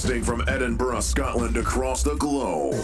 Broadcasting 0.00 0.24
from 0.24 0.48
Edinburgh, 0.48 1.00
Scotland, 1.00 1.58
across 1.58 2.02
the 2.02 2.14
globe. 2.14 2.74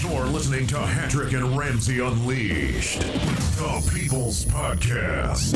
You're 0.00 0.24
listening 0.24 0.66
to 0.68 0.78
Hatrick 0.78 1.34
and 1.34 1.58
Ramsey 1.58 1.98
Unleashed, 1.98 3.00
the 3.00 3.92
People's 3.92 4.46
Podcast. 4.46 5.54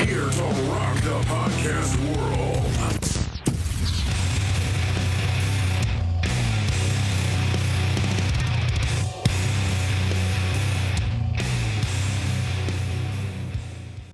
Here 0.00 0.28
to 0.28 0.42
rock 0.72 0.96
the 1.02 1.20
podcast 1.28 2.16
world. 2.16 2.99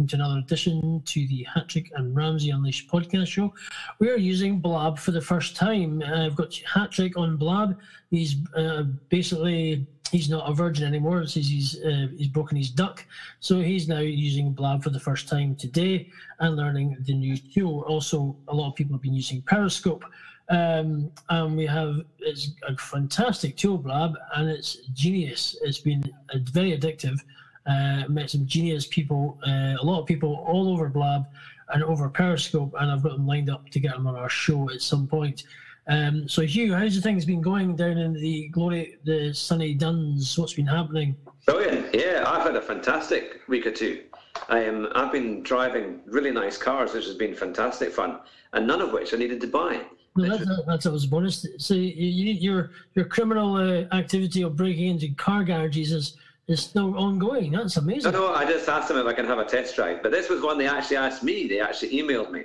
To 0.09 0.16
another 0.16 0.38
edition 0.38 1.02
to 1.05 1.27
the 1.27 1.46
Hatrick 1.55 1.91
and 1.95 2.15
Ramsey 2.15 2.51
Unleashed 2.51 2.88
podcast 2.88 3.28
show. 3.28 3.52
We 3.98 4.10
are 4.10 4.16
using 4.16 4.59
Blab 4.60 4.98
for 4.98 5.10
the 5.10 5.20
first 5.20 5.56
time. 5.56 6.02
Uh, 6.02 6.27
I've 6.27 6.37
got 6.37 6.55
Hatrick 6.55 7.16
on 7.16 7.37
Blab. 7.37 7.79
He's 8.10 8.37
uh, 8.56 8.84
basically 9.09 9.87
he's 10.12 10.30
not 10.30 10.48
a 10.48 10.55
virgin 10.55 10.87
anymore. 10.87 11.23
It 11.23 11.30
he's 11.30 11.82
uh, 11.82 12.09
he's 12.16 12.29
broken 12.29 12.56
his 12.56 12.70
duck, 12.70 13.05
so 13.41 13.60
he's 13.60 13.88
now 13.88 13.98
using 13.98 14.52
Blab 14.52 14.82
for 14.82 14.91
the 14.91 15.01
first 15.01 15.29
time 15.29 15.56
today 15.56 16.10
and 16.38 16.57
learning 16.57 16.98
the 17.01 17.15
new 17.15 17.37
tool. 17.37 17.84
Also, 17.88 18.37
a 18.48 18.54
lot 18.54 18.68
of 18.68 18.74
people 18.74 18.95
have 18.95 19.02
been 19.02 19.15
using 19.15 19.43
Periscope. 19.43 20.04
Um, 20.48 21.10
and 21.29 21.57
we 21.57 21.66
have 21.66 22.02
it's 22.20 22.52
a 22.68 22.77
fantastic 22.77 23.57
tool, 23.57 23.79
Blab, 23.79 24.15
and 24.37 24.48
it's 24.48 24.77
genius. 24.93 25.57
It's 25.63 25.80
been 25.80 26.04
uh, 26.32 26.38
very 26.52 26.79
addictive 26.79 27.18
uh, 27.66 28.04
met 28.09 28.30
some 28.30 28.46
genius 28.46 28.86
people, 28.86 29.38
uh, 29.46 29.74
a 29.80 29.84
lot 29.84 30.00
of 30.00 30.06
people 30.06 30.45
all 30.46 30.68
over 30.68 30.88
Blab 30.88 31.26
and 31.70 31.82
over 31.82 32.08
Periscope, 32.08 32.74
and 32.78 32.90
I've 32.90 33.02
got 33.02 33.12
them 33.12 33.26
lined 33.26 33.50
up 33.50 33.68
to 33.70 33.80
get 33.80 33.92
them 33.92 34.06
on 34.06 34.14
our 34.14 34.28
show 34.28 34.70
at 34.70 34.80
some 34.80 35.06
point. 35.06 35.45
Um, 35.88 36.28
so, 36.28 36.42
Hugh, 36.42 36.74
how's 36.74 36.96
the 36.96 37.00
things 37.00 37.24
been 37.24 37.40
going 37.40 37.76
down 37.76 37.98
in 37.98 38.12
the 38.12 38.48
glory, 38.48 38.98
the 39.04 39.32
sunny 39.32 39.74
Duns? 39.74 40.36
What's 40.36 40.54
been 40.54 40.66
happening? 40.66 41.16
Brilliant. 41.46 41.95
Yeah, 41.95 42.24
I've 42.26 42.42
had 42.42 42.56
a 42.56 42.60
fantastic 42.60 43.42
week 43.48 43.66
or 43.66 43.70
two. 43.70 44.02
I 44.48 44.60
am. 44.60 44.88
I've 44.95 45.12
been 45.12 45.42
driving 45.42 46.01
really 46.06 46.32
nice 46.32 46.58
cars, 46.58 46.92
which 46.92 47.04
has 47.06 47.14
been 47.14 47.34
fantastic 47.34 47.92
fun, 47.92 48.18
and 48.52 48.66
none 48.66 48.80
of 48.80 48.92
which 48.92 49.14
I 49.14 49.16
needed 49.16 49.40
to 49.42 49.46
buy. 49.46 49.80
No, 50.16 50.36
that's, 50.36 50.48
that's 50.66 50.84
what 50.84 50.86
I 50.86 50.92
was 50.92 51.06
bonus. 51.06 51.46
So, 51.58 51.74
you, 51.74 52.32
your 52.32 52.70
your 52.95 53.04
criminal 53.04 53.56
uh, 53.56 53.95
activity 53.95 54.42
of 54.42 54.56
breaking 54.56 54.88
into 54.88 55.14
car 55.14 55.45
garages 55.45 55.92
is 55.92 56.16
is 56.48 56.62
still 56.62 56.96
ongoing. 56.96 57.52
That's 57.52 57.76
amazing. 57.76 58.12
No, 58.12 58.28
no, 58.28 58.34
I 58.34 58.44
just 58.44 58.68
asked 58.68 58.88
them 58.88 58.98
if 58.98 59.06
I 59.06 59.12
can 59.12 59.26
have 59.26 59.38
a 59.38 59.44
test 59.44 59.74
drive. 59.74 60.02
But 60.02 60.12
this 60.12 60.28
was 60.28 60.42
one 60.42 60.58
they 60.58 60.68
actually 60.68 60.96
asked 60.96 61.22
me. 61.22 61.48
They 61.48 61.60
actually 61.60 61.90
emailed 61.90 62.30
me. 62.30 62.44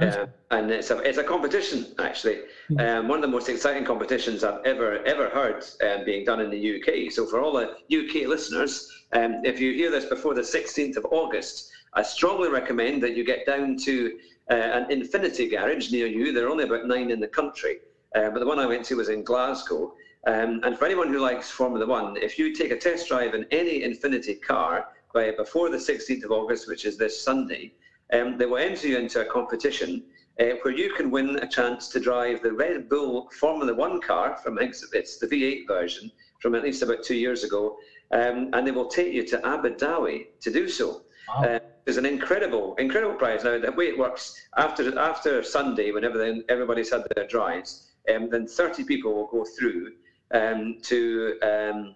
Uh, 0.00 0.26
and 0.50 0.70
it's 0.70 0.90
a, 0.90 0.98
it's 1.00 1.18
a 1.18 1.24
competition, 1.24 1.86
actually. 1.98 2.36
Mm-hmm. 2.70 2.80
Um, 2.80 3.08
one 3.08 3.18
of 3.18 3.22
the 3.22 3.28
most 3.28 3.48
exciting 3.48 3.84
competitions 3.84 4.42
I've 4.42 4.64
ever, 4.64 5.04
ever 5.04 5.28
heard 5.28 5.64
um, 5.86 6.04
being 6.04 6.24
done 6.24 6.40
in 6.40 6.50
the 6.50 6.80
UK. 6.80 7.12
So, 7.12 7.26
for 7.26 7.40
all 7.40 7.52
the 7.52 7.74
UK 7.94 8.26
listeners, 8.26 8.90
um, 9.12 9.42
if 9.44 9.60
you 9.60 9.74
hear 9.74 9.90
this 9.90 10.06
before 10.06 10.34
the 10.34 10.40
16th 10.40 10.96
of 10.96 11.04
August, 11.10 11.70
I 11.92 12.02
strongly 12.02 12.48
recommend 12.48 13.02
that 13.02 13.14
you 13.14 13.24
get 13.24 13.44
down 13.44 13.76
to 13.78 14.18
uh, 14.50 14.54
an 14.54 14.86
Infiniti 14.86 15.50
garage 15.50 15.92
near 15.92 16.06
you. 16.06 16.32
There 16.32 16.46
are 16.46 16.50
only 16.50 16.64
about 16.64 16.86
nine 16.86 17.10
in 17.10 17.20
the 17.20 17.28
country. 17.28 17.78
Uh, 18.14 18.30
but 18.30 18.40
the 18.40 18.46
one 18.46 18.58
I 18.58 18.66
went 18.66 18.84
to 18.86 18.96
was 18.96 19.10
in 19.10 19.22
Glasgow. 19.24 19.94
Um, 20.26 20.60
and 20.62 20.78
for 20.78 20.84
anyone 20.84 21.08
who 21.08 21.18
likes 21.18 21.50
Formula 21.50 21.84
One, 21.86 22.16
if 22.16 22.38
you 22.38 22.54
take 22.54 22.70
a 22.70 22.76
test 22.76 23.08
drive 23.08 23.34
in 23.34 23.44
any 23.50 23.80
Infiniti 23.80 24.40
car 24.40 24.88
by 25.12 25.32
before 25.32 25.68
the 25.68 25.76
16th 25.76 26.24
of 26.24 26.30
August, 26.30 26.68
which 26.68 26.84
is 26.84 26.96
this 26.96 27.20
Sunday, 27.20 27.74
um, 28.12 28.38
they 28.38 28.46
will 28.46 28.58
enter 28.58 28.86
you 28.86 28.98
into 28.98 29.20
a 29.20 29.24
competition 29.24 30.04
uh, 30.40 30.54
where 30.62 30.74
you 30.74 30.94
can 30.94 31.10
win 31.10 31.36
a 31.40 31.46
chance 31.46 31.88
to 31.88 32.00
drive 32.00 32.42
the 32.42 32.52
Red 32.52 32.88
Bull 32.88 33.28
Formula 33.38 33.74
One 33.74 34.00
car 34.00 34.36
from 34.36 34.58
it's 34.60 35.18
the 35.18 35.26
V8 35.26 35.66
version 35.66 36.10
from 36.40 36.54
at 36.54 36.62
least 36.62 36.82
about 36.82 37.02
two 37.02 37.16
years 37.16 37.44
ago, 37.44 37.76
um, 38.12 38.50
and 38.52 38.66
they 38.66 38.70
will 38.70 38.88
take 38.88 39.12
you 39.12 39.26
to 39.26 39.46
Abu 39.46 39.74
Dhabi 39.76 40.26
to 40.40 40.50
do 40.50 40.68
so. 40.68 41.02
Wow. 41.28 41.44
Uh, 41.44 41.58
there's 41.84 41.96
an 41.96 42.06
incredible, 42.06 42.74
incredible 42.76 43.14
prize. 43.14 43.44
Now, 43.44 43.58
the 43.58 43.72
way 43.72 43.86
it 43.86 43.98
works 43.98 44.40
after 44.56 44.96
after 44.98 45.42
Sunday, 45.42 45.90
whenever 45.90 46.36
everybody's 46.48 46.90
had 46.90 47.04
their 47.14 47.26
drives, 47.26 47.92
um, 48.12 48.30
then 48.30 48.46
30 48.46 48.84
people 48.84 49.14
will 49.14 49.26
go 49.26 49.44
through 49.44 49.92
um, 50.32 50.78
to 50.82 51.38
um, 51.42 51.94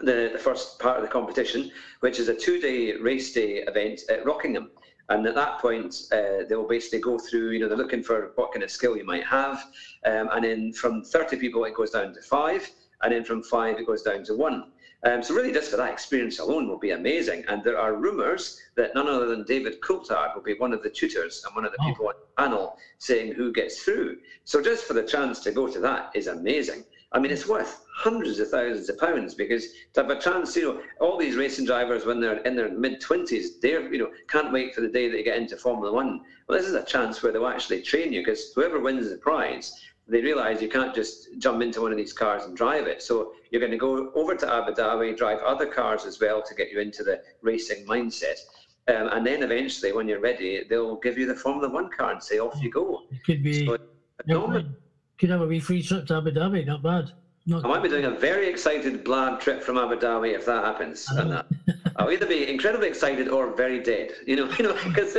the, 0.00 0.30
the 0.32 0.38
first 0.38 0.78
part 0.78 0.96
of 0.96 1.02
the 1.02 1.08
competition, 1.08 1.70
which 2.00 2.18
is 2.18 2.28
a 2.28 2.34
two-day 2.34 2.96
race 2.96 3.32
day 3.32 3.64
event 3.66 4.02
at 4.08 4.24
Rockingham. 4.24 4.70
And 5.08 5.24
at 5.26 5.36
that 5.36 5.60
point, 5.60 5.94
uh, 6.12 6.44
they'll 6.48 6.66
basically 6.66 7.00
go 7.00 7.18
through, 7.18 7.50
you 7.50 7.60
know, 7.60 7.68
they're 7.68 7.78
looking 7.78 8.02
for 8.02 8.32
what 8.34 8.52
kind 8.52 8.64
of 8.64 8.70
skill 8.70 8.96
you 8.96 9.04
might 9.04 9.24
have. 9.24 9.64
Um, 10.04 10.28
and 10.32 10.44
then 10.44 10.72
from 10.72 11.04
30 11.04 11.36
people, 11.36 11.64
it 11.64 11.74
goes 11.74 11.90
down 11.90 12.12
to 12.14 12.20
five. 12.22 12.68
And 13.02 13.12
then 13.12 13.24
from 13.24 13.42
five, 13.44 13.78
it 13.78 13.86
goes 13.86 14.02
down 14.02 14.24
to 14.24 14.34
one. 14.34 14.72
Um, 15.04 15.22
so 15.22 15.34
really, 15.34 15.52
just 15.52 15.70
for 15.70 15.76
that 15.76 15.92
experience 15.92 16.40
alone 16.40 16.66
will 16.66 16.78
be 16.78 16.90
amazing. 16.90 17.44
And 17.46 17.62
there 17.62 17.78
are 17.78 17.94
rumours 17.94 18.60
that 18.74 18.94
none 18.94 19.06
other 19.06 19.26
than 19.26 19.44
David 19.44 19.80
Coulthard 19.80 20.34
will 20.34 20.42
be 20.42 20.54
one 20.54 20.72
of 20.72 20.82
the 20.82 20.90
tutors 20.90 21.44
and 21.46 21.54
one 21.54 21.64
of 21.64 21.70
the 21.70 21.78
oh. 21.82 21.86
people 21.86 22.08
on 22.08 22.14
the 22.18 22.42
panel 22.42 22.76
saying 22.98 23.34
who 23.34 23.52
gets 23.52 23.82
through. 23.82 24.16
So 24.44 24.60
just 24.60 24.84
for 24.84 24.94
the 24.94 25.04
chance 25.04 25.38
to 25.40 25.52
go 25.52 25.68
to 25.68 25.78
that 25.80 26.10
is 26.14 26.26
amazing. 26.26 26.84
I 27.16 27.18
mean, 27.18 27.32
it's 27.32 27.48
worth 27.48 27.86
hundreds 27.94 28.38
of 28.40 28.50
thousands 28.50 28.90
of 28.90 28.98
pounds 28.98 29.34
because 29.34 29.68
to 29.94 30.02
have 30.02 30.10
a 30.10 30.20
chance, 30.20 30.54
you 30.54 30.62
know, 30.62 30.82
all 31.00 31.16
these 31.16 31.34
racing 31.34 31.64
drivers 31.64 32.04
when 32.04 32.20
they're 32.20 32.42
in 32.42 32.54
their 32.54 32.68
mid 32.68 33.00
twenties, 33.00 33.58
they're 33.58 33.90
you 33.90 33.98
know 33.98 34.10
can't 34.28 34.52
wait 34.52 34.74
for 34.74 34.82
the 34.82 34.88
day 34.88 35.08
that 35.08 35.16
they 35.16 35.22
get 35.22 35.38
into 35.38 35.56
Formula 35.56 35.90
One. 35.90 36.20
Well, 36.46 36.58
this 36.58 36.68
is 36.68 36.74
a 36.74 36.84
chance 36.84 37.22
where 37.22 37.32
they'll 37.32 37.46
actually 37.46 37.80
train 37.80 38.12
you 38.12 38.20
because 38.20 38.52
whoever 38.54 38.80
wins 38.80 39.08
the 39.08 39.16
prize, 39.16 39.72
they 40.06 40.20
realise 40.20 40.60
you 40.60 40.68
can't 40.68 40.94
just 40.94 41.38
jump 41.38 41.62
into 41.62 41.80
one 41.80 41.90
of 41.90 41.96
these 41.96 42.12
cars 42.12 42.44
and 42.44 42.54
drive 42.54 42.86
it. 42.86 43.00
So 43.00 43.32
you're 43.50 43.60
going 43.60 43.72
to 43.72 43.78
go 43.78 44.12
over 44.14 44.34
to 44.34 44.54
Abu 44.54 44.74
Dhabi, 44.74 45.16
drive 45.16 45.38
other 45.38 45.64
cars 45.64 46.04
as 46.04 46.20
well 46.20 46.42
to 46.42 46.54
get 46.54 46.70
you 46.70 46.80
into 46.80 47.02
the 47.02 47.22
racing 47.40 47.86
mindset. 47.86 48.40
Um, 48.88 49.08
and 49.12 49.26
then 49.26 49.42
eventually, 49.42 49.94
when 49.94 50.06
you're 50.06 50.20
ready, 50.20 50.64
they'll 50.68 50.96
give 50.96 51.16
you 51.16 51.24
the 51.24 51.34
Formula 51.34 51.72
One 51.72 51.88
car 51.88 52.12
and 52.12 52.22
say, 52.22 52.40
off 52.40 52.60
you 52.60 52.70
go. 52.70 53.04
It 53.10 53.24
could 53.24 53.42
be. 53.42 53.64
So, 53.64 53.78
could 55.18 55.30
have 55.30 55.40
a 55.40 55.46
wee 55.46 55.60
free 55.60 55.82
trip 55.82 56.06
to 56.06 56.16
Abu 56.16 56.30
Dhabi. 56.30 56.66
Not 56.66 56.82
bad. 56.82 57.12
Not 57.48 57.64
I 57.64 57.68
might 57.68 57.82
be 57.82 57.88
doing 57.88 58.06
a 58.06 58.10
very 58.10 58.48
excited 58.48 59.04
blab 59.04 59.40
trip 59.40 59.62
from 59.62 59.78
Abu 59.78 59.96
Dhabi 59.96 60.34
if 60.34 60.44
that 60.46 60.64
happens. 60.64 61.06
I'll 61.96 62.10
either 62.10 62.26
be 62.26 62.48
incredibly 62.48 62.88
excited 62.88 63.28
or 63.28 63.54
very 63.54 63.80
dead. 63.80 64.12
You 64.26 64.36
know, 64.36 64.50
you 64.58 64.64
know, 64.64 64.76
because 64.84 65.16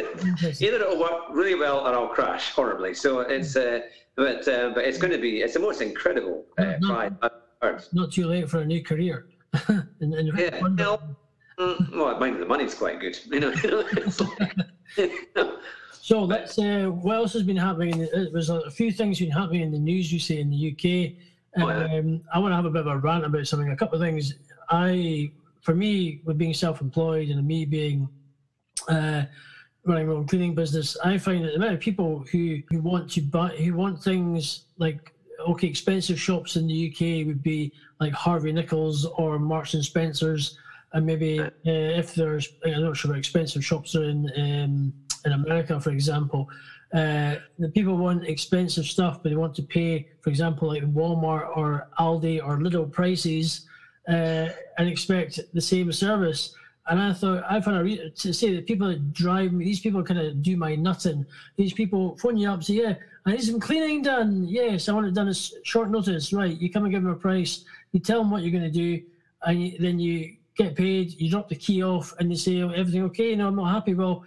either 0.61 0.77
it'll 0.77 0.99
work 0.99 1.29
really 1.31 1.55
well 1.55 1.79
or 1.79 1.93
I'll 1.93 2.09
crash 2.09 2.51
horribly. 2.51 2.93
So 2.93 3.21
it's, 3.21 3.55
uh, 3.55 3.81
but 4.15 4.47
uh, 4.47 4.71
but 4.75 4.83
it's 4.83 4.97
going 4.97 5.13
to 5.13 5.19
be 5.19 5.41
it's 5.41 5.53
the 5.53 5.59
most 5.59 5.81
incredible 5.81 6.45
uh, 6.59 6.73
ride 6.89 7.15
I've 7.21 7.31
heard. 7.61 7.83
Not 7.93 8.11
too 8.11 8.27
late 8.27 8.49
for 8.49 8.59
a 8.59 8.65
new 8.65 8.83
career. 8.83 9.27
and, 9.67 10.13
and 10.13 10.37
yeah. 10.37 10.59
Well, 10.61 11.01
mm, 11.59 11.95
well, 11.95 12.19
mind 12.19 12.41
the 12.41 12.45
money's 12.45 12.75
quite 12.75 12.99
good. 12.99 13.17
You 13.27 13.39
know, 13.39 13.51
you 13.51 13.71
know, 13.71 13.77
like, 13.77 14.27
you 14.97 15.11
know 15.35 15.59
so 16.07 16.23
let's. 16.23 16.57
Uh, 16.57 16.85
what 16.85 17.17
else 17.17 17.33
has 17.33 17.43
been 17.43 17.57
happening? 17.57 18.07
There's 18.31 18.49
a 18.49 18.71
few 18.71 18.93
things 18.93 19.19
been 19.19 19.29
happening 19.29 19.63
in 19.63 19.73
the 19.73 19.77
news. 19.77 20.09
You 20.09 20.21
say 20.21 20.39
in 20.39 20.49
the 20.49 20.71
UK. 20.71 21.21
Oh, 21.57 21.67
um, 21.67 22.21
I 22.33 22.39
want 22.39 22.53
to 22.53 22.55
have 22.55 22.63
a 22.63 22.69
bit 22.69 22.79
of 22.79 22.87
a 22.87 22.97
rant 22.97 23.25
about 23.25 23.45
something. 23.45 23.69
A 23.71 23.75
couple 23.75 23.95
of 23.95 24.01
things. 24.01 24.35
I, 24.69 25.29
for 25.59 25.75
me, 25.75 26.21
with 26.23 26.37
being 26.37 26.53
self-employed 26.53 27.27
and 27.27 27.45
me 27.45 27.65
being 27.65 28.07
uh, 28.87 29.23
running 29.85 30.07
my 30.07 30.13
own 30.13 30.25
cleaning 30.25 30.55
business, 30.55 30.95
I 31.03 31.17
find 31.17 31.43
that 31.43 31.49
the 31.49 31.55
amount 31.55 31.73
of 31.73 31.81
people 31.81 32.23
who, 32.31 32.61
who 32.69 32.79
want 32.79 33.11
to 33.11 33.21
buy, 33.21 33.49
who 33.49 33.73
want 33.73 34.01
things 34.01 34.63
like 34.77 35.11
okay, 35.45 35.67
expensive 35.67 36.17
shops 36.17 36.55
in 36.55 36.67
the 36.67 36.89
UK 36.89 37.27
would 37.27 37.43
be 37.43 37.73
like 37.99 38.13
Harvey 38.13 38.53
Nichols 38.53 39.03
or 39.17 39.39
Marks 39.39 39.73
and 39.73 39.83
Spencers, 39.83 40.57
and 40.93 41.05
maybe 41.05 41.41
uh, 41.41 41.49
if 41.65 42.15
there's 42.15 42.47
I'm 42.65 42.81
not 42.81 42.95
sure 42.95 43.11
what 43.11 43.19
expensive 43.19 43.65
shops 43.65 43.93
are 43.93 44.05
in. 44.05 44.31
Um, 44.37 44.93
in 45.25 45.33
America, 45.33 45.79
for 45.79 45.91
example, 45.91 46.47
uh, 46.93 47.35
the 47.59 47.69
people 47.69 47.97
want 47.97 48.25
expensive 48.25 48.85
stuff, 48.85 49.21
but 49.21 49.29
they 49.29 49.35
want 49.35 49.53
to 49.55 49.63
pay, 49.63 50.07
for 50.21 50.29
example, 50.29 50.69
like 50.69 50.83
Walmart 50.93 51.55
or 51.57 51.89
Aldi 51.99 52.41
or 52.45 52.57
Lidl 52.57 52.89
prices 52.91 53.67
uh, 54.07 54.49
and 54.77 54.87
expect 54.87 55.39
the 55.53 55.61
same 55.61 55.91
service. 55.91 56.53
And 56.89 57.01
I 57.01 57.11
thought 57.11 57.43
I 57.49 57.59
found 57.59 57.77
a 57.77 57.83
re- 57.83 58.13
to 58.15 58.33
say 58.33 58.55
that 58.55 58.65
people 58.65 58.87
that 58.87 59.11
drive 59.11 59.51
me, 59.51 59.65
these 59.65 59.81
people 59.81 60.01
kind 60.01 60.21
of 60.21 60.41
do 60.41 60.55
my 60.55 60.75
nutting. 60.75 61.25
These 61.57 61.73
people 61.73 62.15
phone 62.17 62.37
you 62.37 62.49
up, 62.49 62.63
say, 62.63 62.75
"Yeah, 62.75 62.95
I 63.25 63.31
need 63.31 63.43
some 63.43 63.59
cleaning 63.59 64.01
done. 64.01 64.45
Yes, 64.47 64.87
I 64.87 64.93
want 64.93 65.07
it 65.07 65.13
done 65.13 65.27
as 65.27 65.53
short 65.63 65.91
notice. 65.91 66.31
Right? 66.31 66.57
You 66.57 66.71
come 66.71 66.85
and 66.85 66.93
give 66.93 67.03
them 67.03 67.11
a 67.11 67.15
price. 67.15 67.65
You 67.91 67.99
tell 67.99 68.19
them 68.19 68.31
what 68.31 68.41
you're 68.41 68.57
going 68.57 68.71
to 68.71 68.71
do, 68.71 69.03
and 69.41 69.73
then 69.81 69.99
you 69.99 70.37
get 70.55 70.77
paid. 70.77 71.19
You 71.19 71.29
drop 71.29 71.49
the 71.49 71.57
key 71.57 71.83
off, 71.83 72.13
and 72.19 72.31
they 72.31 72.35
say, 72.35 72.61
oh, 72.61 72.69
"Everything 72.69 73.03
okay?" 73.03 73.35
No, 73.35 73.47
I'm 73.47 73.57
not 73.57 73.73
happy. 73.73 73.93
Well, 73.93 74.23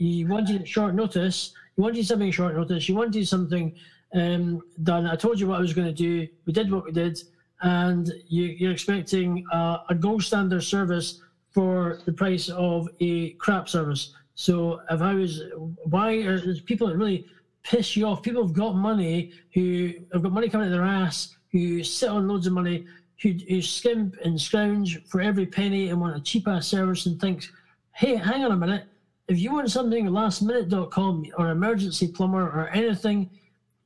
you 0.00 0.26
wanted 0.26 0.66
short 0.66 0.94
notice, 0.94 1.52
you 1.76 1.84
wanted 1.84 2.06
something 2.06 2.30
short 2.30 2.56
notice, 2.56 2.88
you 2.88 2.94
wanted 2.94 3.26
something 3.26 3.74
um, 4.14 4.62
done. 4.82 5.06
I 5.06 5.16
told 5.16 5.38
you 5.38 5.46
what 5.46 5.58
I 5.58 5.60
was 5.60 5.72
going 5.72 5.88
to 5.88 5.92
do. 5.94 6.26
We 6.46 6.52
did 6.52 6.70
what 6.70 6.84
we 6.84 6.92
did, 6.92 7.22
and 7.62 8.10
you, 8.28 8.68
are 8.68 8.72
expecting 8.72 9.44
a, 9.52 9.80
a 9.90 9.94
gold 9.94 10.22
standard 10.22 10.62
service 10.62 11.20
for 11.50 11.98
the 12.06 12.12
price 12.12 12.48
of 12.48 12.88
a 13.00 13.30
crap 13.32 13.68
service. 13.68 14.14
So 14.34 14.80
if 14.90 15.02
I 15.02 15.14
was, 15.14 15.42
why 15.84 16.14
are 16.22 16.40
people 16.64 16.88
that 16.88 16.96
really 16.96 17.26
piss 17.62 17.96
you 17.96 18.06
off. 18.06 18.22
People 18.22 18.46
have 18.46 18.54
got 18.54 18.74
money 18.74 19.32
who 19.54 19.92
have 20.12 20.22
got 20.22 20.32
money 20.32 20.48
coming 20.48 20.68
out 20.68 20.70
their 20.70 20.84
ass, 20.84 21.36
who 21.52 21.82
sit 21.82 22.08
on 22.08 22.28
loads 22.28 22.46
of 22.46 22.52
money, 22.52 22.86
who, 23.22 23.34
who 23.48 23.60
skimp 23.60 24.16
and 24.24 24.40
scrounge 24.40 25.04
for 25.06 25.20
every 25.20 25.46
penny 25.46 25.88
and 25.88 26.00
want 26.00 26.16
a 26.16 26.20
cheap 26.20 26.48
ass 26.48 26.66
service 26.66 27.06
and 27.06 27.20
thinks, 27.20 27.50
hey, 27.92 28.16
hang 28.16 28.44
on 28.44 28.52
a 28.52 28.56
minute. 28.56 28.84
If 29.30 29.38
you 29.38 29.52
want 29.52 29.70
something 29.70 30.06
lastminute.com 30.06 31.26
or 31.38 31.50
emergency 31.50 32.08
plumber 32.08 32.42
or 32.42 32.68
anything, 32.70 33.30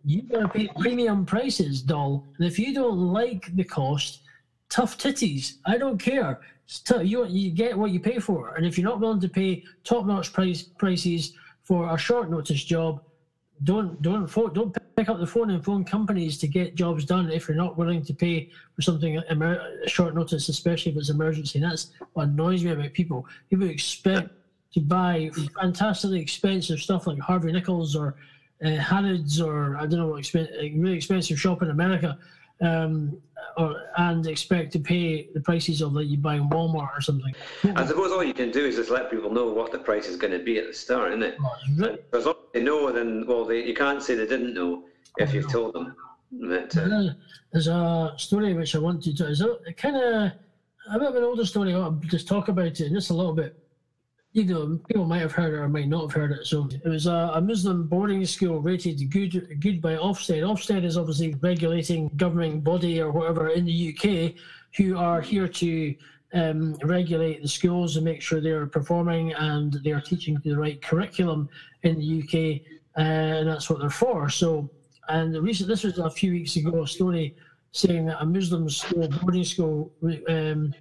you 0.02 0.23
gotta 0.23 0.49
pay 0.49 0.70
premium 0.79 1.26
prices, 1.26 1.82
doll. 1.82 2.26
And 2.38 2.46
if 2.46 2.58
you 2.58 2.73
don't 2.73 3.12
like 3.12 3.55
the 3.55 3.64
cost, 3.64 4.20
tough 4.70 4.96
titties. 4.96 5.58
I 5.67 5.76
don't 5.76 5.99
care. 5.99 6.41
You 6.88 7.26
you 7.26 7.50
get 7.50 7.76
what 7.76 7.91
you 7.91 8.00
pay 8.00 8.19
for, 8.20 8.55
and 8.55 8.64
if 8.64 8.79
you're 8.79 8.88
not 8.88 9.00
willing 9.00 9.20
to 9.20 9.29
pay 9.29 9.64
top 9.85 10.06
notch 10.06 10.32
price 10.32 10.62
prices 10.62 11.35
for 11.62 11.94
a 11.94 11.99
short 11.99 12.31
notice 12.31 12.64
job, 12.64 13.02
don't 13.64 14.00
don't 14.00 14.26
don't 14.55 14.75
pick 14.96 15.11
up 15.11 15.19
the 15.19 15.26
phone 15.26 15.50
and 15.50 15.62
phone 15.62 15.85
companies 15.85 16.38
to 16.38 16.49
get 16.49 16.75
jobs 16.75 17.05
done 17.05 17.31
if 17.31 17.49
you're 17.49 17.64
not 17.64 17.76
willing 17.76 18.02
to 18.02 18.14
pay 18.14 18.49
for 18.75 18.81
something 18.81 19.20
emer- 19.31 19.87
short 19.88 20.14
notice, 20.14 20.49
especially 20.49 20.93
if 20.93 20.96
it's 20.96 21.11
emergency. 21.11 21.58
And 21.58 21.70
that's 21.70 21.91
what 22.14 22.29
annoys 22.29 22.64
me 22.64 22.70
about 22.70 22.94
people. 22.94 23.26
People 23.50 23.69
expect 23.69 24.31
to 24.74 24.80
buy 24.80 25.30
fantastically 25.60 26.20
expensive 26.20 26.80
stuff 26.80 27.06
like 27.06 27.18
Harvey 27.20 27.52
Nichols 27.52 27.94
or 27.94 28.16
uh, 28.64 28.70
Harrods 28.70 29.40
or 29.40 29.76
I 29.76 29.86
don't 29.86 30.00
know 30.00 30.08
what 30.08 30.22
expen- 30.22 30.50
really 30.82 30.96
expensive 30.96 31.40
shop 31.40 31.62
in 31.62 31.70
America, 31.70 32.18
um, 32.60 33.16
or 33.56 33.76
and 33.98 34.26
expect 34.26 34.72
to 34.72 34.80
pay 34.80 35.28
the 35.32 35.40
prices 35.40 35.80
of 35.80 35.94
that 35.94 36.06
you 36.06 36.18
buy 36.18 36.34
in 36.34 36.48
Walmart 36.50 36.96
or 36.96 37.00
something. 37.00 37.32
I 37.76 37.86
suppose 37.86 38.10
all 38.10 38.24
you 38.24 38.34
can 38.34 38.50
do 38.50 38.66
is 38.66 38.74
just 38.74 38.90
let 38.90 39.10
people 39.12 39.30
know 39.30 39.48
what 39.52 39.70
the 39.70 39.78
price 39.78 40.08
is 40.08 40.16
going 40.16 40.32
to 40.32 40.44
be 40.44 40.58
at 40.58 40.66
the 40.66 40.74
start, 40.74 41.10
isn't 41.10 41.22
it? 41.22 41.36
Oh, 41.40 41.98
As 42.12 42.26
long 42.26 42.34
as 42.34 42.52
they 42.52 42.62
know, 42.62 42.90
then 42.90 43.24
well, 43.28 43.44
they, 43.44 43.64
you 43.64 43.74
can't 43.74 44.02
say 44.02 44.16
they 44.16 44.26
didn't 44.26 44.54
know 44.54 44.84
if 45.18 45.32
you've 45.32 45.50
told 45.50 45.74
them. 45.74 45.94
That, 46.32 46.76
uh, 46.76 47.14
There's 47.52 47.68
a 47.68 48.14
story 48.16 48.54
which 48.54 48.74
I 48.74 48.78
want 48.78 49.04
to 49.04 49.14
tell. 49.14 49.28
It's 49.28 49.40
a 49.40 49.72
kind 49.72 49.96
of 49.96 50.32
a 50.90 50.98
bit 50.98 51.08
of 51.08 51.14
an 51.14 51.22
older 51.22 51.46
story. 51.46 51.72
I'll 51.74 51.92
just 52.06 52.26
talk 52.26 52.48
about 52.48 52.66
it 52.66 52.74
just 52.74 53.10
a 53.10 53.14
little 53.14 53.34
bit. 53.34 53.63
You 54.34 54.42
know, 54.42 54.81
people 54.88 55.04
might 55.04 55.20
have 55.20 55.31
heard 55.31 55.54
it 55.54 55.58
or 55.58 55.69
might 55.69 55.86
not 55.86 56.02
have 56.02 56.12
heard 56.12 56.32
it. 56.32 56.44
So 56.44 56.69
it 56.84 56.88
was 56.88 57.06
a, 57.06 57.31
a 57.34 57.40
Muslim 57.40 57.86
boarding 57.86 58.26
school 58.26 58.60
rated 58.60 59.08
good 59.08 59.60
good 59.60 59.81
by 59.81 59.94
Ofsted. 59.94 60.42
Ofsted 60.42 60.82
is 60.82 60.98
obviously 60.98 61.34
regulating 61.34 62.10
governing 62.16 62.60
body 62.60 63.00
or 63.00 63.12
whatever 63.12 63.50
in 63.50 63.64
the 63.64 63.94
UK, 63.94 64.34
who 64.76 64.96
are 64.98 65.20
here 65.20 65.46
to 65.46 65.94
um, 66.32 66.75
regulate 66.82 67.42
the 67.42 67.48
schools 67.48 67.94
and 67.94 68.04
make 68.04 68.20
sure 68.20 68.40
they're 68.40 68.66
performing 68.66 69.32
and 69.34 69.75
they're 69.84 70.00
teaching 70.00 70.36
the 70.42 70.54
right 70.54 70.82
curriculum 70.82 71.48
in 71.84 72.00
the 72.00 72.22
UK, 72.25 72.60
uh, 72.98 73.38
and 73.38 73.48
that's 73.48 73.70
what 73.70 73.78
they're 73.78 73.88
for. 73.88 74.28
So, 74.28 74.69
and 75.08 75.32
the 75.32 75.40
recent 75.40 75.69
this 75.69 75.84
was 75.84 75.98
a 75.98 76.10
few 76.10 76.32
weeks 76.32 76.56
ago 76.56 76.82
a 76.82 76.88
story 76.88 77.36
saying 77.70 78.06
that 78.06 78.20
a 78.20 78.26
Muslim 78.26 78.69
school 78.69 79.06
boarding 79.20 79.44
school 79.44 79.92
um, 80.28 80.75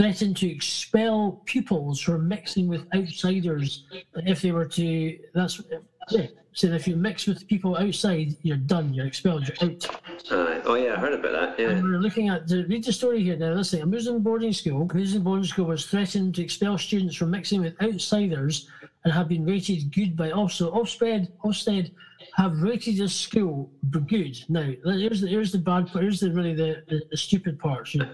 threatened 0.00 0.34
to 0.34 0.50
expel 0.50 1.42
pupils 1.44 2.00
from 2.00 2.26
mixing 2.26 2.68
with 2.68 2.86
outsiders 2.94 3.84
if 4.14 4.40
they 4.40 4.50
were 4.50 4.64
to. 4.64 5.18
That's 5.34 5.60
yeah. 6.08 6.26
So 6.52 6.68
if 6.68 6.88
you 6.88 6.96
mix 6.96 7.26
with 7.26 7.46
people 7.46 7.76
outside, 7.76 8.34
you're 8.40 8.56
done. 8.56 8.94
You're 8.94 9.06
expelled. 9.06 9.46
You're 9.46 9.70
out. 9.70 9.86
uh, 10.30 10.60
oh 10.64 10.74
yeah, 10.74 10.94
I 10.94 10.96
heard 10.96 11.12
about 11.12 11.32
that. 11.32 11.60
Yeah. 11.60 11.72
And 11.72 11.84
we're 11.84 11.98
looking 11.98 12.30
at 12.30 12.48
the 12.48 12.64
read 12.64 12.82
the 12.82 12.94
story 12.94 13.22
here 13.22 13.36
now. 13.36 13.48
Let's 13.48 13.74
Listen, 13.74 13.82
a 13.82 13.86
Muslim 13.86 14.22
boarding 14.22 14.54
school, 14.54 14.88
a 14.90 14.94
Muslim 14.94 15.22
boarding 15.22 15.44
school 15.44 15.66
was 15.66 15.84
threatened 15.84 16.34
to 16.36 16.42
expel 16.42 16.78
students 16.78 17.14
from 17.16 17.30
mixing 17.30 17.60
with 17.60 17.80
outsiders 17.82 18.70
and 19.04 19.12
have 19.12 19.28
been 19.28 19.44
rated 19.44 19.92
good 19.92 20.16
by 20.16 20.30
also 20.30 20.72
Ofsted. 20.72 21.28
Ofsted 21.44 21.92
have 22.36 22.62
rated 22.62 22.96
this 22.96 23.14
school 23.14 23.70
good. 24.06 24.38
Now 24.48 24.66
here's 24.84 25.20
the 25.20 25.28
here's 25.28 25.52
the 25.52 25.58
bad 25.58 25.88
part. 25.88 26.04
Here's 26.04 26.20
the 26.20 26.32
really 26.32 26.54
the, 26.54 26.84
the, 26.88 27.02
the 27.10 27.16
stupid 27.18 27.58
part. 27.58 27.92
You 27.92 28.06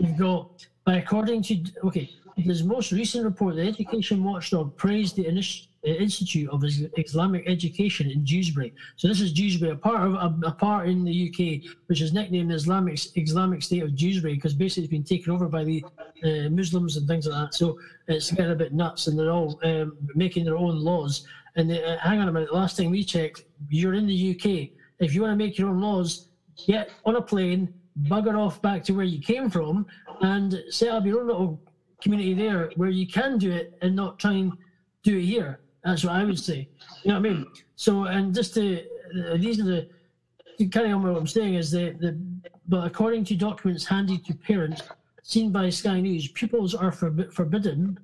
You've 0.00 0.16
got 0.16 0.66
according 0.94 1.42
to 1.42 1.64
okay, 1.84 2.10
his 2.36 2.62
most 2.62 2.92
recent 2.92 3.24
report, 3.24 3.56
the 3.56 3.66
Education 3.66 4.22
Watchdog 4.22 4.76
praised 4.76 5.16
the 5.16 5.26
uh, 5.26 5.88
Institute 5.88 6.50
of 6.50 6.62
Islamic 6.64 7.48
Education 7.48 8.10
in 8.10 8.24
Dewsbury. 8.24 8.74
So 8.96 9.08
this 9.08 9.20
is 9.20 9.32
Dewsbury, 9.32 9.72
a 9.72 9.76
part 9.76 10.02
of 10.02 10.14
a, 10.14 10.48
a 10.48 10.52
part 10.52 10.88
in 10.88 11.04
the 11.04 11.28
UK, 11.28 11.70
which 11.86 12.02
is 12.02 12.12
nicknamed 12.12 12.52
Islamic 12.52 12.98
Islamic 13.16 13.62
State 13.62 13.82
of 13.82 13.96
Dewsbury, 13.96 14.34
because 14.34 14.54
basically 14.54 14.84
it's 14.84 14.90
been 14.90 15.04
taken 15.04 15.32
over 15.32 15.48
by 15.48 15.64
the 15.64 15.84
uh, 16.24 16.50
Muslims 16.50 16.96
and 16.96 17.08
things 17.08 17.26
like 17.26 17.46
that. 17.46 17.54
So 17.54 17.78
it's 18.06 18.30
getting 18.30 18.52
a 18.52 18.56
bit 18.56 18.74
nuts, 18.74 19.06
and 19.06 19.18
they're 19.18 19.30
all 19.30 19.58
um, 19.64 19.96
making 20.14 20.44
their 20.44 20.56
own 20.56 20.78
laws. 20.78 21.26
And 21.56 21.70
they, 21.70 21.82
uh, 21.82 21.98
hang 21.98 22.20
on 22.20 22.28
a 22.28 22.32
minute, 22.32 22.52
last 22.52 22.76
time 22.76 22.90
we 22.90 23.02
checked, 23.02 23.44
you're 23.68 23.94
in 23.94 24.06
the 24.06 24.34
UK. 24.34 24.70
If 24.98 25.14
you 25.14 25.22
want 25.22 25.32
to 25.32 25.36
make 25.36 25.56
your 25.56 25.70
own 25.70 25.80
laws, 25.80 26.28
get 26.66 26.90
on 27.06 27.16
a 27.16 27.22
plane, 27.22 27.72
bugger 28.02 28.38
off 28.38 28.60
back 28.62 28.84
to 28.84 28.92
where 28.92 29.04
you 29.04 29.20
came 29.20 29.50
from, 29.50 29.86
and 30.20 30.62
set 30.70 30.88
up 30.88 31.04
your 31.04 31.20
own 31.20 31.26
little 31.26 31.60
community 32.02 32.34
there 32.34 32.70
where 32.76 32.90
you 32.90 33.06
can 33.06 33.38
do 33.38 33.50
it 33.50 33.76
and 33.82 33.96
not 33.96 34.18
try 34.18 34.32
and 34.32 34.52
do 35.02 35.16
it 35.18 35.24
here. 35.24 35.60
That's 35.84 36.04
what 36.04 36.14
I 36.14 36.24
would 36.24 36.38
say. 36.38 36.68
You 37.02 37.12
know 37.12 37.20
what 37.20 37.30
I 37.30 37.32
mean? 37.32 37.46
So, 37.76 38.04
and 38.04 38.34
just 38.34 38.54
to, 38.54 38.80
uh, 38.80 39.36
these 39.36 39.60
are 39.60 39.64
the, 39.64 39.88
to 40.58 40.66
carry 40.66 40.90
on 40.90 41.02
what 41.02 41.16
I'm 41.16 41.26
saying 41.26 41.54
is 41.54 41.70
that 41.72 42.00
the, 42.00 42.18
but 42.68 42.86
according 42.86 43.24
to 43.26 43.36
documents 43.36 43.84
handed 43.84 44.24
to 44.26 44.34
parents 44.34 44.82
seen 45.22 45.52
by 45.52 45.70
Sky 45.70 46.00
News, 46.00 46.28
pupils 46.28 46.74
are 46.74 46.90
forbi- 46.90 47.32
forbidden 47.32 47.98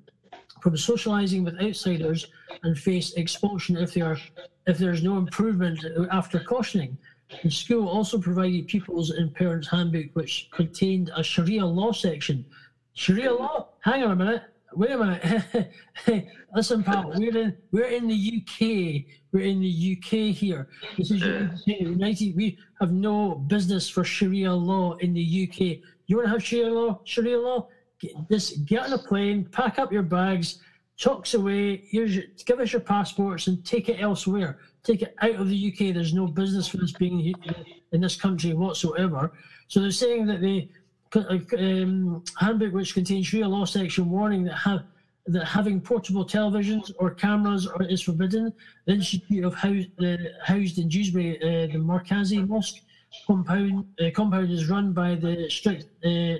from 0.61 0.77
socializing 0.77 1.43
with 1.43 1.59
outsiders 1.61 2.27
and 2.63 2.77
face 2.77 3.13
expulsion 3.13 3.75
if 3.75 3.93
they 3.93 4.01
are 4.01 4.17
if 4.65 4.77
there's 4.77 5.03
no 5.03 5.17
improvement 5.17 5.83
after 6.11 6.39
cautioning. 6.39 6.97
The 7.41 7.49
school 7.49 7.87
also 7.87 8.19
provided 8.19 8.67
pupils 8.67 9.11
and 9.11 9.33
parents 9.33 9.67
handbook 9.67 10.07
which 10.13 10.49
contained 10.51 11.11
a 11.15 11.23
Sharia 11.23 11.65
law 11.65 11.91
section. 11.91 12.45
Sharia 12.93 13.33
law? 13.33 13.69
Hang 13.79 14.03
on 14.03 14.11
a 14.11 14.15
minute. 14.15 14.43
Wait 14.75 14.91
a 14.91 14.97
minute. 14.97 15.71
Listen, 16.55 16.83
pal, 16.83 17.13
we're 17.15 17.37
in 17.37 17.57
we're 17.71 17.85
in 17.85 18.07
the 18.07 18.41
UK. 18.41 19.05
We're 19.31 19.45
in 19.45 19.61
the 19.61 19.97
UK 19.97 20.35
here. 20.35 20.67
This 20.97 21.11
is 21.11 21.21
United. 21.65 22.35
We 22.35 22.57
have 22.79 22.91
no 22.91 23.35
business 23.35 23.89
for 23.89 24.03
Sharia 24.03 24.53
law 24.53 24.95
in 24.97 25.13
the 25.13 25.49
UK. 25.49 25.79
You 26.07 26.17
want 26.17 26.27
to 26.27 26.31
have 26.31 26.43
Sharia 26.43 26.71
law? 26.71 27.01
Sharia 27.03 27.39
law? 27.39 27.67
Get, 27.99 28.11
just 28.29 28.65
get 28.65 28.83
on 28.83 28.93
a 28.93 28.97
plane, 28.97 29.45
pack 29.45 29.79
up 29.79 29.91
your 29.91 30.03
bags, 30.03 30.59
chucks 30.97 31.33
away. 31.33 31.83
Here's 31.89 32.15
your, 32.15 32.25
give 32.45 32.59
us 32.59 32.71
your 32.71 32.81
passports 32.81 33.47
and 33.47 33.63
take 33.65 33.89
it 33.89 34.01
elsewhere. 34.01 34.59
Take 34.83 35.01
it 35.01 35.15
out 35.21 35.35
of 35.35 35.49
the 35.49 35.71
UK. 35.71 35.93
There's 35.93 36.13
no 36.13 36.27
business 36.27 36.67
for 36.67 36.77
this 36.77 36.91
being 36.91 37.33
in 37.91 38.01
this 38.01 38.15
country 38.15 38.53
whatsoever. 38.53 39.31
So 39.67 39.79
they're 39.79 39.91
saying 39.91 40.25
that 40.27 40.41
the 40.41 40.67
um, 41.57 42.23
handbook, 42.39 42.73
which 42.73 42.93
contains 42.93 43.27
Sharia 43.27 43.47
law 43.47 43.65
section 43.65 44.09
warning 44.09 44.43
that 44.45 44.55
have 44.55 44.83
that 45.27 45.45
having 45.45 45.79
portable 45.79 46.25
televisions 46.25 46.91
or 46.99 47.11
cameras 47.11 47.65
or 47.65 47.83
is 47.83 48.01
forbidden. 48.01 48.53
The 48.85 48.93
Institute 48.93 49.45
of 49.45 49.53
House, 49.53 49.85
uh, 50.01 50.17
housed 50.43 50.77
in 50.79 50.89
Dewsbury, 50.89 51.37
uh, 51.41 51.71
the 51.71 51.79
Markazi 51.79 52.45
Mosque 52.45 52.81
compound 53.25 53.85
uh, 54.01 54.09
compound 54.13 54.51
is 54.51 54.69
run 54.69 54.91
by 54.91 55.15
the 55.15 55.49
strict 55.49 55.85
uh, 56.03 56.39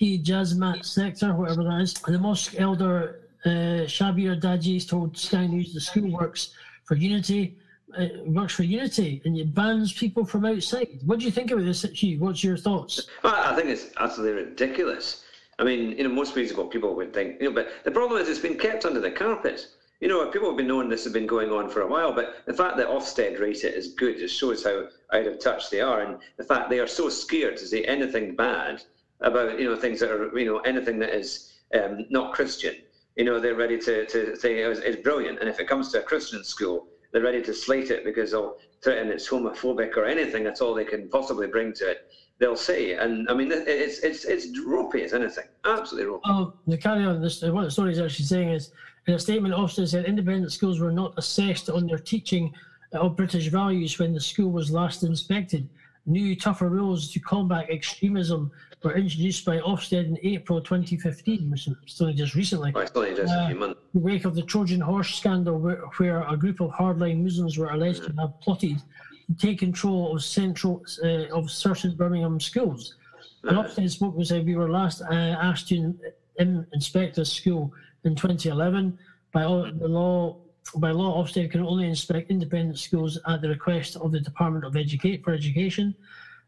Jazmat 0.00 0.84
sector, 0.84 1.34
whatever 1.34 1.64
that 1.64 1.80
is. 1.82 1.94
And 2.06 2.14
the 2.14 2.18
mosque 2.18 2.54
elder 2.58 3.28
uh, 3.44 3.86
Shabir 3.86 4.40
Daji 4.40 4.86
told 4.88 5.16
Sky 5.16 5.46
News 5.46 5.74
the 5.74 5.80
school 5.80 6.10
works 6.10 6.54
for 6.84 6.96
unity. 6.96 7.58
Uh, 7.96 8.08
works 8.24 8.54
for 8.54 8.64
unity 8.64 9.22
and 9.24 9.38
it 9.38 9.54
bans 9.54 9.92
people 9.92 10.24
from 10.24 10.44
outside. 10.44 10.98
What 11.04 11.20
do 11.20 11.26
you 11.26 11.30
think 11.30 11.52
about 11.52 11.64
this, 11.64 11.82
Hugh? 11.82 12.18
What's 12.18 12.42
your 12.42 12.56
thoughts? 12.56 13.06
Well, 13.22 13.36
I 13.36 13.54
think 13.54 13.68
it's 13.68 13.90
absolutely 14.00 14.42
ridiculous. 14.42 15.22
I 15.60 15.64
mean, 15.64 15.90
you 15.96 16.02
know, 16.02 16.10
most 16.10 16.34
reasonable 16.34 16.66
people 16.66 16.96
would 16.96 17.14
think, 17.14 17.40
you 17.40 17.48
know, 17.48 17.54
but 17.54 17.68
the 17.84 17.92
problem 17.92 18.20
is 18.20 18.28
it's 18.28 18.40
been 18.40 18.58
kept 18.58 18.84
under 18.84 19.00
the 19.00 19.12
carpet. 19.12 19.68
You 20.00 20.08
know, 20.08 20.28
people 20.30 20.48
have 20.48 20.56
been 20.56 20.66
knowing 20.66 20.88
this 20.88 21.04
has 21.04 21.12
been 21.12 21.26
going 21.26 21.50
on 21.50 21.70
for 21.70 21.82
a 21.82 21.86
while, 21.86 22.12
but 22.12 22.44
the 22.46 22.52
fact 22.52 22.76
that 22.78 22.88
Ofsted 22.88 23.38
rate 23.38 23.62
it 23.62 23.74
as 23.74 23.92
good 23.92 24.18
just 24.18 24.36
shows 24.36 24.64
how 24.64 24.88
out 25.12 25.26
of 25.26 25.38
touch 25.38 25.70
they 25.70 25.80
are, 25.80 26.00
and 26.00 26.18
the 26.36 26.44
fact 26.44 26.70
they 26.70 26.80
are 26.80 26.86
so 26.88 27.08
scared 27.08 27.56
to 27.58 27.66
say 27.66 27.84
anything 27.84 28.34
bad 28.34 28.82
about, 29.20 29.60
you 29.60 29.66
know, 29.66 29.76
things 29.76 30.00
that 30.00 30.10
are, 30.10 30.36
you 30.36 30.46
know, 30.46 30.58
anything 30.60 30.98
that 30.98 31.14
is 31.14 31.52
um, 31.74 32.06
not 32.10 32.34
Christian. 32.34 32.74
You 33.16 33.24
know, 33.24 33.38
they're 33.38 33.54
ready 33.54 33.78
to, 33.78 34.06
to 34.06 34.36
say 34.36 34.58
it's, 34.58 34.80
it's 34.80 35.02
brilliant, 35.02 35.38
and 35.40 35.48
if 35.48 35.60
it 35.60 35.68
comes 35.68 35.92
to 35.92 36.00
a 36.00 36.02
Christian 36.02 36.42
school, 36.42 36.88
they're 37.12 37.22
ready 37.22 37.42
to 37.42 37.54
slate 37.54 37.90
it 37.90 38.04
because 38.04 38.32
they'll 38.32 38.56
threaten 38.82 39.08
it's 39.08 39.28
homophobic 39.28 39.96
or 39.96 40.04
anything. 40.04 40.42
That's 40.42 40.60
all 40.60 40.74
they 40.74 40.84
can 40.84 41.08
possibly 41.08 41.46
bring 41.46 41.72
to 41.74 41.90
it. 41.92 42.10
They'll 42.40 42.56
say, 42.56 42.94
and 42.94 43.28
I 43.30 43.34
mean, 43.34 43.52
it's 43.52 44.00
it's 44.00 44.24
it's 44.24 44.58
ropey 44.66 45.02
as 45.04 45.14
anything, 45.14 45.44
absolutely 45.64 46.10
ropey. 46.10 46.24
Oh, 46.26 46.52
the 46.66 46.76
carry 46.76 47.04
on 47.04 47.22
this. 47.22 47.40
What 47.42 47.62
the 47.62 47.70
story 47.70 47.92
is 47.92 48.00
actually 48.00 48.24
saying 48.24 48.48
is, 48.50 48.72
in 49.06 49.14
a 49.14 49.18
statement, 49.18 49.54
Ofsted 49.54 49.88
said 49.88 50.06
independent 50.06 50.50
schools 50.50 50.80
were 50.80 50.90
not 50.90 51.14
assessed 51.16 51.70
on 51.70 51.86
their 51.86 51.98
teaching 51.98 52.52
of 52.92 53.16
British 53.16 53.48
values 53.48 53.98
when 53.98 54.12
the 54.12 54.20
school 54.20 54.50
was 54.50 54.70
last 54.70 55.04
inspected, 55.04 55.68
new 56.06 56.36
tougher 56.36 56.68
rules 56.68 57.10
to 57.12 57.20
combat 57.20 57.68
extremism 57.70 58.50
were 58.82 58.94
introduced 58.94 59.44
by 59.44 59.58
Ofsted 59.60 60.06
in 60.06 60.18
April 60.22 60.60
2015, 60.60 61.50
which 61.50 61.66
is 61.66 61.74
still 61.86 62.12
just 62.12 62.34
recently. 62.34 62.70
Well, 62.72 62.82
it's 62.82 62.92
only 62.94 63.14
just 63.14 63.32
a 63.32 63.46
few 63.48 63.56
months. 63.56 63.80
In 63.94 64.00
the 64.00 64.04
wake 64.04 64.24
of 64.24 64.34
the 64.34 64.42
Trojan 64.42 64.80
horse 64.80 65.14
scandal, 65.14 65.58
where, 65.58 65.82
where 65.96 66.22
a 66.28 66.36
group 66.36 66.60
of 66.60 66.70
hardline 66.70 67.22
Muslims 67.22 67.56
were 67.56 67.70
alleged 67.70 68.04
to 68.04 68.12
have 68.20 68.38
plotted 68.40 68.78
to 68.78 69.46
take 69.46 69.60
control 69.60 70.14
of 70.14 70.22
central 70.22 70.84
uh, 71.02 71.26
of 71.34 71.50
certain 71.50 71.96
Birmingham 71.96 72.38
schools. 72.38 72.96
An 73.44 73.56
Ofsted 73.56 73.90
spokesman 73.90 74.24
said 74.24 74.46
we 74.46 74.54
were 74.54 74.70
last 74.70 75.00
uh, 75.02 75.14
asked 75.14 75.68
to 75.68 75.76
in, 75.76 75.98
in, 76.38 76.66
inspect 76.72 77.18
a 77.18 77.24
school 77.24 77.72
in 78.04 78.14
2011. 78.14 78.98
By 79.32 79.44
all, 79.44 79.64
the 79.64 79.88
law, 79.88 80.36
by 80.76 80.90
law, 80.90 81.22
Ofsted 81.22 81.50
can 81.50 81.62
only 81.62 81.86
inspect 81.86 82.30
independent 82.30 82.78
schools 82.78 83.18
at 83.28 83.40
the 83.40 83.48
request 83.48 83.96
of 83.96 84.12
the 84.12 84.20
Department 84.20 84.64
of 84.64 84.76
Educate 84.76 85.22
for 85.22 85.32
Education. 85.32 85.94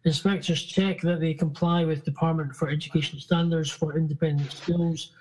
Inspectors 0.05 0.63
check 0.63 1.01
that 1.03 1.21
they 1.21 1.35
comply 1.35 1.85
with 1.85 2.05
Department 2.05 2.55
for 2.55 2.69
Education 2.69 3.19
standards 3.19 3.71
for 3.71 3.97
independent 3.97 4.53
schools. 4.53 5.13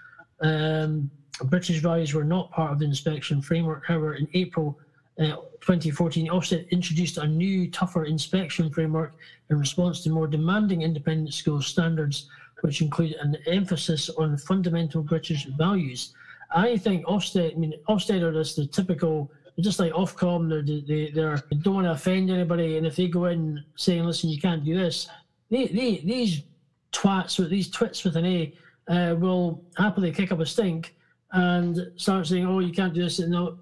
Um, 0.42 1.10
British 1.46 1.80
values 1.80 2.14
were 2.14 2.24
not 2.24 2.52
part 2.52 2.72
of 2.72 2.80
the 2.80 2.86
inspection 2.86 3.42
framework. 3.42 3.86
However, 3.86 4.16
in 4.16 4.28
April 4.34 4.80
uh, 5.20 5.38
2014, 5.62 6.30
Ofsted 6.30 6.70
introduced 6.72 7.18
a 7.18 7.28
new, 7.28 7.70
tougher 7.72 8.06
inspection 8.06 8.70
framework 8.70 9.16
in 9.50 9.60
response 9.60 10.02
to 10.04 10.10
more 10.10 10.28
demanding 10.28 10.82
independent 10.82 11.34
school 11.34 11.62
standards, 11.62 12.30
which 12.62 12.82
include 12.82 13.14
an 13.14 13.38
emphasis 13.48 14.10
on 14.10 14.38
fundamental 14.38 15.02
British 15.02 15.46
values. 15.46 16.14
I 16.56 16.78
think 16.78 17.06
Ofsted, 17.06 17.54
I 17.54 17.60
mean, 17.60 17.74
Ofsted 17.90 18.22
are 18.24 18.32
just 18.32 18.56
the 18.56 18.66
typical, 18.66 19.30
just 19.60 19.78
like 19.78 19.92
Ofcom, 19.92 20.50
they're, 20.50 20.64
they, 20.64 21.12
they're, 21.12 21.44
they 21.52 21.58
don't 21.58 21.76
want 21.76 21.86
to 21.86 21.92
offend 21.92 22.32
anybody. 22.32 22.78
And 22.78 22.88
if 22.88 22.96
they 22.96 23.08
go 23.08 23.26
in 23.26 23.64
saying, 23.76 24.04
listen, 24.06 24.30
you 24.30 24.40
can't 24.40 24.64
do 24.64 24.76
this, 24.76 25.08
they, 25.52 25.68
they, 25.68 25.98
these 25.98 26.44
twats, 26.92 27.38
with 27.38 27.50
these 27.50 27.70
twits 27.70 28.04
with 28.04 28.16
an 28.16 28.26
A, 28.26 28.54
uh, 28.88 29.16
will 29.16 29.64
happily 29.78 30.12
kick 30.12 30.32
up 30.32 30.40
a 30.40 30.46
stink 30.46 30.96
and 31.34 31.92
start 31.98 32.26
saying, 32.26 32.48
oh, 32.48 32.60
you 32.60 32.72
can't 32.72 32.94
do 32.94 33.04
this. 33.04 33.20
And 33.20 33.34
they'll, 33.34 33.60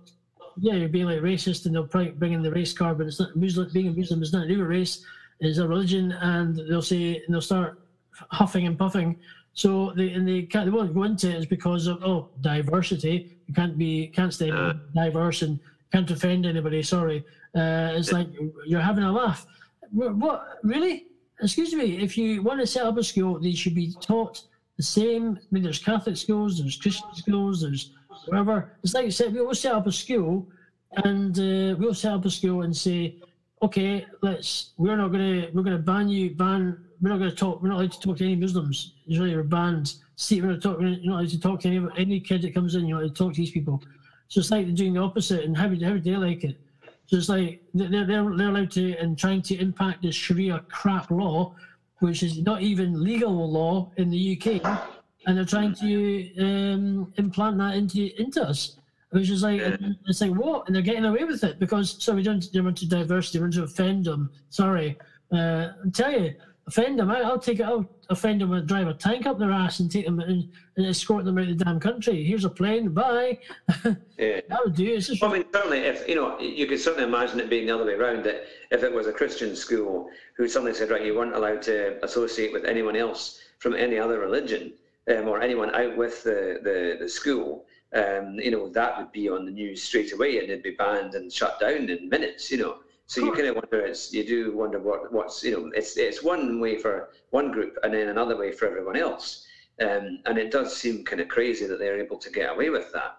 yeah, 0.57 0.75
you're 0.75 0.89
being 0.89 1.05
like 1.05 1.19
racist, 1.19 1.65
and 1.65 1.73
they'll 1.73 1.87
probably 1.87 2.11
bring 2.11 2.33
in 2.33 2.43
the 2.43 2.51
race 2.51 2.73
card, 2.73 2.97
but 2.97 3.07
it's 3.07 3.19
not 3.19 3.35
Muslim. 3.35 3.69
Being 3.73 3.87
a 3.87 3.91
Muslim 3.91 4.21
is 4.21 4.33
not 4.33 4.47
with 4.47 4.59
race; 4.59 5.03
it's 5.39 5.57
a 5.57 5.67
religion, 5.67 6.11
and 6.11 6.57
they'll 6.69 6.81
say 6.81 7.15
and 7.15 7.33
they'll 7.33 7.41
start 7.41 7.79
huffing 8.29 8.67
and 8.67 8.77
puffing. 8.77 9.17
So 9.53 9.93
they 9.95 10.09
and 10.13 10.27
they 10.27 10.43
can't 10.43 10.65
they 10.65 10.71
won't 10.71 10.93
go 10.93 11.03
into 11.03 11.29
it 11.29 11.35
is 11.35 11.45
because 11.45 11.87
of 11.87 12.03
oh 12.03 12.29
diversity. 12.41 13.37
You 13.47 13.53
can't 13.53 13.77
be 13.77 14.07
can't 14.07 14.33
stay 14.33 14.49
Uh. 14.51 14.73
diverse 14.95 15.41
and 15.43 15.59
can't 15.91 16.09
offend 16.09 16.45
anybody. 16.45 16.81
Sorry, 16.81 17.23
uh, 17.55 17.93
it's 17.97 18.11
like 18.11 18.27
you're 18.65 18.81
having 18.81 19.03
a 19.03 19.11
laugh. 19.11 19.45
What, 19.91 20.59
really? 20.63 21.05
Excuse 21.39 21.73
me. 21.73 21.97
If 21.97 22.17
you 22.17 22.41
want 22.41 22.59
to 22.61 22.67
set 22.67 22.83
up 22.85 22.97
a 22.97 23.03
school, 23.03 23.39
they 23.39 23.51
should 23.51 23.75
be 23.75 23.93
taught 24.01 24.41
the 24.77 24.83
same. 24.83 25.37
I 25.37 25.45
mean, 25.51 25.61
there's 25.61 25.77
Catholic 25.77 26.17
schools, 26.17 26.59
there's 26.59 26.77
Christian 26.77 27.13
schools, 27.13 27.61
there's 27.61 27.91
whatever. 28.25 28.71
It's 28.83 28.95
like 28.95 29.05
you 29.05 29.11
said, 29.11 29.33
we'll 29.33 29.53
set 29.53 29.73
up 29.73 29.85
a 29.85 29.91
school, 29.91 30.47
and 31.03 31.37
uh, 31.37 31.75
we'll 31.77 31.93
set 31.93 32.13
up 32.13 32.25
a 32.25 32.29
school 32.31 32.63
and 32.63 32.75
say, 32.75 33.17
okay, 33.61 34.05
let's. 34.23 34.71
We're 34.77 34.97
not 34.97 35.11
gonna. 35.11 35.49
We're 35.53 35.63
gonna 35.63 35.77
ban 35.77 36.09
you. 36.09 36.31
Ban. 36.33 36.79
We're 37.03 37.09
not 37.09 37.19
gonna 37.19 37.35
talk. 37.35 37.61
We're 37.61 37.67
not 37.67 37.79
allowed 37.79 37.91
to 37.91 37.99
talk 37.99 38.17
to 38.19 38.23
any 38.23 38.37
Muslims. 38.37 38.93
Usually, 39.05 39.35
banned. 39.43 39.95
See, 40.15 40.41
we're 40.41 40.53
not 40.53 40.61
talking. 40.61 40.87
You're 40.87 41.11
not 41.11 41.19
allowed 41.19 41.29
to 41.31 41.39
talk 41.39 41.59
to 41.59 41.67
any 41.67 41.85
any 41.97 42.19
kid 42.21 42.43
that 42.43 42.53
comes 42.53 42.75
in. 42.75 42.87
You're 42.87 42.99
not 42.99 43.03
allowed 43.03 43.15
to 43.15 43.23
talk 43.23 43.33
to 43.33 43.41
these 43.41 43.51
people. 43.51 43.83
So 44.29 44.39
it's 44.39 44.51
like 44.51 44.65
they're 44.65 44.73
doing 44.73 44.93
the 44.93 45.01
opposite, 45.01 45.43
and 45.43 45.57
how 45.57 45.67
would 45.67 45.81
how 45.81 45.97
they 45.97 46.15
like 46.15 46.45
it? 46.45 46.57
So 47.07 47.17
it's 47.17 47.27
like 47.27 47.61
they're 47.73 47.89
they're, 47.89 48.05
they're 48.37 48.49
allowed 48.49 48.71
to 48.71 48.95
and 48.99 49.17
trying 49.17 49.41
to 49.41 49.59
impact 49.59 50.01
this 50.01 50.15
Sharia 50.15 50.63
crap 50.69 51.11
law, 51.11 51.53
which 51.99 52.23
is 52.23 52.41
not 52.41 52.61
even 52.61 53.03
legal 53.03 53.51
law 53.51 53.91
in 53.97 54.09
the 54.09 54.37
UK, 54.37 54.63
and 55.25 55.35
they're 55.35 55.43
trying 55.43 55.75
to 55.75 56.37
um, 56.41 57.11
implant 57.17 57.57
that 57.57 57.75
into 57.75 58.17
into 58.17 58.41
us. 58.41 58.77
Which 59.09 59.29
is 59.29 59.43
like 59.43 59.59
it's 60.07 60.21
like 60.21 60.31
what, 60.31 60.67
and 60.67 60.75
they're 60.75 60.81
getting 60.81 61.03
away 61.03 61.25
with 61.25 61.43
it 61.43 61.59
because 61.59 62.01
so 62.01 62.15
we 62.15 62.23
don't 62.23 62.49
they 62.53 62.61
want 62.61 62.77
to 62.77 62.87
diversity, 62.87 63.39
we 63.39 63.43
want 63.43 63.55
to 63.55 63.63
offend 63.63 64.05
them. 64.05 64.31
Sorry, 64.49 64.97
uh, 65.33 65.73
I 65.85 65.89
tell 65.91 66.11
you, 66.11 66.33
offend 66.67 66.99
them. 66.99 67.11
I, 67.11 67.21
I'll 67.21 67.39
take 67.39 67.59
it. 67.59 67.63
I'll 67.63 67.87
offend 68.09 68.41
them 68.41 68.53
and 68.53 68.67
drive 68.67 68.87
a 68.87 68.93
tank 68.93 69.25
up 69.25 69.39
their 69.39 69.51
ass 69.51 69.79
and 69.79 69.91
take 69.91 70.05
them 70.05 70.19
and, 70.19 70.49
and 70.77 70.85
escort 70.85 71.25
them 71.25 71.37
out 71.37 71.49
of 71.49 71.57
the 71.57 71.65
damn 71.65 71.79
country. 71.79 72.23
Here's 72.23 72.45
a 72.45 72.49
plane. 72.49 72.89
Bye. 72.89 73.39
Yeah. 74.17 74.39
that 74.47 74.59
would 74.63 74.75
do. 74.75 74.93
It's 74.93 75.09
Well, 75.21 75.31
I 75.31 75.39
mean, 75.39 75.45
certainly, 75.53 75.79
if 75.79 76.07
you 76.07 76.15
know, 76.15 76.39
you 76.39 76.65
could 76.65 76.79
certainly 76.79 77.07
imagine 77.07 77.39
it 77.39 77.49
being 77.49 77.65
the 77.65 77.75
other 77.75 77.83
way 77.83 77.93
around. 77.93 78.23
That 78.23 78.45
if 78.71 78.83
it 78.83 78.93
was 78.93 79.07
a 79.07 79.11
Christian 79.11 79.55
school 79.55 80.07
who 80.37 80.47
suddenly 80.47 80.73
said, 80.73 80.91
right, 80.91 81.03
you 81.03 81.15
weren't 81.15 81.35
allowed 81.35 81.61
to 81.63 82.03
associate 82.05 82.53
with 82.53 82.63
anyone 82.63 82.95
else 82.95 83.39
from 83.59 83.75
any 83.75 83.97
other 83.97 84.19
religion, 84.19 84.73
um, 85.09 85.27
or 85.27 85.41
anyone 85.41 85.75
out 85.75 85.97
with 85.97 86.23
the 86.23 86.59
the, 86.63 86.97
the 87.01 87.09
school, 87.09 87.65
um, 87.93 88.39
you 88.39 88.51
know, 88.51 88.69
that 88.69 88.97
would 88.97 89.11
be 89.11 89.29
on 89.29 89.45
the 89.45 89.51
news 89.51 89.83
straight 89.83 90.13
away, 90.13 90.37
and 90.37 90.49
it'd 90.49 90.63
be 90.63 90.71
banned 90.71 91.15
and 91.15 91.33
shut 91.33 91.59
down 91.59 91.89
in 91.89 92.07
minutes. 92.07 92.49
You 92.49 92.59
know, 92.59 92.77
so 93.07 93.23
you 93.23 93.31
kind 93.33 93.47
of 93.47 93.55
wonder. 93.55 93.81
It's 93.85 94.13
you 94.13 94.25
do 94.25 94.55
wonder 94.55 94.79
what 94.79 95.11
what's 95.11 95.43
you 95.43 95.51
know, 95.51 95.71
it's 95.75 95.97
it's 95.97 96.23
one 96.23 96.59
way 96.59 96.77
for 96.77 97.09
one 97.31 97.51
group 97.51 97.77
and 97.83 97.93
then 97.93 98.09
another 98.09 98.37
way 98.37 98.51
for 98.51 98.67
everyone 98.67 98.95
else. 98.95 99.45
Um, 99.81 100.19
and 100.25 100.37
it 100.37 100.51
does 100.51 100.75
seem 100.75 101.03
kind 101.03 101.21
of 101.21 101.27
crazy 101.27 101.65
that 101.65 101.79
they're 101.79 101.99
able 101.99 102.17
to 102.17 102.29
get 102.29 102.51
away 102.51 102.69
with 102.69 102.91
that. 102.93 103.17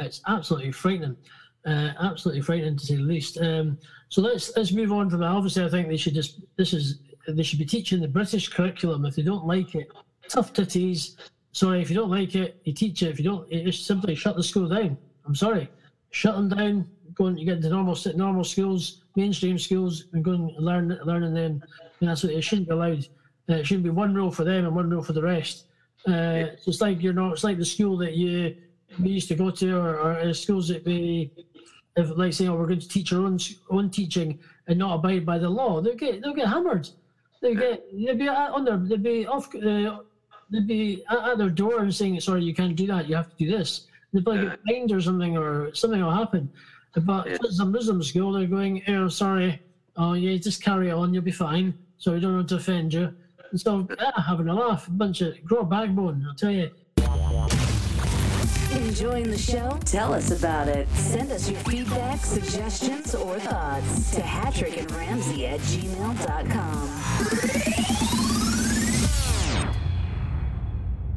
it's 0.00 0.22
absolutely 0.26 0.72
frightening. 0.72 1.16
Uh, 1.64 1.92
absolutely 2.00 2.42
frightening 2.42 2.76
to 2.76 2.84
say 2.84 2.96
the 2.96 3.02
least. 3.02 3.38
Um, 3.40 3.78
so 4.08 4.20
let's 4.20 4.54
let's 4.56 4.72
move 4.72 4.92
on 4.92 5.08
from 5.08 5.20
that. 5.20 5.28
Obviously, 5.28 5.64
I 5.64 5.68
think 5.68 5.88
they 5.88 5.96
should 5.96 6.14
just 6.14 6.40
this 6.56 6.72
is 6.72 7.00
they 7.28 7.42
should 7.42 7.58
be 7.58 7.64
teaching 7.64 8.00
the 8.00 8.08
British 8.08 8.48
curriculum. 8.48 9.04
If 9.04 9.16
they 9.16 9.22
don't 9.22 9.46
like 9.46 9.74
it, 9.74 9.88
tough 10.28 10.52
titties. 10.52 11.16
Sorry, 11.52 11.80
if 11.80 11.90
you 11.90 11.96
don't 11.96 12.10
like 12.10 12.34
it, 12.34 12.60
you 12.64 12.72
teach 12.72 13.02
it. 13.02 13.10
If 13.10 13.18
you 13.18 13.24
don't, 13.24 13.52
you 13.52 13.64
just 13.64 13.86
simply 13.86 14.14
shut 14.14 14.36
the 14.36 14.42
school 14.42 14.68
down. 14.68 14.96
I'm 15.26 15.34
sorry, 15.34 15.70
shut 16.10 16.34
them 16.34 16.48
down. 16.48 16.88
Go 17.14 17.26
and 17.26 17.38
you 17.38 17.44
get 17.44 17.56
into 17.56 17.68
normal 17.68 17.96
normal 18.14 18.44
schools, 18.44 19.02
mainstream 19.16 19.58
schools, 19.58 20.04
and 20.12 20.24
go 20.24 20.32
and 20.32 20.50
learn 20.58 20.98
learning 21.04 21.34
them. 21.34 21.62
And 22.00 22.08
that's 22.08 22.22
what 22.22 22.32
it 22.32 22.42
shouldn't 22.42 22.68
be 22.68 22.74
allowed. 22.74 23.06
Uh, 23.48 23.54
it 23.54 23.66
shouldn't 23.66 23.84
be 23.84 23.90
one 23.90 24.14
rule 24.14 24.30
for 24.30 24.44
them 24.44 24.64
and 24.64 24.74
one 24.74 24.88
rule 24.88 25.02
for 25.02 25.12
the 25.12 25.22
rest. 25.22 25.66
Uh, 26.06 26.54
It's 26.66 26.80
like 26.80 27.02
you're 27.02 27.12
not. 27.12 27.32
It's 27.32 27.44
like 27.44 27.58
the 27.58 27.64
school 27.64 27.96
that 27.98 28.14
you 28.14 28.56
we 29.00 29.10
used 29.10 29.28
to 29.28 29.34
go 29.34 29.50
to, 29.50 29.76
or, 29.76 30.20
or 30.20 30.34
schools 30.34 30.68
that 30.68 30.84
we, 30.84 31.30
if 31.96 32.10
like 32.16 32.32
saying, 32.32 32.50
oh, 32.50 32.56
we're 32.56 32.66
going 32.66 32.80
to 32.80 32.88
teach 32.88 33.12
our 33.12 33.20
own 33.20 33.38
own 33.70 33.90
teaching 33.90 34.38
and 34.68 34.78
not 34.78 34.94
abide 34.94 35.24
by 35.26 35.38
the 35.38 35.48
law, 35.48 35.80
they'll 35.80 35.96
get 35.96 36.22
they'll 36.22 36.34
get 36.34 36.48
hammered. 36.48 36.88
They 37.40 37.54
get 37.54 37.84
they'll 37.92 38.16
be 38.16 38.28
on 38.28 38.64
their 38.64 38.76
they'll 38.76 38.98
be 38.98 39.26
off 39.26 39.54
uh, 39.54 39.98
they'll 40.50 40.66
be 40.66 41.04
at, 41.10 41.18
at 41.30 41.38
their 41.38 41.50
door 41.50 41.80
and 41.80 41.94
saying, 41.94 42.20
sorry, 42.20 42.42
you 42.44 42.54
can't 42.54 42.76
do 42.76 42.86
that. 42.86 43.08
You 43.08 43.16
have 43.16 43.30
to 43.30 43.36
do 43.36 43.50
this. 43.50 43.86
They'll 44.12 44.22
probably 44.22 44.46
get 44.46 44.60
fined 44.68 44.92
or 44.92 45.00
something, 45.00 45.36
or 45.38 45.74
something 45.74 46.00
will 46.02 46.10
happen. 46.10 46.50
But 46.94 47.26
if 47.26 47.38
it's 47.42 47.58
a 47.60 47.64
Muslim 47.64 48.02
school, 48.02 48.32
they're 48.32 48.46
going, 48.46 48.82
oh, 48.88 49.08
sorry, 49.08 49.60
oh 49.96 50.12
yeah, 50.12 50.36
just 50.36 50.62
carry 50.62 50.90
on, 50.90 51.14
you'll 51.14 51.22
be 51.22 51.30
fine. 51.30 51.74
So 51.98 52.12
we 52.12 52.20
don't 52.20 52.34
want 52.34 52.48
to 52.50 52.56
offend 52.56 52.92
you. 52.92 53.14
And 53.50 53.60
so, 53.60 53.86
yeah, 53.98 54.12
having 54.20 54.48
a 54.48 54.54
laugh, 54.54 54.88
a 54.88 54.90
bunch 54.90 55.20
of 55.22 55.42
grow 55.44 55.60
a 55.60 55.64
backbone, 55.64 56.24
I'll 56.28 56.34
tell 56.34 56.50
you. 56.50 56.70
Enjoying 58.72 59.30
the 59.30 59.38
show? 59.38 59.78
Tell 59.84 60.12
us 60.12 60.30
about 60.30 60.68
it. 60.68 60.88
Send 60.90 61.30
us 61.32 61.48
your 61.48 61.60
feedback, 61.60 62.18
suggestions, 62.24 63.14
or 63.14 63.38
thoughts 63.38 64.14
to 64.14 64.20
Hatrick 64.22 64.78
and 64.78 64.90
Ramsey 64.92 65.46
at 65.46 65.60
gmail.com. 65.60 66.88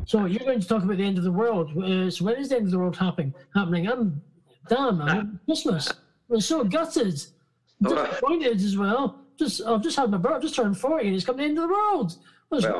So 0.05 0.25
you're 0.25 0.39
going 0.39 0.60
to 0.60 0.67
talk 0.67 0.84
about 0.84 0.98
the 0.98 1.03
end 1.03 1.17
of 1.17 1.24
the 1.24 1.32
world. 1.32 1.75
Uh, 1.77 2.12
so 2.12 2.25
when 2.25 2.36
is 2.36 2.50
the 2.50 2.58
end 2.58 2.65
of 2.65 2.72
the 2.72 2.79
world 2.79 2.96
happening? 2.96 3.34
Happening? 3.55 3.88
I'm 3.88 4.22
damn. 4.67 5.01
I'm 5.01 5.39
Christmas. 5.45 5.91
I'm 6.31 6.41
so 6.41 6.63
gutted, 6.63 7.22
disappointed 7.81 8.57
as 8.57 8.77
well. 8.77 9.19
Just 9.38 9.62
I've 9.65 9.81
just 9.81 9.98
had 9.98 10.12
my 10.12 10.17
birth. 10.17 10.41
Just 10.41 10.55
turned 10.55 10.77
forty, 10.77 11.07
and 11.07 11.15
it's 11.15 11.25
come 11.25 11.38
the 11.38 11.43
end 11.43 11.57
of 11.57 11.67
the 11.67 11.74
world. 11.74 12.17
What's 12.50 12.65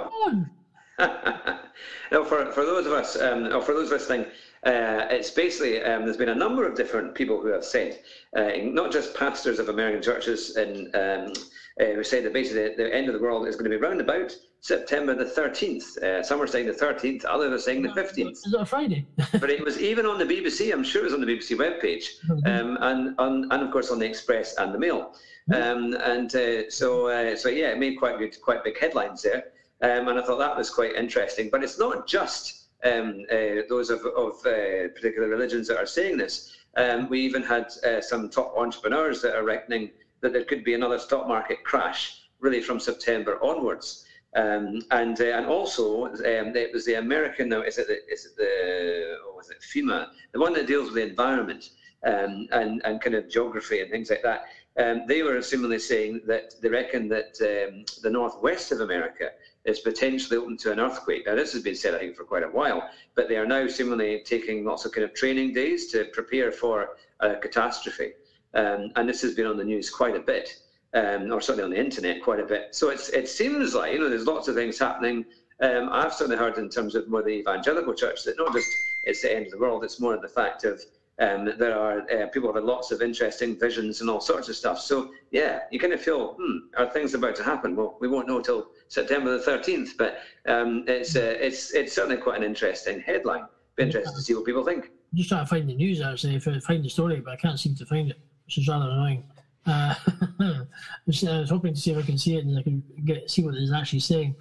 Well. 2.12 2.24
for, 2.24 2.52
for 2.54 2.66
those 2.66 2.86
of 2.86 2.94
us, 2.94 3.20
um, 3.20 3.52
or 3.52 3.62
for 3.62 3.74
those 3.74 3.92
listening, 3.92 4.22
uh, 4.66 5.08
it's 5.10 5.30
basically 5.30 5.84
um, 5.84 6.06
there's 6.06 6.16
been 6.16 6.30
a 6.30 6.36
number 6.36 6.66
of 6.66 6.76
different 6.76 7.14
people 7.14 7.42
who 7.42 7.48
have 7.48 7.66
said, 7.66 8.00
uh, 8.38 8.52
not 8.62 8.92
just 8.92 9.14
pastors 9.14 9.60
of 9.60 9.68
American 9.68 10.02
churches, 10.02 10.56
and 10.56 10.96
um, 10.96 11.34
uh, 11.82 11.86
who 11.86 12.04
say 12.04 12.22
that 12.22 12.34
basically 12.34 12.70
the, 12.70 12.76
the 12.78 12.96
end 12.96 13.08
of 13.08 13.14
the 13.14 13.20
world 13.20 13.48
is 13.48 13.56
going 13.56 13.70
to 13.70 13.78
be 13.78 13.82
round 13.82 14.00
about 14.00 14.36
September 14.62 15.14
the 15.14 15.26
13th. 15.26 15.98
Uh, 15.98 16.24
some 16.24 16.42
are 16.42 16.48
saying 16.48 16.66
the 16.66 16.74
13th, 16.74 17.26
others 17.26 17.52
are 17.54 17.60
saying 17.60 17.82
the 17.82 17.90
15th. 17.90 18.32
Is 18.32 18.54
it 18.54 18.62
a 18.62 18.66
Friday? 18.66 19.06
but 19.34 19.50
it 19.50 19.64
was 19.64 19.80
even 19.80 20.06
on 20.06 20.18
the 20.18 20.26
BBC. 20.26 20.72
I'm 20.72 20.84
sure 20.84 21.02
it 21.02 21.06
was 21.06 21.14
on 21.14 21.22
the 21.22 21.28
BBC 21.28 21.58
webpage, 21.58 22.06
um, 22.46 22.78
and 22.82 23.16
on, 23.20 23.52
and 23.52 23.64
of 23.64 23.72
course 23.72 23.92
on 23.92 24.00
the 24.00 24.06
Express 24.06 24.56
and 24.58 24.74
the 24.74 24.80
Mail. 24.80 25.14
Um, 25.54 25.96
and 26.02 26.34
uh, 26.36 26.70
so 26.70 27.08
uh, 27.08 27.36
so 27.36 27.50
yeah, 27.50 27.72
it 27.72 27.78
made 27.78 28.00
quite 28.00 28.18
good, 28.18 28.36
quite 28.42 28.64
big 28.64 28.80
headlines 28.80 29.22
there. 29.22 29.44
Um, 29.82 30.08
and 30.08 30.18
I 30.18 30.24
thought 30.24 30.40
that 30.40 30.58
was 30.58 30.70
quite 30.70 30.96
interesting. 30.96 31.50
But 31.52 31.64
it's 31.64 31.78
not 31.78 32.08
just 32.08 32.70
um, 32.84 33.26
uh, 33.32 33.62
those 33.70 33.90
of, 33.90 34.00
of 34.06 34.34
uh, 34.46 34.88
particular 34.96 35.28
religions 35.28 35.68
that 35.68 35.78
are 35.78 35.86
saying 35.86 36.18
this. 36.18 36.56
Um, 36.78 37.08
we 37.10 37.22
even 37.22 37.42
had 37.42 37.68
uh, 37.88 38.02
some 38.02 38.30
top 38.30 38.54
entrepreneurs 38.58 39.22
that 39.22 39.36
are 39.36 39.44
reckoning 39.44 39.92
that 40.22 40.34
there 40.34 40.44
could 40.44 40.64
be 40.64 40.74
another 40.74 41.00
stock 41.00 41.28
market 41.28 41.64
crash 41.64 42.22
really 42.40 42.62
from 42.62 42.80
September 42.80 43.42
onwards. 43.44 44.06
Um, 44.36 44.82
and 44.92 45.20
uh, 45.22 45.38
and 45.38 45.46
also 45.46 46.08
um, 46.08 46.56
it 46.56 46.74
was 46.74 46.84
the 46.86 46.96
American 46.96 47.48
now 47.48 47.62
is 47.62 47.78
it 47.78 47.88
the, 47.88 48.00
is 48.12 48.26
it 48.26 48.36
the 48.36 49.18
or 49.26 49.34
was 49.34 49.50
it 49.50 49.62
FEMA 49.62 50.10
the 50.34 50.40
one 50.40 50.52
that 50.54 50.68
deals 50.68 50.88
with 50.88 50.96
the 50.96 51.10
environment 51.10 51.70
um, 52.06 52.46
and 52.52 52.82
and 52.84 53.00
kind 53.00 53.16
of 53.16 53.30
geography 53.30 53.80
and 53.80 53.90
things 53.90 54.10
like 54.10 54.24
that. 54.24 54.44
Um, 54.78 55.04
they 55.08 55.24
were 55.24 55.42
similarly 55.42 55.80
saying 55.80 56.22
that 56.28 56.54
they 56.62 56.68
reckon 56.68 57.08
that 57.08 57.38
um, 57.40 57.86
the 58.04 58.10
northwest 58.10 58.74
of 58.74 58.82
America 58.82 59.30
is 59.64 59.80
potentially 59.80 60.38
open 60.38 60.58
to 60.58 60.72
an 60.74 60.82
earthquake. 60.82 61.26
Now, 61.26 61.36
this 61.36 61.54
has 61.54 61.64
been 61.64 61.76
said, 61.76 61.96
I 61.96 62.00
think, 62.00 62.18
for 62.18 62.26
quite 62.26 62.44
a 62.44 62.48
while, 62.50 62.90
but 63.16 63.30
they 63.30 63.38
are 63.38 63.46
now 63.46 63.68
similarly 63.68 64.22
taking 64.26 64.66
lots 64.66 64.84
of 64.84 64.92
kind 64.92 65.06
of 65.06 65.14
training 65.14 65.54
days 65.54 65.90
to 65.94 66.06
prepare 66.12 66.52
for 66.52 66.90
a 67.22 67.36
catastrophe. 67.36 68.12
Um, 68.56 68.92
and 68.96 69.08
this 69.08 69.22
has 69.22 69.36
been 69.36 69.48
on 69.48 69.58
the 69.58 69.64
news 69.64 69.90
quite 69.90 70.16
a 70.16 70.20
bit, 70.20 70.50
um, 70.94 71.32
or 71.32 71.42
certainly 71.42 71.64
on 71.64 71.70
the 71.72 71.80
internet 71.80 72.24
quite 72.24 72.40
a 72.40 72.46
bit. 72.46 72.74
So 72.74 72.90
it's, 72.90 73.10
it 73.10 73.28
seems 73.28 73.76
like, 73.76 73.94
you 73.94 74.00
know, 74.00 74.10
there's 74.10 74.26
lots 74.26 74.48
of 74.48 74.56
things 74.56 74.80
happening. 74.80 75.26
Um, 75.62 75.90
I've 75.92 76.14
certainly 76.14 76.38
heard 76.38 76.58
in 76.58 76.70
terms 76.70 76.96
of 76.96 77.08
more 77.08 77.22
the 77.22 77.30
evangelical 77.30 77.94
church 77.94 78.24
that 78.24 78.38
not 78.38 78.54
just 78.54 78.68
it's 79.04 79.22
the 79.22 79.34
end 79.34 79.46
of 79.46 79.52
the 79.52 79.58
world, 79.60 79.84
it's 79.84 80.00
more 80.00 80.18
the 80.18 80.28
fact 80.28 80.64
of 80.64 80.82
um, 81.20 81.54
there 81.58 81.78
are 81.78 82.02
uh, 82.12 82.28
people 82.28 82.54
have 82.54 82.64
lots 82.64 82.92
of 82.92 83.02
interesting 83.02 83.58
visions 83.58 84.02
and 84.02 84.10
all 84.10 84.20
sorts 84.20 84.50
of 84.50 84.56
stuff. 84.56 84.80
So 84.80 85.12
yeah, 85.32 85.62
you 85.72 85.80
kind 85.80 85.94
of 85.94 86.02
feel, 86.02 86.36
hmm, 86.40 86.58
are 86.78 86.90
things 86.90 87.14
about 87.14 87.36
to 87.38 87.44
happen? 87.44 87.76
Well, 87.76 87.98
we 88.02 88.10
won't 88.10 88.28
know 88.28 88.42
till 88.42 88.68
September 88.90 89.38
the 89.38 89.44
13th, 89.44 89.92
but 89.98 90.18
um, 90.46 90.84
it's 90.88 91.16
uh, 91.16 91.36
it's 91.40 91.74
it's 91.74 91.94
certainly 91.94 92.18
quite 92.18 92.38
an 92.38 92.44
interesting 92.44 93.00
headline. 93.00 93.46
Be 93.78 93.84
interested 93.84 94.14
to 94.14 94.22
see 94.22 94.34
what 94.34 94.46
people 94.46 94.66
think. 94.66 94.86
I'm 94.86 95.18
just 95.18 95.30
trying 95.30 95.46
to 95.46 95.50
find 95.50 95.70
the 95.70 95.76
news 95.76 96.02
actually, 96.02 96.38
find 96.40 96.84
the 96.84 96.90
story, 96.90 97.22
but 97.22 97.32
I 97.32 97.38
can't 97.38 97.60
seem 97.60 97.76
to 97.76 97.86
find 97.86 98.10
it, 98.10 98.20
which 98.46 98.58
is 98.58 98.68
rather 98.68 98.90
annoying. 98.90 99.24
Uh, 99.66 99.96
I 100.40 100.66
was 101.08 101.50
hoping 101.50 101.74
to 101.74 101.80
see 101.80 101.92
if 101.92 101.98
I 101.98 102.02
can 102.04 102.18
see 102.18 102.38
it 102.38 102.46
and 102.46 102.58
I 102.58 102.64
can 102.64 102.84
get 103.04 103.30
see 103.30 103.44
what 103.44 103.56
it 103.56 103.64
is 103.64 103.72
actually 103.72 104.00
saying, 104.00 104.36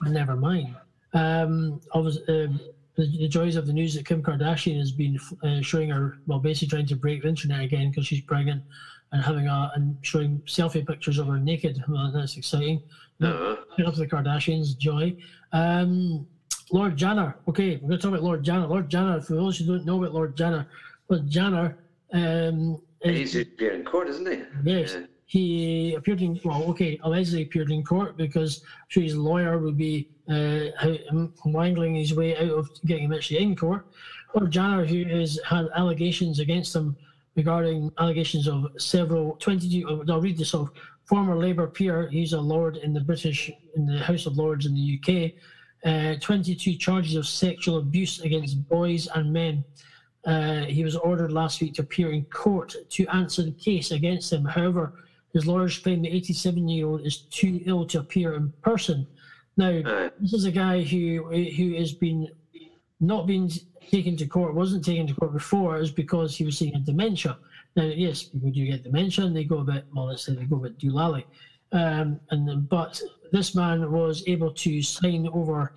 but 0.00 0.10
never 0.10 0.36
mind. 0.36 0.74
Um, 1.12 1.80
was, 1.94 2.18
um, 2.28 2.60
the, 2.96 3.06
the, 3.18 3.28
joys 3.28 3.56
of 3.56 3.66
the 3.66 3.72
news 3.72 3.94
that 3.94 4.06
Kim 4.06 4.22
Kardashian 4.22 4.78
has 4.78 4.92
been 4.92 5.18
uh, 5.42 5.60
showing 5.60 5.90
her, 5.90 6.18
well, 6.26 6.38
basically 6.38 6.68
trying 6.68 6.86
to 6.86 6.96
break 6.96 7.22
the 7.22 7.28
internet 7.28 7.62
again 7.62 7.90
because 7.90 8.06
she's 8.06 8.20
pregnant 8.20 8.62
and 9.12 9.22
having 9.22 9.48
a 9.48 9.72
and 9.74 9.96
showing 10.02 10.40
selfie 10.46 10.86
pictures 10.86 11.18
of 11.18 11.26
her 11.26 11.38
naked. 11.38 11.82
Well, 11.88 12.12
that's 12.12 12.36
exciting. 12.36 12.82
Uh-huh. 13.20 13.56
Up 13.86 13.94
to 13.94 14.00
the 14.00 14.06
Kardashians, 14.06 14.78
joy. 14.78 15.16
Um, 15.52 16.26
Lord 16.72 16.96
Janner. 16.96 17.36
Okay, 17.48 17.76
we're 17.76 17.88
going 17.88 17.90
to 17.92 17.98
talk 17.98 18.10
about 18.10 18.22
Lord 18.22 18.44
Janner. 18.44 18.66
Lord 18.66 18.88
Janner. 18.88 19.20
For 19.20 19.34
those 19.34 19.58
who 19.58 19.66
don't 19.66 19.84
know 19.84 19.98
about 20.02 20.14
Lord 20.14 20.36
Janner, 20.36 20.68
Lord 21.08 21.28
Janner. 21.28 21.76
Um, 22.12 22.80
He's 23.02 23.34
appeared 23.36 23.76
in 23.76 23.84
court, 23.84 24.08
isn't 24.08 24.26
he? 24.26 24.42
Yes. 24.64 24.94
Yeah. 24.94 25.06
He 25.26 25.94
appeared 25.94 26.22
in 26.22 26.40
well, 26.44 26.64
okay, 26.64 26.98
allegedly 27.04 27.42
appeared 27.42 27.70
in 27.70 27.84
court 27.84 28.16
because 28.16 28.62
I'm 28.64 28.86
sure 28.88 29.02
his 29.02 29.16
lawyer 29.16 29.58
would 29.58 29.76
be 29.76 30.08
uh, 30.28 30.66
wangling 31.44 31.94
his 31.94 32.14
way 32.14 32.36
out 32.36 32.50
of 32.50 32.68
getting 32.84 33.04
him 33.04 33.12
actually 33.12 33.38
in 33.38 33.54
court. 33.54 33.86
Or 34.34 34.46
Janner, 34.48 34.84
who 34.84 35.04
has 35.04 35.38
had 35.48 35.68
allegations 35.76 36.40
against 36.40 36.74
him 36.74 36.96
regarding 37.36 37.92
allegations 37.98 38.48
of 38.48 38.66
several 38.78 39.36
22. 39.36 40.04
I'll 40.08 40.20
read 40.20 40.36
this 40.36 40.54
off. 40.54 40.70
Former 41.04 41.36
Labour 41.36 41.66
peer, 41.66 42.08
he's 42.08 42.32
a 42.32 42.40
lord 42.40 42.76
in 42.76 42.92
the 42.92 43.00
British 43.00 43.50
in 43.76 43.86
the 43.86 43.98
House 43.98 44.26
of 44.26 44.36
Lords 44.36 44.66
in 44.66 44.74
the 44.74 44.98
UK. 44.98 45.32
Uh, 45.82 46.18
22 46.20 46.74
charges 46.76 47.14
of 47.14 47.26
sexual 47.26 47.78
abuse 47.78 48.20
against 48.20 48.68
boys 48.68 49.08
and 49.14 49.32
men. 49.32 49.64
Uh, 50.26 50.64
he 50.66 50.84
was 50.84 50.96
ordered 50.96 51.32
last 51.32 51.60
week 51.60 51.74
to 51.74 51.82
appear 51.82 52.12
in 52.12 52.24
court 52.26 52.74
to 52.90 53.06
answer 53.08 53.42
the 53.42 53.52
case 53.52 53.90
against 53.90 54.32
him. 54.32 54.44
However, 54.44 54.94
his 55.32 55.46
lawyers 55.46 55.78
claim 55.78 56.02
the 56.02 56.10
87 56.10 56.68
year 56.68 56.86
old 56.86 57.06
is 57.06 57.18
too 57.18 57.60
ill 57.64 57.86
to 57.86 58.00
appear 58.00 58.34
in 58.34 58.52
person. 58.62 59.06
Now, 59.56 60.10
this 60.20 60.32
is 60.32 60.44
a 60.44 60.50
guy 60.50 60.82
who 60.82 61.24
who 61.56 61.74
has 61.76 61.92
been 61.92 62.28
not 63.00 63.26
been 63.26 63.50
taken 63.90 64.16
to 64.16 64.26
court, 64.26 64.54
wasn't 64.54 64.84
taken 64.84 65.06
to 65.06 65.14
court 65.14 65.32
before, 65.32 65.78
is 65.78 65.90
because 65.90 66.36
he 66.36 66.44
was 66.44 66.58
seeing 66.58 66.74
a 66.74 66.80
dementia. 66.80 67.38
Now, 67.76 67.84
yes, 67.84 68.24
people 68.24 68.50
do 68.50 68.66
get 68.66 68.82
dementia, 68.82 69.24
and 69.24 69.36
they 69.36 69.44
go 69.44 69.58
a 69.58 69.64
bit, 69.64 69.86
well, 69.94 70.06
let's 70.06 70.24
say 70.24 70.34
they 70.34 70.44
go 70.44 70.56
a 70.56 70.60
bit 70.60 70.78
doolally. 70.78 71.24
Um, 71.72 72.20
and 72.30 72.68
but 72.68 73.00
this 73.32 73.54
man 73.54 73.90
was 73.90 74.24
able 74.26 74.52
to 74.52 74.82
sign 74.82 75.28
over 75.32 75.72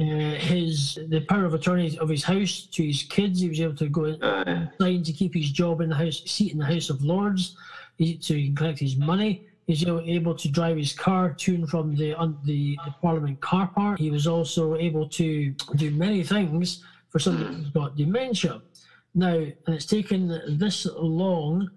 uh, 0.00 0.34
his 0.34 0.98
the 1.08 1.20
power 1.20 1.44
of 1.44 1.52
attorney 1.52 1.98
of 1.98 2.08
his 2.08 2.24
house 2.24 2.66
to 2.72 2.82
his 2.82 3.02
kids. 3.02 3.40
He 3.40 3.48
was 3.48 3.60
able 3.60 3.76
to 3.76 3.88
go 3.88 4.04
and 4.04 4.70
sign 4.80 5.02
to 5.02 5.12
keep 5.12 5.34
his 5.34 5.50
job 5.50 5.82
in 5.82 5.90
the 5.90 5.94
house, 5.94 6.22
seat 6.24 6.52
in 6.52 6.58
the 6.58 6.64
House 6.64 6.88
of 6.88 7.02
Lords, 7.02 7.54
so 7.98 8.34
he 8.34 8.46
can 8.46 8.56
collect 8.56 8.78
his 8.78 8.96
money. 8.96 9.46
He's 9.66 9.86
able 9.86 10.34
to 10.34 10.48
drive 10.48 10.78
his 10.78 10.94
car 10.94 11.34
to 11.34 11.54
and 11.54 11.68
from 11.68 11.94
the, 11.94 12.14
the, 12.44 12.78
the 12.84 12.94
Parliament 13.02 13.40
car 13.40 13.70
park. 13.74 13.98
He 13.98 14.10
was 14.10 14.26
also 14.26 14.74
able 14.76 15.08
to 15.10 15.50
do 15.76 15.90
many 15.90 16.24
things 16.24 16.82
for 17.10 17.18
somebody 17.18 17.54
who's 17.54 17.68
got 17.74 17.94
dementia. 17.94 18.62
Now, 19.14 19.34
and 19.34 19.54
it's 19.68 19.86
taken 19.86 20.40
this 20.58 20.86
long, 20.86 21.70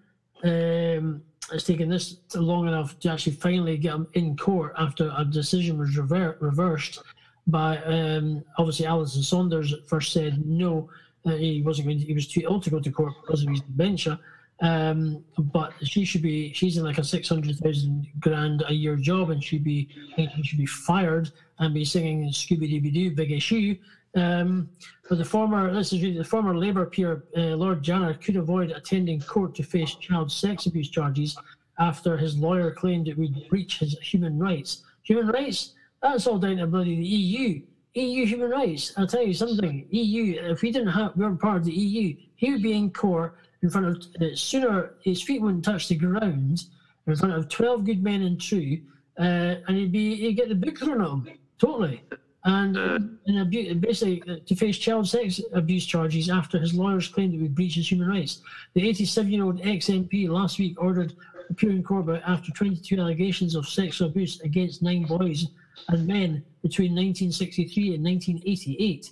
um, 0.43 1.21
it's 1.51 1.65
taken 1.65 1.89
this 1.89 2.17
long 2.33 2.67
enough 2.67 2.97
to 2.99 3.11
actually 3.11 3.33
finally 3.33 3.77
get 3.77 3.95
him 3.95 4.07
in 4.13 4.37
court 4.37 4.73
after 4.77 5.13
a 5.17 5.25
decision 5.25 5.77
was 5.77 5.97
rever- 5.97 6.37
reversed 6.39 6.99
by 7.47 7.77
um, 7.83 8.43
obviously 8.57 8.85
Alison 8.85 9.23
Saunders 9.23 9.73
first 9.87 10.13
said 10.13 10.45
no, 10.45 10.89
uh, 11.25 11.31
he 11.31 11.61
wasn't 11.61 11.87
going 11.87 11.99
to, 11.99 12.05
he 12.05 12.13
was 12.13 12.27
too 12.27 12.41
ill 12.43 12.59
to 12.59 12.69
go 12.69 12.79
to 12.79 12.91
court 12.91 13.13
because 13.21 13.43
of 13.43 13.49
his 13.49 13.61
dementia. 13.61 14.19
Um, 14.61 15.23
but 15.37 15.73
she 15.83 16.05
should 16.05 16.21
be 16.21 16.53
she's 16.53 16.77
in 16.77 16.83
like 16.83 16.97
a 16.97 17.03
six 17.03 17.27
hundred 17.27 17.57
thousand 17.57 18.07
grand 18.19 18.63
a 18.67 18.73
year 18.73 18.95
job 18.95 19.29
and 19.29 19.43
she'd 19.43 19.63
be 19.63 19.89
she 20.15 20.43
should 20.43 20.59
be 20.59 20.65
fired 20.65 21.31
and 21.59 21.73
be 21.73 21.83
singing 21.83 22.29
Scooby 22.29 22.71
Dooby 22.71 22.93
Doo 22.93 23.11
Big 23.11 23.31
Issue. 23.31 23.75
Um, 24.15 24.69
but 25.09 25.17
the 25.17 25.25
former 25.25 25.73
this 25.73 25.91
is 25.91 26.01
really, 26.01 26.17
the 26.17 26.23
former 26.23 26.55
Labour 26.55 26.85
peer 26.85 27.23
uh, 27.35 27.55
Lord 27.55 27.83
Janner 27.83 28.13
could 28.13 28.35
avoid 28.35 28.71
attending 28.71 29.19
court 29.21 29.55
to 29.55 29.63
face 29.63 29.95
child 29.95 30.31
sex 30.31 30.67
abuse 30.67 30.89
charges 30.89 31.35
after 31.79 32.15
his 32.15 32.37
lawyer 32.37 32.71
claimed 32.71 33.07
it 33.07 33.17
would 33.17 33.49
breach 33.49 33.79
his 33.79 33.97
human 33.99 34.37
rights. 34.37 34.83
Human 35.03 35.27
rights? 35.27 35.73
That's 36.03 36.27
all 36.27 36.37
down 36.37 36.57
to 36.57 36.67
bloody 36.67 36.95
the 36.97 37.05
EU. 37.05 37.61
EU 37.95 38.25
human 38.25 38.49
rights. 38.49 38.93
I'll 38.97 39.07
tell 39.07 39.23
you 39.23 39.33
something. 39.33 39.87
EU. 39.89 40.39
If 40.51 40.61
we 40.61 40.71
didn't 40.71 40.89
have 40.89 41.15
we 41.15 41.25
were 41.25 41.35
part 41.35 41.57
of 41.57 41.65
the 41.65 41.71
EU, 41.71 42.15
he 42.35 42.51
would 42.51 42.61
be 42.61 42.73
in 42.73 42.91
court 42.91 43.37
in 43.63 43.69
front 43.69 43.87
of 43.87 44.21
uh, 44.21 44.35
sooner 44.35 44.95
his 45.01 45.21
feet 45.21 45.41
wouldn't 45.41 45.63
touch 45.63 45.87
the 45.87 45.95
ground 45.95 46.65
in 47.07 47.15
front 47.15 47.33
of 47.33 47.47
12 47.49 47.85
good 47.85 48.03
men 48.03 48.21
and 48.23 48.39
true 48.39 48.77
uh, 49.17 49.55
and 49.67 49.77
he'd 49.77 49.91
be 49.91 50.15
he'd 50.15 50.33
get 50.33 50.49
the 50.49 50.55
book 50.55 50.77
thrown 50.77 51.01
at 51.01 51.07
him 51.07 51.39
totally 51.57 52.01
and, 52.45 52.77
uh, 52.77 52.99
and 53.25 53.39
abuse, 53.39 53.73
basically 53.75 54.21
uh, 54.29 54.35
to 54.45 54.55
face 54.55 54.77
child 54.77 55.07
sex 55.07 55.39
abuse 55.53 55.85
charges 55.85 56.29
after 56.29 56.59
his 56.59 56.73
lawyers 56.73 57.07
claimed 57.07 57.33
it 57.33 57.41
would 57.41 57.55
breach 57.55 57.75
his 57.75 57.89
human 57.89 58.09
rights. 58.09 58.41
The 58.73 58.85
87 58.87 59.31
year 59.31 59.45
old 59.45 59.61
ex 59.63 59.87
MP 59.87 60.27
last 60.27 60.59
week 60.59 60.81
ordered 60.81 61.13
appearing 61.49 61.83
court 61.83 62.21
after 62.25 62.51
22 62.51 62.99
allegations 62.99 63.55
of 63.55 63.67
sexual 63.67 64.09
abuse 64.09 64.41
against 64.41 64.81
nine 64.81 65.03
boys 65.03 65.47
and 65.89 66.07
men 66.07 66.43
between 66.61 66.91
1963 66.91 67.95
and 67.95 68.03
1988. 68.03 69.11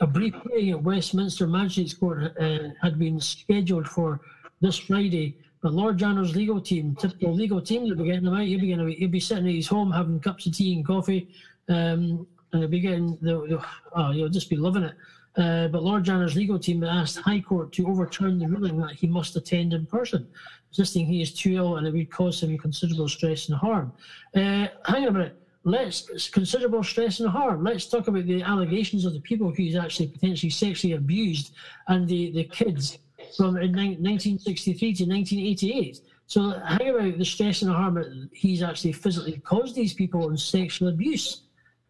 A 0.00 0.06
brief 0.06 0.34
hearing 0.48 0.70
at 0.70 0.82
Westminster 0.82 1.46
Magistrates 1.46 1.94
Court 1.94 2.34
uh, 2.40 2.68
had 2.80 2.98
been 2.98 3.20
scheduled 3.20 3.88
for 3.88 4.20
this 4.60 4.78
Friday, 4.78 5.36
but 5.62 5.74
Lord 5.74 5.98
Janner's 5.98 6.34
legal 6.34 6.60
team, 6.60 6.96
typical 6.96 7.34
legal 7.34 7.60
team, 7.60 7.84
they'll 7.84 7.96
be 7.96 8.04
getting 8.04 8.26
him 8.26 8.34
out. 8.34 8.46
He'll 8.46 8.60
be, 8.60 8.68
getting, 8.68 8.88
he'll 8.88 9.08
be 9.08 9.20
sitting 9.20 9.46
at 9.46 9.54
his 9.54 9.68
home 9.68 9.90
having 9.90 10.20
cups 10.20 10.46
of 10.46 10.54
tea 10.54 10.74
and 10.74 10.86
coffee, 10.86 11.28
um, 11.68 12.26
and 12.52 12.62
he'll 12.62 12.68
be 12.68 12.80
getting, 12.80 13.18
the, 13.20 13.46
the, 13.46 13.64
oh, 13.94 14.12
he'll 14.12 14.28
just 14.28 14.48
be 14.48 14.56
loving 14.56 14.84
it. 14.84 14.94
Uh, 15.36 15.68
but 15.68 15.82
Lord 15.82 16.04
Janner's 16.04 16.34
legal 16.34 16.58
team 16.58 16.82
asked 16.82 17.18
High 17.18 17.40
Court 17.40 17.70
to 17.72 17.86
overturn 17.86 18.38
the 18.38 18.48
ruling 18.48 18.78
that 18.78 18.92
he 18.92 19.06
must 19.06 19.36
attend 19.36 19.74
in 19.74 19.86
person, 19.86 20.26
insisting 20.70 21.06
he 21.06 21.22
is 21.22 21.32
too 21.32 21.54
ill 21.54 21.76
and 21.76 21.86
it 21.86 21.92
would 21.92 22.10
cause 22.10 22.42
him 22.42 22.58
considerable 22.58 23.08
stress 23.08 23.48
and 23.48 23.56
harm. 23.58 23.92
Uh, 24.34 24.66
hang 24.86 25.02
on 25.02 25.08
a 25.08 25.12
minute 25.12 25.39
let's 25.64 26.28
considerable 26.28 26.82
stress 26.82 27.20
and 27.20 27.28
harm. 27.28 27.64
Let's 27.64 27.86
talk 27.86 28.08
about 28.08 28.26
the 28.26 28.42
allegations 28.42 29.04
of 29.04 29.12
the 29.12 29.20
people 29.20 29.48
who 29.48 29.54
he's 29.54 29.76
actually 29.76 30.08
potentially 30.08 30.50
sexually 30.50 30.94
abused 30.94 31.54
and 31.88 32.08
the, 32.08 32.32
the 32.32 32.44
kids 32.44 32.98
from 33.36 33.54
1963 33.54 34.78
to 34.94 35.04
1988. 35.04 36.00
So 36.26 36.50
hang 36.60 36.88
about 36.90 37.18
the 37.18 37.24
stress 37.24 37.62
and 37.62 37.72
harm 37.72 37.94
that 37.94 38.28
he's 38.32 38.62
actually 38.62 38.92
physically 38.92 39.38
caused 39.38 39.74
these 39.74 39.94
people 39.94 40.30
in 40.30 40.36
sexual 40.36 40.88
abuse. 40.88 41.42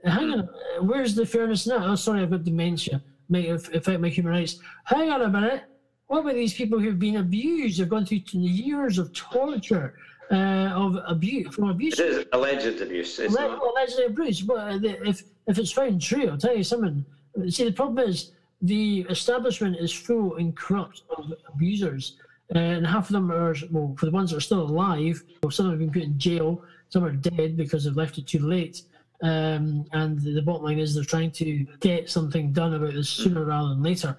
Hang 0.05 0.33
on, 0.33 0.49
where's 0.81 1.15
the 1.15 1.27
fairness 1.27 1.67
now? 1.67 1.93
Oh, 1.93 1.95
sorry, 1.95 2.23
I've 2.23 2.31
got 2.31 2.45
dementia. 2.45 3.03
May 3.29 3.49
affect 3.49 4.01
my 4.01 4.09
human 4.09 4.33
rights. 4.33 4.59
Hang 4.85 5.11
on 5.11 5.23
a 5.23 5.29
minute. 5.29 5.65
What 6.07 6.21
about 6.21 6.35
these 6.35 6.55
people 6.55 6.81
who've 6.81 6.99
been 6.99 7.17
abused, 7.17 7.79
They've 7.79 7.89
gone 7.89 8.05
through 8.05 8.23
years 8.33 8.99
of 8.99 9.13
torture, 9.13 9.95
uh, 10.31 10.73
of 10.75 10.99
abuse 11.07 11.55
from 11.55 11.71
abuse. 11.71 11.99
It 11.99 12.07
is 12.07 12.27
alleged 12.33 12.81
abuse. 12.81 13.19
It's 13.19 13.35
Alleg- 13.35 13.59
not... 13.59 13.63
Alleged 13.63 14.01
abuse, 14.01 14.41
but 14.41 14.59
uh, 14.59 14.79
if 14.83 15.25
if 15.47 15.59
it's 15.59 15.73
found 15.73 16.01
true, 16.01 16.29
I'll 16.29 16.39
tell 16.39 16.57
you 16.57 16.65
something. 16.65 17.05
See, 17.49 17.65
the 17.65 17.73
problem 17.73 18.09
is 18.09 18.33
the 18.63 19.07
establishment 19.11 19.77
is 19.77 19.93
full 19.93 20.37
and 20.37 20.57
corrupt 20.57 21.03
of 21.17 21.33
abusers, 21.49 22.17
and 22.55 22.87
half 22.87 23.09
of 23.09 23.13
them 23.13 23.31
are 23.33 23.55
well, 23.71 23.95
for 23.99 24.07
the 24.07 24.13
ones 24.13 24.31
that 24.31 24.37
are 24.37 24.41
still 24.41 24.63
alive, 24.63 25.23
some 25.51 25.71
have 25.71 25.79
been 25.79 25.93
put 25.93 26.03
in 26.03 26.19
jail. 26.19 26.63
some 26.91 27.05
are 27.05 27.13
dead 27.13 27.57
because 27.57 27.85
they've 27.85 27.97
left 27.97 28.19
it 28.19 28.27
too 28.27 28.47
late. 28.47 28.83
Um, 29.23 29.85
and 29.93 30.19
the 30.21 30.43
bottom 30.43 30.65
line 30.65 30.79
is 30.79 30.95
they're 30.95 31.05
trying 31.05 31.31
to 31.33 31.67
get 31.81 32.09
something 32.09 32.53
done 32.53 32.75
about 32.75 32.95
this 32.95 33.09
sooner 33.09 33.45
rather 33.45 33.71
than 33.71 33.83
later. 33.83 34.17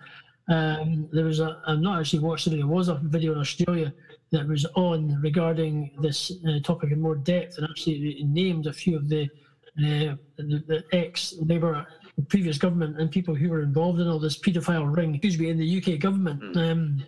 Um, 0.48 1.10
there 1.12 1.26
was 1.26 1.40
a, 1.40 1.62
I'm 1.66 1.82
not 1.82 2.00
actually 2.00 2.20
watched 2.20 2.48
it, 2.48 2.52
there 2.52 2.68
was 2.68 2.88
a 2.88 2.96
video 2.96 3.32
in 3.32 3.40
Australia 3.40 3.94
that 4.32 4.48
was 4.48 4.66
on 4.76 5.20
regarding 5.22 5.92
this 6.02 6.32
uh, 6.48 6.60
topic 6.64 6.92
in 6.92 7.02
more 7.02 7.16
depth 7.16 7.58
and 7.58 7.68
actually 7.70 8.24
named 8.24 8.66
a 8.68 8.74
few 8.74 8.96
of 8.96 9.10
the, 9.10 9.24
uh, 9.78 10.16
the, 10.38 10.64
the 10.68 10.84
ex 10.94 11.36
Labour 11.42 11.86
previous 12.30 12.58
government 12.58 13.00
and 13.00 13.12
people 13.12 13.36
who 13.36 13.50
were 13.50 13.62
involved 13.62 14.00
in 14.00 14.08
all 14.08 14.20
this 14.20 14.38
paedophile 14.38 14.96
ring, 14.96 15.16
excuse 15.16 15.40
me, 15.40 15.50
in 15.50 15.58
the 15.58 15.78
UK 15.78 16.00
government. 16.00 16.56
Um, 16.56 17.04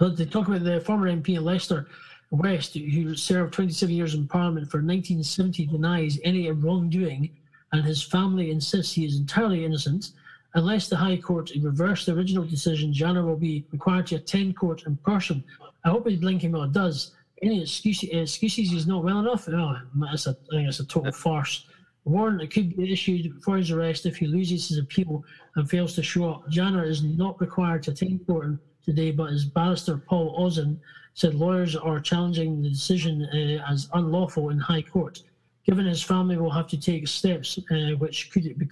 they 0.00 0.24
talk 0.24 0.48
about 0.48 0.64
the 0.64 0.80
former 0.80 1.10
MP 1.10 1.36
in 1.36 1.44
Leicester 1.44 1.88
West, 2.30 2.74
who 2.74 3.14
served 3.14 3.52
27 3.52 3.94
years 3.94 4.14
in 4.14 4.26
Parliament 4.26 4.70
for 4.70 4.78
1970, 4.78 5.66
denies 5.66 6.18
any 6.24 6.50
wrongdoing, 6.50 7.30
and 7.72 7.84
his 7.84 8.02
family 8.02 8.50
insists 8.50 8.94
he 8.94 9.04
is 9.04 9.18
entirely 9.18 9.64
innocent. 9.64 10.12
Unless 10.54 10.88
the 10.88 10.96
High 10.96 11.16
Court 11.16 11.50
reverse 11.60 12.04
the 12.04 12.12
original 12.12 12.44
decision, 12.44 12.92
Janner 12.92 13.24
will 13.24 13.36
be 13.36 13.66
required 13.70 14.06
to 14.08 14.16
attend 14.16 14.56
court 14.56 14.84
in 14.86 14.96
person. 14.98 15.44
I 15.84 15.90
hope 15.90 16.08
he's 16.08 16.20
blinking 16.20 16.54
it 16.54 16.72
does. 16.72 17.12
Any 17.42 17.62
excuse, 17.62 18.04
excuses 18.04 18.70
he's 18.70 18.86
not 18.86 19.02
well 19.02 19.18
enough? 19.18 19.48
Oh, 19.48 19.76
that's 19.96 20.26
a, 20.26 20.30
I 20.30 20.56
think 20.56 20.68
it's 20.68 20.80
a 20.80 20.86
total 20.86 21.10
farce. 21.12 21.66
A 22.06 22.08
warrant 22.08 22.48
could 22.52 22.76
be 22.76 22.92
issued 22.92 23.42
for 23.42 23.56
his 23.56 23.70
arrest 23.70 24.06
if 24.06 24.16
he 24.16 24.26
loses 24.26 24.68
his 24.68 24.78
appeal 24.78 25.24
and 25.56 25.68
fails 25.68 25.94
to 25.94 26.02
show 26.02 26.30
up. 26.30 26.48
Janner 26.48 26.84
is 26.84 27.02
not 27.02 27.40
required 27.40 27.82
to 27.84 27.90
attend 27.90 28.26
court 28.26 28.58
today, 28.84 29.10
but 29.10 29.30
his 29.30 29.44
barrister 29.44 29.96
Paul 29.96 30.36
Ozin 30.38 30.78
said 31.14 31.34
lawyers 31.34 31.76
are 31.76 32.00
challenging 32.00 32.62
the 32.62 32.70
decision 32.70 33.24
uh, 33.32 33.70
as 33.70 33.88
unlawful 33.94 34.50
in 34.50 34.58
High 34.58 34.82
Court. 34.82 35.22
Given 35.64 35.86
his 35.86 36.02
family 36.02 36.36
will 36.36 36.50
have 36.50 36.68
to 36.68 36.80
take 36.80 37.06
steps 37.06 37.58
uh, 37.70 37.96
which 37.98 38.30
could 38.32 38.44
be 38.58 38.68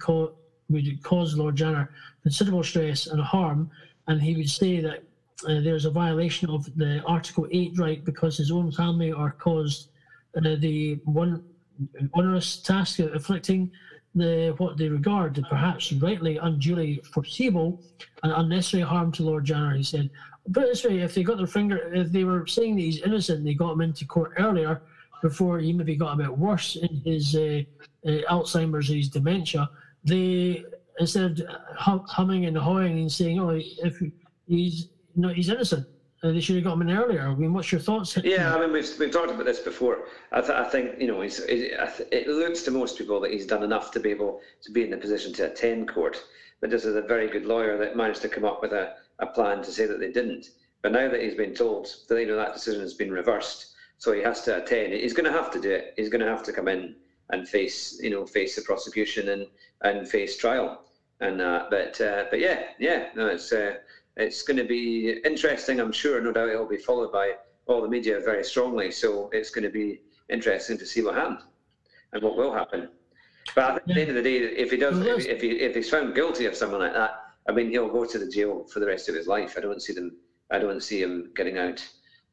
would 0.69 1.03
cause 1.03 1.37
Lord 1.37 1.55
Janner 1.57 1.89
considerable 2.23 2.63
stress 2.63 3.07
and 3.07 3.21
harm, 3.21 3.69
and 4.07 4.21
he 4.21 4.35
would 4.35 4.49
say 4.49 4.79
that 4.79 5.03
uh, 5.47 5.59
there's 5.61 5.85
a 5.85 5.91
violation 5.91 6.49
of 6.49 6.65
the 6.75 7.01
Article 7.05 7.47
8 7.51 7.77
right 7.77 8.03
because 8.05 8.37
his 8.37 8.51
own 8.51 8.71
family 8.71 9.11
are 9.11 9.31
caused 9.31 9.89
uh, 10.37 10.41
the 10.41 10.99
one 11.05 11.43
onerous 12.13 12.57
task 12.57 12.99
of 12.99 13.13
inflicting 13.13 13.71
the 14.13 14.53
what 14.57 14.77
they 14.77 14.89
regard 14.89 15.41
perhaps 15.49 15.93
rightly 15.93 16.37
unduly 16.37 17.01
foreseeable 17.13 17.81
and 18.23 18.33
unnecessary 18.33 18.83
harm 18.83 19.11
to 19.13 19.23
Lord 19.23 19.45
Janner. 19.45 19.75
He 19.75 19.83
said, 19.83 20.09
but 20.47 20.65
this 20.65 20.83
way, 20.83 20.99
if 20.99 21.13
they 21.13 21.23
got 21.23 21.37
their 21.37 21.47
finger, 21.47 21.93
if 21.93 22.11
they 22.11 22.23
were 22.23 22.45
saying 22.47 22.75
that 22.75 22.81
he's 22.81 23.01
innocent, 23.01 23.43
they 23.43 23.53
got 23.53 23.73
him 23.73 23.81
into 23.81 24.05
court 24.05 24.33
earlier 24.37 24.81
before 25.21 25.59
he 25.59 25.71
maybe 25.71 25.95
got 25.95 26.13
a 26.13 26.17
bit 26.17 26.37
worse 26.37 26.75
in 26.75 27.01
his 27.05 27.35
uh, 27.35 27.61
uh, 28.05 28.21
Alzheimer's 28.29 28.89
his 28.89 29.07
dementia. 29.07 29.69
They 30.03 30.63
instead 30.99 31.41
of 31.41 32.05
humming 32.07 32.45
and 32.45 32.57
hawing 32.57 32.99
and 32.99 33.11
saying, 33.11 33.39
"Oh, 33.39 33.51
if 33.51 34.01
he's 34.47 34.87
no, 35.15 35.29
he's 35.29 35.49
innocent," 35.49 35.87
uh, 36.23 36.31
they 36.31 36.41
should 36.41 36.55
have 36.55 36.65
got 36.65 36.73
him 36.73 36.83
in 36.83 36.97
earlier. 36.97 37.27
I 37.27 37.35
mean, 37.35 37.53
what's 37.53 37.71
your 37.71 37.81
thoughts? 37.81 38.17
Yeah, 38.23 38.55
I 38.55 38.59
mean, 38.59 38.71
we've, 38.71 38.89
we've 38.99 39.11
talked 39.11 39.31
about 39.31 39.45
this 39.45 39.59
before. 39.59 40.05
I, 40.31 40.41
th- 40.41 40.51
I 40.51 40.67
think 40.69 40.99
you 40.99 41.07
know, 41.07 41.21
he's, 41.21 41.39
it, 41.39 41.73
it 42.11 42.27
looks 42.27 42.63
to 42.63 42.71
most 42.71 42.97
people 42.97 43.19
that 43.21 43.31
he's 43.31 43.47
done 43.47 43.63
enough 43.63 43.91
to 43.91 43.99
be 43.99 44.11
able 44.11 44.41
to 44.63 44.71
be 44.71 44.83
in 44.83 44.91
the 44.91 44.97
position 44.97 45.33
to 45.33 45.51
attend 45.51 45.87
court. 45.87 46.23
But 46.59 46.69
this 46.69 46.85
is 46.85 46.95
a 46.95 47.01
very 47.01 47.27
good 47.27 47.45
lawyer 47.45 47.77
that 47.79 47.97
managed 47.97 48.21
to 48.21 48.29
come 48.29 48.45
up 48.45 48.61
with 48.61 48.71
a 48.71 48.95
a 49.21 49.27
plan 49.27 49.61
to 49.63 49.71
say 49.71 49.85
that 49.85 49.99
they 49.99 50.11
didn't. 50.11 50.49
But 50.81 50.91
now 50.91 51.07
that 51.09 51.21
he's 51.21 51.35
been 51.35 51.53
told 51.53 51.87
that 52.09 52.19
you 52.19 52.27
know 52.27 52.35
that 52.35 52.53
decision 52.53 52.81
has 52.81 52.95
been 52.95 53.11
reversed, 53.11 53.73
so 53.97 54.11
he 54.11 54.21
has 54.21 54.41
to 54.41 54.63
attend. 54.63 54.93
He's 54.93 55.13
going 55.13 55.31
to 55.31 55.37
have 55.39 55.51
to 55.51 55.61
do 55.61 55.71
it. 55.71 55.93
He's 55.95 56.09
going 56.09 56.25
to 56.25 56.27
have 56.27 56.43
to 56.43 56.51
come 56.51 56.67
in 56.67 56.95
and 57.29 57.47
face 57.47 57.99
you 58.01 58.09
know 58.09 58.25
face 58.25 58.55
the 58.55 58.63
prosecution 58.63 59.29
and 59.29 59.47
and 59.83 60.09
face 60.09 60.37
trial. 60.37 60.83
And 61.19 61.39
uh, 61.39 61.67
but 61.69 62.01
uh, 62.01 62.25
but 62.29 62.39
yeah 62.39 62.63
yeah 62.79 63.09
no 63.15 63.27
it's 63.27 63.51
uh, 63.53 63.75
it's 64.17 64.43
going 64.43 64.57
to 64.57 64.63
be 64.63 65.19
interesting. 65.25 65.79
I'm 65.79 65.91
sure. 65.91 66.21
No 66.21 66.31
doubt 66.31 66.49
it'll 66.49 66.67
be 66.67 66.77
followed 66.77 67.11
by 67.11 67.33
all 67.67 67.81
the 67.81 67.87
media 67.87 68.19
very 68.19 68.43
strongly. 68.43 68.91
So 68.91 69.29
it's 69.31 69.49
going 69.49 69.63
to 69.63 69.69
be 69.69 70.01
interesting 70.29 70.77
to 70.77 70.85
see 70.85 71.01
what 71.01 71.15
happens 71.15 71.41
and 72.13 72.21
what 72.23 72.35
will 72.35 72.53
happen. 72.53 72.89
But 73.55 73.77
at 73.77 73.87
the 73.87 74.01
end 74.01 74.09
of 74.09 74.15
the 74.15 74.23
day, 74.23 74.37
if 74.37 74.71
he 74.71 74.77
does, 74.77 74.99
if, 74.99 75.25
if, 75.25 75.41
he, 75.41 75.49
if 75.59 75.75
he's 75.75 75.89
found 75.89 76.15
guilty 76.15 76.45
of 76.45 76.55
something 76.55 76.79
like 76.79 76.93
that, 76.93 77.11
I 77.49 77.51
mean, 77.51 77.69
he'll 77.69 77.89
go 77.89 78.05
to 78.05 78.19
the 78.19 78.29
jail 78.29 78.65
for 78.71 78.79
the 78.79 78.85
rest 78.85 79.09
of 79.09 79.15
his 79.15 79.25
life. 79.27 79.55
I 79.57 79.61
don't 79.61 79.81
see 79.81 79.93
them. 79.93 80.15
I 80.51 80.59
don't 80.59 80.83
see 80.83 81.01
him 81.01 81.31
getting 81.35 81.57
out 81.57 81.83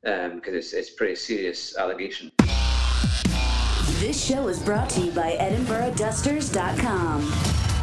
because 0.03 0.33
um, 0.33 0.43
it's 0.45 0.75
it's 0.75 0.91
pretty 0.91 1.15
serious 1.15 1.75
allegation. 1.77 2.31
This 4.01 4.23
show 4.25 4.49
is 4.49 4.63
brought 4.63 4.91
to 4.91 5.01
you 5.01 5.13
by 5.13 5.37
EdinburghDusters.com 5.41 7.33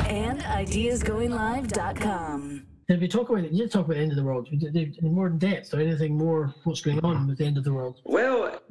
and 0.08 0.40
IdeasGoingLive.com. 0.40 2.75
If 2.88 3.00
we 3.00 3.08
talk 3.08 3.30
about 3.30 3.44
it, 3.44 3.52
you 3.52 3.68
talk 3.68 3.86
about 3.86 3.96
the 3.96 4.02
end 4.02 4.12
of 4.12 4.18
the 4.18 4.24
world 4.24 4.48
in 4.52 4.96
more 5.02 5.30
depth 5.30 5.74
or 5.74 5.80
anything 5.80 6.16
more 6.16 6.54
what's 6.66 6.82
going 6.82 7.00
on 7.04 7.28
with 7.28 7.40
the 7.40 7.46
end 7.46 7.58
of 7.58 7.64
the 7.64 7.74
world. 7.74 8.00
Well, 8.04 8.62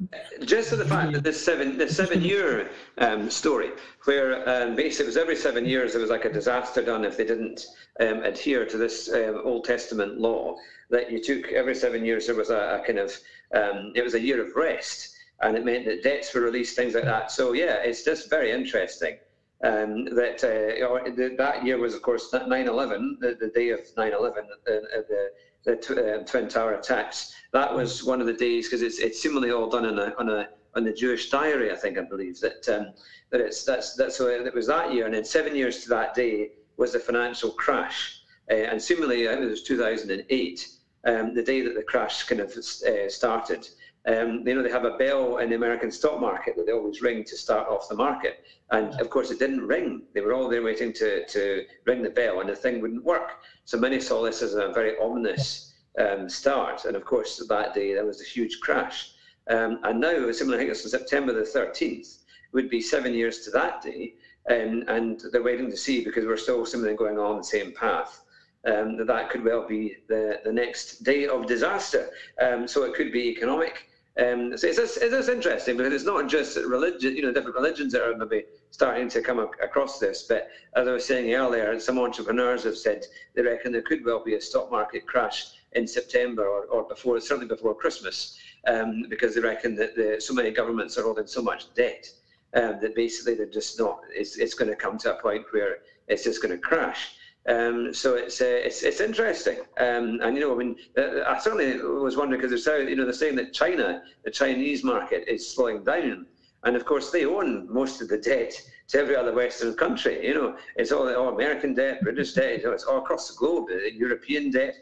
just 0.45 0.69
to 0.69 0.77
the 0.77 0.85
fact 0.85 1.11
that 1.11 1.23
this 1.23 1.43
seven 1.43 1.77
the 1.77 1.89
seven 1.89 2.21
year 2.21 2.69
um, 2.97 3.29
story, 3.29 3.71
where 4.05 4.47
um, 4.47 4.75
basically 4.75 5.05
it 5.05 5.07
was 5.07 5.17
every 5.17 5.35
seven 5.35 5.65
years 5.65 5.91
there 5.91 6.01
was 6.01 6.09
like 6.09 6.23
a 6.23 6.31
disaster 6.31 6.81
done 6.81 7.03
if 7.03 7.17
they 7.17 7.25
didn't 7.25 7.65
um, 7.99 8.23
adhere 8.23 8.65
to 8.65 8.77
this 8.77 9.11
um, 9.11 9.41
Old 9.43 9.65
Testament 9.65 10.17
law. 10.17 10.55
That 10.91 11.11
you 11.11 11.21
took 11.21 11.51
every 11.51 11.75
seven 11.75 12.05
years 12.05 12.27
there 12.27 12.35
was 12.35 12.51
a, 12.51 12.79
a 12.81 12.83
kind 12.87 12.99
of 12.99 13.11
um, 13.53 13.91
it 13.95 14.03
was 14.03 14.13
a 14.13 14.19
year 14.19 14.41
of 14.41 14.55
rest, 14.55 15.13
and 15.41 15.57
it 15.57 15.65
meant 15.65 15.85
that 15.87 16.03
debts 16.03 16.33
were 16.33 16.41
released, 16.41 16.77
things 16.77 16.95
like 16.95 17.03
that. 17.03 17.31
So 17.31 17.51
yeah, 17.51 17.83
it's 17.83 18.05
just 18.05 18.29
very 18.29 18.51
interesting. 18.51 19.17
Um, 19.63 20.05
that 20.15 20.43
uh, 20.43 21.37
that 21.37 21.65
year 21.65 21.77
was, 21.77 21.93
of 21.93 22.01
course, 22.01 22.29
9/11, 22.31 23.19
the, 23.19 23.51
day 23.55 23.69
of 23.69 23.79
9/11, 23.97 24.37
uh, 24.37 24.41
the, 24.65 25.29
the 25.65 25.75
tw- 25.77 25.97
uh, 25.97 26.23
twin 26.25 26.47
tower 26.49 26.73
attacks. 26.73 27.33
That 27.53 27.73
was 27.73 28.03
one 28.03 28.19
of 28.19 28.27
the 28.27 28.33
days 28.33 28.67
because 28.67 28.81
it's 28.81 28.99
it's 28.99 29.21
similarly 29.21 29.51
all 29.51 29.69
done 29.69 29.85
on 29.85 29.97
a 29.97 30.13
on 30.19 30.29
a 30.29 30.47
on 30.75 30.83
the 30.83 30.93
Jewish 30.93 31.29
diary, 31.29 31.71
I 31.71 31.75
think 31.75 31.97
I 31.97 32.01
believe 32.01 32.39
that 32.41 32.67
um, 32.69 32.91
that 33.31 33.39
it's 33.39 33.63
that's 33.63 33.95
that's 33.95 34.17
so 34.17 34.27
it 34.27 34.53
was 34.53 34.67
that 34.67 34.93
year, 34.93 35.05
and 35.05 35.13
then 35.13 35.23
seven 35.23 35.55
years 35.55 35.83
to 35.83 35.89
that 35.89 36.13
day 36.13 36.49
was 36.77 36.91
the 36.91 36.99
financial 36.99 37.51
crash, 37.51 38.19
uh, 38.51 38.55
and 38.55 38.81
similarly, 38.81 39.27
I 39.27 39.33
think 39.33 39.45
it 39.45 39.49
was 39.49 39.63
2008, 39.63 40.67
um, 41.07 41.33
the 41.33 41.43
day 41.43 41.61
that 41.61 41.75
the 41.75 41.83
crash 41.83 42.23
kind 42.23 42.41
of 42.41 42.51
uh, 42.55 43.09
started. 43.09 43.67
Um, 44.07 44.47
you 44.47 44.53
know, 44.53 44.61
they 44.61 44.69
have 44.69 44.85
a 44.85 44.97
bell 44.97 45.37
in 45.37 45.49
the 45.49 45.55
American 45.55 45.89
stock 45.89 46.19
market 46.21 46.55
that 46.55 46.67
they 46.67 46.71
always 46.71 47.01
ring 47.01 47.23
to 47.23 47.35
start 47.35 47.67
off 47.67 47.89
the 47.89 47.95
market. 47.95 48.45
And 48.69 48.93
of 49.01 49.09
course, 49.09 49.31
it 49.31 49.39
didn't 49.39 49.65
ring. 49.65 50.03
They 50.13 50.21
were 50.21 50.33
all 50.33 50.47
there 50.47 50.61
waiting 50.61 50.93
to, 50.93 51.25
to 51.25 51.65
ring 51.85 52.03
the 52.03 52.11
bell, 52.11 52.39
and 52.39 52.49
the 52.49 52.55
thing 52.55 52.81
wouldn't 52.81 53.03
work. 53.03 53.31
So 53.65 53.77
many 53.77 53.99
saw 53.99 54.21
this 54.21 54.43
as 54.43 54.53
a 54.53 54.71
very 54.73 54.97
ominous 54.99 55.73
um, 55.99 56.29
start. 56.29 56.85
And 56.85 56.95
of 56.95 57.03
course, 57.03 57.43
that 57.47 57.73
day 57.73 57.93
there 57.93 58.05
was 58.05 58.21
a 58.21 58.25
huge 58.25 58.59
crash. 58.59 59.11
Um, 59.49 59.79
and 59.83 59.99
now, 59.99 60.31
similarly, 60.31 60.63
I 60.63 60.67
think 60.67 60.77
it's 60.77 60.85
on 60.85 60.91
September 60.91 61.33
the 61.33 61.41
13th, 61.41 62.19
would 62.53 62.69
be 62.69 62.81
seven 62.81 63.13
years 63.13 63.39
to 63.39 63.51
that 63.51 63.81
day. 63.81 64.13
Um, 64.49 64.83
and 64.87 65.21
they're 65.31 65.43
waiting 65.43 65.69
to 65.71 65.77
see 65.77 66.03
because 66.03 66.25
we're 66.25 66.37
still 66.37 66.65
similarly 66.65 66.95
going 66.95 67.17
on 67.17 67.37
the 67.37 67.43
same 67.43 67.73
path. 67.73 68.21
Um, 68.67 68.97
that 68.97 69.05
that 69.07 69.29
could 69.29 69.43
well 69.43 69.67
be 69.67 69.97
the, 70.07 70.39
the 70.43 70.51
next 70.51 71.03
day 71.03 71.27
of 71.27 71.45
disaster. 71.45 72.09
Um, 72.41 72.67
so 72.67 72.83
it 72.83 72.95
could 72.95 73.11
be 73.11 73.29
economic, 73.29 73.85
um, 74.17 74.57
so 74.57 74.67
it's 74.67 74.97
it's 74.97 75.27
interesting 75.27 75.75
because 75.75 75.91
it's 75.91 76.05
not 76.05 76.29
just 76.29 76.55
religion, 76.57 77.15
you 77.15 77.21
know, 77.21 77.33
different 77.33 77.55
religions 77.55 77.91
that 77.91 78.01
are 78.01 78.15
maybe 78.15 78.43
starting 78.71 79.09
to 79.09 79.21
come 79.21 79.39
across 79.39 79.99
this. 79.99 80.25
But 80.29 80.47
as 80.75 80.87
I 80.87 80.91
was 80.93 81.05
saying 81.05 81.33
earlier, 81.33 81.77
some 81.79 81.99
entrepreneurs 81.99 82.63
have 82.63 82.77
said 82.77 83.01
they 83.33 83.41
reckon 83.41 83.73
there 83.73 83.81
could 83.81 84.05
well 84.05 84.23
be 84.23 84.35
a 84.35 84.41
stock 84.41 84.71
market 84.71 85.05
crash 85.05 85.43
in 85.73 85.85
September 85.85 86.47
or, 86.47 86.65
or 86.65 86.87
before, 86.87 87.19
certainly 87.19 87.47
before 87.47 87.75
Christmas, 87.75 88.37
um, 88.67 89.03
because 89.09 89.35
they 89.35 89.41
reckon 89.41 89.75
that 89.75 89.95
the, 89.95 90.15
so 90.19 90.33
many 90.33 90.51
governments 90.51 90.97
are 90.97 91.03
holding 91.03 91.27
so 91.27 91.41
much 91.41 91.73
debt 91.73 92.07
um, 92.53 92.79
that 92.81 92.95
basically 92.95 93.35
they're 93.35 93.45
just 93.45 93.77
not. 93.77 93.99
It's, 94.13 94.37
it's 94.37 94.53
going 94.53 94.69
to 94.69 94.77
come 94.77 94.97
to 94.99 95.17
a 95.17 95.21
point 95.21 95.43
where 95.51 95.75
it's 96.07 96.23
just 96.23 96.41
going 96.41 96.53
to 96.53 96.57
crash. 96.57 97.15
Um, 97.47 97.93
so 97.93 98.15
it's, 98.15 98.41
uh, 98.41 98.45
it's 98.45 98.81
it's 98.81 98.99
interesting, 98.99 99.59
um, 99.77 100.19
and 100.23 100.35
you 100.35 100.41
know, 100.41 100.51
I 100.51 100.57
mean, 100.57 100.75
uh, 100.97 101.21
I 101.27 101.37
certainly 101.37 101.77
was 101.77 102.17
wondering 102.17 102.41
because 102.41 102.65
they're 102.65 102.89
you 102.89 102.95
know 102.95 103.03
they're 103.03 103.13
saying 103.13 103.35
that 103.35 103.53
China, 103.53 104.01
the 104.23 104.31
Chinese 104.31 104.83
market, 104.83 105.25
is 105.27 105.53
slowing 105.53 105.83
down, 105.83 106.25
and 106.63 106.75
of 106.75 106.85
course 106.85 107.11
they 107.11 107.23
own 107.23 107.71
most 107.71 108.01
of 108.01 108.07
the 108.07 108.17
debt 108.17 108.59
to 108.87 108.97
every 108.99 109.15
other 109.15 109.31
Western 109.31 109.75
country. 109.75 110.25
You 110.25 110.33
know, 110.33 110.57
it's 110.75 110.91
all, 110.91 111.07
all 111.13 111.35
American 111.35 111.75
debt, 111.75 112.01
British 112.01 112.33
debt, 112.33 112.59
you 112.59 112.65
know, 112.65 112.71
it's 112.71 112.83
all 112.83 112.97
across 112.97 113.27
the 113.27 113.35
globe, 113.35 113.67
uh, 113.71 113.77
European 113.93 114.49
debt, 114.49 114.75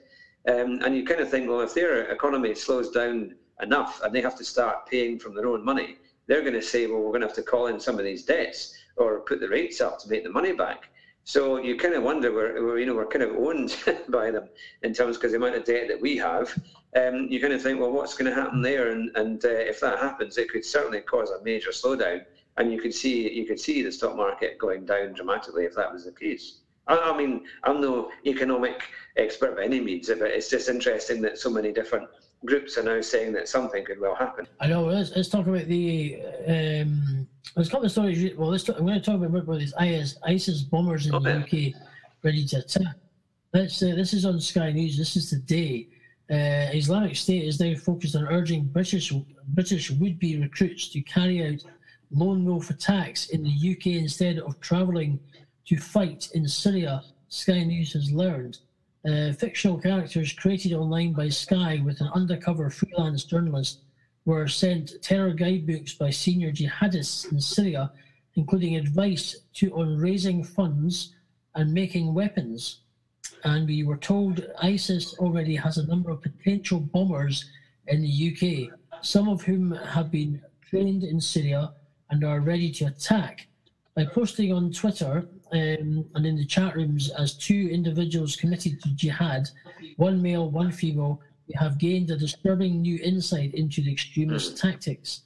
um, 0.47 0.79
and 0.83 0.95
you 0.95 1.05
kind 1.05 1.19
of 1.19 1.29
think, 1.29 1.49
well, 1.49 1.61
if 1.61 1.73
their 1.73 2.11
economy 2.11 2.55
slows 2.55 2.91
down 2.91 3.35
enough 3.61 4.01
and 4.03 4.15
they 4.15 4.21
have 4.21 4.37
to 4.37 4.45
start 4.45 4.85
paying 4.87 5.19
from 5.19 5.35
their 5.35 5.47
own 5.47 5.63
money, 5.63 5.97
they're 6.27 6.41
going 6.41 6.53
to 6.53 6.61
say, 6.61 6.87
well, 6.87 6.99
we're 6.99 7.11
going 7.11 7.21
to 7.21 7.27
have 7.27 7.35
to 7.35 7.43
call 7.43 7.67
in 7.67 7.79
some 7.79 7.99
of 7.99 8.05
these 8.05 8.23
debts 8.23 8.73
or 8.95 9.21
put 9.21 9.39
the 9.39 9.49
rates 9.49 9.81
up 9.81 9.99
to 9.99 10.09
make 10.09 10.23
the 10.23 10.29
money 10.29 10.53
back. 10.53 10.89
So 11.25 11.57
you 11.57 11.77
kind 11.77 11.93
of 11.93 12.03
wonder 12.03 12.33
we're, 12.33 12.77
you 12.79 12.85
know 12.85 12.95
we're 12.95 13.05
kind 13.05 13.23
of 13.23 13.35
owned 13.37 13.77
by 14.09 14.29
them 14.29 14.49
in 14.81 14.93
terms 14.93 15.17
because 15.17 15.31
the 15.31 15.37
amount 15.37 15.55
of 15.55 15.63
debt 15.63 15.87
that 15.87 16.01
we 16.01 16.17
have. 16.17 16.53
Um, 16.95 17.27
you 17.29 17.41
kind 17.41 17.53
of 17.53 17.61
think, 17.61 17.79
well, 17.79 17.91
what's 17.91 18.15
going 18.15 18.29
to 18.29 18.39
happen 18.39 18.61
there? 18.61 18.91
And 18.91 19.09
and 19.15 19.43
uh, 19.43 19.49
if 19.49 19.79
that 19.79 19.99
happens, 19.99 20.37
it 20.37 20.51
could 20.51 20.65
certainly 20.65 20.99
cause 20.99 21.31
a 21.31 21.43
major 21.43 21.71
slowdown, 21.71 22.25
and 22.57 22.71
you 22.71 22.79
could 22.79 22.93
see 22.93 23.31
you 23.31 23.45
could 23.45 23.59
see 23.59 23.81
the 23.81 23.91
stock 23.91 24.15
market 24.15 24.57
going 24.57 24.85
down 24.85 25.13
dramatically 25.13 25.65
if 25.65 25.75
that 25.75 25.91
was 25.91 26.05
the 26.05 26.11
case. 26.11 26.59
I, 26.87 26.97
I 26.97 27.17
mean, 27.17 27.45
I'm 27.63 27.79
no 27.79 28.11
economic 28.25 28.83
expert 29.15 29.55
by 29.55 29.63
any 29.63 29.79
means, 29.79 30.09
but 30.09 30.21
it's 30.21 30.49
just 30.49 30.69
interesting 30.69 31.21
that 31.21 31.39
so 31.39 31.49
many 31.49 31.71
different 31.71 32.09
groups 32.45 32.77
are 32.77 32.83
now 32.83 33.01
saying 33.01 33.33
that 33.33 33.47
something 33.47 33.85
could 33.85 33.99
well 33.99 34.15
happen. 34.15 34.47
I 34.59 34.67
know. 34.67 34.85
Let's, 34.85 35.11
let's 35.15 35.29
talk 35.29 35.47
about 35.47 35.65
the. 35.65 36.19
Um, 36.47 37.27
there's 37.55 37.67
a 37.67 37.71
couple 37.71 37.85
of 37.85 37.91
stories. 37.91 38.35
Well, 38.35 38.49
let's 38.49 38.63
talk, 38.63 38.77
I'm 38.77 38.85
going 38.85 38.99
to 38.99 39.05
talk 39.05 39.21
about 39.21 39.47
what 39.47 39.59
these 39.59 39.73
IS, 39.79 40.17
ISIS 40.25 40.61
bombers 40.61 41.05
in 41.05 41.11
the 41.11 41.37
UK 41.37 41.81
ready 42.23 42.45
to 42.47 42.57
attack. 42.57 42.95
Let's. 43.53 43.81
Uh, 43.81 43.93
this 43.95 44.13
is 44.13 44.25
on 44.25 44.39
Sky 44.39 44.71
News. 44.71 44.97
This 44.97 45.15
is 45.15 45.29
today. 45.29 45.87
Uh, 46.31 46.71
Islamic 46.73 47.15
State 47.15 47.43
is 47.43 47.59
now 47.59 47.75
focused 47.75 48.15
on 48.15 48.27
urging 48.27 48.63
British 48.65 49.11
British 49.49 49.91
would-be 49.91 50.39
recruits 50.39 50.87
to 50.89 51.01
carry 51.01 51.45
out 51.45 51.63
lone 52.11 52.45
wolf 52.45 52.69
attacks 52.69 53.29
in 53.29 53.43
the 53.43 53.71
UK 53.71 53.87
instead 53.87 54.39
of 54.39 54.59
travelling 54.59 55.19
to 55.65 55.77
fight 55.77 56.29
in 56.33 56.47
Syria. 56.47 57.03
Sky 57.29 57.63
News 57.63 57.93
has 57.93 58.11
learned. 58.11 58.59
Uh, 59.05 59.33
fictional 59.33 59.77
characters 59.77 60.31
created 60.31 60.71
online 60.71 61.11
by 61.11 61.27
Sky 61.27 61.81
with 61.83 61.99
an 61.99 62.09
undercover 62.13 62.69
freelance 62.69 63.25
journalist 63.25 63.81
were 64.23 64.47
sent 64.47 65.01
terror 65.01 65.31
guidebooks 65.31 65.93
by 65.93 66.09
senior 66.09 66.53
jihadists 66.53 67.29
in 67.29 67.41
Syria, 67.41 67.91
including 68.35 68.77
advice 68.77 69.35
to 69.55 69.75
on 69.75 69.97
raising 69.97 70.41
funds 70.41 71.13
and 71.55 71.73
making 71.73 72.13
weapons. 72.13 72.79
And 73.43 73.67
we 73.67 73.83
were 73.83 73.97
told 73.97 74.47
ISIS 74.61 75.15
already 75.19 75.57
has 75.57 75.77
a 75.77 75.87
number 75.87 76.09
of 76.09 76.21
potential 76.21 76.79
bombers 76.79 77.43
in 77.87 78.01
the 78.01 78.31
UK, 78.31 78.79
some 79.03 79.27
of 79.27 79.41
whom 79.41 79.71
have 79.71 80.11
been 80.11 80.41
trained 80.69 81.03
in 81.03 81.19
Syria 81.19 81.73
and 82.09 82.23
are 82.23 82.39
ready 82.39 82.71
to 82.71 82.85
attack. 82.85 83.47
By 83.95 84.05
posting 84.05 84.53
on 84.53 84.71
Twitter, 84.71 85.27
um, 85.53 86.05
and 86.15 86.25
in 86.25 86.35
the 86.35 86.45
chat 86.45 86.75
rooms 86.75 87.11
as 87.11 87.35
two 87.35 87.69
individuals 87.71 88.35
committed 88.35 88.81
to 88.81 88.89
jihad, 88.89 89.49
one 89.97 90.21
male, 90.21 90.49
one 90.49 90.71
female, 90.71 91.21
we 91.47 91.53
have 91.59 91.77
gained 91.77 92.09
a 92.09 92.17
disturbing 92.17 92.81
new 92.81 92.99
insight 93.03 93.53
into 93.53 93.81
the 93.81 93.91
extremist 93.91 94.57
tactics. 94.57 95.21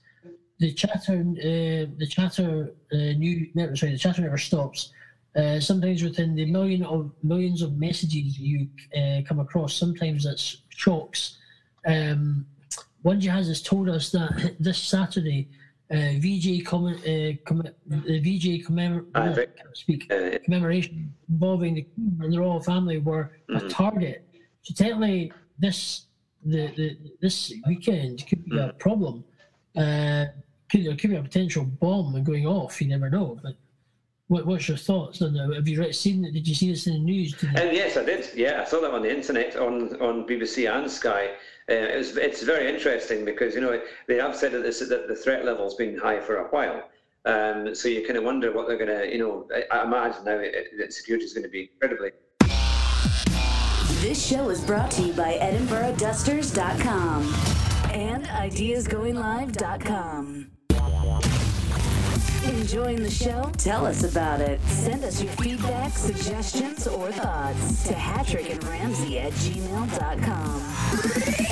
The 0.60 0.74
chatter, 0.74 1.20
uh, 1.22 1.88
the 1.98 2.08
chatter, 2.10 2.74
uh, 2.92 2.96
new 2.96 3.48
sorry, 3.76 3.94
the 3.94 3.98
chatter 3.98 4.22
never 4.22 4.38
stops. 4.38 4.92
Uh, 5.36 5.60
sometimes 5.60 6.04
within 6.04 6.36
the 6.36 6.46
million 6.46 6.84
of 6.84 7.12
millions 7.24 7.62
of 7.62 7.78
messages 7.78 8.40
you 8.40 8.68
uh, 8.98 9.22
come 9.28 9.40
across, 9.40 9.76
sometimes 9.76 10.24
that's 10.26 10.64
shocks. 10.70 11.38
Um, 11.86 12.46
one 13.04 13.22
jihadist 13.22 13.64
told 13.64 13.88
us 13.88 14.10
that 14.12 14.56
this 14.60 14.80
Saturday 14.80 15.48
uh, 15.90 16.14
VJ 16.20 16.66
comment, 16.66 16.98
uh, 17.00 17.38
com- 17.46 17.64
the 17.86 18.20
VJ 18.20 18.66
commemor- 18.66 19.06
uh, 19.16 19.36
speak 19.74 20.12
uh, 20.12 20.38
commemoration 20.44 21.14
involving 21.30 21.76
the 21.76 21.88
and 22.22 22.34
the 22.34 22.40
royal 22.40 22.62
family 22.62 22.98
were 22.98 23.32
mm-hmm. 23.50 23.66
a 23.66 23.70
target. 23.70 24.28
So 24.64 24.74
technically, 24.74 25.32
this 25.60 26.08
the, 26.44 26.68
the 26.76 26.98
this 27.22 27.54
weekend 27.68 28.28
could 28.28 28.44
be 28.46 28.52
mm-hmm. 28.52 28.70
a 28.70 28.74
problem. 28.74 29.24
Uh, 29.76 30.26
could 30.70 30.86
there 30.86 30.96
could 30.98 31.12
be 31.12 31.16
a 31.16 31.24
potential 31.24 31.64
bomb 31.64 32.22
going 32.24 32.46
off? 32.46 32.82
You 32.82 32.90
never 32.90 33.10
know. 33.10 33.40
But 33.42 33.56
what, 34.28 34.46
what's 34.46 34.68
your 34.68 34.78
thoughts 34.78 35.22
on 35.22 35.34
that? 35.34 35.56
Have 35.56 35.68
you 35.70 35.94
seen 35.94 36.26
it? 36.26 36.34
Did 36.34 36.48
you 36.48 36.56
see 36.56 36.70
this 36.70 36.88
in 36.88 36.94
the 36.94 37.00
news? 37.00 37.34
Um, 37.44 37.70
yes, 37.72 37.96
I 37.96 38.04
did. 38.04 38.30
Yeah, 38.36 38.62
I 38.62 38.66
saw 38.66 38.82
that 38.82 38.92
on 38.92 39.04
the 39.04 39.16
internet 39.16 39.56
on 39.56 39.96
on 40.02 40.28
BBC 40.28 40.70
and 40.70 40.92
Sky. 40.92 41.30
Uh, 41.70 41.74
it 41.74 41.98
was, 41.98 42.16
it's 42.16 42.44
very 42.44 42.74
interesting 42.74 43.26
because 43.26 43.54
you 43.54 43.60
know 43.62 43.82
they 44.08 44.16
have 44.16 44.36
said 44.36 44.52
that, 44.54 44.64
this, 44.64 44.80
that 44.80 45.08
the 45.08 45.16
threat 45.16 45.46
level's 45.46 45.76
been 45.76 45.98
high 45.98 46.20
for 46.20 46.38
a 46.38 46.48
while. 46.50 46.84
Um, 47.26 47.76
so 47.76 47.90
you 47.90 48.06
kind 48.06 48.18
of 48.18 48.24
wonder 48.24 48.54
what 48.54 48.68
they're 48.68 48.78
going 48.78 48.88
to, 48.88 49.12
you 49.12 49.20
know, 49.20 49.46
I, 49.54 49.66
I 49.80 49.84
imagine 49.84 50.24
now 50.24 50.38
that 50.38 50.94
security 50.94 51.26
is 51.26 51.34
going 51.34 51.44
to 51.44 51.50
be 51.50 51.70
incredibly. 51.74 52.12
This 54.00 54.26
show 54.26 54.48
is 54.50 54.62
brought 54.62 54.92
to 54.92 55.02
you 55.02 55.12
by 55.12 55.34
EdinburghDusters.com 55.40 57.24
and 57.92 58.24
IdeasGoingLive.com. 58.26 60.52
Enjoying 62.46 63.04
the 63.04 63.12
show? 63.12 63.52
Tell 63.58 63.86
us 63.86 64.04
about 64.04 64.40
it. 64.40 64.62
Send 64.68 65.04
us 65.04 65.22
your 65.22 65.34
feedback, 65.34 65.92
suggestions, 65.98 66.88
or 66.88 67.12
thoughts 67.12 67.86
to 67.88 67.94
Hatrick 67.94 68.50
and 68.52 68.64
Ramsey 68.64 69.20
at 69.20 69.34
gmail.com. 69.34 71.47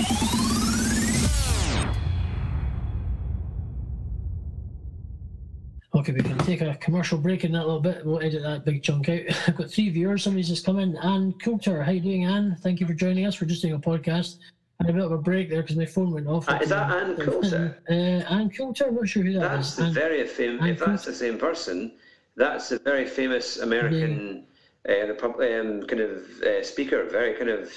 Okay, 6.05 6.13
we 6.13 6.21
can 6.21 6.37
take 6.37 6.61
a 6.61 6.75
commercial 6.75 7.17
break 7.17 7.45
in 7.45 7.51
that 7.53 7.65
little 7.65 7.79
bit. 7.79 8.05
We'll 8.05 8.21
edit 8.21 8.43
that 8.43 8.63
big 8.63 8.83
chunk 8.83 9.09
out. 9.09 9.21
I've 9.47 9.57
got 9.57 9.71
three 9.71 9.89
viewers. 9.89 10.21
Somebody's 10.21 10.47
just 10.47 10.63
come 10.63 10.77
in. 10.77 10.95
Anne 10.97 11.33
Coulter, 11.33 11.81
how 11.81 11.89
you 11.89 11.99
doing, 11.99 12.25
Anne? 12.25 12.55
Thank 12.61 12.79
you 12.79 12.85
for 12.85 12.93
joining 12.93 13.25
us. 13.25 13.41
We're 13.41 13.47
just 13.47 13.63
doing 13.63 13.73
a 13.73 13.79
podcast 13.79 14.37
had 14.79 14.89
a 14.89 14.93
bit 14.93 15.03
of 15.03 15.11
a 15.11 15.17
break 15.17 15.49
there 15.49 15.63
because 15.63 15.77
my 15.77 15.85
phone 15.85 16.11
went 16.11 16.27
off. 16.27 16.47
Uh, 16.47 16.59
is 16.61 16.69
that 16.69 16.91
Ann 16.91 17.15
Coulter? 17.25 17.81
Uh, 17.89 17.93
Ann 17.93 18.51
Coulter, 18.51 18.85
I'm 18.85 18.95
not 18.95 19.07
sure 19.07 19.23
who 19.23 19.33
that 19.33 19.39
that's 19.39 19.69
is. 19.71 19.77
That's 19.77 19.93
very 19.93 20.27
famous. 20.27 20.69
If 20.69 20.79
that's 20.85 21.05
the 21.05 21.15
same 21.15 21.39
person, 21.39 21.93
that's 22.35 22.71
a 22.71 22.77
very 22.77 23.07
famous 23.07 23.57
American 23.57 24.45
yeah. 24.87 25.11
uh, 25.23 25.27
um, 25.27 25.87
kind 25.87 26.01
of 26.01 26.41
uh, 26.43 26.63
speaker, 26.63 27.05
very 27.05 27.33
kind 27.33 27.49
of 27.49 27.71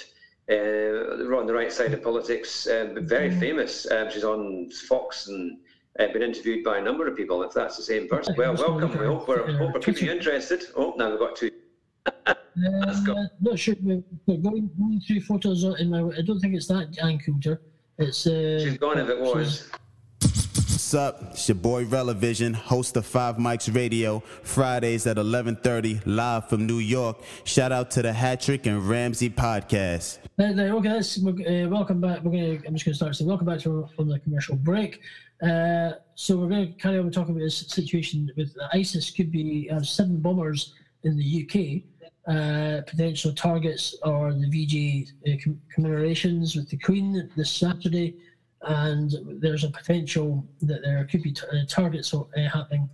uh, 0.51 1.35
on 1.35 1.47
the 1.47 1.55
right 1.55 1.73
side 1.73 1.95
of 1.95 2.03
politics, 2.03 2.67
uh, 2.67 2.91
but 2.93 3.05
very 3.05 3.31
mm-hmm. 3.31 3.41
famous. 3.41 3.91
Um, 3.91 4.11
she's 4.11 4.25
on 4.25 4.69
Fox 4.87 5.29
and 5.29 5.59
uh, 5.99 6.13
been 6.13 6.23
interviewed 6.23 6.65
by 6.65 6.79
a 6.79 6.83
number 6.83 7.07
of 7.07 7.17
people. 7.17 7.43
If 7.43 7.53
that's 7.53 7.77
the 7.77 7.83
same 7.83 8.09
person, 8.09 8.35
well, 8.37 8.55
welcome. 8.55 8.91
We 8.99 9.07
hope 9.07 9.29
we're, 9.29 9.57
hope 9.59 9.75
we're 9.75 9.81
keeping 9.81 10.07
you 10.07 10.13
interested. 10.13 10.65
Oh, 10.77 10.95
now 10.97 11.11
we've 11.11 11.19
got 11.19 11.37
two. 11.37 11.51
Uh, 12.59 12.93
not 13.41 13.57
sure. 13.57 13.77
But 14.27 14.43
going, 14.43 14.69
going 14.77 15.01
through 15.07 15.21
photos 15.21 15.63
in 15.63 15.91
my, 15.91 16.01
I 16.01 16.23
don't 16.23 16.41
think 16.41 16.57
it's 16.57 16.67
that 16.67 16.99
Ann 17.01 17.21
Coulter. 17.21 17.61
It's. 17.99 18.27
Uh, 18.27 18.59
She's 18.59 18.79
gone 18.79 18.99
if 18.99 19.09
it 19.09 19.21
was. 19.21 19.71
What's 20.21 20.95
up? 20.95 21.23
It's 21.31 21.49
your 21.49 21.55
boy 21.55 21.85
Relevision, 21.85 22.55
host 22.55 22.97
of 22.97 23.07
Five 23.07 23.37
Mics 23.37 23.73
Radio, 23.73 24.21
Fridays 24.43 25.07
at 25.07 25.19
11:30, 25.19 26.03
live 26.05 26.49
from 26.49 26.67
New 26.67 26.79
York. 26.79 27.23
Shout 27.45 27.71
out 27.71 27.93
to 27.93 28.03
the 28.03 28.13
Hatrick 28.13 28.67
and 28.67 28.89
Ramsey 28.89 29.31
podcast. 29.31 30.19
Uh, 30.37 30.45
okay, 30.45 30.93
let's 30.95 31.17
uh, 31.19 31.69
welcome 31.71 32.01
back. 32.01 32.25
We're 32.25 32.33
gonna. 32.33 32.59
I'm 32.67 32.75
just 32.75 32.87
gonna 32.87 32.95
start 32.95 33.15
saying 33.15 33.29
welcome 33.29 33.47
back 33.47 33.61
to 33.61 33.89
from 33.95 34.09
the 34.09 34.19
commercial 34.19 34.57
break. 34.57 35.01
Uh, 35.43 35.93
so 36.15 36.37
we're 36.37 36.49
going 36.49 36.73
to 36.73 36.81
carry 36.81 36.99
on 36.99 37.11
talking 37.11 37.35
about 37.35 37.45
this 37.45 37.59
situation 37.59 38.31
with 38.37 38.57
ISIS. 38.73 39.11
Could 39.11 39.31
be 39.31 39.71
uh, 39.71 39.83
seven 39.83 40.19
bombers 40.19 40.75
in 41.05 41.17
the 41.17 41.45
UK 41.45 41.83
uh, 42.29 42.83
potential 42.87 43.33
targets 43.33 43.97
are 44.03 44.35
the 44.35 44.49
VJ 44.49 45.13
uh, 45.27 45.53
commemorations 45.73 46.57
with 46.57 46.69
the 46.69 46.77
Queen 46.77 47.31
this 47.37 47.51
Saturday, 47.51 48.17
and 48.63 49.15
there's 49.41 49.65
a 49.65 49.71
potential 49.71 50.45
that 50.61 50.83
there 50.83 51.07
could 51.11 51.23
be 51.23 51.33
t- 51.33 51.47
uh, 51.51 51.65
targets 51.67 52.15
happening 52.53 52.89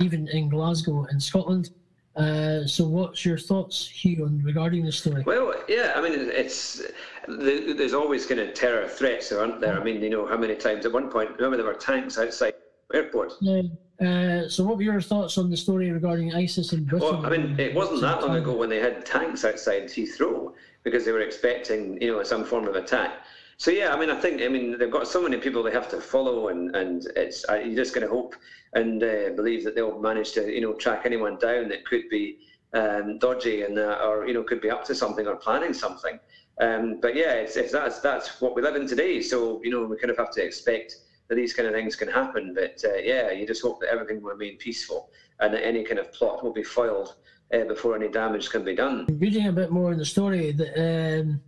even 0.00 0.26
in 0.28 0.48
Glasgow 0.48 1.04
in 1.12 1.20
Scotland. 1.20 1.70
Uh, 2.16 2.66
so, 2.66 2.86
what's 2.86 3.26
your 3.26 3.36
thoughts, 3.36 3.86
Hugh, 3.88 4.24
on 4.24 4.42
regarding 4.42 4.86
this 4.86 4.96
story? 4.96 5.22
Well, 5.22 5.54
yeah, 5.68 5.92
I 5.94 6.00
mean, 6.00 6.14
it's 6.14 6.80
there's 7.28 7.94
always 7.94 8.26
kind 8.26 8.40
of 8.40 8.54
terror 8.54 8.88
threats, 8.88 9.32
aren't 9.32 9.60
there? 9.60 9.80
I 9.80 9.84
mean, 9.84 10.02
you 10.02 10.10
know, 10.10 10.26
how 10.26 10.36
many 10.36 10.54
times 10.54 10.86
at 10.86 10.92
one 10.92 11.10
point, 11.10 11.30
remember 11.36 11.56
there 11.56 11.66
were 11.66 11.74
tanks 11.74 12.18
outside 12.18 12.54
airport. 12.92 13.34
Yeah. 13.40 13.62
Uh, 14.00 14.48
so, 14.48 14.64
what 14.64 14.76
were 14.76 14.82
your 14.82 15.00
thoughts 15.00 15.38
on 15.38 15.50
the 15.50 15.56
story 15.56 15.90
regarding 15.90 16.34
ISIS 16.34 16.72
in 16.72 16.84
Britain? 16.84 17.08
Well, 17.08 17.24
I 17.24 17.30
mean, 17.30 17.58
it 17.58 17.74
wasn't 17.74 18.00
that 18.00 18.20
long 18.22 18.36
ago 18.36 18.56
when 18.56 18.68
they 18.68 18.80
had 18.80 19.06
tanks 19.06 19.44
outside 19.44 19.84
Heathrow 19.84 20.54
because 20.82 21.04
they 21.04 21.12
were 21.12 21.20
expecting, 21.20 22.00
you 22.02 22.12
know, 22.12 22.22
some 22.22 22.44
form 22.44 22.66
of 22.66 22.74
attack. 22.74 23.12
So 23.58 23.70
yeah, 23.70 23.94
I 23.94 24.00
mean, 24.00 24.10
I 24.10 24.18
think, 24.18 24.42
I 24.42 24.48
mean, 24.48 24.76
they've 24.76 24.90
got 24.90 25.06
so 25.06 25.22
many 25.22 25.36
people 25.36 25.62
they 25.62 25.70
have 25.70 25.88
to 25.90 26.00
follow, 26.00 26.48
and 26.48 26.74
and 26.74 27.06
it's 27.14 27.44
uh, 27.48 27.54
you're 27.54 27.76
just 27.76 27.94
going 27.94 28.06
to 28.06 28.12
hope 28.12 28.34
and 28.72 29.02
uh, 29.02 29.30
believe 29.36 29.62
that 29.64 29.74
they'll 29.74 30.00
manage 30.00 30.32
to, 30.32 30.52
you 30.52 30.62
know, 30.62 30.72
track 30.72 31.02
anyone 31.04 31.36
down 31.38 31.68
that 31.68 31.84
could 31.84 32.08
be 32.10 32.38
um, 32.74 33.18
dodgy 33.18 33.62
and 33.62 33.78
uh, 33.78 33.98
or 34.02 34.26
you 34.26 34.34
know 34.34 34.42
could 34.42 34.60
be 34.60 34.70
up 34.70 34.84
to 34.86 34.94
something 34.94 35.26
or 35.26 35.36
planning 35.36 35.74
something. 35.74 36.18
Um, 36.60 37.00
but 37.00 37.16
yeah, 37.16 37.32
it's, 37.32 37.56
it's 37.56 37.72
that's 37.72 38.00
that's 38.00 38.40
what 38.40 38.54
we 38.54 38.62
live 38.62 38.76
in 38.76 38.86
today. 38.86 39.20
So 39.22 39.60
you 39.64 39.70
know, 39.70 39.84
we 39.84 39.96
kind 39.96 40.10
of 40.10 40.18
have 40.18 40.30
to 40.32 40.44
expect 40.44 40.96
that 41.28 41.36
these 41.36 41.54
kind 41.54 41.66
of 41.66 41.74
things 41.74 41.96
can 41.96 42.08
happen. 42.08 42.54
But 42.54 42.82
uh, 42.84 42.96
yeah, 42.96 43.30
you 43.30 43.46
just 43.46 43.62
hope 43.62 43.80
that 43.80 43.88
everything 43.88 44.22
will 44.22 44.32
remain 44.32 44.58
peaceful 44.58 45.10
and 45.40 45.54
that 45.54 45.66
any 45.66 45.82
kind 45.82 45.98
of 45.98 46.12
plot 46.12 46.44
will 46.44 46.52
be 46.52 46.62
foiled 46.62 47.16
uh, 47.54 47.64
before 47.64 47.96
any 47.96 48.08
damage 48.08 48.50
can 48.50 48.64
be 48.64 48.74
done. 48.74 49.06
Reading 49.18 49.48
a 49.48 49.52
bit 49.52 49.70
more 49.70 49.92
in 49.92 49.98
the 49.98 50.04
story, 50.04 50.52
that 50.52 51.20
um, 51.20 51.40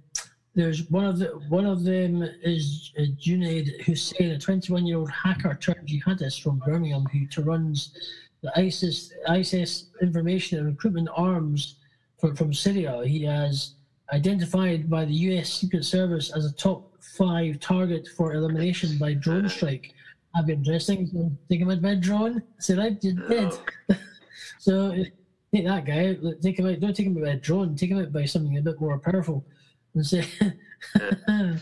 there's 0.55 0.89
one 0.91 1.05
of 1.05 1.19
the 1.19 1.27
one 1.49 1.67
of 1.67 1.85
them 1.85 2.23
is 2.43 2.93
uh, 2.99 3.03
Junaid 3.21 3.83
Hussain, 3.83 4.33
a 4.33 4.39
21-year-old 4.39 5.11
hacker 5.11 5.55
turned 5.61 5.89
jihadist 5.89 6.43
from 6.43 6.59
Birmingham 6.61 7.05
who 7.07 7.43
runs 7.43 7.97
the 8.43 8.53
ISIS 8.59 9.13
ISIS 9.29 9.87
information 10.01 10.59
and 10.59 10.69
recruitment 10.69 11.09
arms 11.15 11.77
from, 12.19 12.37
from 12.37 12.55
Syria. 12.55 13.03
He 13.05 13.25
has 13.25 13.75
identified 14.15 14.89
by 14.89 15.05
the 15.05 15.15
U.S. 15.29 15.53
Secret 15.53 15.85
Service 15.85 16.31
as 16.31 16.47
a 16.47 16.53
top 16.53 16.93
five 17.19 17.59
target 17.59 18.09
for 18.17 18.35
elimination 18.35 18.97
by 18.97 19.15
drone 19.15 19.49
strike. 19.49 19.93
I've 20.37 20.47
been 20.47 20.63
dressing, 20.63 21.07
so 21.07 21.31
take 21.49 21.61
him 21.61 21.71
out 21.71 21.83
by 21.83 21.97
drone. 21.97 22.43
Say 22.59 22.75
right, 22.75 22.97
you're 23.03 23.29
dead. 23.29 23.53
so 24.59 24.95
take 25.53 25.67
that 25.67 25.85
guy 25.85 26.11
out. 26.11 26.43
Take 26.43 26.59
him 26.59 26.67
out. 26.67 26.81
Don't 26.81 26.95
take 26.95 27.07
him 27.07 27.17
out 27.19 27.25
by 27.25 27.31
a 27.31 27.37
drone. 27.37 27.77
Take 27.77 27.91
him 27.91 27.99
out 27.99 28.13
by 28.13 28.25
something 28.25 28.57
a 28.57 28.63
bit 28.63 28.81
more 28.81 28.99
powerful. 28.99 29.45
And 29.95 30.07
say, 30.07 30.25
man, 31.29 31.61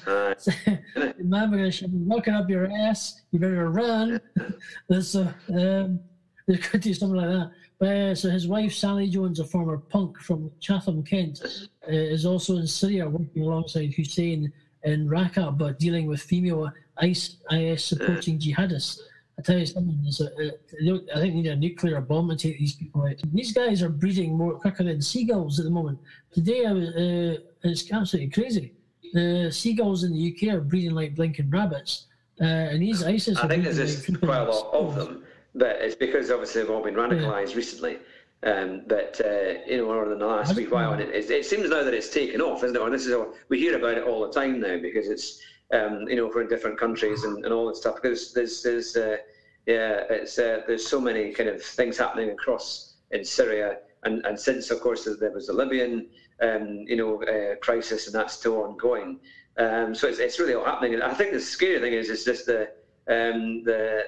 we're 1.51 1.71
knocking 1.91 2.35
up 2.35 2.49
your 2.51 2.71
ass. 2.71 3.23
You 3.31 3.39
better 3.41 3.71
run. 3.71 4.21
so 5.01 5.23
um, 5.51 6.01
there 6.47 6.59
could 6.59 6.83
be 6.83 6.95
something 6.95 7.17
like 7.17 7.29
that. 7.29 7.51
Uh, 7.83 8.15
so 8.15 8.31
his 8.31 8.47
wife 8.47 8.73
Sally 8.73 9.09
Jones, 9.09 9.41
a 9.41 9.45
former 9.45 9.77
punk 9.77 10.21
from 10.21 10.51
Chatham, 10.61 11.03
Kent, 11.03 11.41
uh, 11.43 11.91
is 11.91 12.25
also 12.25 12.57
in 12.59 12.67
Syria 12.67 13.09
working 13.09 13.43
alongside 13.43 13.93
Hussain 13.93 14.53
in 14.85 15.09
Raqqa, 15.09 15.57
but 15.59 15.81
dealing 15.81 16.07
with 16.07 16.21
female 16.23 16.71
IS, 17.03 17.39
IS 17.51 17.85
supporting 17.85 18.39
jihadists. 18.39 19.01
I 19.39 19.43
tell 19.43 19.59
you 19.59 19.67
something, 19.67 19.99
a, 20.21 20.25
a, 20.25 21.17
I 21.17 21.21
think 21.21 21.35
they 21.35 21.41
need 21.41 21.47
a 21.47 21.57
nuclear 21.57 22.01
bomb 22.01 22.29
to 22.29 22.37
take 22.37 22.59
these 22.59 22.75
people 22.75 23.05
out. 23.05 23.17
These 23.33 23.53
guys 23.53 23.83
are 23.83 23.89
breeding 23.89 24.37
more 24.37 24.55
quicker 24.55 24.85
than 24.85 25.01
seagulls 25.01 25.59
at 25.59 25.65
the 25.65 25.71
moment. 25.71 25.99
Today, 26.33 26.67
I 26.67 26.73
was, 26.73 26.89
uh, 26.91 27.39
it's 27.63 27.91
absolutely 27.91 28.31
crazy. 28.31 28.75
The 29.13 29.51
seagulls 29.51 30.05
in 30.05 30.13
the 30.13 30.33
UK 30.33 30.55
are 30.55 30.61
breeding 30.61 30.93
like 30.93 31.15
blinking 31.15 31.51
rabbits, 31.51 32.07
uh, 32.41 32.45
and 32.45 32.83
these 32.83 33.03
ISIS. 33.03 33.39
I 33.39 33.49
think 33.49 33.65
there's 33.65 33.77
just 33.77 34.21
quite 34.21 34.43
a 34.43 34.51
lot 34.51 34.73
of 34.73 34.95
them, 34.95 35.22
but 35.55 35.77
it's 35.81 35.95
because 35.95 36.31
obviously 36.31 36.63
they've 36.63 36.71
all 36.71 36.83
been 36.83 36.95
radicalised 36.95 37.51
yeah. 37.51 37.57
recently. 37.57 37.99
Um, 38.45 38.83
but 38.89 39.21
uh, 39.25 39.61
you 39.69 39.79
know, 39.79 39.93
over 39.93 40.17
the 40.17 40.27
last 40.27 40.57
week 40.57 40.73
while, 40.73 40.93
and 40.93 41.01
it, 41.01 41.31
it, 41.31 41.47
seems 41.47 41.71
now 41.71 41.85
that 41.85 41.95
it's 41.95 42.09
taken 42.09 42.41
off, 42.41 42.65
isn't 42.65 42.75
it? 42.75 42.83
And 42.83 42.93
this 42.93 43.07
is 43.07 43.15
we 43.49 43.61
hear 43.61 43.77
about 43.77 43.99
it 43.99 44.05
all 44.05 44.27
the 44.27 44.33
time 44.33 44.61
now 44.61 44.79
because 44.79 45.09
it's 45.09 45.41
um, 45.73 46.09
you 46.09 46.17
know 46.17 46.27
we're 46.27 46.43
in 46.43 46.49
different 46.49 46.79
countries 46.79 47.23
and, 47.23 47.45
and 47.45 47.55
all 47.55 47.69
that 47.69 47.77
stuff. 47.77 48.03
Because 48.03 48.33
there's 48.33 48.61
there's 48.63 48.97
uh, 48.97 49.19
yeah, 49.67 50.03
it's 50.11 50.41
uh, 50.41 50.63
there's 50.67 50.85
so 50.85 51.01
many 51.01 51.33
kind 51.33 51.49
of 51.49 51.63
things 51.63 51.97
happening 51.97 52.31
across 52.31 52.95
in 53.13 53.25
Syria, 53.25 53.79
and 54.03 54.27
and 54.27 54.39
since 54.39 54.73
of 54.73 54.81
course 54.81 55.05
there 55.05 55.31
was 55.31 55.47
the 55.47 55.53
Libyan 55.53 56.09
um, 56.41 56.85
you 56.89 56.97
know 56.97 57.23
uh, 57.23 57.55
crisis, 57.63 58.07
and 58.07 58.15
that's 58.15 58.35
still 58.35 58.63
ongoing. 58.63 59.21
Um, 59.57 59.95
so 59.95 60.09
it's, 60.09 60.19
it's 60.19 60.41
really 60.41 60.55
all 60.55 60.65
happening. 60.65 60.95
And 60.95 61.03
I 61.05 61.15
think 61.15 61.33
the 61.33 61.39
scary 61.39 61.79
thing 61.79 61.93
is 61.93 62.11
is 62.11 62.25
just 62.25 62.47
the 62.47 62.71
um, 63.09 63.65
the 63.65 64.05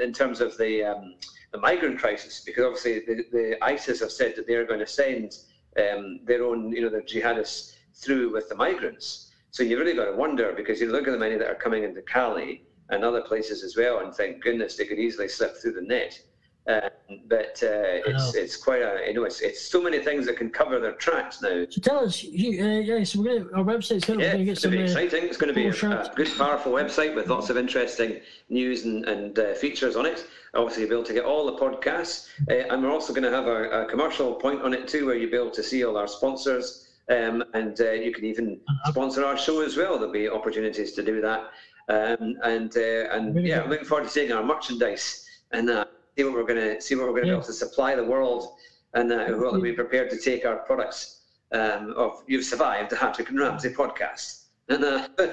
in 0.00 0.12
terms 0.12 0.40
of 0.40 0.56
the 0.58 0.84
um, 0.84 1.14
the 1.52 1.58
migrant 1.58 1.98
crisis, 1.98 2.42
because 2.44 2.64
obviously 2.64 3.00
the, 3.06 3.24
the 3.30 3.64
ISIS 3.64 4.00
have 4.00 4.10
said 4.10 4.34
that 4.36 4.46
they're 4.46 4.66
going 4.66 4.80
to 4.80 4.86
send 4.86 5.38
um, 5.78 6.20
their 6.24 6.44
own, 6.44 6.72
you 6.72 6.82
know, 6.82 6.90
their 6.90 7.02
jihadists 7.02 7.74
through 7.94 8.32
with 8.32 8.48
the 8.48 8.54
migrants. 8.56 9.30
So 9.52 9.62
you 9.62 9.78
really 9.78 9.94
got 9.94 10.06
to 10.06 10.16
wonder 10.16 10.52
because 10.52 10.80
you 10.80 10.90
look 10.90 11.06
at 11.06 11.12
the 11.12 11.18
many 11.18 11.36
that 11.36 11.48
are 11.48 11.54
coming 11.54 11.84
into 11.84 12.02
Calais 12.02 12.62
and 12.90 13.04
other 13.04 13.20
places 13.20 13.62
as 13.62 13.76
well, 13.76 14.00
and 14.00 14.12
thank 14.12 14.42
goodness 14.42 14.76
they 14.76 14.84
could 14.84 14.98
easily 14.98 15.28
slip 15.28 15.56
through 15.56 15.72
the 15.72 15.82
net. 15.82 16.18
Uh, 16.66 16.88
but 17.28 17.62
uh, 17.62 18.00
it's 18.06 18.34
it's 18.34 18.56
quite 18.56 18.80
a 18.80 19.04
you 19.06 19.12
know 19.12 19.24
it's 19.24 19.42
it's 19.42 19.60
so 19.60 19.82
many 19.82 19.98
things 19.98 20.24
that 20.24 20.38
can 20.38 20.48
cover 20.48 20.80
their 20.80 20.92
tracks 20.92 21.42
now. 21.42 21.66
So 21.68 21.80
tell 21.82 21.98
us, 21.98 22.24
you, 22.24 22.64
uh, 22.64 22.78
yeah, 22.78 23.04
so 23.04 23.20
we're 23.20 23.40
gonna, 23.40 23.58
our 23.58 23.64
website's 23.64 24.06
going 24.06 24.20
to 24.20 24.24
get. 24.24 24.48
It's 24.48 24.62
going 24.62 24.72
to 24.72 24.78
be 24.78 24.84
exciting. 24.84 25.24
It's 25.24 25.36
going 25.36 25.48
to 25.48 25.54
be 25.54 25.66
a, 25.66 25.90
a, 25.90 26.12
good, 26.14 26.30
powerful 26.38 26.72
website 26.72 27.14
with 27.14 27.28
lots 27.28 27.50
of 27.50 27.58
interesting 27.58 28.20
news 28.48 28.86
and, 28.86 29.04
and 29.04 29.38
uh, 29.38 29.52
features 29.52 29.94
on 29.94 30.06
it. 30.06 30.26
Obviously, 30.54 30.82
you'll 30.82 30.88
be 30.88 30.94
able 30.94 31.04
to 31.04 31.12
get 31.12 31.24
all 31.26 31.44
the 31.44 31.58
podcasts, 31.58 32.28
uh, 32.50 32.72
and 32.72 32.82
we're 32.82 32.90
also 32.90 33.12
going 33.12 33.24
to 33.24 33.30
have 33.30 33.46
a, 33.46 33.82
a, 33.82 33.86
commercial 33.86 34.32
point 34.32 34.62
on 34.62 34.72
it 34.72 34.88
too, 34.88 35.04
where 35.04 35.16
you'll 35.16 35.30
be 35.30 35.36
able 35.36 35.50
to 35.50 35.62
see 35.62 35.84
all 35.84 35.98
our 35.98 36.08
sponsors, 36.08 36.88
um, 37.10 37.44
and 37.52 37.78
uh, 37.82 37.90
you 37.90 38.10
can 38.10 38.24
even 38.24 38.58
sponsor 38.86 39.22
our 39.22 39.36
show 39.36 39.60
as 39.60 39.76
well. 39.76 39.98
There'll 39.98 40.12
be 40.12 40.30
opportunities 40.30 40.92
to 40.92 41.02
do 41.02 41.20
that, 41.20 41.50
um, 41.90 42.36
and 42.42 42.74
and 42.74 43.46
yeah, 43.46 43.60
I'm 43.60 43.68
looking 43.68 43.84
forward 43.84 44.04
to 44.04 44.10
seeing 44.10 44.32
our 44.32 44.42
merchandise 44.42 45.26
and 45.52 45.68
see 46.16 46.24
what 46.24 46.32
we're 46.32 46.44
going 46.44 46.60
to 46.60 46.80
see 46.80 46.94
what 46.94 47.06
we're 47.06 47.12
going 47.12 47.24
to 47.24 47.28
yeah. 47.28 47.34
be 47.34 47.38
able 47.38 47.46
to 47.46 47.52
supply 47.52 47.94
the 47.94 48.04
world, 48.04 48.54
and 48.94 49.12
uh, 49.12 49.26
we'll 49.30 49.60
be 49.60 49.72
prepared 49.72 50.10
to 50.10 50.18
take 50.18 50.44
our 50.44 50.56
products. 50.56 51.20
Um, 51.52 51.94
of 51.96 52.22
you've 52.26 52.44
survived 52.44 52.90
the 52.90 52.96
Hatrick 52.96 53.28
and 53.28 53.38
Ramsey 53.38 53.70
podcast. 53.70 54.46
And, 54.68 54.82
uh, 54.82 55.08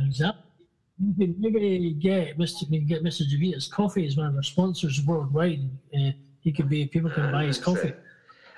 exactly. 0.00 0.42
You 0.98 1.14
can 1.14 1.36
maybe 1.38 1.96
get 2.00 2.36
Mr. 2.36 2.62
You 2.68 2.80
can 2.80 2.88
get 2.88 3.04
Mr. 3.04 3.22
Javita's 3.22 3.68
coffee 3.68 4.06
as 4.06 4.16
one 4.16 4.26
of 4.26 4.34
our 4.34 4.42
sponsors 4.42 5.04
worldwide. 5.06 5.70
Uh, 5.94 6.10
he 6.40 6.52
could 6.52 6.68
be 6.68 6.86
people 6.86 7.10
can 7.10 7.30
buy 7.30 7.44
his 7.44 7.58
coffee. 7.58 7.92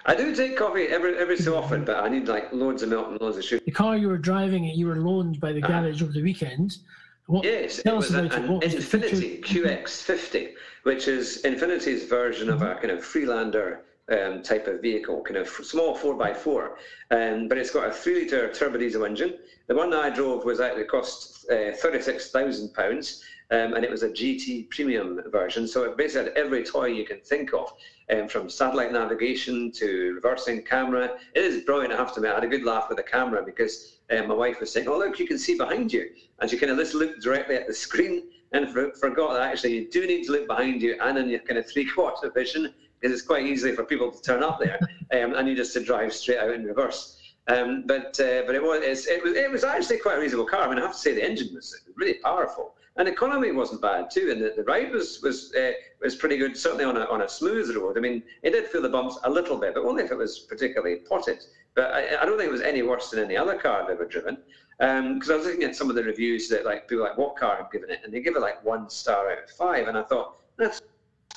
I 0.06 0.16
do 0.16 0.34
take 0.34 0.56
coffee 0.56 0.84
every 0.84 1.16
every 1.16 1.36
so 1.36 1.56
often, 1.56 1.84
but 1.84 2.02
I 2.02 2.08
need 2.08 2.26
like 2.26 2.52
loads 2.52 2.82
of 2.82 2.88
milk 2.88 3.08
and 3.08 3.20
loads 3.20 3.36
of 3.36 3.44
sugar. 3.44 3.62
The 3.64 3.70
car 3.70 3.96
you 3.96 4.08
were 4.08 4.18
driving, 4.18 4.64
you 4.64 4.86
were 4.86 4.96
loaned 4.96 5.40
by 5.40 5.52
the 5.52 5.62
uh-huh. 5.62 5.82
garage 5.82 6.00
uh, 6.00 6.04
over 6.04 6.12
the 6.12 6.22
weekend. 6.22 6.78
What, 7.26 7.44
yes, 7.44 7.78
it 7.78 7.94
was 7.94 8.10
an, 8.12 8.26
an 8.32 8.60
Infiniti 8.60 9.40
QX50 9.42 10.54
which 10.84 11.08
is 11.08 11.42
Infiniti's 11.44 12.04
version 12.04 12.48
of 12.50 12.62
a 12.62 12.66
mm-hmm. 12.66 12.80
kind 12.80 12.90
of 12.90 13.04
Freelander 13.04 13.84
um, 14.10 14.42
type 14.42 14.66
of 14.66 14.82
vehicle, 14.82 15.22
kind 15.22 15.36
of 15.36 15.48
small 15.48 15.96
4x4. 15.96 16.70
Um, 17.10 17.48
but 17.48 17.58
it's 17.58 17.70
got 17.70 17.88
a 17.88 17.92
3 17.92 18.22
litre 18.22 18.52
turbo 18.52 18.78
diesel 18.78 19.04
engine. 19.04 19.38
The 19.68 19.74
one 19.74 19.90
that 19.90 20.00
I 20.00 20.10
drove 20.10 20.44
was 20.44 20.60
actually 20.60 20.84
cost 20.84 21.46
uh, 21.50 21.72
£36,000. 21.72 23.22
Um, 23.50 23.74
and 23.74 23.84
it 23.84 23.90
was 23.90 24.02
a 24.02 24.08
GT 24.08 24.70
premium 24.70 25.20
version. 25.30 25.68
So 25.68 25.84
it 25.84 25.96
basically 25.96 26.30
had 26.30 26.38
every 26.38 26.64
toy 26.64 26.86
you 26.86 27.04
can 27.04 27.20
think 27.20 27.52
of, 27.52 27.74
um, 28.10 28.26
from 28.26 28.48
satellite 28.48 28.92
navigation 28.92 29.70
to 29.72 30.14
reversing 30.14 30.62
camera. 30.62 31.18
It 31.34 31.44
is 31.44 31.62
brilliant, 31.64 31.92
I 31.92 31.96
have 31.98 32.14
to 32.14 32.20
admit. 32.20 32.32
I 32.32 32.36
had 32.36 32.44
a 32.44 32.48
good 32.48 32.64
laugh 32.64 32.88
with 32.88 32.96
the 32.96 33.04
camera 33.04 33.42
because 33.44 33.98
um, 34.10 34.28
my 34.28 34.34
wife 34.34 34.58
was 34.58 34.72
saying, 34.72 34.88
"Oh, 34.88 34.96
look, 34.96 35.18
you 35.18 35.26
can 35.26 35.38
see 35.38 35.58
behind 35.58 35.92
you," 35.92 36.10
and 36.40 36.50
she 36.50 36.56
kind 36.56 36.72
of 36.72 36.78
just 36.78 36.94
looked 36.94 37.20
directly 37.20 37.56
at 37.56 37.66
the 37.66 37.74
screen 37.74 38.22
and 38.52 38.70
for, 38.70 38.92
forgot 38.94 39.34
that 39.34 39.42
actually 39.42 39.74
you 39.74 39.90
do 39.90 40.06
need 40.06 40.24
to 40.24 40.32
look 40.32 40.46
behind 40.46 40.82
you 40.82 40.96
and 41.00 41.18
in 41.18 41.28
your 41.28 41.40
kind 41.40 41.58
of 41.58 41.68
three 41.70 41.84
quarter 41.84 42.30
vision 42.30 42.72
because 43.00 43.12
it's 43.12 43.26
quite 43.26 43.46
easy 43.46 43.72
for 43.72 43.84
people 43.84 44.10
to 44.10 44.20
turn 44.22 44.42
up 44.42 44.58
there 44.60 44.78
um, 45.12 45.34
and 45.34 45.48
you 45.48 45.56
just 45.56 45.72
to 45.72 45.82
drive 45.82 46.12
straight 46.12 46.38
out 46.38 46.50
in 46.50 46.64
reverse. 46.64 47.18
Um, 47.48 47.84
but 47.86 48.18
uh, 48.20 48.42
but 48.46 48.54
it 48.54 48.62
was 48.62 49.06
it 49.06 49.22
was 49.22 49.34
it 49.34 49.50
was 49.50 49.64
actually 49.64 49.98
quite 49.98 50.16
a 50.16 50.20
reasonable 50.20 50.46
car. 50.46 50.62
I 50.62 50.68
mean, 50.68 50.78
I 50.78 50.82
have 50.82 50.92
to 50.92 50.98
say 50.98 51.12
the 51.12 51.24
engine 51.24 51.52
was 51.52 51.74
really 51.96 52.14
powerful 52.14 52.74
and 52.96 53.08
economy 53.08 53.52
wasn't 53.52 53.80
bad 53.80 54.10
too, 54.10 54.30
and 54.30 54.40
the, 54.40 54.52
the 54.56 54.64
ride 54.64 54.92
was 54.92 55.20
was 55.22 55.52
uh, 55.54 55.72
was 56.02 56.14
pretty 56.14 56.36
good. 56.36 56.56
Certainly 56.56 56.84
on 56.84 56.96
a 56.96 57.04
on 57.06 57.22
a 57.22 57.28
smooth 57.28 57.74
road. 57.74 57.96
I 57.96 58.00
mean, 58.00 58.22
it 58.42 58.50
did 58.50 58.66
feel 58.66 58.82
the 58.82 58.88
bumps 58.88 59.18
a 59.24 59.30
little 59.30 59.56
bit, 59.56 59.74
but 59.74 59.84
only 59.84 60.04
if 60.04 60.10
it 60.10 60.18
was 60.18 60.40
particularly 60.40 60.96
potted. 61.08 61.42
But 61.74 61.92
I, 61.92 62.20
I 62.20 62.26
don't 62.26 62.36
think 62.36 62.48
it 62.48 62.52
was 62.52 62.60
any 62.60 62.82
worse 62.82 63.10
than 63.10 63.24
any 63.24 63.36
other 63.36 63.56
car 63.56 63.82
I've 63.82 63.90
ever 63.90 64.04
driven. 64.04 64.38
Because 64.78 65.30
um, 65.30 65.35
I 65.35 65.37
was 65.37 65.46
looking 65.46 65.64
at 65.64 65.76
some 65.76 65.90
of 65.90 65.96
the 65.96 66.02
reviews 66.02 66.48
that 66.48 66.64
like 66.64 66.88
people 66.88 67.04
like 67.04 67.16
what 67.16 67.37
car 67.37 67.56
have 67.56 67.70
given 67.70 67.90
it, 67.90 68.00
and 68.04 68.12
they 68.12 68.20
give 68.20 68.37
it 68.37 68.40
like 68.40 68.64
one 68.64 68.88
star 68.90 69.30
out 69.30 69.44
of 69.44 69.50
five, 69.50 69.88
and 69.88 69.96
I 69.96 70.02
thought 70.02 70.38
that's 70.56 70.82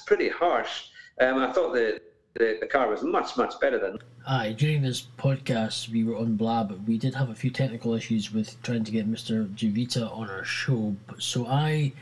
pretty 0.05 0.29
harsh. 0.29 0.87
Um, 1.21 1.37
I 1.37 1.51
thought 1.51 1.73
the, 1.73 2.01
the 2.33 2.57
the 2.61 2.67
car 2.67 2.89
was 2.89 3.03
much 3.03 3.37
much 3.37 3.59
better 3.59 3.79
than. 3.79 3.99
Aye, 4.27 4.55
during 4.57 4.81
this 4.81 5.07
podcast 5.19 5.89
we 5.89 6.03
were 6.03 6.17
on 6.17 6.35
Blab. 6.35 6.87
We 6.87 6.97
did 6.97 7.13
have 7.15 7.29
a 7.29 7.35
few 7.35 7.51
technical 7.51 7.93
issues 7.93 8.33
with 8.33 8.61
trying 8.63 8.83
to 8.83 8.91
get 8.91 9.09
Mr. 9.09 9.53
Javita 9.53 10.09
on 10.09 10.29
our 10.29 10.43
show, 10.43 10.95
so 11.19 11.45
I 11.45 11.93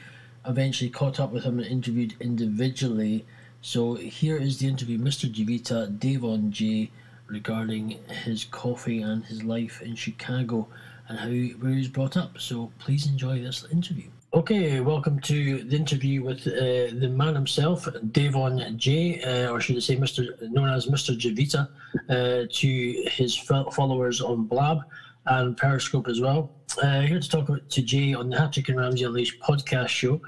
eventually 0.45 0.89
caught 0.89 1.19
up 1.19 1.31
with 1.31 1.43
him 1.43 1.59
and 1.59 1.67
interviewed 1.67 2.15
individually. 2.19 3.25
So 3.61 3.95
here 3.95 4.37
is 4.37 4.59
the 4.59 4.67
interview, 4.67 4.97
Mr. 4.97 5.31
Javita, 5.31 5.87
Davon 5.99 6.51
J, 6.51 6.91
regarding 7.27 7.97
his 8.25 8.43
coffee 8.43 9.01
and 9.01 9.23
his 9.25 9.43
life 9.43 9.81
in 9.81 9.95
Chicago 9.95 10.67
and 11.07 11.19
how 11.19 11.27
he 11.27 11.55
was 11.55 11.87
brought 11.87 12.17
up. 12.17 12.39
So 12.39 12.71
please 12.79 13.07
enjoy 13.07 13.41
this 13.41 13.65
interview. 13.71 14.09
Okay, 14.33 14.79
welcome 14.79 15.19
to 15.19 15.63
the 15.63 15.75
interview 15.75 16.23
with 16.23 16.47
uh, 16.47 16.89
the 16.99 17.13
man 17.15 17.35
himself, 17.35 17.87
Davon 18.11 18.77
J, 18.79 19.21
uh, 19.21 19.51
or 19.51 19.61
should 19.61 19.75
I 19.75 19.79
say, 19.79 19.95
Mr. 19.95 20.41
known 20.49 20.69
as 20.69 20.87
Mr. 20.87 21.15
Javita, 21.15 21.69
uh, 22.09 22.47
to 22.49 23.03
his 23.11 23.37
followers 23.37 24.21
on 24.21 24.45
Blab 24.45 24.79
and 25.27 25.55
Periscope 25.55 26.07
as 26.07 26.19
well. 26.19 26.51
Uh, 26.81 27.01
here 27.01 27.19
to 27.19 27.29
talk 27.29 27.47
to 27.47 27.81
Jay 27.83 28.15
on 28.15 28.31
the 28.31 28.39
Hatrick 28.39 28.69
and 28.69 28.79
Ramsey 28.79 29.03
Unleashed 29.03 29.39
podcast 29.39 29.89
show. 29.89 30.19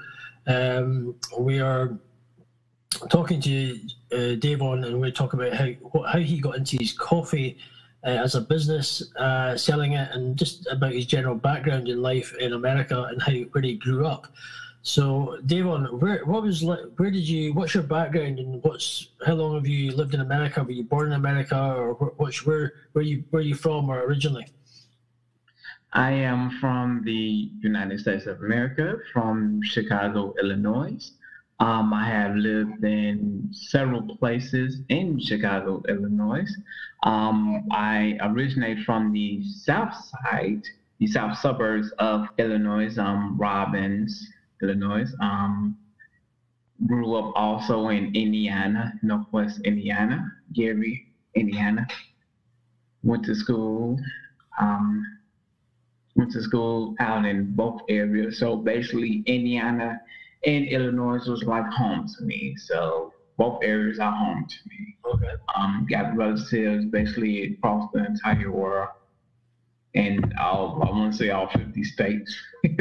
Um, 0.46 1.16
we 1.38 1.58
are 1.58 1.98
talking 3.10 3.40
to 3.40 3.80
uh, 4.12 4.34
Davon, 4.36 4.84
and 4.84 5.00
we're 5.00 5.10
talking 5.10 5.40
about 5.40 5.52
how 5.52 5.68
how 6.06 6.20
he 6.20 6.38
got 6.38 6.56
into 6.56 6.76
his 6.78 6.92
coffee 6.92 7.58
as 8.10 8.34
a 8.34 8.40
business, 8.40 9.02
uh, 9.16 9.56
selling 9.56 9.92
it, 9.92 10.08
and 10.12 10.36
just 10.36 10.66
about 10.68 10.92
his 10.92 11.06
general 11.06 11.34
background 11.34 11.88
in 11.88 12.00
life 12.00 12.34
in 12.38 12.52
America 12.52 13.04
and 13.10 13.20
how 13.20 13.32
where 13.32 13.62
he 13.62 13.74
grew 13.74 14.06
up. 14.06 14.28
So, 14.82 15.38
Davon, 15.46 15.98
where 15.98 16.24
what 16.24 16.42
was 16.42 16.62
where 16.62 17.10
did 17.10 17.28
you? 17.28 17.52
What's 17.52 17.74
your 17.74 17.82
background 17.82 18.38
and 18.38 18.62
what's 18.62 19.08
how 19.26 19.34
long 19.34 19.56
have 19.56 19.66
you 19.66 19.90
lived 19.90 20.14
in 20.14 20.20
America? 20.20 20.62
Were 20.62 20.70
you 20.70 20.84
born 20.84 21.08
in 21.08 21.14
America, 21.14 21.58
or 21.58 21.94
what's 22.18 22.46
where 22.46 22.72
where 22.92 23.04
you 23.04 23.24
where 23.30 23.42
you 23.42 23.56
from 23.56 23.90
or 23.90 24.00
originally? 24.04 24.46
I 25.92 26.12
am 26.12 26.50
from 26.60 27.02
the 27.04 27.50
United 27.60 27.98
States 27.98 28.26
of 28.26 28.42
America, 28.42 28.98
from 29.12 29.60
Chicago, 29.62 30.34
Illinois. 30.40 31.10
Um, 31.58 31.94
I 31.94 32.06
have 32.06 32.36
lived 32.36 32.84
in 32.84 33.48
several 33.50 34.16
places 34.18 34.82
in 34.88 35.18
Chicago, 35.18 35.82
Illinois. 35.88 36.46
Um, 37.06 37.68
I 37.70 38.18
originate 38.20 38.80
from 38.84 39.12
the 39.12 39.40
south 39.44 39.94
side, 39.94 40.62
the 40.98 41.06
south 41.06 41.38
suburbs 41.38 41.92
of 42.00 42.26
Illinois, 42.36 42.98
um, 42.98 43.36
Robbins, 43.38 44.28
Illinois. 44.60 45.06
Um, 45.20 45.78
grew 46.84 47.14
up 47.14 47.32
also 47.36 47.88
in 47.88 48.14
Indiana, 48.16 48.92
Northwest 49.02 49.60
Indiana, 49.64 50.32
Gary, 50.52 51.06
Indiana. 51.36 51.86
Went 53.04 53.24
to 53.26 53.36
school, 53.36 54.00
um, 54.60 55.06
went 56.16 56.32
to 56.32 56.42
school 56.42 56.96
out 56.98 57.24
in 57.24 57.54
both 57.54 57.82
areas. 57.88 58.40
So 58.40 58.56
basically, 58.56 59.22
Indiana 59.26 60.00
and 60.44 60.66
Illinois 60.66 61.24
was 61.28 61.44
like 61.44 61.66
home 61.70 62.08
to 62.18 62.24
me. 62.24 62.56
So 62.56 63.12
both 63.36 63.62
areas 63.62 63.98
are 63.98 64.12
home 64.12 64.46
to 64.48 64.56
me. 64.68 64.96
Okay. 65.12 65.32
Um, 65.54 65.86
got 65.90 66.16
relatives 66.16 66.86
basically 66.86 67.54
across 67.54 67.90
the 67.92 68.04
entire 68.04 68.50
world, 68.50 68.88
and 69.94 70.34
all 70.38 70.82
I 70.82 70.90
want 70.90 71.12
to 71.12 71.18
say 71.18 71.30
all 71.30 71.48
50 71.48 71.84
states. 71.84 72.36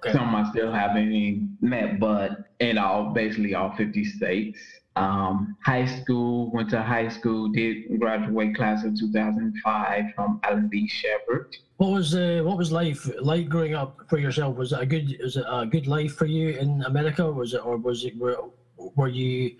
Okay. 0.00 0.14
Some 0.14 0.34
I 0.34 0.48
still 0.50 0.72
haven't 0.72 1.58
met, 1.60 2.00
but 2.00 2.30
in 2.58 2.78
all 2.78 3.12
basically 3.12 3.54
all 3.54 3.74
50 3.76 4.02
states. 4.04 4.58
Um, 4.96 5.56
high 5.62 5.84
school, 5.84 6.50
went 6.52 6.70
to 6.70 6.82
high 6.82 7.08
school, 7.08 7.48
did 7.48 8.00
graduate 8.00 8.56
class 8.56 8.82
of 8.82 8.98
2005 8.98 10.04
from 10.14 10.40
Alan 10.42 10.68
B. 10.68 10.88
Shepard. 10.88 11.54
What 11.76 11.90
was 11.90 12.14
uh, 12.14 12.40
what 12.44 12.56
was 12.56 12.72
life 12.72 13.10
like 13.20 13.48
growing 13.48 13.74
up 13.74 14.00
for 14.08 14.18
yourself? 14.18 14.56
Was 14.56 14.72
it 14.72 14.80
a 14.80 14.86
good 14.86 15.16
was 15.22 15.36
it 15.36 15.44
a 15.48 15.66
good 15.66 15.86
life 15.86 16.14
for 16.14 16.26
you 16.26 16.50
in 16.50 16.82
America? 16.82 17.30
Was 17.30 17.54
it 17.54 17.64
or 17.64 17.76
was 17.76 18.04
it 18.04 18.16
were, 18.18 18.38
were 18.76 19.08
you 19.08 19.52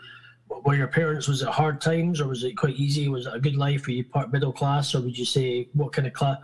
were 0.65 0.75
your 0.75 0.89
parents 0.89 1.29
was 1.29 1.43
it 1.43 1.49
hard 1.49 1.81
times 1.81 2.21
or 2.21 2.29
was 2.29 2.45
it 2.45 2.57
quite 2.57 2.77
easy? 2.77 3.09
Was 3.09 3.27
it 3.27 3.35
a 3.35 3.41
good 3.41 3.57
life? 3.57 3.87
Were 3.87 3.93
you 3.93 4.05
part 4.05 4.33
middle 4.33 4.53
class 4.53 4.95
or 4.95 5.01
would 5.01 5.17
you 5.17 5.25
say 5.25 5.69
what 5.75 5.93
kind 5.93 6.07
of 6.07 6.13
class? 6.13 6.39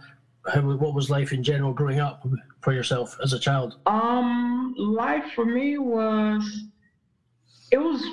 How 0.53 0.61
what 0.63 0.95
was 0.95 1.11
life 1.11 1.33
in 1.33 1.43
general 1.43 1.73
growing 1.73 1.99
up 1.99 2.27
for 2.61 2.73
yourself 2.73 3.17
as 3.23 3.33
a 3.33 3.39
child? 3.39 3.79
Um, 3.87 4.75
life 4.79 5.25
for 5.35 5.45
me 5.45 5.79
was 5.79 6.65
it 7.73 7.79
was 7.79 8.05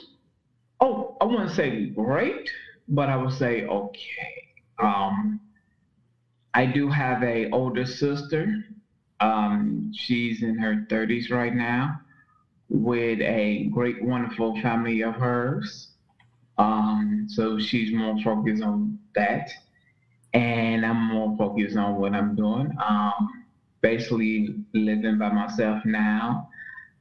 oh 0.82 1.16
I 1.22 1.26
wouldn't 1.26 1.52
say 1.52 1.88
great, 1.88 2.50
but 2.88 3.10
I 3.10 3.16
would 3.16 3.34
say 3.34 3.66
okay. 3.66 4.48
Um, 4.80 5.40
I 6.54 6.66
do 6.66 6.90
have 6.90 7.24
a 7.24 7.50
older 7.52 7.86
sister. 7.86 8.66
Um, 9.20 9.92
she's 9.96 10.44
in 10.44 10.58
her 10.58 10.86
30s 10.90 11.32
right 11.32 11.54
now, 11.54 12.02
with 12.74 13.22
a 13.22 13.70
great, 13.72 14.04
wonderful 14.04 14.60
family 14.62 15.02
of 15.04 15.14
hers. 15.16 15.90
Um, 16.58 17.28
so 17.30 17.60
she's 17.60 17.94
more 17.94 18.20
focused 18.24 18.64
on 18.64 19.00
that, 19.16 19.52
and 20.34 20.86
I'm 20.86 21.14
more 21.14 21.38
focused 21.38 21.78
on 21.78 21.96
what 21.96 22.14
I'm 22.14 22.36
doing. 22.36 22.76
Um, 22.84 23.46
basically 23.82 24.56
living 24.74 25.18
by 25.20 25.30
myself 25.30 25.86
now. 25.86 26.50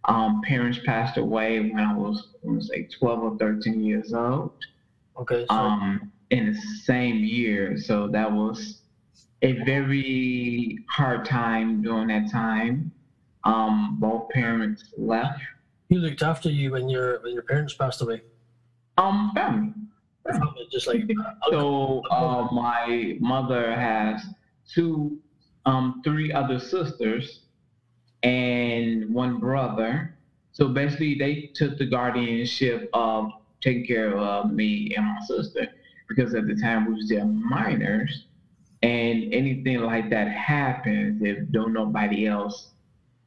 Um, 0.05 0.43
parents 0.47 0.79
passed 0.85 1.17
away 1.17 1.61
when 1.61 1.79
I 1.79 1.95
was, 1.95 2.29
I 2.43 2.47
want 2.49 2.61
to 2.63 2.67
say, 2.67 2.89
12 2.99 3.23
or 3.23 3.39
13 3.39 3.83
years 3.83 4.13
old. 4.13 4.53
Okay. 5.19 5.47
So, 5.49 5.55
Um, 5.55 6.13
in 6.31 6.53
the 6.53 6.59
same 6.85 7.19
year, 7.19 7.79
so 7.79 8.09
that 8.09 8.31
was 8.31 8.83
a 9.43 9.53
very 9.65 10.79
hard 10.89 11.25
time 11.25 11.83
during 11.83 12.09
that 12.09 12.31
time. 12.31 12.91
Um, 13.45 13.97
both 14.01 14.29
parents 14.31 14.85
left. 14.97 15.41
Who 15.93 15.99
looked 15.99 16.23
after 16.23 16.49
you 16.51 16.73
when 16.73 16.89
your 16.89 17.21
when 17.21 17.35
your 17.35 17.43
parents 17.43 17.75
passed 17.75 18.01
away? 18.01 18.23
Um, 18.97 19.31
family. 19.35 19.75
Family, 20.25 20.69
Just 20.71 20.87
like 20.87 21.03
So 21.51 22.03
uh, 22.11 22.49
my 22.53 23.17
mother 23.21 23.75
has 23.75 24.25
two, 24.73 25.19
um, 25.67 26.01
three 26.05 26.33
other 26.33 26.59
sisters 26.59 27.41
and 28.23 29.13
one 29.13 29.39
brother. 29.39 30.17
So 30.53 30.69
basically, 30.69 31.17
they 31.19 31.51
took 31.55 31.77
the 31.77 31.87
guardianship 31.87 32.89
of 32.95 33.31
taking 33.61 33.87
care 33.87 34.17
of 34.17 34.51
me 34.51 34.95
and 34.97 35.07
my 35.07 35.21
sister 35.27 35.69
because 36.09 36.35
at 36.35 36.47
the 36.47 36.55
time 36.55 36.87
we 36.87 36.95
were 36.95 37.01
still 37.01 37.27
minors, 37.27 38.27
and 38.83 39.33
anything 39.33 39.81
like 39.81 40.11
that 40.11 40.29
happens 40.29 41.23
if 41.23 41.51
don't 41.53 41.73
nobody 41.73 42.27
else, 42.27 42.72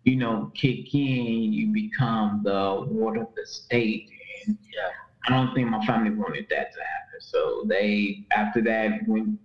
you 0.05 0.15
know, 0.15 0.51
kick 0.55 0.93
in, 0.93 1.53
you 1.53 1.73
become 1.73 2.41
the 2.43 2.85
ward 2.87 3.17
of 3.17 3.27
the 3.35 3.45
state. 3.45 4.09
And 4.47 4.57
Yeah. 4.73 4.89
I 5.27 5.31
don't 5.31 5.53
think 5.55 5.69
my 5.69 5.85
family 5.85 6.11
wanted 6.11 6.47
that 6.49 6.73
to 6.73 6.79
happen. 6.79 7.19
So 7.21 7.65
they, 7.67 8.25
after 8.35 8.61
that, 8.63 9.07
went 9.07 9.39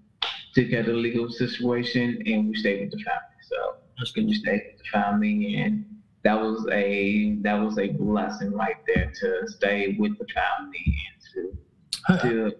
took 0.54 0.72
of 0.72 0.86
the 0.86 0.92
legal 0.92 1.30
situation, 1.30 2.22
and 2.26 2.48
we 2.48 2.54
stayed 2.56 2.80
with 2.82 2.90
the 2.90 2.98
family. 3.04 3.40
So 3.48 3.76
that's 3.98 4.14
we 4.16 4.24
good. 4.24 4.34
stayed 4.34 4.62
with 4.66 4.78
the 4.78 4.88
family, 4.92 5.56
and 5.56 5.84
that 6.24 6.40
was 6.40 6.66
a 6.72 7.36
that 7.42 7.54
was 7.54 7.78
a 7.78 7.88
blessing 7.88 8.52
right 8.52 8.76
there 8.86 9.12
to 9.20 9.48
stay 9.48 9.96
with 9.98 10.18
the 10.18 10.26
family 10.34 10.94
and 11.06 11.16
to 11.32 12.20
to 12.22 12.52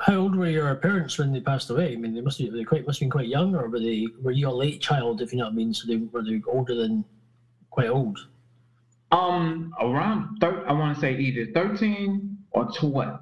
how 0.00 0.16
old 0.16 0.34
were 0.36 0.48
your 0.48 0.74
parents 0.76 1.18
when 1.18 1.32
they 1.32 1.40
passed 1.40 1.70
away? 1.70 1.92
I 1.92 1.96
mean, 1.96 2.14
they 2.14 2.20
must 2.20 2.38
be 2.38 2.48
they 2.50 2.64
quite 2.64 2.86
must 2.86 2.98
have 2.98 3.06
been 3.06 3.10
quite 3.10 3.28
young, 3.28 3.54
or 3.54 3.68
were 3.68 3.80
they 3.80 4.06
were 4.22 4.30
you 4.32 4.48
a 4.48 4.50
late 4.50 4.80
child? 4.80 5.20
If 5.20 5.32
you 5.32 5.38
know 5.38 5.44
what 5.44 5.52
I 5.52 5.56
mean, 5.56 5.74
so 5.74 5.86
they 5.86 5.96
were 5.96 6.22
they 6.22 6.40
older 6.46 6.74
than 6.74 7.04
quite 7.70 7.88
old. 7.88 8.18
um 9.12 9.72
around 9.80 10.38
thir- 10.40 10.64
I 10.68 10.72
want 10.72 10.94
to 10.94 11.00
say 11.00 11.16
either 11.18 11.46
thirteen 11.52 12.38
or 12.52 12.70
twelve. 12.72 13.20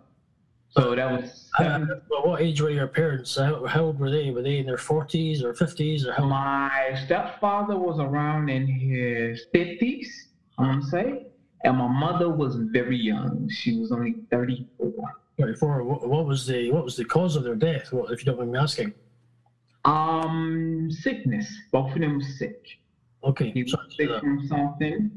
So 0.70 0.94
that 0.94 1.10
was 1.10 1.50
Uh, 1.58 1.62
seven. 1.62 2.02
well, 2.10 2.26
what 2.28 2.42
age 2.42 2.60
were 2.60 2.70
your 2.70 2.86
parents? 2.86 3.36
How, 3.36 3.64
how 3.66 3.82
old 3.86 3.98
were 3.98 4.10
they? 4.10 4.30
Were 4.30 4.42
they 4.42 4.58
in 4.58 4.66
their 4.66 4.76
forties 4.76 5.42
or 5.42 5.54
fifties 5.54 6.06
or 6.06 6.12
how? 6.12 6.24
My 6.26 6.94
stepfather 7.04 7.76
was 7.78 7.98
around 7.98 8.50
in 8.50 8.66
his 8.66 9.46
fifties, 9.52 10.28
I 10.58 10.62
want 10.62 10.82
to 10.84 10.88
say, 10.90 11.26
and 11.64 11.76
my 11.78 11.88
mother 11.88 12.28
was 12.28 12.56
very 12.78 12.98
young. 12.98 13.48
She 13.48 13.78
was 13.78 13.90
only 13.92 14.14
thirty-four. 14.30 14.92
Thirty-four. 15.38 15.84
What, 15.84 16.08
what 16.08 16.26
was 16.26 16.46
the 16.46 16.70
what 16.72 16.84
was 16.84 16.96
the 16.96 17.04
cause 17.04 17.36
of 17.36 17.44
their 17.44 17.54
death? 17.54 17.92
What, 17.92 18.10
if 18.10 18.20
you 18.20 18.26
don't 18.26 18.38
mind 18.38 18.52
me 18.52 18.58
asking? 18.58 18.94
Um, 19.84 20.88
sickness. 20.90 21.46
Both 21.70 21.94
of 21.94 22.00
them 22.00 22.18
were 22.18 22.24
sick. 22.24 22.66
Okay. 23.24 23.50
He 23.52 23.62
was 23.62 23.72
sorry 23.72 23.90
sick 23.96 24.20
from 24.20 24.46
something, 24.48 25.10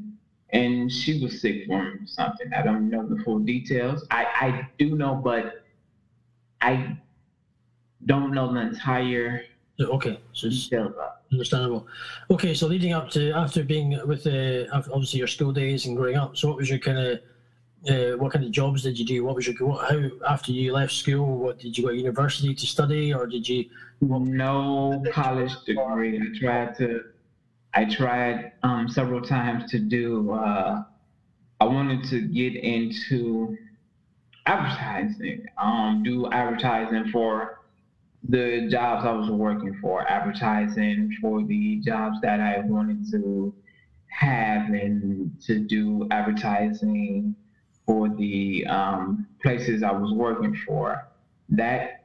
and 0.50 0.90
she 0.90 1.20
was 1.22 1.40
sick 1.40 1.66
from 1.66 2.06
something. 2.06 2.52
I 2.54 2.62
don't 2.62 2.88
know 2.88 3.06
the 3.06 3.22
full 3.24 3.40
details. 3.40 4.06
I, 4.10 4.24
I 4.24 4.68
do 4.78 4.96
know, 4.96 5.14
but 5.16 5.64
I 6.60 6.96
don't 8.06 8.32
know 8.32 8.52
the 8.52 8.60
entire 8.60 9.42
Okay, 9.80 10.20
so 10.32 10.46
it's 10.46 10.68
details 10.68 10.92
of 10.92 10.92
it. 10.92 11.32
understandable. 11.32 11.86
Okay, 12.30 12.54
so 12.54 12.66
leading 12.68 12.92
up 12.92 13.10
to 13.10 13.32
after 13.32 13.64
being 13.64 13.98
with 14.06 14.22
the 14.22 14.68
obviously 14.72 15.18
your 15.18 15.26
school 15.26 15.52
days 15.52 15.86
and 15.86 15.96
growing 15.96 16.16
up. 16.16 16.36
So 16.36 16.46
what 16.46 16.56
was 16.56 16.70
your 16.70 16.78
kind 16.78 16.98
of 16.98 17.20
uh, 17.88 18.16
what 18.16 18.32
kind 18.32 18.44
of 18.44 18.50
jobs 18.50 18.82
did 18.82 18.98
you 18.98 19.04
do? 19.04 19.24
What 19.24 19.34
was 19.34 19.46
your 19.46 19.56
how 19.82 20.10
after 20.28 20.52
you 20.52 20.72
left 20.72 20.92
school? 20.92 21.38
What 21.38 21.58
did 21.58 21.76
you 21.76 21.84
go 21.84 21.90
to 21.90 21.96
university 21.96 22.54
to 22.54 22.66
study, 22.66 23.12
or 23.12 23.26
did 23.26 23.48
you? 23.48 23.64
No 24.00 25.02
college 25.12 25.52
degree. 25.64 26.18
I 26.18 26.38
tried 26.38 26.76
to. 26.78 27.04
I 27.74 27.84
tried 27.86 28.52
um, 28.62 28.88
several 28.88 29.20
times 29.20 29.70
to 29.70 29.78
do. 29.78 30.32
Uh, 30.32 30.84
I 31.60 31.64
wanted 31.64 32.04
to 32.10 32.20
get 32.20 32.54
into 32.54 33.56
advertising. 34.46 35.46
Um, 35.58 36.02
do 36.04 36.30
advertising 36.30 37.10
for 37.10 37.60
the 38.28 38.68
jobs 38.70 39.04
I 39.04 39.12
was 39.12 39.30
working 39.30 39.76
for. 39.80 40.08
Advertising 40.08 41.16
for 41.20 41.42
the 41.42 41.80
jobs 41.84 42.20
that 42.22 42.38
I 42.38 42.60
wanted 42.60 43.10
to 43.10 43.54
have, 44.06 44.68
and 44.68 45.32
to 45.46 45.58
do 45.58 46.06
advertising 46.12 47.34
for 47.86 48.08
the 48.08 48.64
um, 48.66 49.26
places 49.42 49.82
I 49.82 49.92
was 49.92 50.12
working 50.12 50.56
for. 50.66 51.08
That 51.48 52.04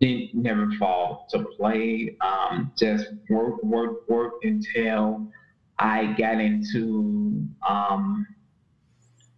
didn't 0.00 0.34
never 0.34 0.70
fall 0.72 1.26
to 1.30 1.44
play. 1.56 2.16
Um, 2.20 2.72
just 2.78 3.06
work, 3.28 3.62
work, 3.62 4.08
work 4.08 4.34
until 4.42 5.26
I 5.78 6.14
got 6.18 6.40
into 6.40 7.46
um, 7.66 8.26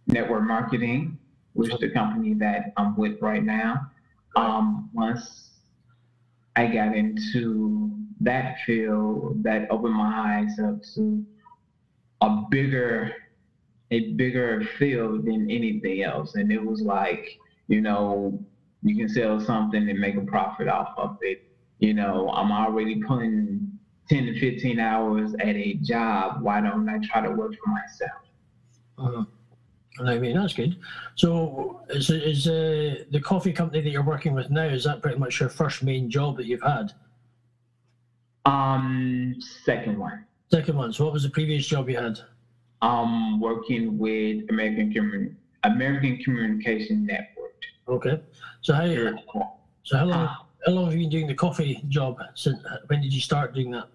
network 0.07 0.43
marketing, 0.43 1.17
which 1.53 1.73
is 1.73 1.79
the 1.79 1.89
company 1.89 2.33
that 2.35 2.73
I'm 2.77 2.95
with 2.95 3.21
right 3.21 3.43
now. 3.43 3.91
Um, 4.35 4.89
once 4.93 5.51
I 6.55 6.67
got 6.67 6.95
into 6.95 7.91
that 8.21 8.57
field, 8.65 9.43
that 9.43 9.69
opened 9.69 9.95
my 9.95 10.41
eyes 10.45 10.59
up 10.59 10.81
to 10.95 11.25
a 12.21 12.43
bigger, 12.49 13.13
a 13.91 14.13
bigger 14.13 14.67
field 14.77 15.25
than 15.25 15.49
anything 15.49 16.03
else, 16.03 16.35
and 16.35 16.51
it 16.51 16.63
was 16.63 16.81
like, 16.81 17.37
you 17.67 17.81
know, 17.81 18.43
you 18.83 18.95
can 18.95 19.09
sell 19.09 19.39
something 19.39 19.89
and 19.89 19.99
make 19.99 20.15
a 20.15 20.21
profit 20.21 20.67
off 20.67 20.93
of 20.97 21.17
it. 21.21 21.43
You 21.79 21.93
know, 21.93 22.29
I'm 22.29 22.51
already 22.51 23.01
putting 23.03 23.71
10 24.09 24.25
to 24.25 24.39
15 24.39 24.79
hours 24.79 25.33
at 25.39 25.55
a 25.55 25.73
job. 25.75 26.41
Why 26.41 26.61
don't 26.61 26.87
I 26.89 26.99
try 27.03 27.21
to 27.21 27.31
work 27.31 27.53
for 27.63 27.69
myself? 27.69 28.21
Uh, 28.97 29.23
I 30.05 30.17
mean, 30.17 30.35
that's 30.35 30.53
good. 30.53 30.77
So, 31.15 31.81
is, 31.89 32.09
is 32.09 32.47
uh, 32.47 33.03
the 33.11 33.19
coffee 33.19 33.53
company 33.53 33.81
that 33.81 33.89
you're 33.89 34.03
working 34.03 34.33
with 34.33 34.49
now, 34.49 34.65
is 34.65 34.83
that 34.83 35.01
pretty 35.01 35.17
much 35.17 35.39
your 35.39 35.49
first 35.49 35.83
main 35.83 36.09
job 36.09 36.37
that 36.37 36.45
you've 36.45 36.61
had? 36.61 36.93
Um, 38.45 39.35
second 39.65 39.97
one. 39.97 40.25
Second 40.51 40.77
one. 40.77 40.93
So, 40.93 41.03
what 41.03 41.13
was 41.13 41.23
the 41.23 41.29
previous 41.29 41.65
job 41.67 41.89
you 41.89 41.97
had? 41.97 42.19
Um, 42.81 43.39
working 43.39 43.97
with 43.97 44.49
American 44.49 44.93
Commun- 44.93 45.37
American 45.63 46.17
Communication 46.17 47.05
Network. 47.05 47.55
Okay. 47.87 48.21
So, 48.61 48.73
how, 48.73 49.55
so 49.83 49.97
how 49.97 50.05
long, 50.05 50.27
how 50.65 50.71
long 50.71 50.85
have 50.85 50.93
you 50.93 51.01
been 51.01 51.09
doing 51.09 51.27
the 51.27 51.33
coffee 51.33 51.81
job? 51.87 52.19
Since 52.35 52.59
when 52.87 53.01
did 53.01 53.13
you 53.13 53.21
start 53.21 53.55
doing 53.55 53.71
that? 53.71 53.87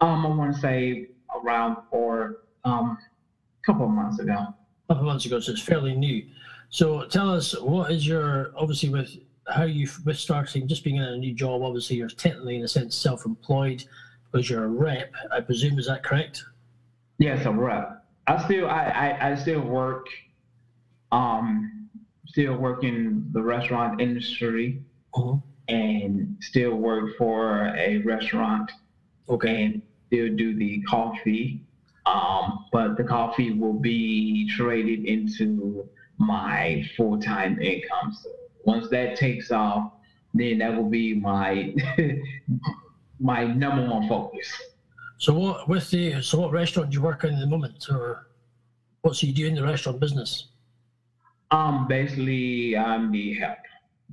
Um, 0.00 0.26
I 0.26 0.28
want 0.30 0.54
to 0.54 0.60
say 0.60 1.08
around 1.42 1.76
or 1.90 2.38
um, 2.64 2.98
a 3.62 3.66
couple 3.66 3.84
of 3.84 3.90
months 3.90 4.18
ago. 4.18 4.32
A 4.32 4.54
couple 4.88 5.02
of 5.02 5.06
months 5.06 5.26
ago, 5.26 5.40
so 5.40 5.52
it's 5.52 5.62
fairly 5.62 5.94
new. 5.94 6.24
So, 6.70 7.04
tell 7.04 7.30
us 7.30 7.58
what 7.60 7.90
is 7.90 8.06
your 8.06 8.52
obviously 8.56 8.88
with 8.88 9.16
how 9.48 9.64
you 9.64 9.88
with 10.04 10.18
starting 10.18 10.68
just 10.68 10.84
being 10.84 10.96
in 10.96 11.02
a 11.02 11.16
new 11.16 11.34
job. 11.34 11.62
Obviously, 11.62 11.96
you're 11.96 12.08
technically 12.08 12.56
in 12.56 12.64
a 12.64 12.68
sense 12.68 12.94
self-employed 12.94 13.84
because 14.30 14.48
you're 14.48 14.64
a 14.64 14.68
rep. 14.68 15.12
I 15.32 15.40
presume 15.40 15.78
is 15.78 15.86
that 15.86 16.02
correct? 16.02 16.44
Yes, 17.22 17.46
a 17.46 17.52
rep. 17.52 18.02
I 18.26 18.42
still 18.44 18.66
I, 18.66 18.82
I, 18.88 19.28
I 19.30 19.34
still 19.36 19.60
work 19.60 20.06
um 21.12 21.88
still 22.26 22.56
work 22.56 22.82
in 22.82 23.28
the 23.32 23.40
restaurant 23.40 24.00
industry 24.00 24.82
Mhm. 25.14 25.40
and 25.68 26.36
still 26.40 26.74
work 26.74 27.16
for 27.16 27.68
a 27.76 27.98
restaurant 27.98 28.72
Okay. 29.28 29.64
and 29.66 29.82
still 30.08 30.34
do 30.34 30.56
the 30.56 30.82
coffee. 30.82 31.60
Um, 32.06 32.64
but 32.72 32.96
the 32.96 33.04
coffee 33.04 33.52
will 33.52 33.78
be 33.78 34.48
traded 34.56 35.04
into 35.04 35.88
my 36.18 36.84
full 36.96 37.20
time 37.20 37.60
income. 37.60 38.10
So 38.20 38.30
once 38.64 38.88
that 38.90 39.14
takes 39.14 39.52
off, 39.52 39.92
then 40.34 40.58
that 40.58 40.74
will 40.74 40.90
be 40.90 41.14
my 41.14 41.72
my 43.20 43.44
number 43.44 43.88
one 43.88 44.08
focus. 44.08 44.48
So 45.22 45.32
what 45.32 45.68
with 45.68 45.88
the 45.90 46.20
so 46.20 46.40
what 46.40 46.50
restaurant 46.50 46.90
do 46.90 46.96
you 46.96 47.00
work 47.00 47.22
in 47.22 47.32
at 47.32 47.38
the 47.38 47.46
moment, 47.46 47.86
or 47.88 48.26
what's 49.02 49.22
you 49.22 49.32
do 49.32 49.46
in 49.46 49.54
the 49.54 49.62
restaurant 49.62 50.00
business? 50.00 50.48
Um, 51.52 51.86
basically, 51.86 52.76
I'm 52.76 53.12
the 53.12 53.34
help. 53.34 53.58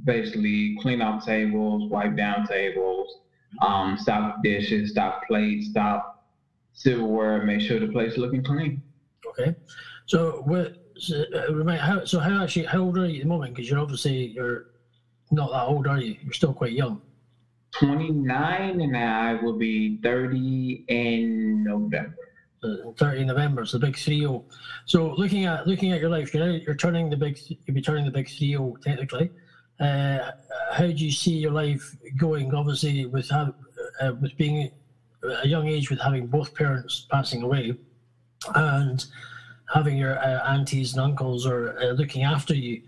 Basically, 0.04 0.78
clean 0.84 1.02
up 1.02 1.26
tables, 1.26 1.90
wipe 1.90 2.16
down 2.16 2.46
tables, 2.46 3.22
um, 3.64 3.98
stop 3.98 4.44
dishes, 4.44 4.92
stop 4.92 5.24
plates, 5.26 5.70
stop 5.72 6.28
silverware, 6.74 7.44
make 7.44 7.62
sure 7.62 7.80
the 7.80 7.88
place 7.88 8.16
looking 8.16 8.44
clean. 8.44 8.80
Okay. 9.30 9.56
So 10.06 10.44
what? 10.46 10.76
So, 11.00 11.24
uh, 11.34 11.78
how 11.78 12.06
so 12.06 12.20
how 12.20 12.44
actually 12.44 12.66
how 12.66 12.82
old 12.82 13.00
are 13.00 13.08
you 13.08 13.16
at 13.16 13.24
the 13.24 13.30
moment? 13.30 13.56
Because 13.56 13.68
you're 13.68 13.80
obviously 13.80 14.28
you're 14.28 14.68
not 15.32 15.50
that 15.50 15.64
old, 15.64 15.88
are 15.88 16.00
you? 16.00 16.18
You're 16.22 16.34
still 16.34 16.54
quite 16.54 16.74
young. 16.74 17.02
29 17.72 18.82
and 18.82 18.98
I 18.98 19.36
will 19.36 19.58
be 19.58 19.98
30 19.98 20.86
in 20.88 21.64
November. 21.64 22.16
Uh, 22.62 22.92
30 22.98 23.24
November, 23.24 23.66
so 23.66 23.78
the 23.78 23.86
big 23.86 23.98
zero. 23.98 24.44
So 24.86 25.14
looking 25.14 25.46
at 25.46 25.66
looking 25.66 25.94
at 25.94 26.02
your 26.02 26.10
life, 26.10 26.34
you're 26.34 26.50
you're 26.58 26.76
turning 26.76 27.10
the 27.10 27.16
big 27.16 27.40
you'll 27.48 27.74
be 27.74 27.82
turning 27.82 28.04
the 28.04 28.12
big 28.12 28.28
zero 28.28 28.76
technically. 28.84 29.32
Uh, 29.80 30.32
how 30.72 30.88
do 30.88 30.92
you 30.92 31.12
see 31.12 31.36
your 31.36 31.54
life 31.54 31.96
going? 32.18 32.54
Obviously, 32.54 33.06
with 33.06 33.30
how, 33.30 33.54
uh, 34.02 34.12
with 34.20 34.36
being 34.36 34.72
a 35.24 35.48
young 35.48 35.70
age, 35.70 35.90
with 35.90 36.02
having 36.02 36.28
both 36.28 36.54
parents 36.54 37.08
passing 37.10 37.44
away, 37.44 37.76
and 38.56 39.06
having 39.74 39.96
your 39.96 40.20
uh, 40.20 40.52
aunties 40.52 40.94
and 40.94 41.02
uncles 41.02 41.46
or 41.46 41.80
uh, 41.80 41.92
looking 41.92 42.24
after 42.24 42.54
you. 42.54 42.82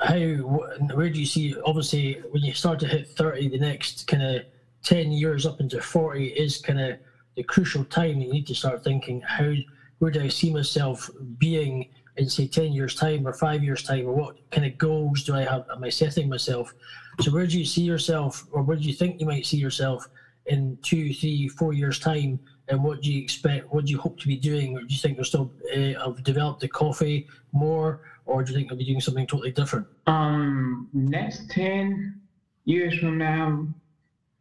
How 0.00 0.18
where 0.18 1.10
do 1.10 1.18
you 1.18 1.26
see? 1.26 1.56
Obviously, 1.64 2.22
when 2.30 2.42
you 2.42 2.54
start 2.54 2.78
to 2.80 2.86
hit 2.86 3.08
thirty, 3.08 3.48
the 3.48 3.58
next 3.58 4.06
kind 4.06 4.22
of 4.22 4.42
ten 4.82 5.10
years 5.10 5.44
up 5.44 5.60
into 5.60 5.80
forty 5.80 6.28
is 6.28 6.58
kind 6.58 6.80
of 6.80 6.98
the 7.36 7.42
crucial 7.42 7.84
time. 7.84 8.20
You 8.20 8.32
need 8.32 8.46
to 8.46 8.54
start 8.54 8.84
thinking 8.84 9.20
how 9.22 9.52
where 9.98 10.12
do 10.12 10.22
I 10.22 10.28
see 10.28 10.52
myself 10.52 11.10
being 11.38 11.88
in 12.16 12.28
say 12.28 12.46
ten 12.46 12.72
years 12.72 12.94
time 12.94 13.26
or 13.26 13.32
five 13.32 13.64
years 13.64 13.82
time? 13.82 14.06
Or 14.06 14.12
what 14.12 14.50
kind 14.50 14.66
of 14.66 14.78
goals 14.78 15.24
do 15.24 15.34
I 15.34 15.42
have? 15.42 15.66
Am 15.70 15.82
I 15.82 15.88
setting 15.88 16.28
myself? 16.28 16.72
So 17.20 17.32
where 17.32 17.46
do 17.48 17.58
you 17.58 17.64
see 17.64 17.82
yourself 17.82 18.46
or 18.52 18.62
where 18.62 18.76
do 18.76 18.84
you 18.84 18.94
think 18.94 19.20
you 19.20 19.26
might 19.26 19.46
see 19.46 19.56
yourself 19.56 20.08
in 20.46 20.78
two 20.82 21.12
three 21.12 21.48
four 21.48 21.72
years 21.72 21.98
time? 21.98 22.38
And 22.68 22.84
what 22.84 23.02
do 23.02 23.12
you 23.12 23.20
expect 23.20 23.72
what 23.72 23.86
do 23.86 23.90
you 23.90 23.98
hope 23.98 24.20
to 24.20 24.28
be 24.28 24.36
doing? 24.36 24.76
Or 24.76 24.80
do 24.80 24.94
you 24.94 25.00
think 25.00 25.16
you'll 25.16 25.24
still 25.24 25.52
uh, 25.74 26.04
have 26.04 26.22
developed 26.22 26.60
the 26.60 26.68
coffee 26.68 27.26
more 27.50 28.02
or 28.28 28.42
do 28.44 28.52
you 28.52 28.58
think 28.58 28.70
you'll 28.70 28.78
be 28.78 28.84
doing 28.84 29.00
something 29.00 29.26
totally 29.26 29.50
different 29.50 29.86
Um, 30.06 30.88
next 30.92 31.50
10 31.50 32.20
years 32.64 32.96
from 32.98 33.18
now, 33.18 33.66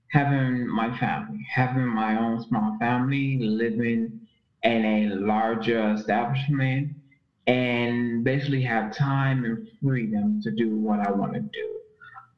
having 0.10 0.68
my 0.68 0.96
family, 0.98 1.46
having 1.50 1.88
my 1.88 2.18
own 2.20 2.44
small 2.48 2.78
family, 2.80 3.38
living 3.40 4.20
in 4.64 4.86
a 4.86 5.16
larger 5.16 5.94
establishment, 5.94 6.92
and 7.48 8.24
basically 8.24 8.62
have 8.64 8.96
time 8.96 9.46
and 9.46 9.68
freedom 9.82 10.42
to 10.42 10.52
do 10.52 10.76
what 10.76 11.00
I 11.00 11.12
want 11.12 11.34
to 11.34 11.40
do. 11.40 11.80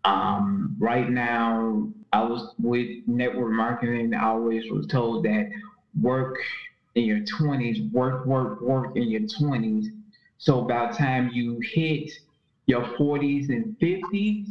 Um, 0.05 0.75
right 0.79 1.09
now, 1.09 1.89
I 2.13 2.23
was 2.23 2.53
with 2.59 2.89
network 3.07 3.51
marketing. 3.51 4.13
I 4.13 4.27
always 4.27 4.69
was 4.71 4.87
told 4.87 5.25
that 5.25 5.49
work 5.99 6.37
in 6.95 7.03
your 7.05 7.19
20s, 7.19 7.91
work, 7.91 8.25
work, 8.25 8.61
work 8.61 8.95
in 8.95 9.09
your 9.09 9.21
20s. 9.21 9.87
So 10.39 10.63
by 10.63 10.91
the 10.91 10.97
time 10.97 11.31
you 11.33 11.61
hit 11.63 12.11
your 12.67 12.85
40s 12.97 13.49
and 13.49 13.77
50s, 13.79 14.47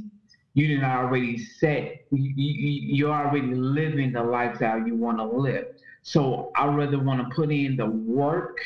you 0.54 0.68
didn't 0.68 0.84
already 0.84 1.38
set, 1.38 2.06
you, 2.12 2.32
you, 2.36 2.96
you're 2.96 3.12
already 3.14 3.54
living 3.54 4.12
the 4.12 4.22
lifestyle 4.22 4.86
you 4.86 4.96
want 4.96 5.18
to 5.18 5.24
live. 5.24 5.66
So 6.02 6.52
I 6.56 6.66
rather 6.66 7.00
want 7.00 7.28
to 7.28 7.34
put 7.34 7.52
in 7.52 7.76
the 7.76 7.86
work 7.86 8.58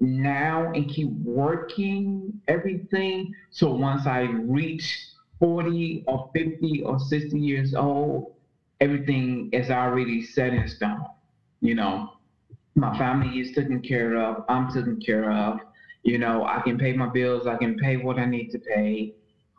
now 0.00 0.72
and 0.72 0.88
keep 0.88 1.08
working 1.24 2.40
everything. 2.48 3.34
So 3.50 3.74
once 3.74 4.06
I 4.06 4.22
reach 4.22 5.06
40 5.40 6.04
or 6.06 6.30
50 6.34 6.82
or 6.82 6.98
60 6.98 7.38
years 7.38 7.74
old, 7.74 8.32
everything 8.80 9.50
is 9.52 9.70
already 9.70 10.22
set 10.22 10.54
in 10.54 10.68
stone. 10.68 11.06
You 11.60 11.74
know, 11.76 12.12
my 12.74 12.96
family 12.98 13.40
is 13.40 13.52
taken 13.52 13.80
care 13.80 14.16
of, 14.16 14.44
I'm 14.48 14.68
taken 14.72 15.00
care 15.00 15.30
of. 15.30 15.60
You 16.02 16.18
know, 16.18 16.44
I 16.44 16.60
can 16.60 16.78
pay 16.78 16.92
my 16.92 17.08
bills, 17.08 17.46
I 17.46 17.56
can 17.56 17.76
pay 17.78 17.96
what 17.96 18.18
I 18.18 18.24
need 18.24 18.50
to 18.50 18.58
pay, 18.58 19.14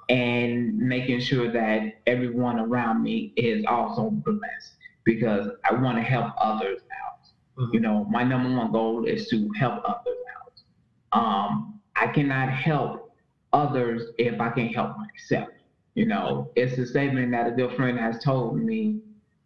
and 0.10 0.78
making 0.78 1.22
sure 1.22 1.52
that 1.52 2.02
everyone 2.06 2.60
around 2.60 3.02
me 3.02 3.34
is 3.38 3.66
also 3.68 4.10
blessed 4.10 4.76
because 5.06 5.48
I 5.70 5.74
want 5.76 5.98
to 5.98 6.04
help 6.04 6.34
others 6.38 6.80
out. 7.06 7.70
You 7.72 7.80
know, 7.80 8.06
my 8.06 8.24
number 8.24 8.56
one 8.56 8.72
goal 8.72 9.06
is 9.06 9.28
to 9.30 9.50
help 9.58 9.82
others 9.86 10.18
out. 10.36 11.18
Um, 11.20 11.80
I 11.96 12.08
cannot 12.08 12.50
help 12.50 13.16
others 13.54 14.04
if 14.18 14.42
I 14.42 14.50
can't 14.50 14.74
help 14.74 14.96
myself. 14.98 15.50
You 15.96 16.08
know, 16.08 16.52
it's 16.56 16.78
a 16.80 16.86
statement 16.88 17.32
that 17.32 17.48
a 17.48 17.52
good 17.52 17.76
friend 17.76 17.98
has 18.00 18.22
told 18.24 18.58
me 18.58 19.00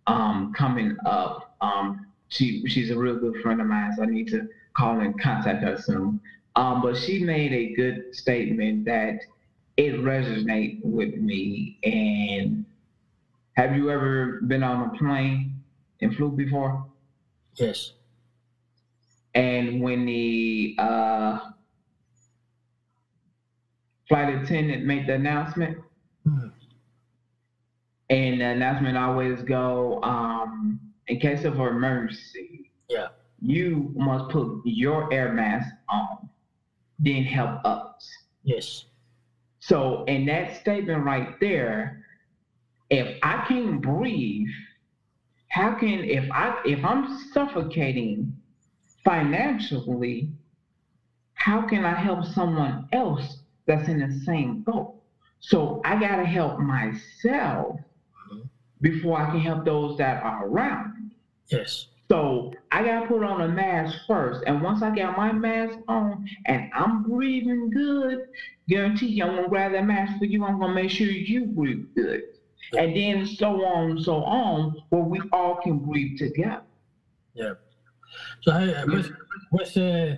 um, 0.08 0.54
coming 0.58 0.96
up. 1.06 1.56
Um, 1.62 2.08
she 2.30 2.66
she's 2.68 2.90
a 2.90 2.98
real 2.98 3.18
good 3.18 3.42
friend 3.42 3.62
of 3.62 3.68
mine, 3.68 3.94
so 3.96 4.04
I 4.04 4.06
need 4.06 4.30
to 4.30 4.48
call 4.76 5.00
and 5.00 5.20
contact 5.22 5.64
her 5.64 5.78
soon. 5.78 6.22
Um, 6.58 6.82
but 6.82 6.98
she 6.98 7.24
made 7.24 7.54
a 7.54 7.76
good 7.76 8.16
statement 8.16 8.84
that 8.86 9.20
it 9.78 9.94
resonates 10.02 10.84
with 10.84 11.16
me. 11.16 11.78
And 11.84 12.66
have 13.54 13.76
you 13.76 13.92
ever 13.92 14.42
been 14.48 14.64
on 14.64 14.90
a 14.90 14.98
plane 14.98 15.62
and 16.02 16.16
flew 16.16 16.32
before? 16.32 16.84
yes 17.56 17.94
And 19.36 19.82
when 19.82 20.06
the 20.08 20.76
uh, 20.80 21.40
flight 24.08 24.34
attendant 24.34 24.84
made 24.86 25.06
the 25.08 25.14
announcement, 25.14 25.78
Mhm. 26.26 26.52
and 28.10 28.42
the 28.42 28.46
announcement 28.46 28.98
always 28.98 29.44
go, 29.44 30.02
um, 30.02 30.80
in 31.08 31.20
case 31.20 31.46
of 31.46 31.54
emergency, 31.60 32.72
yeah 32.90 33.10
you 33.40 33.94
must 33.96 34.30
put 34.32 34.62
your 34.66 35.14
air 35.14 35.32
mask 35.32 35.72
on, 35.90 36.27
then 37.00 37.24
help 37.24 37.62
others. 37.64 38.10
yes 38.44 38.86
So 39.60 40.04
in 40.06 40.26
that 40.26 40.60
statement 40.62 41.04
right 41.04 41.40
there, 41.40 42.04
if 42.90 43.18
I 43.24 43.46
can't 43.48 43.82
breathe, 43.82 44.48
how 45.50 45.76
can 45.76 46.04
if 46.04 46.30
I 46.32 46.62
if 46.66 46.84
I'm 46.84 47.20
suffocating 47.34 48.36
financially, 49.04 50.32
how 51.34 51.62
can 51.62 51.86
I 51.86 51.94
help 51.96 52.26
someone 52.26 52.88
else 52.92 53.40
that's 53.66 53.88
in 53.88 54.00
the 54.00 54.20
same 54.26 54.62
boat? 54.62 54.96
So 55.40 55.82
I 55.86 56.00
gotta 56.00 56.26
help 56.26 56.60
myself 56.60 57.80
mm-hmm. 57.80 58.42
before 58.82 59.20
I 59.22 59.32
can 59.32 59.40
help 59.40 59.66
those 59.66 59.98
that 59.98 60.24
are 60.24 60.48
around 60.48 60.94
me. 60.96 61.10
yes 61.50 61.88
So 62.10 62.54
I 62.72 62.84
gotta 62.84 63.08
put 63.08 63.24
on 63.24 63.42
a 63.42 63.48
mask 63.48 63.98
first. 64.08 64.44
And 64.48 64.62
once 64.62 64.82
I 64.82 64.92
get 64.92 65.18
my 65.18 65.32
mask 65.32 65.78
on 65.88 66.26
and 66.46 66.70
I'm 66.74 67.04
breathing 67.04 67.70
good, 67.70 68.28
guarantee 68.70 69.08
you 69.08 69.26
I'm 69.26 69.36
gonna 69.36 69.50
grab 69.50 69.74
that 69.74 69.86
mask 69.86 70.18
for 70.18 70.26
you. 70.26 70.44
I'm 70.46 70.60
gonna 70.60 70.74
make 70.74 70.90
sure 70.90 71.08
you 71.08 71.46
breathe 71.46 71.86
good. 71.96 72.24
And 72.78 72.96
then 72.96 73.26
so 73.26 73.64
on 73.66 73.92
and 73.92 74.02
so 74.02 74.24
on, 74.24 74.82
where 74.90 75.02
we 75.02 75.22
all 75.32 75.56
can 75.56 75.80
breathe 75.80 76.18
together. 76.18 76.64
Yeah. 77.34 77.54
So 78.42 78.52
how, 78.52 78.86
with 78.88 79.12
with 79.52 79.78
uh, 79.78 80.16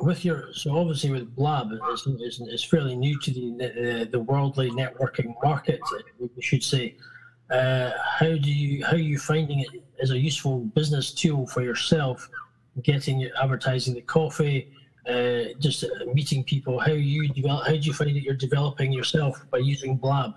with 0.00 0.24
your 0.24 0.52
so 0.52 0.76
obviously 0.78 1.10
with 1.10 1.34
Blab, 1.34 1.68
it's, 1.72 2.06
it's, 2.06 2.40
it's 2.40 2.64
fairly 2.64 2.96
new 2.96 3.18
to 3.20 3.30
the 3.30 4.02
uh, 4.02 4.04
the 4.10 4.20
worldly 4.20 4.70
networking 4.70 5.34
market, 5.42 5.80
we 6.18 6.42
should 6.42 6.62
say. 6.62 6.96
Uh, 7.50 7.92
how 8.18 8.26
do 8.26 8.52
you 8.52 8.84
how 8.84 8.92
are 8.92 8.96
you 8.96 9.18
finding 9.18 9.60
it 9.60 9.68
as 10.02 10.10
a 10.10 10.18
useful 10.18 10.60
business 10.74 11.12
tool 11.12 11.46
for 11.46 11.62
yourself, 11.62 12.28
getting 12.82 13.28
advertising 13.40 13.94
the 13.94 14.00
coffee, 14.00 14.68
uh, 15.08 15.44
just 15.60 15.84
meeting 16.12 16.42
people? 16.42 16.80
How 16.80 16.92
you 16.92 17.28
develop? 17.28 17.66
How 17.66 17.72
do 17.72 17.78
you 17.78 17.92
find 17.92 18.16
that 18.16 18.22
you're 18.22 18.34
developing 18.34 18.92
yourself 18.92 19.46
by 19.50 19.58
using 19.58 19.96
Blab? 19.96 20.34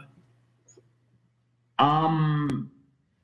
Um, 1.80 2.70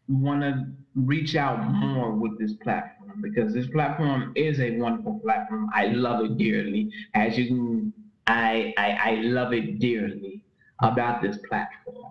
want 0.08 0.42
to 0.42 0.66
reach 0.96 1.36
out 1.36 1.64
more 1.72 2.12
with 2.12 2.40
this 2.40 2.54
platform 2.54 3.22
because 3.22 3.54
this 3.54 3.68
platform 3.68 4.32
is 4.36 4.60
a 4.62 4.78
wonderful 4.78 5.20
platform. 5.20 5.70
I 5.74 5.88
love 5.88 6.26
it 6.26 6.38
dearly. 6.38 6.92
As 7.14 7.38
you 7.38 7.48
can, 7.48 7.94
I 8.26 8.74
I, 8.78 9.12
I 9.12 9.16
love 9.22 9.54
it 9.54 9.78
dearly 9.78 10.42
about 10.82 11.22
this 11.22 11.38
platform 11.48 12.05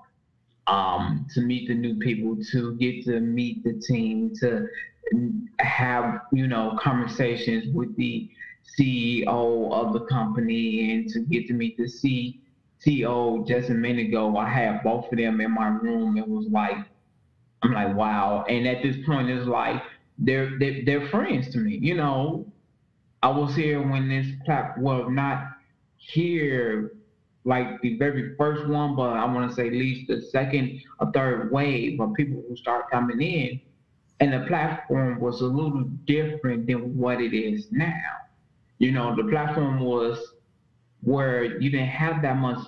um, 0.67 1.27
to 1.35 1.41
meet 1.41 1.69
the 1.69 1.75
new 1.75 1.97
people, 1.97 2.37
to 2.53 2.75
get 2.77 3.05
to 3.05 3.21
meet 3.21 3.63
the 3.65 3.75
team, 3.75 4.33
to 4.41 4.67
have 5.61 6.21
you 6.33 6.47
know 6.47 6.79
conversations 6.81 7.67
with 7.75 7.95
the 7.97 8.29
CEO 8.79 9.73
of 9.73 9.93
the 9.93 10.01
company, 10.07 10.93
and 10.93 11.09
to 11.11 11.21
get 11.21 11.47
to 11.49 11.53
meet 11.55 11.77
the 11.77 11.85
CEO 11.85 13.47
Just 13.47 13.71
a 13.71 13.75
minute 13.75 14.09
ago, 14.09 14.37
I 14.37 14.49
had 14.49 14.83
both 14.83 15.11
of 15.11 15.19
them 15.19 15.41
in 15.41 15.51
my 15.53 15.69
room. 15.69 16.17
It 16.17 16.27
was 16.27 16.47
like 16.49 16.77
I'm 17.63 17.73
like, 17.73 17.97
wow. 17.97 18.45
And 18.49 18.67
at 18.67 18.83
this 18.83 18.97
point, 19.07 19.31
it's 19.31 19.47
like 19.47 19.83
they're 20.19 20.59
they're, 20.59 20.85
they're 20.85 21.09
friends 21.09 21.49
to 21.51 21.59
me. 21.59 21.79
You 21.81 21.95
know, 21.95 22.47
I 23.23 23.29
was 23.29 23.55
here 23.55 23.83
when 23.87 24.09
this 24.09 24.27
platform, 24.45 24.85
well, 24.85 25.11
not 25.11 25.45
here 25.97 26.93
like 27.45 27.81
the 27.83 27.97
very 27.99 28.35
first 28.37 28.67
one, 28.67 28.97
but 28.97 29.11
I 29.11 29.25
want 29.27 29.51
to 29.51 29.55
say 29.55 29.67
at 29.67 29.73
least 29.73 30.09
the 30.09 30.23
second 30.23 30.81
or 30.99 31.13
third 31.13 31.53
wave 31.53 32.01
of 32.01 32.15
people 32.15 32.43
who 32.49 32.57
start 32.57 32.91
coming 32.91 33.21
in. 33.21 33.61
And 34.21 34.33
the 34.33 34.47
platform 34.47 35.21
was 35.21 35.41
a 35.41 35.47
little 35.47 35.83
different 36.07 36.67
than 36.67 36.97
what 36.97 37.21
it 37.21 37.37
is 37.37 37.69
now. 37.71 38.03
You 38.79 38.93
know, 38.93 39.15
the 39.15 39.25
platform 39.25 39.81
was 39.81 40.19
where 41.03 41.61
you 41.61 41.71
didn't 41.71 41.89
have 41.89 42.23
that 42.23 42.37
much 42.37 42.67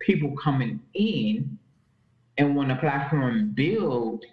people 0.00 0.34
coming 0.42 0.80
in. 0.94 1.58
And 2.38 2.56
when 2.56 2.68
the 2.68 2.76
platform 2.76 3.52
built, 3.54 4.24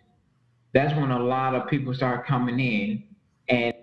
that's 0.73 0.93
when 0.99 1.11
a 1.11 1.23
lot 1.23 1.53
of 1.53 1.67
people 1.69 1.93
start 1.93 2.25
coming 2.25 2.59
in. 2.59 3.03
And 3.49 3.75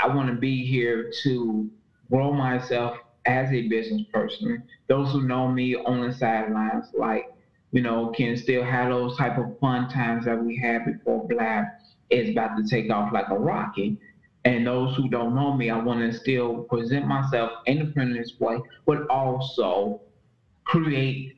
I 0.00 0.08
want 0.08 0.28
to 0.28 0.34
be 0.34 0.66
here 0.66 1.12
to 1.22 1.70
grow 2.10 2.32
myself 2.32 2.98
as 3.26 3.52
a 3.52 3.68
business 3.68 4.02
person. 4.12 4.62
Those 4.88 5.12
who 5.12 5.22
know 5.22 5.48
me 5.48 5.74
on 5.74 6.06
the 6.06 6.14
sidelines, 6.14 6.86
like, 6.96 7.32
you 7.72 7.82
know, 7.82 8.12
can 8.16 8.36
still 8.36 8.64
have 8.64 8.90
those 8.90 9.16
type 9.16 9.36
of 9.38 9.58
fun 9.58 9.88
times 9.88 10.24
that 10.24 10.42
we 10.42 10.56
had 10.56 10.84
before 10.84 11.26
Blab 11.28 11.64
is 12.10 12.30
about 12.30 12.56
to 12.56 12.64
take 12.68 12.90
off 12.90 13.12
like 13.12 13.28
a 13.28 13.38
rocket. 13.38 13.96
And 14.44 14.66
those 14.66 14.94
who 14.96 15.08
don't 15.08 15.34
know 15.34 15.54
me, 15.54 15.70
I 15.70 15.78
want 15.78 16.00
to 16.00 16.16
still 16.16 16.62
present 16.64 17.06
myself 17.06 17.50
in 17.66 17.84
the 17.84 17.92
friendliest 17.92 18.40
way, 18.40 18.58
but 18.86 19.06
also 19.08 20.00
create 20.64 21.36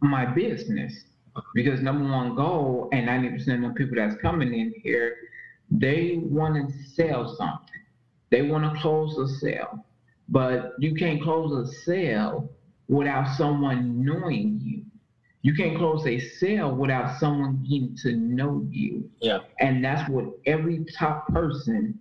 my 0.00 0.24
business. 0.24 1.04
Because 1.54 1.80
number 1.80 2.04
one 2.04 2.36
goal, 2.36 2.88
and 2.92 3.08
90% 3.08 3.64
of 3.64 3.74
the 3.74 3.74
people 3.76 3.96
that's 3.96 4.20
coming 4.20 4.54
in 4.54 4.72
here, 4.82 5.16
they 5.70 6.20
want 6.22 6.54
to 6.68 6.84
sell 6.94 7.34
something. 7.36 7.82
They 8.30 8.42
want 8.42 8.72
to 8.72 8.80
close 8.80 9.16
a 9.18 9.28
sale 9.38 9.84
but 10.28 10.74
you 10.78 10.94
can't 10.94 11.22
close 11.22 11.52
a 11.52 11.72
sale 11.84 12.50
without 12.88 13.36
someone 13.36 14.04
knowing 14.04 14.60
you. 14.62 14.84
You 15.42 15.54
can't 15.54 15.78
close 15.78 16.06
a 16.06 16.18
sale 16.18 16.74
without 16.74 17.18
someone 17.18 17.62
getting 17.62 17.96
to 18.02 18.12
know 18.16 18.66
you. 18.70 19.08
Yeah. 19.20 19.38
And 19.60 19.84
that's 19.84 20.08
what 20.10 20.26
every 20.46 20.84
top 20.96 21.28
person 21.28 21.98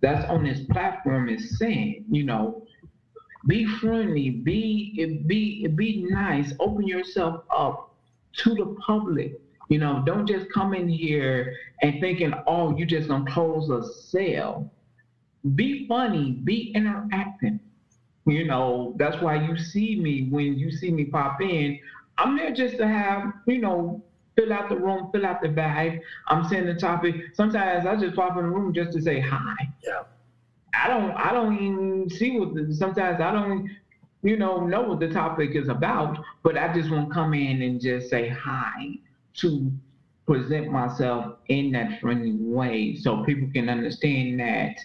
that's 0.00 0.28
on 0.30 0.44
this 0.44 0.60
platform 0.70 1.28
is 1.28 1.58
saying. 1.58 2.06
You 2.10 2.24
know, 2.24 2.66
be 3.46 3.66
friendly, 3.66 4.30
be 4.30 5.22
be 5.26 5.66
be 5.66 6.06
nice, 6.08 6.52
open 6.60 6.86
yourself 6.86 7.44
up 7.54 7.94
to 8.38 8.54
the 8.54 8.76
public. 8.84 9.40
You 9.68 9.78
know, 9.78 10.02
don't 10.06 10.26
just 10.26 10.50
come 10.52 10.72
in 10.72 10.88
here 10.88 11.54
and 11.82 12.00
thinking, 12.00 12.32
oh, 12.46 12.74
you 12.76 12.86
just 12.86 13.08
gonna 13.08 13.30
close 13.30 13.68
a 13.68 13.86
sale. 13.92 14.72
Be 15.54 15.86
funny, 15.86 16.32
be 16.32 16.72
interacting. 16.74 17.60
You 18.28 18.44
know, 18.44 18.94
that's 18.96 19.20
why 19.22 19.36
you 19.46 19.56
see 19.56 19.98
me 19.98 20.28
when 20.30 20.58
you 20.58 20.70
see 20.70 20.90
me 20.90 21.06
pop 21.06 21.40
in. 21.40 21.78
I'm 22.18 22.36
there 22.36 22.52
just 22.52 22.76
to 22.78 22.86
have, 22.86 23.32
you 23.46 23.58
know, 23.58 24.02
fill 24.36 24.52
out 24.52 24.68
the 24.68 24.76
room, 24.76 25.10
fill 25.12 25.26
out 25.26 25.40
the 25.42 25.48
bag. 25.48 26.00
I'm 26.28 26.44
saying 26.48 26.66
the 26.66 26.74
topic. 26.74 27.14
Sometimes 27.34 27.86
I 27.86 27.96
just 27.96 28.14
pop 28.14 28.36
in 28.36 28.44
the 28.44 28.50
room 28.50 28.72
just 28.72 28.92
to 28.92 29.02
say 29.02 29.20
hi. 29.20 29.54
Yeah. 29.84 30.02
I 30.74 30.88
don't 30.88 31.10
I 31.12 31.32
don't 31.32 31.54
even 31.54 32.10
see 32.10 32.38
what 32.38 32.54
the, 32.54 32.72
sometimes 32.74 33.20
I 33.20 33.32
don't 33.32 33.68
you 34.22 34.36
know 34.36 34.64
know 34.64 34.82
what 34.82 35.00
the 35.00 35.08
topic 35.08 35.50
is 35.54 35.68
about, 35.68 36.18
but 36.42 36.56
I 36.56 36.72
just 36.72 36.90
want 36.90 37.08
to 37.08 37.14
come 37.14 37.34
in 37.34 37.62
and 37.62 37.80
just 37.80 38.10
say 38.10 38.28
hi 38.28 38.98
to 39.34 39.72
present 40.26 40.70
myself 40.70 41.36
in 41.48 41.72
that 41.72 42.00
friendly 42.00 42.36
way 42.36 42.94
so 42.94 43.24
people 43.24 43.48
can 43.52 43.68
understand 43.68 44.38
that 44.40 44.76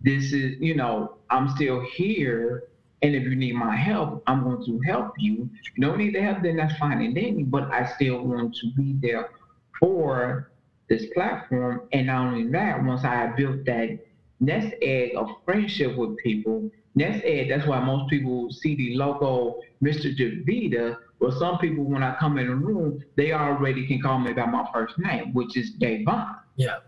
this 0.00 0.32
is 0.32 0.58
you 0.58 0.74
know 0.74 1.16
I'm 1.30 1.48
still 1.50 1.80
here 1.94 2.64
and 3.02 3.14
if 3.14 3.24
you 3.24 3.36
need 3.36 3.54
my 3.54 3.76
help, 3.76 4.22
I'm 4.26 4.42
going 4.42 4.64
to 4.64 4.80
help 4.86 5.12
you. 5.18 5.50
You 5.76 5.86
don't 5.86 5.98
need 5.98 6.14
the 6.14 6.22
help, 6.22 6.42
then 6.42 6.56
that's 6.56 6.76
fine 6.78 7.02
and 7.02 7.14
dandy, 7.14 7.42
but 7.42 7.70
I 7.70 7.86
still 7.94 8.22
want 8.22 8.54
to 8.56 8.72
be 8.72 8.96
there 9.00 9.30
for 9.78 10.50
this 10.88 11.06
platform. 11.12 11.82
And 11.92 12.06
not 12.06 12.28
only 12.28 12.50
that, 12.52 12.82
once 12.82 13.04
I 13.04 13.26
built 13.36 13.64
that 13.66 13.98
nest 14.40 14.74
egg 14.80 15.12
of 15.16 15.28
friendship 15.44 15.96
with 15.96 16.16
people, 16.18 16.70
nest 16.94 17.22
egg, 17.24 17.50
that's 17.50 17.66
why 17.66 17.80
most 17.80 18.08
people 18.08 18.50
see 18.50 18.74
the 18.76 18.96
logo 18.96 19.60
Mr. 19.82 20.14
Javita. 20.14 20.98
Well, 21.20 21.32
some 21.32 21.58
people, 21.58 21.84
when 21.84 22.02
I 22.02 22.14
come 22.16 22.38
in 22.38 22.46
the 22.46 22.54
room, 22.54 23.04
they 23.16 23.32
already 23.32 23.86
can 23.86 24.00
call 24.00 24.18
me 24.18 24.32
by 24.32 24.46
my 24.46 24.66
first 24.72 24.98
name, 24.98 25.34
which 25.34 25.56
is 25.56 25.70
Davon. 25.72 26.36
Yeah. 26.56 26.78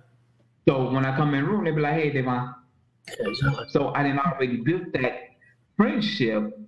So 0.67 0.91
when 0.91 1.05
I 1.05 1.17
come 1.17 1.35
in 1.35 1.45
the 1.45 1.51
room, 1.51 1.65
they 1.65 1.71
be 1.71 1.81
like, 1.81 1.95
hey, 1.95 2.11
Davon. 2.11 2.55
Exactly. 3.19 3.67
So 3.71 3.95
I 3.95 4.03
didn't 4.03 4.19
already 4.19 4.57
built 4.57 4.93
that 4.93 5.28
friendship 5.79 6.59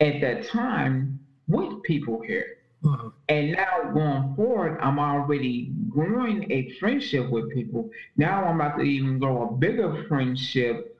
at 0.00 0.20
that 0.22 0.46
time 0.46 1.18
with 1.48 1.82
people 1.82 2.22
here. 2.22 2.46
Mm-hmm. 2.82 3.08
And 3.28 3.52
now 3.52 3.90
going 3.92 4.34
forward, 4.34 4.78
I'm 4.80 4.98
already 4.98 5.72
growing 5.90 6.50
a 6.50 6.70
friendship 6.78 7.28
with 7.30 7.52
people. 7.52 7.90
Now 8.16 8.44
I'm 8.44 8.60
about 8.60 8.78
to 8.78 8.82
even 8.82 9.18
grow 9.18 9.48
a 9.48 9.52
bigger 9.52 10.04
friendship 10.08 10.96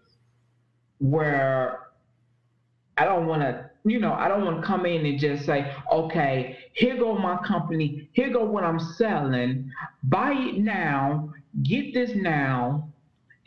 where 0.99 1.89
I 2.99 3.05
don't 3.05 3.27
want 3.27 3.43
to, 3.43 3.71
you 3.85 3.99
know, 3.99 4.13
I 4.13 4.29
don't 4.29 4.45
want 4.45 4.61
to 4.61 4.67
come 4.67 4.85
in 4.85 5.07
and 5.07 5.19
just 5.19 5.47
say, 5.47 5.75
okay, 5.91 6.59
here 6.75 6.97
go 6.97 7.17
my 7.17 7.37
company, 7.39 8.09
here 8.13 8.31
go 8.31 8.45
what 8.45 8.65
I'm 8.65 8.79
selling, 8.79 9.71
buy 10.05 10.33
it 10.33 10.59
now, 10.59 11.33
get 11.63 11.95
this 11.95 12.15
now, 12.15 12.89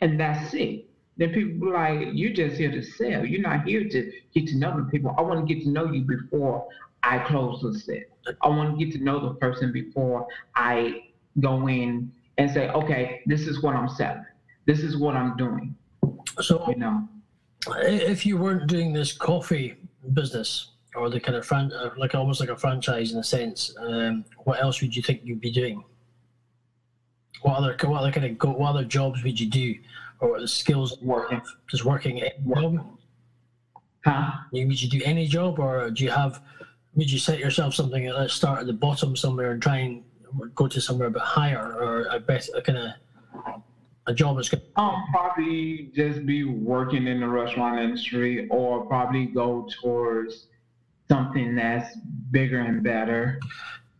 and 0.00 0.18
that's 0.18 0.52
it 0.54 0.85
then 1.16 1.32
people 1.32 1.72
like, 1.72 2.08
you're 2.12 2.32
just 2.32 2.56
here 2.56 2.70
to 2.70 2.82
sell. 2.82 3.24
You're 3.24 3.40
not 3.40 3.66
here 3.66 3.88
to 3.88 4.12
get 4.34 4.46
to 4.48 4.56
know 4.56 4.76
the 4.76 4.90
people. 4.90 5.14
I 5.16 5.22
want 5.22 5.46
to 5.46 5.54
get 5.54 5.64
to 5.64 5.70
know 5.70 5.90
you 5.90 6.02
before 6.02 6.68
I 7.02 7.18
close 7.20 7.62
the 7.62 7.78
sale. 7.78 8.02
I 8.42 8.48
want 8.48 8.78
to 8.78 8.84
get 8.84 8.92
to 8.96 9.02
know 9.02 9.20
the 9.20 9.34
person 9.34 9.72
before 9.72 10.26
I 10.54 11.04
go 11.40 11.68
in 11.68 12.12
and 12.38 12.50
say, 12.50 12.68
okay, 12.68 13.22
this 13.26 13.46
is 13.46 13.62
what 13.62 13.74
I'm 13.74 13.88
selling. 13.88 14.26
This 14.66 14.80
is 14.80 14.96
what 14.96 15.14
I'm 15.14 15.36
doing. 15.36 15.74
So, 16.40 16.68
you 16.68 16.76
know, 16.76 17.08
if 17.78 18.26
you 18.26 18.36
weren't 18.36 18.66
doing 18.66 18.92
this 18.92 19.12
coffee 19.12 19.74
business 20.12 20.72
or 20.94 21.08
the 21.08 21.20
kind 21.20 21.36
of 21.36 21.46
fran- 21.46 21.72
uh, 21.72 21.90
like 21.96 22.14
almost 22.14 22.40
like 22.40 22.48
a 22.48 22.56
franchise 22.56 23.12
in 23.12 23.18
a 23.18 23.24
sense, 23.24 23.74
um, 23.78 24.24
what 24.44 24.60
else 24.60 24.82
would 24.82 24.94
you 24.94 25.02
think 25.02 25.20
you'd 25.24 25.40
be 25.40 25.50
doing? 25.50 25.82
What 27.42 27.58
other 27.58 27.76
what 27.84 28.00
other 28.00 28.10
kind 28.10 28.26
of 28.26 28.48
what 28.58 28.70
other 28.70 28.84
jobs 28.84 29.22
would 29.22 29.38
you 29.38 29.46
do? 29.46 29.76
Or 30.20 30.40
the 30.40 30.48
skills 30.48 30.98
working 31.02 31.40
just 31.70 31.84
working 31.84 32.22
job? 32.54 32.98
Huh? 34.04 34.30
Would 34.52 34.82
you 34.82 34.88
do 34.88 35.02
any 35.04 35.26
job, 35.26 35.58
or 35.58 35.90
do 35.90 36.04
you 36.04 36.10
have? 36.10 36.40
Would 36.94 37.10
you 37.10 37.18
set 37.18 37.38
yourself 37.38 37.74
something? 37.74 38.06
Let's 38.08 38.34
start 38.34 38.60
at 38.60 38.66
the 38.66 38.72
bottom 38.72 39.16
somewhere 39.16 39.50
and 39.50 39.60
try 39.60 39.78
and 39.78 40.02
go 40.54 40.66
to 40.68 40.80
somewhere 40.80 41.08
a 41.08 41.10
bit 41.10 41.22
higher, 41.22 41.74
or 41.74 42.06
a 42.10 42.20
better 42.20 42.60
kind 42.62 42.78
of 42.78 43.62
a 44.06 44.14
job 44.14 44.36
that's 44.36 44.48
going? 44.48 44.62
Um, 44.76 45.02
probably 45.10 45.90
just 45.94 46.24
be 46.24 46.44
working 46.44 47.06
in 47.08 47.20
the 47.20 47.28
restaurant 47.28 47.80
industry, 47.80 48.48
or 48.48 48.86
probably 48.86 49.26
go 49.26 49.68
towards 49.82 50.46
something 51.08 51.54
that's 51.54 51.96
bigger 52.30 52.60
and 52.60 52.82
better. 52.82 53.40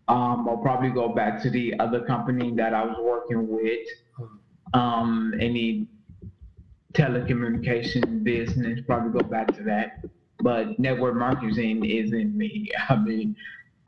Um, 0.09 0.49
I'll 0.49 0.59
probably 0.59 0.91
go 0.91 1.09
back 1.09 1.43
to 1.43 1.51
the 1.51 1.79
other 1.81 2.01
company 2.01 2.53
that 2.55 2.75
I 2.75 2.85
was 2.85 2.97
working 3.01 3.49
with. 3.49 3.87
Um, 4.73 5.35
any 5.41 5.89
telecommunication 6.97 8.24
business, 8.24 8.80
probably 8.86 9.20
go 9.20 9.28
back 9.28 9.55
to 9.57 9.62
that. 9.64 10.05
But 10.40 10.78
network 10.78 11.14
marketing 11.14 11.84
isn't 11.84 12.36
me. 12.36 12.70
I 12.88 12.97
mean, 12.97 13.36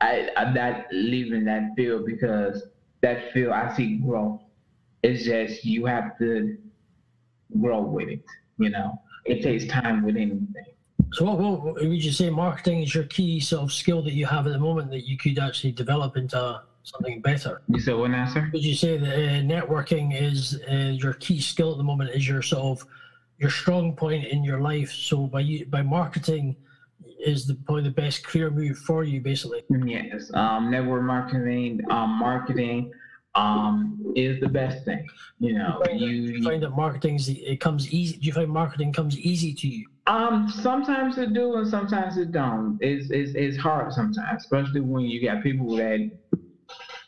I, 0.01 0.29
I'm 0.37 0.53
not 0.53 0.85
leaving 0.91 1.45
that 1.45 1.71
field 1.75 2.05
because 2.05 2.63
that 3.01 3.33
field 3.33 3.51
I 3.51 3.75
see 3.75 3.97
growth. 3.97 4.41
It's 5.03 5.23
just 5.23 5.65
you 5.65 5.85
have 5.85 6.17
to 6.19 6.57
grow 7.59 7.81
with 7.81 8.09
it. 8.09 8.23
You 8.57 8.69
know, 8.69 9.01
it 9.25 9.41
takes 9.41 9.65
time 9.65 10.03
with 10.03 10.15
anything. 10.15 10.65
So, 11.13 11.25
what, 11.25 11.39
what 11.39 11.75
would 11.75 12.03
you 12.03 12.11
say 12.11 12.29
marketing 12.29 12.83
is 12.83 12.93
your 12.93 13.05
key 13.05 13.39
sort 13.39 13.63
of 13.63 13.71
skill 13.71 14.03
that 14.03 14.13
you 14.13 14.25
have 14.25 14.45
at 14.45 14.53
the 14.53 14.59
moment 14.59 14.91
that 14.91 15.07
you 15.07 15.17
could 15.17 15.39
actually 15.39 15.71
develop 15.71 16.17
into 16.17 16.61
something 16.83 17.21
better? 17.21 17.61
You 17.67 17.79
said 17.79 17.95
one 17.95 18.13
answer? 18.13 18.49
Would 18.53 18.63
you 18.63 18.75
say 18.75 18.97
that 18.97 19.13
uh, 19.13 19.41
networking 19.43 20.19
is 20.19 20.59
uh, 20.71 20.75
your 20.75 21.13
key 21.13 21.39
skill 21.39 21.71
at 21.71 21.77
the 21.77 21.83
moment? 21.83 22.11
Is 22.11 22.27
your 22.27 22.41
sort 22.41 22.63
of 22.81 22.87
your 23.37 23.49
strong 23.49 23.95
point 23.95 24.25
in 24.25 24.43
your 24.43 24.59
life? 24.59 24.91
So, 24.91 25.27
by 25.27 25.41
you, 25.41 25.65
by 25.65 25.81
marketing 25.81 26.55
is 27.25 27.45
the 27.47 27.55
probably 27.65 27.83
the 27.83 27.91
best 27.91 28.25
career 28.25 28.49
move 28.49 28.77
for 28.79 29.03
you, 29.03 29.21
basically. 29.21 29.63
Yes, 29.69 30.31
um, 30.33 30.69
network 30.71 31.03
marketing, 31.03 31.81
um, 31.89 32.11
marketing, 32.11 32.91
um, 33.35 34.13
is 34.15 34.39
the 34.39 34.49
best 34.49 34.83
thing. 34.85 35.05
You 35.39 35.53
know, 35.53 35.81
Do 35.85 35.95
you 35.95 36.15
you, 36.37 36.43
find 36.43 36.63
that 36.63 36.71
marketing 36.71 37.15
is- 37.15 37.29
it 37.29 37.59
comes 37.59 37.91
easy? 37.93 38.17
Do 38.17 38.25
you 38.25 38.33
find 38.33 38.49
marketing 38.49 38.93
comes 38.93 39.17
easy 39.17 39.53
to 39.53 39.67
you? 39.67 39.85
um, 40.07 40.49
sometimes 40.49 41.19
it 41.19 41.33
do 41.33 41.57
and 41.57 41.67
sometimes 41.67 42.17
it 42.17 42.31
don't. 42.31 42.79
It's, 42.81 43.11
it's, 43.11 43.33
it's 43.35 43.57
hard 43.57 43.93
sometimes, 43.93 44.41
especially 44.43 44.81
when 44.81 45.03
you 45.03 45.21
got 45.23 45.43
people 45.43 45.75
that, 45.75 46.09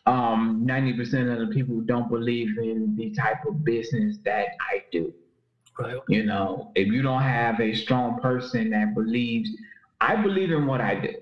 um, 0.05 0.65
ninety 0.65 0.93
percent 0.93 1.29
of 1.29 1.39
the 1.39 1.53
people 1.53 1.81
don't 1.81 2.09
believe 2.09 2.57
in 2.57 2.95
the 2.95 3.11
type 3.11 3.45
of 3.45 3.63
business 3.63 4.17
that 4.25 4.47
I 4.71 4.83
do. 4.91 5.13
Right. 5.79 5.97
You 6.09 6.25
know, 6.25 6.71
if 6.75 6.87
you 6.87 7.01
don't 7.01 7.21
have 7.21 7.59
a 7.59 7.73
strong 7.73 8.19
person 8.19 8.71
that 8.71 8.93
believes, 8.93 9.49
I 10.01 10.15
believe 10.15 10.51
in 10.51 10.67
what 10.67 10.81
I 10.81 10.95
do. 10.95 11.13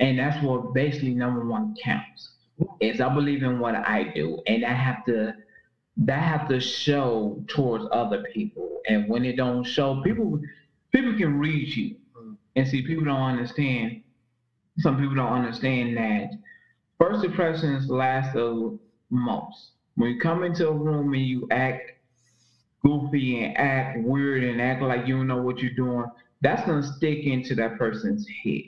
And 0.00 0.18
that's 0.18 0.42
what 0.44 0.74
basically 0.74 1.14
number 1.14 1.44
one 1.44 1.74
counts. 1.82 2.32
Is 2.80 3.00
I 3.00 3.12
believe 3.12 3.42
in 3.42 3.58
what 3.58 3.74
I 3.74 4.12
do. 4.14 4.40
And 4.46 4.64
I 4.64 4.72
have 4.72 5.04
to 5.06 5.34
that 5.96 6.22
have 6.22 6.48
to 6.48 6.60
show 6.60 7.42
towards 7.48 7.84
other 7.92 8.24
people. 8.34 8.80
And 8.88 9.08
when 9.08 9.24
it 9.24 9.36
don't 9.36 9.64
show, 9.64 10.02
people 10.02 10.40
people 10.92 11.16
can 11.16 11.38
read 11.38 11.68
you. 11.68 11.96
And 12.56 12.68
see, 12.68 12.82
people 12.82 13.04
don't 13.04 13.22
understand. 13.22 14.02
Some 14.78 14.98
people 14.98 15.14
don't 15.14 15.32
understand 15.32 15.96
that 15.96 16.30
first 16.98 17.24
impressions 17.24 17.88
last 17.88 18.34
the 18.34 18.78
most. 19.10 19.70
When 19.96 20.10
you 20.10 20.20
come 20.20 20.42
into 20.42 20.68
a 20.68 20.72
room 20.72 21.14
and 21.14 21.24
you 21.24 21.46
act 21.50 21.92
goofy 22.84 23.44
and 23.44 23.56
act 23.56 24.00
weird 24.02 24.44
and 24.44 24.60
act 24.60 24.82
like 24.82 25.06
you 25.06 25.16
don't 25.16 25.26
know 25.26 25.42
what 25.42 25.58
you're 25.58 25.72
doing, 25.72 26.06
that's 26.42 26.66
gonna 26.66 26.82
stick 26.82 27.24
into 27.24 27.54
that 27.54 27.78
person's 27.78 28.26
head. 28.44 28.62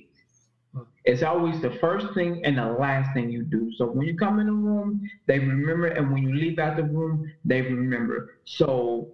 It's 1.05 1.23
always 1.23 1.61
the 1.61 1.71
first 1.71 2.15
thing 2.15 2.45
and 2.45 2.59
the 2.59 2.67
last 2.67 3.15
thing 3.15 3.31
you 3.31 3.45
do. 3.45 3.71
So 3.77 3.87
when 3.87 4.07
you 4.07 4.17
come 4.17 4.41
in 4.41 4.47
the 4.47 4.53
room, 4.53 5.09
they 5.27 5.39
remember, 5.39 5.87
and 5.87 6.13
when 6.13 6.23
you 6.23 6.35
leave 6.35 6.59
out 6.59 6.77
the 6.77 6.85
room, 6.85 7.31
they 7.45 7.63
remember. 7.63 8.39
So 8.45 9.09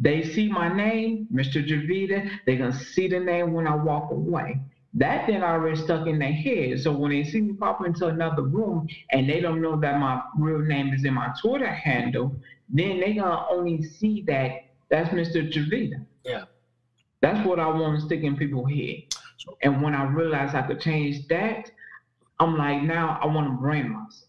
they 0.00 0.24
see 0.24 0.48
my 0.48 0.74
name, 0.74 1.28
Mr. 1.32 1.64
Javita, 1.64 2.28
they're 2.44 2.56
gonna 2.56 2.72
see 2.72 3.06
the 3.08 3.20
name 3.20 3.52
when 3.52 3.66
I 3.66 3.74
walk 3.76 4.10
away. 4.10 4.60
That 4.96 5.26
then 5.26 5.42
already 5.42 5.76
stuck 5.76 6.06
in 6.06 6.18
their 6.18 6.32
head. 6.32 6.80
So 6.80 6.90
when 6.90 7.10
they 7.10 7.22
see 7.22 7.42
me 7.42 7.52
pop 7.52 7.84
into 7.84 8.06
another 8.06 8.42
room 8.42 8.88
and 9.10 9.28
they 9.28 9.40
don't 9.40 9.60
know 9.60 9.78
that 9.78 10.00
my 10.00 10.22
real 10.38 10.60
name 10.60 10.92
is 10.94 11.04
in 11.04 11.14
my 11.14 11.32
Twitter 11.40 11.70
handle, 11.70 12.34
then 12.68 13.00
they 13.00 13.14
gonna 13.14 13.46
only 13.50 13.82
see 13.82 14.22
that 14.26 14.64
that's 14.88 15.10
Mr. 15.10 15.50
Javita. 15.50 16.00
Yeah. 16.24 16.44
That's 17.20 17.46
what 17.46 17.58
I 17.58 17.66
want 17.66 18.00
to 18.00 18.06
stick 18.06 18.22
in 18.22 18.36
people's 18.36 18.70
head. 18.70 19.14
And 19.62 19.82
when 19.82 19.94
I 19.94 20.04
realized 20.04 20.54
I 20.54 20.62
could 20.66 20.80
change 20.80 21.26
that, 21.28 21.70
I'm 22.40 22.56
like, 22.56 22.82
now 22.82 23.18
I 23.22 23.26
want 23.26 23.48
to 23.48 23.56
brand 23.56 23.90
myself 23.90 24.28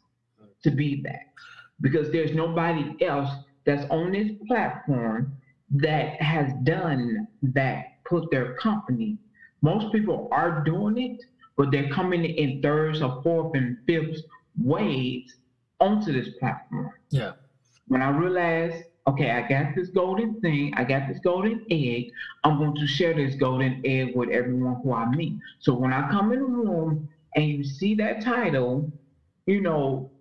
to 0.63 0.72
be 0.72 1.01
that. 1.03 1.34
Because 1.82 2.11
there's 2.11 2.34
nobody 2.34 2.95
else 3.05 3.30
that's 3.65 3.89
on 3.91 4.11
this 4.11 4.32
platform 4.47 5.36
that 5.72 6.22
has 6.22 6.51
done 6.63 7.28
that, 7.41 8.03
put 8.05 8.30
their 8.32 8.55
company. 8.55 9.18
Most 9.62 9.91
people 9.91 10.30
are 10.32 10.64
doing 10.64 10.97
it, 10.97 11.24
but 11.55 11.72
they're 11.72 11.89
coming 11.89 12.24
in 12.24 12.62
thirds 12.62 13.01
or 13.01 13.22
fourth 13.24 13.55
and 13.55 13.78
fifth 13.88 14.22
waves 14.62 15.36
onto 15.80 16.12
this 16.12 16.30
platform 16.39 16.91
Yeah. 17.10 17.34
when 17.88 18.01
I 18.01 18.10
realized, 18.10 18.84
okay, 19.08 19.32
I 19.32 19.47
got 19.47 19.76
this 19.76 19.89
golden 19.89 20.39
thing, 20.41 20.74
I 20.76 20.84
got 20.84 21.08
this 21.08 21.20
golden 21.24 21.66
egg, 21.70 22.12
I'm 22.43 22.58
going 22.58 22.76
to 22.76 22.88
share 22.88 23.14
this 23.14 23.36
golden 23.36 23.82
egg 23.86 24.16
with 24.16 24.30
everyone 24.30 24.82
who 24.84 24.93
I 24.93 25.05
meet. 25.10 25.38
So 25.60 25.74
when 25.74 25.93
I 25.93 26.10
come 26.10 26.32
in 26.34 26.39
the 26.39 26.45
room 26.45 27.08
and 27.36 27.45
you 27.45 27.64
see 27.64 27.95
that 27.95 28.22
title, 28.22 28.91
you 29.45 29.62
know, 29.62 30.12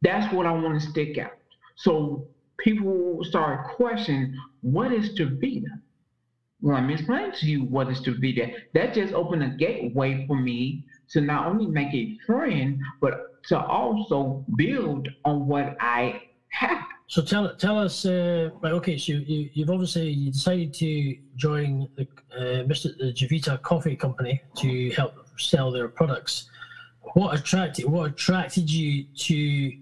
that's 0.00 0.32
what 0.32 0.46
I 0.46 0.52
want 0.52 0.80
to 0.80 0.88
stick 0.88 1.18
out. 1.18 1.32
So 1.76 2.26
people 2.58 3.22
start 3.24 3.76
questioning, 3.76 4.34
what 4.62 4.92
is 4.92 5.10
Javita? 5.10 5.68
Let 6.62 6.84
me 6.84 6.94
explain 6.94 7.32
to 7.32 7.46
you 7.46 7.64
what 7.64 7.90
is 7.90 8.00
Javita. 8.00 8.52
That 8.74 8.94
just 8.94 9.12
opened 9.12 9.42
a 9.42 9.48
gateway 9.48 10.24
for 10.28 10.36
me 10.36 10.84
to 11.10 11.20
not 11.20 11.46
only 11.46 11.66
make 11.66 11.92
a 11.92 12.16
friend, 12.24 12.80
but 13.00 13.42
to 13.48 13.58
also 13.58 14.44
build 14.56 15.08
on 15.24 15.48
what 15.48 15.76
I 15.80 16.22
have. 16.50 16.84
So 17.08 17.20
tell 17.20 17.54
tell 17.56 17.78
us, 17.78 18.06
uh, 18.06 18.50
right? 18.62 18.72
Okay, 18.74 18.96
so 18.96 19.12
you 19.12 19.50
you've 19.52 19.70
obviously 19.70 20.08
you 20.10 20.30
decided 20.30 20.72
to 20.74 21.16
join 21.36 21.88
the 21.96 22.06
uh, 22.34 22.64
Mr. 22.64 22.96
the 22.96 23.12
Javita 23.12 23.58
Coffee 23.62 23.96
Company 23.96 24.40
to 24.58 24.90
help 24.90 25.14
sell 25.38 25.72
their 25.72 25.88
products. 25.88 26.48
What 27.14 27.38
attracted 27.38 27.86
what 27.86 28.12
attracted 28.12 28.70
you 28.70 29.04
to 29.26 29.72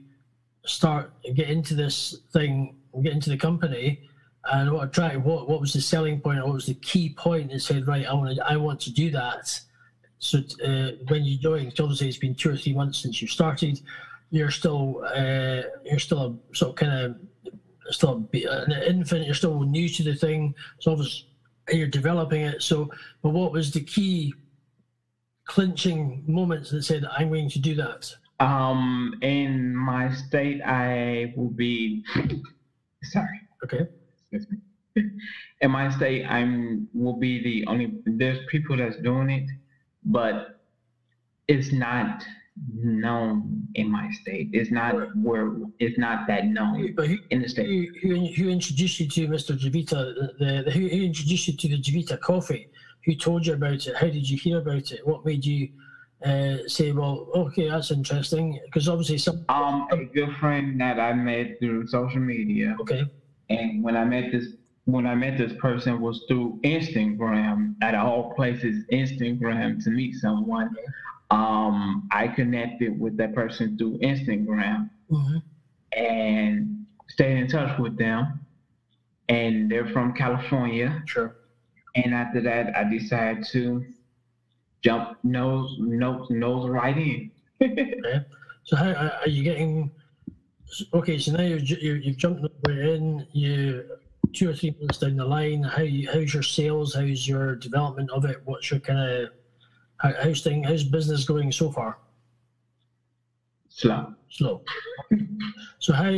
start 0.64 1.12
get 1.34 1.50
into 1.50 1.74
this 1.74 2.16
thing, 2.32 2.76
get 3.02 3.12
into 3.12 3.30
the 3.30 3.36
company, 3.36 4.08
and 4.44 4.72
what 4.72 4.88
attracted 4.88 5.22
what 5.22 5.48
what 5.48 5.60
was 5.60 5.72
the 5.72 5.80
selling 5.80 6.20
point? 6.20 6.44
What 6.44 6.54
was 6.54 6.66
the 6.66 6.74
key 6.74 7.14
point 7.14 7.50
that 7.50 7.60
said, 7.60 7.86
right, 7.86 8.06
I 8.06 8.14
want 8.14 8.36
to 8.36 8.46
I 8.46 8.56
want 8.56 8.80
to 8.80 8.92
do 8.92 9.10
that. 9.10 9.60
So 10.18 10.38
uh, 10.64 10.90
when 11.08 11.24
you're 11.24 11.40
joined, 11.40 11.78
obviously 11.80 12.08
it's 12.08 12.18
been 12.18 12.34
two 12.34 12.50
or 12.50 12.56
three 12.56 12.74
months 12.74 12.98
since 12.98 13.22
you 13.22 13.28
started 13.28 13.80
you're 14.30 14.50
still 14.50 15.04
uh, 15.04 15.62
you're 15.84 15.98
still 15.98 16.40
a 16.52 16.54
sort 16.54 16.70
of 16.70 16.76
kind 16.76 16.92
of 16.92 17.16
still 17.92 18.28
an 18.32 18.72
infant. 18.86 19.26
You're 19.26 19.34
still 19.34 19.60
new 19.62 19.88
to 19.88 20.02
the 20.02 20.14
thing. 20.14 20.54
So 20.78 20.92
obviously 20.92 21.26
you're 21.68 21.88
developing 21.88 22.42
it. 22.42 22.62
So, 22.62 22.90
but 23.22 23.30
what 23.30 23.52
was 23.52 23.72
the 23.72 23.82
key 23.82 24.32
clinching 25.46 26.24
moments 26.26 26.70
that 26.70 26.84
said 26.84 27.04
I'm 27.04 27.28
going 27.28 27.50
to 27.50 27.58
do 27.58 27.74
that? 27.76 28.12
Um, 28.38 29.18
in 29.20 29.74
my 29.76 30.14
state, 30.14 30.62
I 30.62 31.34
will 31.36 31.50
be 31.50 32.04
sorry. 33.02 33.40
Okay. 33.64 33.88
Excuse 34.32 34.46
me. 34.96 35.02
In 35.60 35.70
my 35.70 35.88
state, 35.90 36.24
I'm 36.26 36.88
will 36.94 37.16
be 37.18 37.42
the 37.42 37.66
only. 37.66 37.92
There's 38.06 38.38
people 38.50 38.76
that's 38.76 38.96
doing 38.96 39.30
it, 39.30 39.48
but 40.04 40.60
it's 41.48 41.72
not 41.72 42.24
known 42.74 43.62
in 43.74 43.90
my 43.90 44.10
state. 44.22 44.48
It's 44.52 44.70
not 44.70 44.94
where 45.16 45.52
it's 45.78 45.96
not 45.98 46.26
that 46.26 46.46
known 46.46 46.92
But 46.96 47.06
who, 47.08 47.16
in 47.30 47.42
the 47.42 47.48
state. 47.48 47.66
who, 48.02 48.08
who, 48.08 48.26
who 48.36 48.48
introduced 48.48 48.98
you 49.00 49.08
to 49.08 49.28
Mr. 49.28 49.56
Javita? 49.56 50.12
The, 50.38 50.62
the 50.64 50.70
who, 50.70 50.80
who 50.80 51.02
introduced 51.04 51.46
you 51.48 51.56
to 51.56 51.68
the 51.68 51.78
Javita 51.78 52.16
coffee? 52.18 52.68
Who 53.06 53.14
told 53.14 53.46
you 53.46 53.54
about 53.54 53.86
it? 53.86 53.96
How 53.96 54.06
did 54.08 54.28
you 54.28 54.36
hear 54.36 54.58
about 54.58 54.90
it? 54.90 55.06
What 55.06 55.24
made 55.24 55.44
you 55.44 55.68
uh, 56.24 56.56
say, 56.66 56.92
"Well, 56.92 57.28
okay, 57.34 57.68
that's 57.68 57.90
interesting"? 57.92 58.58
Because 58.66 58.88
obviously, 58.88 59.18
some 59.18 59.44
Um, 59.48 59.86
a 59.92 60.04
good 60.04 60.34
friend 60.40 60.78
that 60.80 60.98
I 61.00 61.12
met 61.14 61.58
through 61.60 61.86
social 61.86 62.20
media. 62.20 62.76
okay, 62.80 63.04
And 63.50 63.82
when 63.82 63.96
I 63.96 64.04
met 64.04 64.32
this 64.32 64.46
when 64.86 65.06
I 65.06 65.14
met 65.14 65.38
this 65.38 65.52
person 65.58 66.00
was 66.00 66.24
through 66.26 66.58
Instagram, 66.64 67.74
at 67.82 67.94
all 67.94 68.32
places, 68.34 68.84
Instagram 68.92 69.82
to 69.84 69.90
meet 69.90 70.14
someone. 70.16 70.74
Um, 71.30 72.08
I 72.10 72.26
connected 72.28 72.98
with 72.98 73.16
that 73.18 73.34
person 73.34 73.76
through 73.78 73.98
Instagram 73.98 74.90
hmm 75.08 75.38
and 75.92 76.86
stayed 77.08 77.36
in 77.36 77.48
touch 77.48 77.78
with 77.80 77.98
them. 77.98 78.40
And 79.28 79.70
they're 79.70 79.88
from 79.88 80.12
California. 80.12 81.02
sure. 81.06 81.36
And 81.96 82.14
after 82.14 82.40
that, 82.42 82.76
I 82.76 82.84
decided 82.84 83.44
to 83.52 83.84
jump 84.82 85.18
nose 85.24 85.76
nose 85.78 86.28
nose 86.30 86.68
right 86.68 86.96
in. 86.96 87.30
Okay. 87.62 88.24
So 88.64 88.76
how 88.76 88.92
are 89.22 89.28
you 89.28 89.42
getting? 89.42 89.90
Okay, 90.94 91.18
so 91.18 91.32
now 91.32 91.42
you're, 91.42 91.58
you 91.58 91.94
you've 91.94 92.16
jumped 92.16 92.44
in. 92.68 93.26
You 93.32 93.84
two 94.32 94.50
or 94.50 94.54
three 94.54 94.76
months 94.78 94.98
down 94.98 95.16
the 95.16 95.24
line. 95.24 95.62
How 95.62 95.82
you, 95.82 96.08
how's 96.10 96.32
your 96.32 96.42
sales? 96.42 96.94
How's 96.94 97.26
your 97.26 97.56
development 97.56 98.10
of 98.10 98.24
it? 98.24 98.40
What's 98.44 98.70
your 98.70 98.80
kind 98.80 98.98
of 98.98 99.30
how, 99.98 100.12
how's 100.22 100.42
thing? 100.42 100.64
How's 100.64 100.84
business 100.84 101.24
going 101.24 101.52
so 101.52 101.70
far? 101.70 101.98
Slow. 103.68 104.14
Slow. 104.30 104.62
so 105.78 105.92
how 105.92 106.12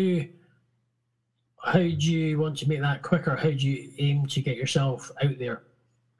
how 1.64 1.78
do 1.78 2.12
you 2.12 2.38
want 2.38 2.58
to 2.58 2.68
make 2.68 2.80
that 2.80 3.02
quicker? 3.02 3.36
How 3.36 3.50
do 3.50 3.68
you 3.68 3.92
aim 3.98 4.26
to 4.26 4.40
get 4.40 4.56
yourself 4.56 5.10
out 5.22 5.38
there? 5.38 5.62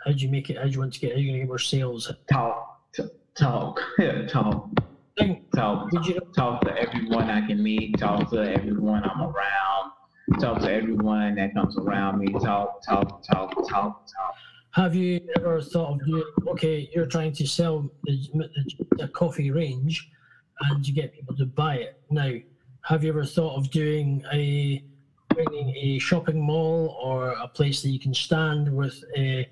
How 0.04 0.12
do 0.12 0.18
you 0.18 0.28
make 0.28 0.50
it? 0.50 0.56
How 0.56 0.64
do 0.64 0.70
you 0.70 0.78
want 0.78 0.94
to 0.94 1.00
get? 1.00 1.10
How 1.10 1.16
are 1.16 1.20
you 1.20 1.28
going 1.28 1.34
to 1.34 1.40
get 1.40 1.48
more 1.48 1.58
sales? 1.58 2.12
Talk, 2.30 2.80
talk, 3.36 3.80
talk, 4.28 4.70
Think, 4.78 4.91
talk, 5.54 5.90
talk 6.34 6.60
to 6.62 6.76
everyone 6.78 7.30
I 7.30 7.46
can 7.46 7.62
meet. 7.62 7.98
Talk 7.98 8.30
to 8.30 8.38
everyone 8.38 9.04
I'm 9.04 9.22
around. 9.22 9.92
Talk 10.40 10.60
to 10.60 10.72
everyone 10.72 11.34
that 11.36 11.54
comes 11.54 11.76
around 11.76 12.18
me. 12.18 12.32
Talk, 12.32 12.82
talk, 12.82 13.22
talk, 13.24 13.54
talk, 13.68 14.06
talk. 14.06 14.34
Have 14.70 14.94
you 14.94 15.20
ever 15.36 15.60
thought 15.60 15.94
of 16.00 16.06
doing? 16.06 16.24
Okay, 16.48 16.88
you're 16.94 17.06
trying 17.06 17.32
to 17.32 17.46
sell 17.46 17.90
the, 18.04 18.28
the, 18.32 18.86
the 18.96 19.08
coffee 19.08 19.50
range, 19.50 20.08
and 20.60 20.86
you 20.86 20.94
get 20.94 21.12
people 21.12 21.36
to 21.36 21.44
buy 21.44 21.76
it. 21.76 22.00
Now, 22.10 22.32
have 22.82 23.04
you 23.04 23.10
ever 23.10 23.24
thought 23.24 23.56
of 23.56 23.70
doing 23.70 24.24
a 24.32 24.82
bringing 25.28 25.74
a 25.76 25.98
shopping 25.98 26.40
mall 26.40 26.96
or 27.02 27.30
a 27.30 27.48
place 27.48 27.82
that 27.82 27.90
you 27.90 27.98
can 27.98 28.14
stand 28.14 28.74
with 28.74 29.02
uh, 29.16 29.42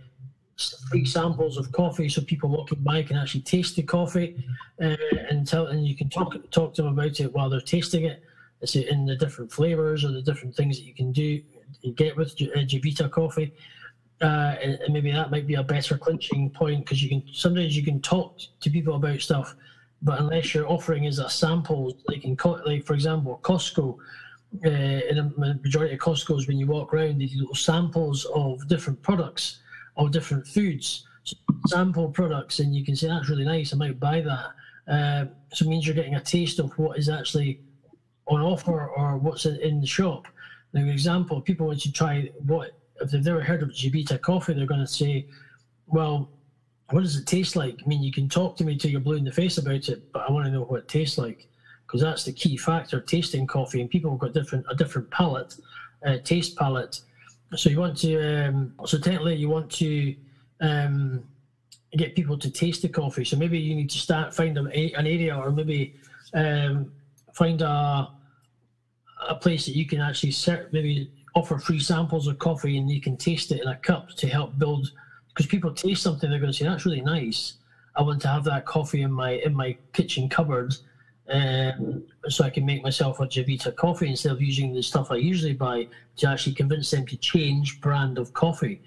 free 0.91 1.05
samples 1.05 1.57
of 1.57 1.71
coffee, 1.73 2.09
so 2.09 2.23
people 2.23 2.51
walking 2.51 2.83
by 2.83 3.03
can 3.03 3.17
actually 3.17 3.43
taste 3.43 3.77
the 3.77 3.83
coffee, 3.83 4.43
uh, 4.83 4.97
and 5.29 5.47
tell 5.47 5.67
and 5.69 5.87
you 5.87 5.97
can 5.97 6.09
talk 6.09 6.35
talk 6.51 6.75
to 6.75 6.83
them 6.83 6.93
about 6.93 7.21
it 7.21 7.33
while 7.33 7.49
they're 7.49 7.61
tasting 7.61 8.05
it. 8.05 8.23
It's 8.61 8.77
in 8.77 9.07
the 9.07 9.17
different 9.17 9.51
flavors 9.51 10.05
or 10.05 10.13
the 10.13 10.23
different 10.23 10.55
things 10.55 10.79
that 10.79 10.85
you 10.85 10.95
can 10.95 11.13
do 11.13 11.41
you 11.83 11.93
get 11.93 12.17
with 12.17 12.37
J- 12.37 12.53
uh, 12.53 12.63
Javita 12.63 13.09
coffee 13.09 13.55
uh, 14.21 14.55
and, 14.63 14.75
and 14.75 14.93
maybe 14.93 15.11
that 15.11 15.31
might 15.31 15.47
be 15.47 15.55
a 15.55 15.63
better 15.63 15.97
clinching 15.97 16.51
point 16.51 16.81
because 16.81 17.03
you 17.03 17.09
can 17.09 17.23
sometimes 17.33 17.77
you 17.77 17.83
can 17.83 18.01
talk 18.01 18.39
to 18.61 18.71
people 18.71 18.97
about 18.97 19.21
stuff, 19.21 19.55
but 20.03 20.21
unless 20.21 20.55
your 20.55 20.69
offering 20.71 21.05
is 21.05 21.19
a 21.19 21.29
sample, 21.29 21.95
like 22.07 22.25
in 22.25 22.37
like 22.67 22.85
for 22.85 22.95
example 22.95 23.41
Costco, 23.43 23.97
uh, 24.67 24.69
in 24.69 25.19
a 25.19 25.55
majority 25.63 25.95
of 25.95 26.01
Costco's 26.01 26.47
when 26.47 26.59
you 26.59 26.67
walk 26.67 26.93
around, 26.93 27.19
they 27.19 27.27
do 27.27 27.41
little 27.41 27.55
samples 27.55 28.27
of 28.35 28.67
different 28.69 29.01
products 29.01 29.61
of 30.01 30.13
different 30.13 30.47
foods, 30.47 31.07
so 31.25 31.37
sample 31.67 32.09
products, 32.09 32.59
and 32.59 32.75
you 32.75 32.85
can 32.85 32.97
say 32.97 33.09
that's 33.09 33.29
really 33.29 33.45
nice. 33.45 33.73
I 33.73 33.77
might 33.77 34.01
buy 34.01 34.21
that. 34.21 34.47
Uh, 34.93 35.27
so 35.53 35.65
it 35.65 35.69
means 35.69 35.87
you're 35.87 35.95
getting 35.95 36.17
a 36.17 36.21
taste 36.21 36.59
of 36.59 36.77
what 36.79 36.99
is 36.99 37.09
actually 37.09 37.61
on 38.27 38.41
offer 38.41 38.89
or 38.89 39.17
what's 39.19 39.47
in, 39.47 39.81
the 39.81 39.87
shop. 39.87 40.27
Now, 40.73 40.83
for 40.83 40.91
example, 40.91 41.41
people 41.41 41.67
want 41.67 41.81
to 41.83 41.93
try 41.93 42.31
what 42.47 42.73
if 43.01 43.11
they've 43.11 43.25
never 43.25 43.41
heard 43.41 43.63
of 43.63 43.75
Javita 43.75 44.19
coffee, 44.19 44.53
they're 44.53 44.67
going 44.67 44.81
to 44.81 44.87
say, 44.87 45.27
"Well, 45.87 46.31
what 46.91 47.03
does 47.03 47.17
it 47.17 47.27
taste 47.27 47.57
like?" 47.57 47.81
I 47.83 47.89
mean, 47.89 48.03
you 48.03 48.13
can 48.13 48.29
talk 48.29 48.57
to 48.57 48.65
me 48.65 48.77
till 48.77 48.91
you're 48.91 49.01
blue 49.01 49.17
in 49.17 49.25
the 49.25 49.33
face 49.33 49.59
about 49.59 49.89
it, 49.89 50.13
but 50.13 50.29
I 50.29 50.33
want 50.33 50.47
to 50.47 50.53
know 50.53 50.63
what 50.63 50.81
it 50.81 50.89
tastes 50.89 51.19
like 51.19 51.49
because 51.87 52.01
that's 52.01 52.25
the 52.25 52.33
key 52.33 52.57
factor: 52.57 53.01
tasting 53.01 53.47
coffee. 53.47 53.81
And 53.81 53.91
people 53.91 54.11
have 54.11 54.21
got 54.21 54.33
different 54.33 54.67
a 54.71 54.75
different 54.75 55.11
palate, 55.11 55.57
uh, 56.07 56.19
taste 56.25 56.57
palate. 56.57 57.01
So 57.57 57.69
you 57.69 57.81
want 57.81 57.97
to, 57.99 58.49
um, 58.49 58.75
so 58.87 58.99
technically, 58.99 59.37
you 59.37 59.49
want 59.49 59.71
to 59.73 60.15
um, 60.61 61.25
get 61.97 62.15
people 62.15 62.39
to 62.39 62.51
taste 62.51 62.83
the 62.83 62.89
coffee. 62.89 63.25
So 63.25 63.37
maybe 63.37 63.59
you 63.59 63.75
need 63.75 63.91
to 63.91 63.99
start 63.99 64.35
find 64.35 64.57
an, 64.57 64.69
an 64.69 65.07
area, 65.07 65.37
or 65.37 65.51
maybe 65.51 65.97
um, 66.35 66.93
find 67.35 67.61
a 67.63 68.11
a 69.29 69.35
place 69.35 69.67
that 69.67 69.77
you 69.77 69.87
can 69.87 70.01
actually 70.01 70.31
set, 70.31 70.73
maybe 70.73 71.11
offer 71.35 71.59
free 71.59 71.79
samples 71.79 72.27
of 72.27 72.39
coffee 72.39 72.79
and 72.79 72.91
you 72.91 73.01
can 73.01 73.17
taste 73.17 73.53
it 73.53 73.61
in 73.61 73.69
a 73.69 73.77
cup 73.77 74.09
to 74.11 74.27
help 74.27 74.59
build 74.59 74.91
because 75.29 75.47
people 75.47 75.73
taste 75.73 76.03
something 76.03 76.29
they're 76.31 76.41
going 76.41 76.51
to 76.51 76.57
say 76.57 76.65
that's 76.65 76.85
really 76.85 77.01
nice 77.01 77.55
i 77.97 78.03
want 78.03 78.21
to 78.21 78.29
have 78.29 78.45
that 78.45 78.67
coffee 78.67 79.03
in 79.03 79.13
my 79.13 79.33
in 79.45 79.55
my 79.55 79.77
kitchen 79.93 80.29
cupboard 80.29 80.75
um, 81.31 82.05
so 82.29 82.45
i 82.45 82.51
can 82.51 82.65
make 82.65 82.83
myself 82.83 83.21
a 83.21 83.27
javita 83.27 83.73
coffee 83.73 84.09
instead 84.09 84.33
of 84.33 84.41
using 84.43 84.75
the 84.75 84.83
stuff 84.83 85.11
i 85.11 85.17
usually 85.17 85.53
buy 85.55 85.87
to 86.21 86.29
actually 86.29 86.55
convince 86.55 86.91
them 86.91 87.07
to 87.07 87.17
change 87.17 87.81
brand 87.81 88.19
of 88.19 88.33
coffee. 88.33 88.83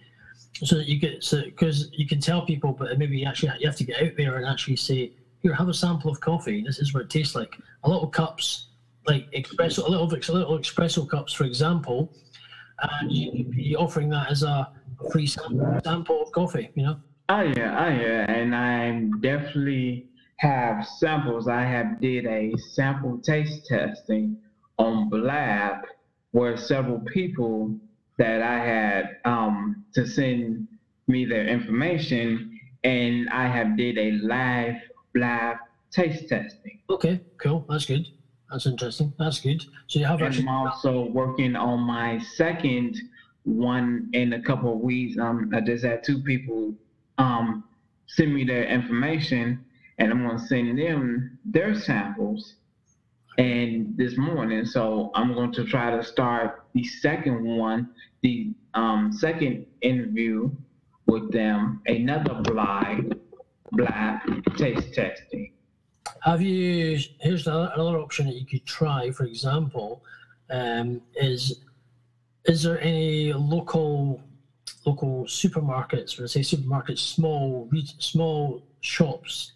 So 0.64 0.76
that 0.76 0.88
you 0.88 1.00
get 1.00 1.24
so 1.24 1.42
because 1.44 1.90
you 1.94 2.08
can 2.08 2.20
tell 2.22 2.46
people 2.46 2.74
but 2.74 2.98
maybe 3.00 3.18
you 3.18 3.26
actually 3.26 3.52
you 3.60 3.68
have 3.68 3.76
to 3.78 3.84
get 3.84 4.02
out 4.02 4.12
there 4.16 4.38
and 4.38 4.46
actually 4.46 4.76
say 4.76 5.12
here 5.42 5.54
have 5.54 5.68
a 5.68 5.74
sample 5.74 6.12
of 6.12 6.22
coffee. 6.22 6.64
This 6.64 6.78
is 6.78 6.94
what 6.94 7.04
it 7.04 7.10
tastes 7.10 7.34
like. 7.34 7.58
A 7.84 7.90
little 7.90 8.08
cups 8.08 8.68
like 9.08 9.30
espresso, 9.32 9.86
a 9.86 9.90
little, 9.90 10.08
a 10.08 10.32
little 10.32 10.60
espresso 10.60 11.10
cups, 11.10 11.34
for 11.34 11.44
example, 11.44 12.14
and 12.82 13.12
you 13.12 13.44
be 13.46 13.76
offering 13.76 14.10
that 14.10 14.30
as 14.32 14.44
a 14.44 14.72
free 15.12 15.28
sam- 15.28 15.82
sample 15.84 16.22
of 16.22 16.32
coffee. 16.32 16.70
You 16.76 16.84
know, 16.84 17.00
Oh 17.30 17.42
yeah, 17.42 17.86
oh 17.86 17.90
yeah, 17.90 18.32
and 18.32 18.56
I'm 18.56 19.20
definitely 19.22 20.08
have 20.38 20.86
samples. 20.86 21.48
I 21.48 21.62
have 21.64 22.02
did 22.02 22.26
a 22.26 22.54
sample 22.72 23.20
taste 23.20 23.66
testing 23.68 24.38
on 24.78 25.10
Blab 25.10 25.86
where 26.32 26.58
several 26.58 27.00
people 27.00 27.76
that 28.18 28.42
I 28.42 28.58
had 28.60 29.18
um, 29.26 29.86
to 29.94 30.06
send 30.08 30.68
me 31.08 31.26
their 31.26 31.48
information, 31.48 32.60
and 32.84 33.30
I 33.30 33.48
have 33.48 33.78
did 33.78 33.98
a 33.98 34.12
live 34.12 34.76
Blab 35.14 35.58
taste 35.92 36.30
testing. 36.30 36.80
okay, 36.90 37.22
cool, 37.38 37.66
that's 37.70 37.86
good, 37.86 38.08
that's 38.52 38.66
interesting, 38.66 39.14
that's 39.20 39.40
good. 39.40 39.62
So 39.88 40.00
you 40.00 40.06
have 40.06 40.20
And 40.20 40.28
actually, 40.30 40.48
I'm 40.48 40.68
also 40.68 41.08
working 41.10 41.56
on 41.56 41.82
my 41.82 42.20
second 42.36 42.98
one 43.44 44.10
in 44.14 44.34
a 44.34 44.42
couple 44.42 44.74
of 44.74 44.80
weeks. 44.80 45.20
Um, 45.20 45.52
I 45.54 45.62
just 45.62 45.84
had 45.86 46.04
two 46.04 46.22
people 46.24 46.74
um, 47.18 47.64
send 48.08 48.34
me 48.34 48.44
their 48.44 48.66
information, 48.66 49.64
and 49.98 50.12
I'm 50.12 50.26
going 50.26 50.38
to 50.38 50.46
send 50.46 50.78
them 50.78 51.38
their 51.46 51.76
samples. 51.76 52.56
And 53.38 53.98
this 53.98 54.18
morning, 54.18 54.66
so 54.66 55.12
I'm 55.16 55.34
going 55.34 55.52
to 55.54 55.66
try 55.66 55.90
to 55.90 56.04
start 56.04 56.66
the 56.74 56.84
second 56.84 57.44
one, 57.44 57.90
the 58.22 58.54
um, 58.76 59.12
second 59.12 59.66
interview 59.82 60.52
with 61.08 61.32
them, 61.32 61.82
another 61.88 62.36
blind 62.44 63.16
black 63.72 64.24
taste 64.56 64.94
testing. 64.94 65.52
have 66.22 66.42
you? 66.42 67.00
Here's 67.20 67.48
another, 67.48 67.72
another 67.74 67.98
option 67.98 68.28
that 68.28 68.36
you 68.36 68.46
could 68.46 68.66
try. 68.66 69.10
For 69.10 69.26
example, 69.26 70.04
um, 70.52 71.02
is 71.16 71.64
is 72.46 72.64
there 72.64 72.80
any 72.82 73.34
local 73.34 74.22
local 74.86 75.26
supermarkets? 75.26 76.18
When 76.18 76.26
I 76.26 76.28
say 76.28 76.42
supermarkets, 76.42 77.00
small 77.00 77.70
small 78.00 78.64
shops 78.82 79.54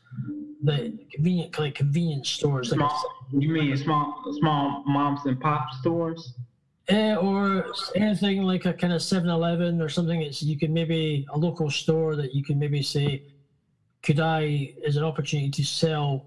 that 0.64 0.98
convenient 1.12 1.58
like 1.60 1.76
convenience 1.76 2.30
stores 2.30 2.72
like. 2.72 2.80
Small, 2.80 3.14
you 3.32 3.50
mean 3.50 3.78
small, 3.78 4.24
small 4.40 4.84
moms 4.86 5.22
and 5.26 5.40
pop 5.40 5.72
stores? 5.80 6.34
Uh, 6.90 7.16
or 7.16 7.66
anything 7.96 8.44
like 8.44 8.66
a 8.66 8.74
kind 8.74 8.94
of 8.94 9.02
7-Eleven 9.02 9.82
or 9.82 9.90
something. 9.90 10.22
It's 10.22 10.42
you 10.42 10.58
can 10.58 10.74
maybe 10.74 11.28
a 11.34 11.38
local 11.38 11.70
store 11.70 12.16
that 12.16 12.34
you 12.34 12.46
can 12.46 12.58
maybe 12.58 12.82
say, 12.82 13.24
could 14.04 14.22
I 14.22 14.74
is 14.86 14.96
an 14.96 15.04
opportunity 15.04 15.50
to 15.52 15.66
sell 15.66 16.26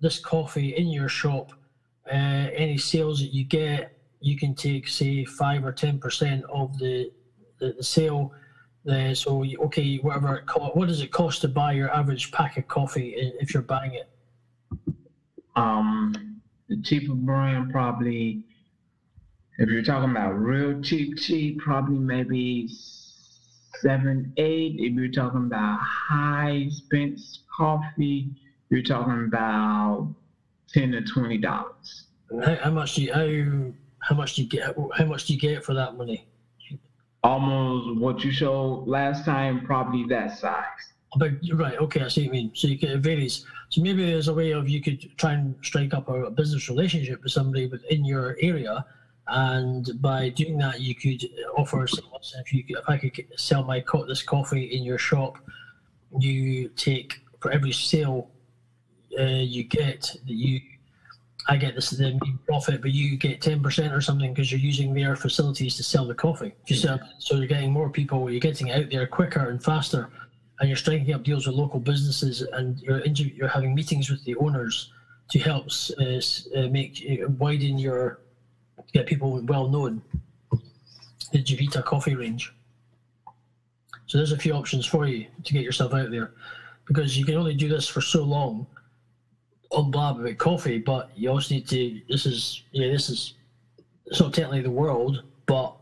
this 0.00 0.20
coffee 0.20 0.76
in 0.76 0.88
your 0.88 1.08
shop? 1.08 1.52
Uh, 2.06 2.50
any 2.54 2.78
sales 2.78 3.20
that 3.20 3.34
you 3.34 3.44
get, 3.44 3.92
you 4.20 4.38
can 4.38 4.54
take 4.54 4.86
say 4.86 5.24
five 5.24 5.64
or 5.64 5.72
ten 5.72 5.98
percent 5.98 6.44
of 6.52 6.78
the 6.78 7.10
the, 7.60 7.74
the 7.76 7.84
sale. 7.84 8.32
Uh, 8.90 9.14
so 9.14 9.44
okay, 9.64 9.96
whatever 9.98 10.36
it 10.36 10.46
co- 10.46 10.70
what 10.72 10.88
does 10.88 11.02
it 11.02 11.12
cost 11.12 11.42
to 11.42 11.48
buy 11.48 11.72
your 11.72 11.94
average 11.94 12.32
pack 12.32 12.56
of 12.56 12.66
coffee 12.66 13.14
if 13.38 13.52
you're 13.52 13.62
buying 13.62 13.94
it? 13.94 14.10
Um, 15.54 16.40
the 16.68 16.80
cheaper 16.82 17.14
brand 17.14 17.70
probably, 17.72 18.44
if 19.58 19.68
you're 19.68 19.82
talking 19.82 20.10
about 20.10 20.32
real 20.32 20.80
cheap, 20.80 21.18
cheap, 21.18 21.58
probably 21.58 21.98
maybe 21.98 22.68
seven, 23.80 24.32
eight. 24.38 24.76
If 24.78 24.94
you're 24.94 25.08
talking 25.08 25.46
about 25.46 25.78
high 25.80 26.66
expense 26.66 27.40
coffee, 27.54 28.30
you're 28.70 28.82
talking 28.82 29.24
about 29.26 30.14
ten 30.72 30.92
to 30.92 31.02
twenty 31.02 31.36
dollars. 31.36 32.04
How, 32.44 32.54
how 32.56 32.70
much 32.70 32.94
do 32.94 33.02
you 33.02 33.12
how 33.12 33.74
how 34.08 34.14
much 34.14 34.36
do 34.36 34.42
you 34.42 34.48
get 34.48 34.74
how 34.94 35.04
much 35.04 35.26
do 35.26 35.34
you 35.34 35.40
get 35.40 35.64
for 35.64 35.74
that 35.74 35.96
money? 35.96 36.29
Almost 37.22 38.00
what 38.00 38.24
you 38.24 38.32
showed 38.32 38.84
last 38.86 39.24
time, 39.24 39.64
probably 39.66 40.04
that 40.04 40.38
size. 40.38 40.64
But 41.16 41.42
you're 41.44 41.56
right. 41.56 41.76
Okay, 41.78 42.02
I 42.02 42.08
see 42.08 42.22
what 42.22 42.26
you 42.26 42.42
mean. 42.42 42.50
So 42.54 42.68
you 42.68 42.78
can, 42.78 42.90
it 42.90 43.00
varies. 43.00 43.44
So 43.68 43.82
maybe 43.82 44.06
there's 44.06 44.28
a 44.28 44.34
way 44.34 44.52
of 44.52 44.68
you 44.68 44.80
could 44.80 45.16
try 45.18 45.32
and 45.32 45.54
strike 45.62 45.92
up 45.92 46.08
a, 46.08 46.24
a 46.24 46.30
business 46.30 46.68
relationship 46.68 47.22
with 47.22 47.32
somebody 47.32 47.66
within 47.66 48.04
your 48.04 48.36
area, 48.40 48.84
and 49.26 49.90
by 50.00 50.30
doing 50.30 50.56
that, 50.58 50.80
you 50.80 50.94
could 50.94 51.22
offer. 51.58 51.80
listen, 51.80 52.04
If 52.44 52.52
you 52.52 52.64
if 52.68 52.88
I 52.88 52.96
could 52.96 53.26
sell 53.36 53.64
my 53.64 53.80
co- 53.80 54.06
this 54.06 54.22
coffee 54.22 54.64
in 54.64 54.82
your 54.82 54.98
shop, 54.98 55.38
you 56.18 56.68
take 56.70 57.20
for 57.40 57.50
every 57.50 57.72
sale 57.72 58.30
uh, 59.18 59.22
you 59.24 59.64
get 59.64 60.02
that 60.02 60.34
you 60.34 60.60
I 61.48 61.56
get 61.56 61.74
this 61.74 61.90
the 61.90 62.18
main 62.22 62.38
profit, 62.46 62.82
but 62.82 62.92
you 62.92 63.16
get 63.16 63.40
ten 63.40 63.62
percent 63.62 63.92
or 63.92 64.00
something 64.00 64.32
because 64.32 64.52
you're 64.52 64.60
using 64.60 64.92
their 64.94 65.16
facilities 65.16 65.76
to 65.76 65.82
sell 65.82 66.06
the 66.06 66.14
coffee. 66.14 66.52
You 66.66 66.76
sell, 66.76 67.00
so 67.18 67.36
you're 67.36 67.46
getting 67.46 67.72
more 67.72 67.88
people, 67.88 68.30
you're 68.30 68.40
getting 68.40 68.70
out 68.70 68.90
there 68.90 69.06
quicker 69.06 69.48
and 69.48 69.62
faster, 69.62 70.10
and 70.60 70.68
you're 70.68 70.76
striking 70.76 71.12
up 71.14 71.22
deals 71.22 71.46
with 71.46 71.56
local 71.56 71.80
businesses, 71.80 72.42
and 72.42 72.78
you're 72.80 72.98
inter- 72.98 73.32
you're 73.34 73.48
having 73.48 73.74
meetings 73.74 74.10
with 74.10 74.22
the 74.24 74.36
owners 74.36 74.92
to 75.30 75.38
help 75.38 75.68
uh, 75.98 76.04
uh, 76.04 76.68
make 76.68 77.04
uh, 77.10 77.28
widen 77.38 77.78
your 77.78 78.20
get 78.92 79.06
people 79.06 79.40
well 79.44 79.68
known. 79.68 80.02
The 81.32 81.38
Javita 81.38 81.82
coffee 81.82 82.16
range. 82.16 82.52
So 84.06 84.18
there's 84.18 84.32
a 84.32 84.38
few 84.38 84.52
options 84.52 84.84
for 84.84 85.06
you 85.06 85.26
to 85.44 85.52
get 85.52 85.62
yourself 85.62 85.94
out 85.94 86.10
there, 86.10 86.32
because 86.86 87.16
you 87.16 87.24
can 87.24 87.36
only 87.36 87.54
do 87.54 87.68
this 87.68 87.86
for 87.88 88.00
so 88.00 88.24
long 88.24 88.66
blab 89.70 90.20
about 90.20 90.38
coffee, 90.38 90.78
but 90.78 91.10
you 91.14 91.30
also 91.30 91.54
need 91.54 91.68
to. 91.68 92.00
This 92.08 92.26
is 92.26 92.62
yeah, 92.72 92.90
this 92.90 93.08
is 93.08 93.34
not 94.18 94.34
technically 94.34 94.62
the 94.62 94.70
world, 94.70 95.22
but 95.46 95.76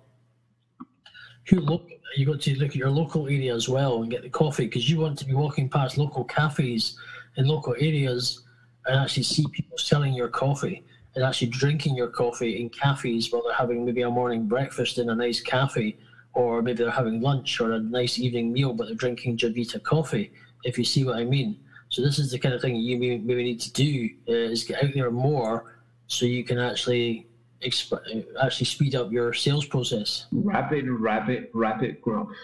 you 1.51 1.61
look. 1.61 1.89
You 2.17 2.25
got 2.25 2.41
to 2.41 2.55
look 2.59 2.71
at 2.71 2.77
your 2.77 2.91
local 2.91 3.27
area 3.27 3.55
as 3.55 3.69
well 3.69 4.03
and 4.03 4.11
get 4.11 4.23
the 4.23 4.31
coffee 4.31 4.65
because 4.65 4.89
you 4.89 4.99
want 4.99 5.19
to 5.19 5.27
be 5.27 5.35
walking 5.35 5.69
past 5.69 5.99
local 5.99 6.25
cafes 6.25 6.99
in 7.37 7.47
local 7.47 7.75
areas 7.79 8.43
and 8.87 8.99
actually 8.99 9.23
see 9.25 9.47
people 9.53 9.77
selling 9.77 10.15
your 10.15 10.29
coffee 10.29 10.85
and 11.15 11.25
actually 11.25 11.49
drinking 11.49 11.97
your 11.97 12.09
coffee 12.09 12.61
in 12.61 12.71
cafes 12.71 13.31
while 13.31 13.43
they're 13.43 13.55
having 13.55 13.85
maybe 13.85 14.03
a 14.03 14.11
morning 14.11 14.47
breakfast 14.47 14.99
in 14.99 15.11
a 15.11 15.15
nice 15.15 15.41
cafe 15.41 15.97
or 16.33 16.63
maybe 16.63 16.79
they're 16.79 16.91
having 16.91 17.21
lunch 17.21 17.61
or 17.61 17.73
a 17.73 17.81
nice 17.81 18.19
evening 18.19 18.53
meal 18.53 18.73
but 18.73 18.87
they're 18.87 18.97
drinking 18.97 19.37
Javita 19.37 19.79
coffee 19.81 20.33
if 20.65 20.79
you 20.79 20.85
see 20.85 21.05
what 21.05 21.17
I 21.17 21.25
mean 21.25 21.59
so 21.89 22.03
this 22.03 22.19
is 22.19 22.31
the 22.31 22.39
kind 22.39 22.55
of 22.55 22.61
thing 22.61 22.77
you 22.77 22.99
maybe, 22.99 23.19
maybe 23.19 23.45
need 23.45 23.61
to 23.61 23.73
do 23.73 24.11
uh, 24.29 24.33
is 24.33 24.65
get 24.65 24.83
out 24.83 24.91
there 24.95 25.11
more 25.11 25.77
so 26.07 26.27
you 26.27 26.45
can 26.45 26.59
actually 26.59 27.27
exp- 27.63 28.25
actually 28.43 28.67
speed 28.67 28.95
up 28.95 29.11
your 29.11 29.33
sales 29.33 29.65
process. 29.65 30.27
Rapid, 30.33 30.89
rapid, 30.89 31.49
rapid 31.53 32.01
growth. 32.01 32.35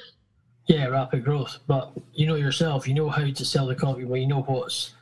Yeah, 0.67 0.87
rapid 0.87 1.25
growth. 1.25 1.59
But 1.67 1.93
you 2.15 2.27
know 2.27 2.37
yourself, 2.37 2.89
you 2.89 2.95
know 2.95 3.11
how 3.11 3.31
to 3.31 3.45
sell 3.45 3.67
the 3.67 3.75
coffee. 3.75 4.05
Well, 4.05 4.21
you 4.21 4.27
know 4.27 4.43
what's, 4.43 4.95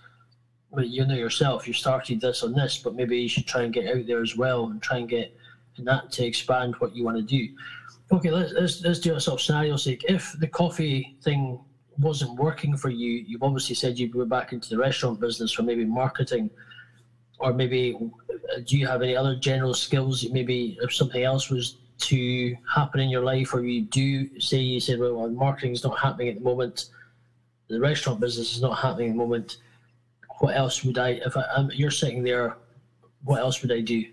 well, 0.71 0.85
you 0.85 1.07
know 1.07 1.15
yourself. 1.15 1.69
You 1.69 1.75
started 1.75 2.21
this 2.21 2.43
on 2.43 2.53
this, 2.53 2.79
but 2.79 2.95
maybe 2.95 3.21
you 3.21 3.29
should 3.29 3.47
try 3.47 3.63
and 3.63 3.73
get 3.73 3.95
out 3.95 4.07
there 4.07 4.23
as 4.23 4.37
well 4.37 4.67
and 4.67 4.83
try 4.83 4.99
and 4.99 5.09
get 5.09 5.37
and 5.77 5.87
that 5.87 6.11
to 6.13 6.27
expand 6.27 6.75
what 6.81 6.95
you 6.95 7.05
want 7.05 7.17
to 7.17 7.23
do. 7.23 7.49
Okay, 8.11 8.31
let's 8.31 8.53
let's, 8.53 8.83
let's 8.83 8.99
do 8.99 9.15
a 9.15 9.21
sort 9.21 9.41
of 9.41 9.45
scenario 9.45 9.77
sake. 9.77 10.05
If 10.09 10.35
the 10.39 10.47
coffee 10.49 11.17
thing 11.23 11.61
wasn't 11.99 12.39
working 12.39 12.77
for 12.77 12.91
you, 12.91 13.25
you've 13.27 13.43
obviously 13.43 13.75
said 13.75 13.99
you'd 13.99 14.13
go 14.13 14.25
back 14.25 14.53
into 14.53 14.69
the 14.69 14.79
restaurant 14.79 15.21
business 15.21 15.53
for 15.53 15.63
maybe 15.63 15.85
marketing, 15.85 16.51
or 17.39 17.53
maybe 17.53 17.97
uh, 18.31 18.61
do 18.67 18.79
you 18.79 18.87
have 18.87 19.03
any 19.03 19.17
other 19.17 19.37
general 19.37 19.75
skills? 19.75 20.29
Maybe 20.31 20.79
if 20.81 20.95
something 20.95 21.23
else 21.23 21.51
was 21.51 21.77
to 21.99 22.57
happen 22.73 23.01
in 23.01 23.11
your 23.11 23.23
life, 23.23 23.55
or 23.55 23.65
you 23.65 23.83
do 23.83 24.41
say 24.41 24.59
you 24.59 24.81
said, 24.81 24.99
well, 24.99 25.15
well 25.15 25.29
marketing 25.29 25.73
is 25.73 25.85
not 25.85 25.99
happening 25.99 26.29
at 26.29 26.37
the 26.37 26.41
moment, 26.41 26.87
the 27.69 27.81
restaurant 27.81 28.21
business 28.21 28.55
is 28.55 28.63
not 28.63 28.79
happening 28.79 29.11
at 29.11 29.13
the 29.13 29.19
moment. 29.19 29.59
What 30.41 30.57
else 30.57 30.85
would 30.85 30.99
I, 30.99 31.11
if 31.11 31.37
I, 31.37 31.43
um, 31.55 31.71
you're 31.73 31.91
sitting 31.91 32.23
there, 32.23 32.57
what 33.25 33.41
else 33.41 33.63
would 33.63 33.73
I 33.73 33.81
do? 33.81 34.05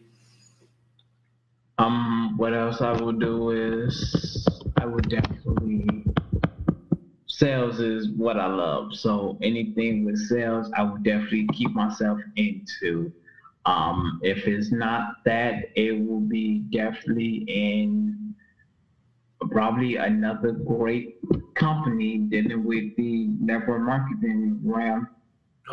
Um, 1.78 2.38
what 2.38 2.54
else 2.54 2.82
I 2.82 2.92
would 2.92 3.20
do 3.20 3.52
is 3.52 4.48
I 4.78 4.86
would 4.86 5.10
definitely 5.10 5.39
sales 7.40 7.80
is 7.80 8.10
what 8.10 8.38
I 8.38 8.48
love. 8.48 8.94
So 8.94 9.38
anything 9.42 10.04
with 10.04 10.18
sales, 10.18 10.70
I 10.76 10.84
would 10.84 11.04
definitely 11.04 11.48
keep 11.54 11.72
myself 11.72 12.20
into. 12.36 13.14
Um, 13.66 14.20
if 14.24 14.46
it's 14.46 14.72
not 14.72 15.24
that, 15.26 15.66
it 15.76 16.06
will 16.06 16.20
be 16.20 16.60
definitely 16.72 17.46
in 17.48 18.36
probably 19.52 19.96
another 19.96 20.52
great 20.52 21.18
company 21.56 22.18
dealing 22.18 22.66
with 22.66 22.96
the 22.98 23.28
network 23.40 23.84
marketing 23.84 24.60
realm. 24.62 25.08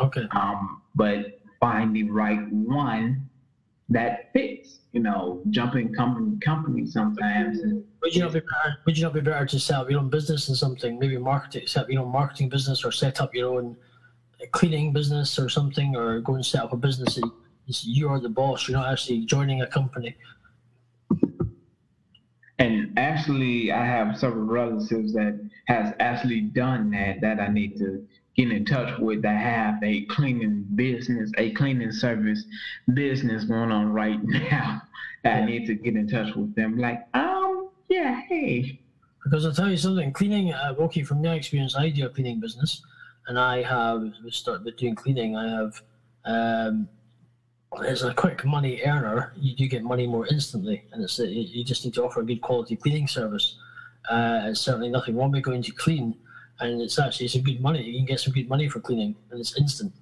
Okay. 0.01 0.25
Um, 0.31 0.81
but 0.95 1.41
find 1.59 1.93
the 1.93 2.03
right 2.03 2.49
one 2.49 3.26
that 3.89 4.31
fits. 4.33 4.79
You 4.93 5.03
know, 5.03 5.41
jumping 5.51 5.93
company 5.93 6.37
company 6.39 6.87
sometimes. 6.87 7.59
would 8.01 8.15
you 8.15 8.21
not 8.21 8.33
be 8.33 8.39
better? 8.39 8.77
Would 8.85 8.97
you 8.97 9.03
not 9.03 9.13
be 9.13 9.21
better 9.21 9.45
to 9.45 9.59
set 9.59 9.77
up 9.77 9.91
your 9.91 9.99
own 9.99 10.09
business 10.09 10.49
in 10.49 10.55
something? 10.55 10.97
Maybe 10.97 11.17
market, 11.17 11.69
set 11.69 11.83
up 11.83 11.89
your 11.89 12.01
own 12.01 12.11
marketing 12.11 12.49
business, 12.49 12.83
or 12.83 12.91
set 12.91 13.21
up 13.21 13.35
your 13.35 13.53
own 13.53 13.77
uh, 14.41 14.45
cleaning 14.51 14.93
business 14.93 15.37
or 15.37 15.49
something, 15.49 15.95
or 15.95 16.19
go 16.21 16.35
and 16.35 16.45
set 16.45 16.63
up 16.63 16.73
a 16.73 16.77
business 16.77 17.15
that 17.15 17.29
you're 17.67 18.19
the 18.19 18.29
boss. 18.29 18.67
You're 18.67 18.77
not 18.77 18.91
actually 18.91 19.25
joining 19.25 19.61
a 19.61 19.67
company. 19.67 20.15
And 22.59 22.97
actually, 22.97 23.71
I 23.71 23.85
have 23.85 24.17
several 24.17 24.45
relatives 24.45 25.13
that 25.13 25.39
has 25.67 25.93
actually 25.99 26.41
done 26.41 26.89
that. 26.91 27.21
That 27.21 27.39
I 27.39 27.49
need 27.49 27.77
to 27.77 28.07
get 28.37 28.51
in 28.51 28.65
touch 28.65 28.97
with 28.99 29.21
that 29.23 29.39
have 29.39 29.83
a 29.83 30.01
cleaning 30.05 30.65
business, 30.75 31.31
a 31.37 31.51
cleaning 31.51 31.91
service 31.91 32.43
business 32.93 33.45
going 33.45 33.71
on 33.71 33.91
right 33.91 34.23
now. 34.23 34.81
I 35.25 35.41
need 35.43 35.65
to 35.67 35.73
get 35.73 35.95
in 35.95 36.07
touch 36.07 36.35
with 36.35 36.55
them. 36.55 36.77
Like, 36.77 37.05
um, 37.13 37.69
yeah, 37.89 38.21
hey. 38.29 38.79
Because 39.23 39.45
I'll 39.45 39.51
tell 39.51 39.69
you 39.69 39.75
something, 39.75 40.13
cleaning, 40.13 40.53
uh, 40.53 40.75
okay, 40.79 41.03
from 41.03 41.21
my 41.21 41.33
experience, 41.33 41.75
I 41.75 41.89
do 41.89 42.05
a 42.05 42.09
cleaning 42.09 42.39
business 42.39 42.81
and 43.27 43.37
I 43.37 43.63
have 43.63 44.13
started 44.29 44.77
doing 44.77 44.95
cleaning. 44.95 45.35
I 45.35 45.49
have, 45.49 45.81
um, 46.23 46.87
as 47.85 48.03
a 48.03 48.13
quick 48.13 48.45
money 48.45 48.81
earner, 48.85 49.33
you 49.35 49.53
do 49.53 49.67
get 49.67 49.83
money 49.83 50.07
more 50.07 50.27
instantly. 50.27 50.85
And 50.93 51.03
it's 51.03 51.19
you 51.19 51.65
just 51.65 51.83
need 51.83 51.95
to 51.95 52.05
offer 52.05 52.21
a 52.21 52.25
good 52.25 52.41
quality 52.41 52.77
cleaning 52.77 53.07
service. 53.07 53.57
Uh, 54.09 54.43
it's 54.45 54.61
certainly 54.61 54.89
nothing 54.89 55.17
wrong 55.17 55.31
with 55.31 55.43
going 55.43 55.63
to 55.63 55.71
clean 55.73 56.15
and 56.59 56.81
it's 56.81 56.99
actually 56.99 57.27
some 57.27 57.41
good 57.41 57.61
money. 57.61 57.83
You 57.83 57.99
can 57.99 58.05
get 58.05 58.19
some 58.19 58.33
good 58.33 58.49
money 58.49 58.67
for 58.67 58.79
cleaning, 58.79 59.15
and 59.31 59.39
it's 59.39 59.57
instant. 59.57 59.93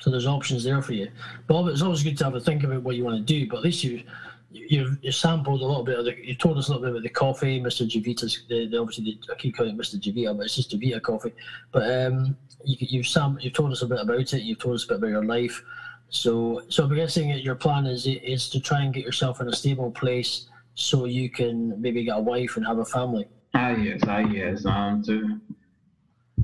So 0.00 0.10
there's 0.10 0.26
options 0.26 0.64
there 0.64 0.82
for 0.82 0.92
you. 0.92 1.10
Bob, 1.46 1.68
it's 1.68 1.80
always 1.80 2.02
good 2.02 2.18
to 2.18 2.24
have 2.24 2.34
a 2.34 2.40
think 2.40 2.62
about 2.62 2.82
what 2.82 2.96
you 2.96 3.04
want 3.04 3.16
to 3.16 3.22
do, 3.22 3.48
but 3.48 3.58
at 3.58 3.64
least 3.64 3.84
you 3.84 4.02
you've 4.50 4.98
you 5.02 5.10
sampled 5.10 5.60
a 5.60 5.66
little 5.66 5.84
bit 5.84 5.98
of 5.98 6.04
the. 6.04 6.14
You 6.26 6.34
told 6.34 6.58
us 6.58 6.68
a 6.68 6.72
little 6.72 6.82
bit 6.82 6.90
about 6.90 7.02
the 7.02 7.08
coffee, 7.08 7.60
Mr. 7.60 7.88
Javita's. 7.88 8.44
The, 8.48 8.68
the 8.68 8.78
obviously 8.78 9.04
the, 9.04 9.32
I 9.32 9.36
keep 9.36 9.56
calling 9.56 9.74
it 9.74 9.80
Mr. 9.80 9.98
Javita, 9.98 10.34
but 10.34 10.44
it's 10.44 10.56
just 10.56 10.70
Javita 10.70 11.00
coffee. 11.00 11.32
But 11.72 11.90
um, 11.90 12.36
you, 12.64 12.76
you've 12.80 13.06
sam 13.06 13.38
you've 13.40 13.54
told 13.54 13.72
us 13.72 13.82
a 13.82 13.86
bit 13.86 14.00
about 14.00 14.20
it. 14.20 14.42
You've 14.42 14.58
told 14.58 14.74
us 14.74 14.84
a 14.84 14.88
bit 14.88 14.98
about 14.98 15.08
your 15.08 15.24
life. 15.24 15.62
So 16.08 16.62
so 16.68 16.84
I'm 16.84 16.94
guessing 16.94 17.30
your 17.30 17.54
plan 17.56 17.86
is 17.86 18.06
is 18.06 18.48
to 18.50 18.60
try 18.60 18.82
and 18.82 18.94
get 18.94 19.04
yourself 19.04 19.40
in 19.40 19.48
a 19.48 19.52
stable 19.54 19.90
place 19.90 20.48
so 20.74 21.04
you 21.04 21.30
can 21.30 21.80
maybe 21.80 22.04
get 22.04 22.16
a 22.16 22.20
wife 22.20 22.56
and 22.56 22.66
have 22.66 22.78
a 22.78 22.84
family. 22.84 23.28
Ah 23.54 23.70
yes, 23.70 24.00
ah 24.06 24.18
yes. 24.18 24.66
Um, 24.66 25.02
to 25.04 25.40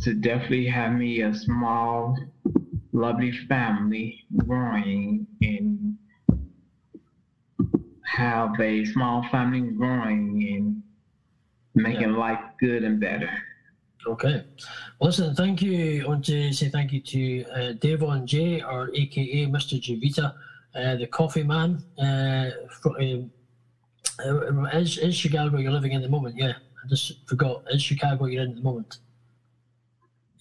to 0.02 0.14
definitely 0.14 0.66
have 0.66 0.92
me 0.92 1.22
a 1.22 1.34
small, 1.34 2.16
lovely 2.92 3.32
family 3.48 4.24
growing 4.36 5.26
and 5.42 5.96
have 8.04 8.58
a 8.60 8.84
small 8.86 9.26
family 9.30 9.60
growing 9.60 10.46
and 10.54 10.82
making 11.74 12.12
yeah. 12.12 12.16
life 12.16 12.40
good 12.58 12.84
and 12.84 13.00
better. 13.00 13.30
Okay. 14.06 14.44
Well, 14.98 15.08
listen, 15.08 15.34
thank 15.34 15.60
you. 15.60 16.04
I 16.04 16.08
want 16.08 16.24
to 16.26 16.52
say 16.52 16.68
thank 16.68 16.92
you 16.92 17.00
to 17.00 17.44
uh, 17.50 17.72
Devon 17.72 18.26
J, 18.26 18.62
or 18.62 18.90
AKA 18.94 19.46
Mr. 19.46 19.78
Javita, 19.78 20.34
uh, 20.74 20.96
the 20.96 21.06
coffee 21.06 21.42
man. 21.42 21.82
Uh, 21.98 22.50
for, 22.80 22.98
um, 23.00 23.30
uh, 24.24 24.78
is, 24.78 24.96
is 24.98 25.14
Chicago 25.14 25.50
where 25.50 25.60
you're 25.60 25.72
living 25.72 25.92
in 25.92 26.00
the 26.00 26.08
moment? 26.08 26.36
Yeah. 26.36 26.54
I 26.84 26.88
just 26.88 27.26
forgot. 27.26 27.64
Is 27.70 27.82
Chicago 27.82 28.26
you're 28.26 28.42
in 28.42 28.50
at 28.50 28.56
the 28.56 28.62
moment? 28.62 28.98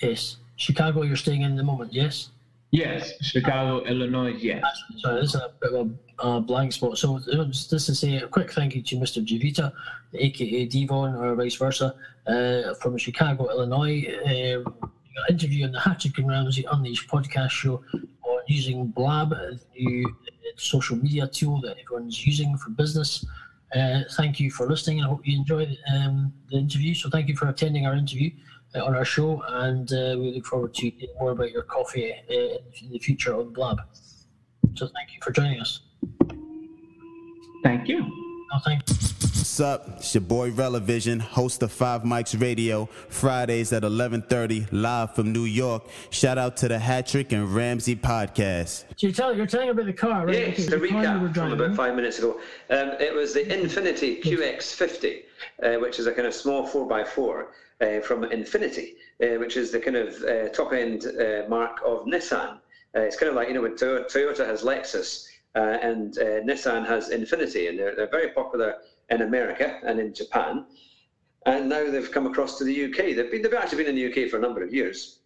Yes. 0.01 0.37
Chicago 0.55 1.03
you're 1.03 1.15
staying 1.15 1.41
in 1.41 1.51
at 1.51 1.57
the 1.57 1.63
moment, 1.63 1.93
yes? 1.93 2.29
Yes, 2.71 3.13
Chicago, 3.21 3.83
Illinois, 3.85 4.35
yes. 4.37 4.63
Sorry, 4.97 5.21
this 5.21 5.33
is 5.33 5.41
a 5.41 5.51
bit 5.59 5.73
of 5.73 5.91
a 6.19 6.23
uh, 6.23 6.39
blank 6.39 6.71
spot. 6.71 6.97
So 6.99 7.19
just 7.47 7.69
to 7.69 7.79
say 7.79 8.17
a 8.17 8.27
quick 8.27 8.51
thank 8.51 8.75
you 8.75 8.83
to 8.83 8.95
Mr. 8.97 9.25
Javita, 9.25 9.73
aka 10.13 10.65
Devon, 10.65 11.15
or 11.15 11.33
vice 11.35 11.55
versa, 11.55 11.95
uh, 12.27 12.73
from 12.75 12.97
Chicago, 12.97 13.49
Illinois. 13.49 14.05
Uh, 14.23 14.69
interview 15.29 15.65
on 15.65 15.71
the 15.71 15.79
Hatrick 15.79 16.17
and 16.17 16.29
Ramsey 16.29 16.65
Unleashed 16.71 17.09
podcast 17.09 17.51
show 17.51 17.83
on 17.93 18.39
using 18.47 18.87
Blab, 18.87 19.31
the 19.31 19.59
new 19.77 20.15
social 20.55 20.95
media 20.95 21.27
tool 21.27 21.61
that 21.61 21.77
everyone's 21.77 22.25
using 22.25 22.57
for 22.57 22.69
business. 22.71 23.25
Uh, 23.75 24.01
thank 24.17 24.39
you 24.39 24.49
for 24.49 24.67
listening. 24.67 25.03
I 25.03 25.07
hope 25.07 25.25
you 25.25 25.37
enjoyed 25.37 25.77
um, 25.93 26.33
the 26.49 26.57
interview. 26.57 26.93
So 26.95 27.09
thank 27.09 27.27
you 27.27 27.35
for 27.35 27.47
attending 27.49 27.85
our 27.85 27.93
interview 27.93 28.31
uh, 28.75 28.83
on 28.83 28.95
our 28.95 29.05
show, 29.05 29.43
and 29.47 29.91
uh, 29.91 30.15
we 30.17 30.33
look 30.33 30.45
forward 30.45 30.73
to 30.75 30.89
hearing 30.89 31.15
more 31.19 31.31
about 31.31 31.51
your 31.51 31.63
coffee 31.63 32.11
uh, 32.11 32.33
in 32.33 32.91
the 32.91 32.99
future 32.99 33.35
on 33.35 33.53
Blab. 33.53 33.81
So 34.75 34.87
thank 34.87 35.13
you 35.13 35.19
for 35.21 35.31
joining 35.31 35.59
us. 35.59 35.81
Thank 37.63 37.87
you. 37.87 38.01
No, 38.01 38.59
thank 38.63 38.89
you. 38.89 39.28
What's 39.39 39.61
up? 39.61 39.87
It's 39.95 40.13
your 40.13 40.19
boy 40.19 40.51
Relevision, 40.51 41.21
host 41.21 41.63
of 41.63 41.71
Five 41.71 42.03
Mics 42.03 42.39
Radio, 42.41 42.87
Fridays 43.07 43.71
at 43.71 43.83
11:30, 43.83 44.67
live 44.73 45.15
from 45.15 45.31
New 45.31 45.45
York. 45.45 45.83
Shout 46.09 46.37
out 46.37 46.57
to 46.57 46.67
the 46.67 46.77
Hatrick 46.77 47.31
and 47.31 47.55
Ramsey 47.55 47.95
podcast. 47.95 48.83
So 48.97 49.07
you 49.07 49.13
tell 49.13 49.33
you're 49.33 49.47
telling 49.47 49.69
about 49.69 49.85
the 49.85 49.93
car, 49.93 50.25
right? 50.25 50.35
Yes, 50.35 50.59
Okay, 50.59 50.63
to 50.65 50.77
the 50.77 50.87
car 50.89 51.03
you 51.03 51.09
recap 51.09 51.33
from 51.33 51.53
about 51.53 51.73
five 51.77 51.95
minutes 51.95 52.19
ago. 52.19 52.41
Um, 52.69 52.91
it 52.99 53.15
was 53.15 53.33
the 53.33 53.45
Infiniti 53.45 54.21
QX50, 54.21 55.23
uh, 55.63 55.79
which 55.79 55.99
is 55.99 56.07
a 56.07 56.11
kind 56.11 56.27
of 56.27 56.33
small 56.33 56.67
4x4 56.67 57.45
uh, 57.79 58.01
from 58.01 58.23
Infiniti, 58.23 58.95
uh, 59.23 59.39
which 59.39 59.55
is 59.55 59.71
the 59.71 59.79
kind 59.79 59.95
of 59.95 60.21
uh, 60.23 60.49
top 60.49 60.73
end 60.73 61.05
uh, 61.05 61.47
mark 61.47 61.79
of 61.85 62.03
Nissan. 62.05 62.57
Uh, 62.93 63.01
it's 63.07 63.15
kind 63.15 63.29
of 63.29 63.35
like, 63.35 63.47
you 63.47 63.53
know, 63.53 63.61
when 63.61 63.75
Toyota, 63.75 64.11
Toyota 64.11 64.45
has 64.45 64.63
Lexus 64.63 65.27
uh, 65.55 65.77
and 65.81 66.17
uh, 66.17 66.41
Nissan 66.41 66.85
has 66.85 67.09
Infiniti, 67.09 67.69
and 67.69 67.79
they're, 67.79 67.95
they're 67.95 68.09
very 68.09 68.31
popular 68.31 68.75
in 69.09 69.21
America 69.21 69.79
and 69.83 69.99
in 69.99 70.13
Japan. 70.13 70.65
And 71.45 71.69
now 71.69 71.89
they've 71.89 72.11
come 72.11 72.27
across 72.27 72.57
to 72.57 72.63
the 72.63 72.85
UK. 72.85 73.15
They've, 73.15 73.31
been, 73.31 73.41
they've 73.41 73.53
actually 73.53 73.83
been 73.83 73.95
in 73.95 74.11
the 74.11 74.23
UK 74.23 74.29
for 74.29 74.37
a 74.37 74.41
number 74.41 74.63
of 74.63 74.73
years 74.73 75.19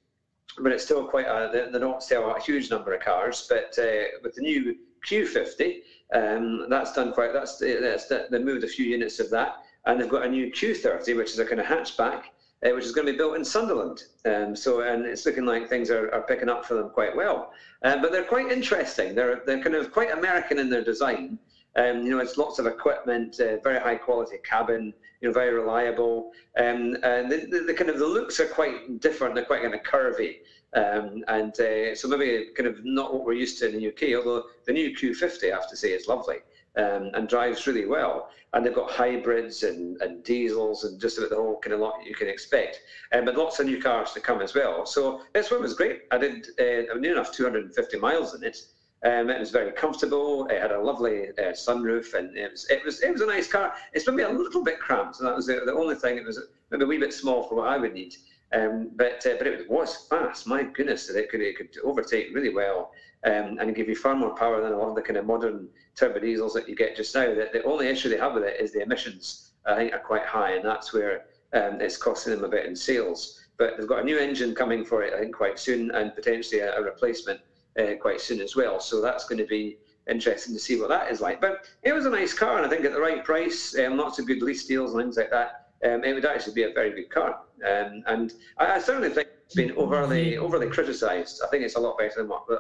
but 0.60 0.72
it's 0.72 0.84
still 0.84 1.06
quite 1.06 1.26
a, 1.26 1.70
they, 1.72 1.80
don't 1.80 2.04
sell 2.04 2.36
a 2.36 2.40
huge 2.40 2.70
number 2.70 2.94
of 2.94 3.02
cars. 3.02 3.48
But 3.50 3.78
uh, 3.80 4.20
with 4.22 4.36
the 4.36 4.42
new 4.42 4.76
Q50, 5.08 5.80
um, 6.14 6.68
that's 6.70 6.94
done 6.94 7.12
quite. 7.12 7.34
That's, 7.34 7.58
that's 7.58 8.08
they 8.08 8.40
moved 8.40 8.64
a 8.64 8.68
few 8.68 8.86
units 8.86 9.20
of 9.20 9.30
that, 9.32 9.58
and 9.86 10.00
they've 10.00 10.10
got 10.10 10.26
a 10.26 10.30
new 10.30 10.52
Q30, 10.52 11.18
which 11.18 11.32
is 11.32 11.40
a 11.40 11.46
kind 11.46 11.60
of 11.60 11.66
hatchback, 11.66 12.24
uh, 12.66 12.70
which 12.74 12.86
is 12.86 12.92
going 12.92 13.08
to 13.08 13.14
be 13.14 13.18
built 13.18 13.36
in 13.36 13.44
Sunderland. 13.44 14.04
Um, 14.26 14.56
so 14.56 14.82
and 14.82 15.06
it's 15.06 15.26
looking 15.26 15.46
like 15.46 15.70
things 15.70 15.90
are, 15.90 16.14
are 16.14 16.22
picking 16.22 16.50
up 16.50 16.66
for 16.66 16.76
them 16.76 16.90
quite 16.90 17.16
well. 17.16 17.52
Um, 17.84 18.02
but 18.02 18.12
they're 18.12 18.24
quite 18.24 18.52
interesting. 18.52 19.16
They're 19.16 19.42
they're 19.46 19.64
kind 19.64 19.76
of 19.76 19.92
quite 19.92 20.12
American 20.12 20.60
in 20.60 20.70
their 20.70 20.84
design. 20.84 21.40
Um, 21.76 22.04
you 22.04 22.12
know, 22.12 22.20
it's 22.20 22.38
lots 22.38 22.60
of 22.60 22.68
equipment, 22.68 23.40
uh, 23.40 23.58
very 23.64 23.80
high 23.80 23.96
quality 23.96 24.38
cabin, 24.44 24.94
you 25.22 25.28
know, 25.28 25.34
very 25.34 25.54
reliable. 25.54 26.32
Um, 26.58 26.98
and 27.04 27.32
the, 27.32 27.48
the, 27.50 27.60
the 27.68 27.74
kind 27.74 27.90
of 27.90 28.00
the 28.00 28.06
looks 28.06 28.40
are 28.40 28.46
quite 28.46 29.00
different. 29.00 29.36
They're 29.36 29.46
quite 29.46 29.62
kind 29.64 29.74
of 29.74 29.82
curvy. 29.82 30.36
Um, 30.76 31.24
and 31.28 31.58
uh, 31.60 31.96
so 31.96 32.08
maybe 32.08 32.48
kind 32.56 32.68
of 32.68 32.84
not 32.84 33.14
what 33.14 33.26
we're 33.26 33.34
used 33.34 33.60
to 33.60 33.68
in 33.68 33.74
the 33.74 33.88
UK, 33.88 34.18
although 34.18 34.44
the 34.66 34.74
new 34.74 34.96
Q50, 34.96 35.52
I 35.52 35.56
have 35.56 35.70
to 35.70 35.78
say, 35.78 35.90
is 35.90 36.08
lovely 36.08 36.38
um, 36.78 37.12
and 37.14 37.28
drives 37.28 37.68
really 37.68 37.86
well. 37.86 38.30
And 38.54 38.66
they've 38.66 38.74
got 38.74 38.92
hybrids 38.92 39.64
and, 39.64 40.00
and 40.02 40.24
diesels 40.24 40.84
and 40.84 41.00
just 41.00 41.18
about 41.18 41.32
the 41.32 41.36
whole 41.36 41.60
kind 41.60 41.74
of 41.74 41.80
lot 41.80 41.94
you 42.06 42.14
can 42.14 42.28
expect. 42.28 42.80
Um, 43.12 43.26
but 43.26 43.36
lots 43.36 43.60
of 43.60 43.66
new 43.66 43.82
cars 43.82 44.12
to 44.14 44.20
come 44.20 44.42
as 44.42 44.54
well. 44.54 44.86
So 44.86 45.22
this 45.34 45.50
one 45.50 45.62
was 45.62 45.74
great. 45.74 46.02
I 46.12 46.18
did 46.18 46.48
uh, 46.60 46.94
near 46.98 47.14
enough 47.14 47.32
250 47.32 47.98
miles 47.98 48.36
in 48.36 48.44
it. 48.44 48.58
Um, 49.04 49.30
it 49.30 49.40
was 49.40 49.52
very 49.52 49.72
comfortable. 49.74 50.48
It 50.48 50.62
had 50.62 50.72
a 50.72 50.80
lovely 50.80 51.30
uh, 51.30 51.52
sunroof, 51.52 52.14
and 52.14 52.38
it 52.38 52.52
was 52.52 52.70
it 52.70 52.86
was 52.86 53.02
it 53.02 53.12
was 53.12 53.22
a 53.22 53.26
nice 53.26 53.48
car. 53.48 53.74
It's 53.92 54.08
maybe 54.08 54.24
a 54.24 54.30
little 54.30 54.64
bit 54.64 54.80
cramped, 54.80 55.20
and 55.20 55.28
that 55.28 55.36
was 55.36 55.46
the, 55.46 55.62
the 55.66 55.74
only 55.74 55.96
thing. 55.96 56.18
It 56.18 56.26
was 56.26 56.40
maybe 56.70 56.86
a 56.86 56.88
wee 56.88 56.98
bit 56.98 57.14
small 57.14 57.44
for 57.44 57.56
what 57.56 57.68
I 57.68 57.78
would 57.78 57.94
need. 57.94 58.16
Um, 58.54 58.92
but 58.96 59.26
uh, 59.26 59.36
but 59.38 59.48
it 59.48 59.70
was 59.70 60.08
fast. 60.10 60.48
My 60.48 60.64
goodness, 60.64 61.10
it 61.10 61.30
could 61.30 61.42
it 61.42 61.58
could 61.58 61.76
overtake 61.84 62.34
really 62.34 62.54
well, 62.54 62.92
um, 63.26 63.58
and 63.60 63.76
give 63.76 63.90
you 63.90 63.96
far 63.96 64.16
more 64.16 64.36
power 64.36 64.62
than 64.62 64.72
a 64.72 64.78
lot 64.78 64.90
of 64.90 64.96
the 64.96 65.02
kind 65.02 65.18
of 65.18 65.26
modern 65.26 65.68
turbo 65.96 66.20
diesels 66.20 66.54
that 66.54 66.70
you 66.70 66.76
get 66.76 66.96
just 66.96 67.14
now. 67.14 67.26
The, 67.26 67.50
the 67.52 67.64
only 67.64 67.88
issue 67.88 68.08
they 68.08 68.18
have 68.18 68.36
with 68.36 68.44
it 68.44 68.62
is 68.62 68.72
the 68.72 68.84
emissions. 68.84 69.52
I 69.66 69.76
think 69.76 69.94
are 69.94 70.00
quite 70.00 70.26
high, 70.26 70.54
and 70.54 70.66
that's 70.66 70.94
where 70.94 71.26
um, 71.52 71.82
it's 71.82 71.98
costing 71.98 72.34
them 72.36 72.46
a 72.46 72.50
bit 72.50 72.66
in 72.66 72.76
sales. 72.76 73.40
But 73.58 73.78
they've 73.78 73.88
got 73.88 74.02
a 74.02 74.06
new 74.06 74.18
engine 74.18 74.56
coming 74.56 74.86
for 74.86 75.04
it, 75.04 75.14
I 75.14 75.20
think, 75.20 75.36
quite 75.36 75.60
soon, 75.60 75.92
and 75.92 76.16
potentially 76.16 76.62
a, 76.62 76.78
a 76.78 76.82
replacement 76.82 77.40
uh, 77.80 77.96
quite 78.02 78.22
soon 78.22 78.42
as 78.42 78.56
well. 78.56 78.80
So 78.80 79.02
that's 79.02 79.26
going 79.26 79.40
to 79.40 79.46
be 79.46 79.78
interesting 80.10 80.54
to 80.54 80.60
see 80.60 80.80
what 80.80 80.90
that 80.90 81.12
is 81.12 81.22
like. 81.22 81.40
But 81.42 81.66
it 81.84 81.94
was 81.94 82.06
a 82.06 82.10
nice 82.10 82.34
car, 82.34 82.58
and 82.58 82.66
I 82.66 82.70
think 82.70 82.86
at 82.86 82.94
the 82.94 83.02
right 83.02 83.24
price, 83.24 83.78
um, 83.80 83.98
lots 83.98 84.20
of 84.20 84.28
good 84.28 84.42
lease 84.42 84.66
deals 84.66 84.94
and 84.94 85.02
things 85.02 85.18
like 85.18 85.32
that, 85.32 85.68
um, 85.86 86.04
it 86.04 86.14
would 86.14 86.26
actually 86.26 86.54
be 86.54 86.64
a 86.64 86.74
very 86.74 86.92
good 86.92 87.10
car. 87.10 87.40
Um, 87.68 88.04
and 88.08 88.34
I, 88.58 88.76
I 88.76 88.80
certainly 88.80 89.10
think 89.10 89.28
it's 89.46 89.56
been 89.56 89.72
overly 89.78 90.38
overly 90.38 90.68
criticised. 90.70 91.42
I 91.44 91.48
think 91.48 91.64
it's 91.64 91.76
a 91.76 91.80
lot 91.80 91.98
better 91.98 92.16
than 92.18 92.30
what 92.30 92.48
the, 92.48 92.60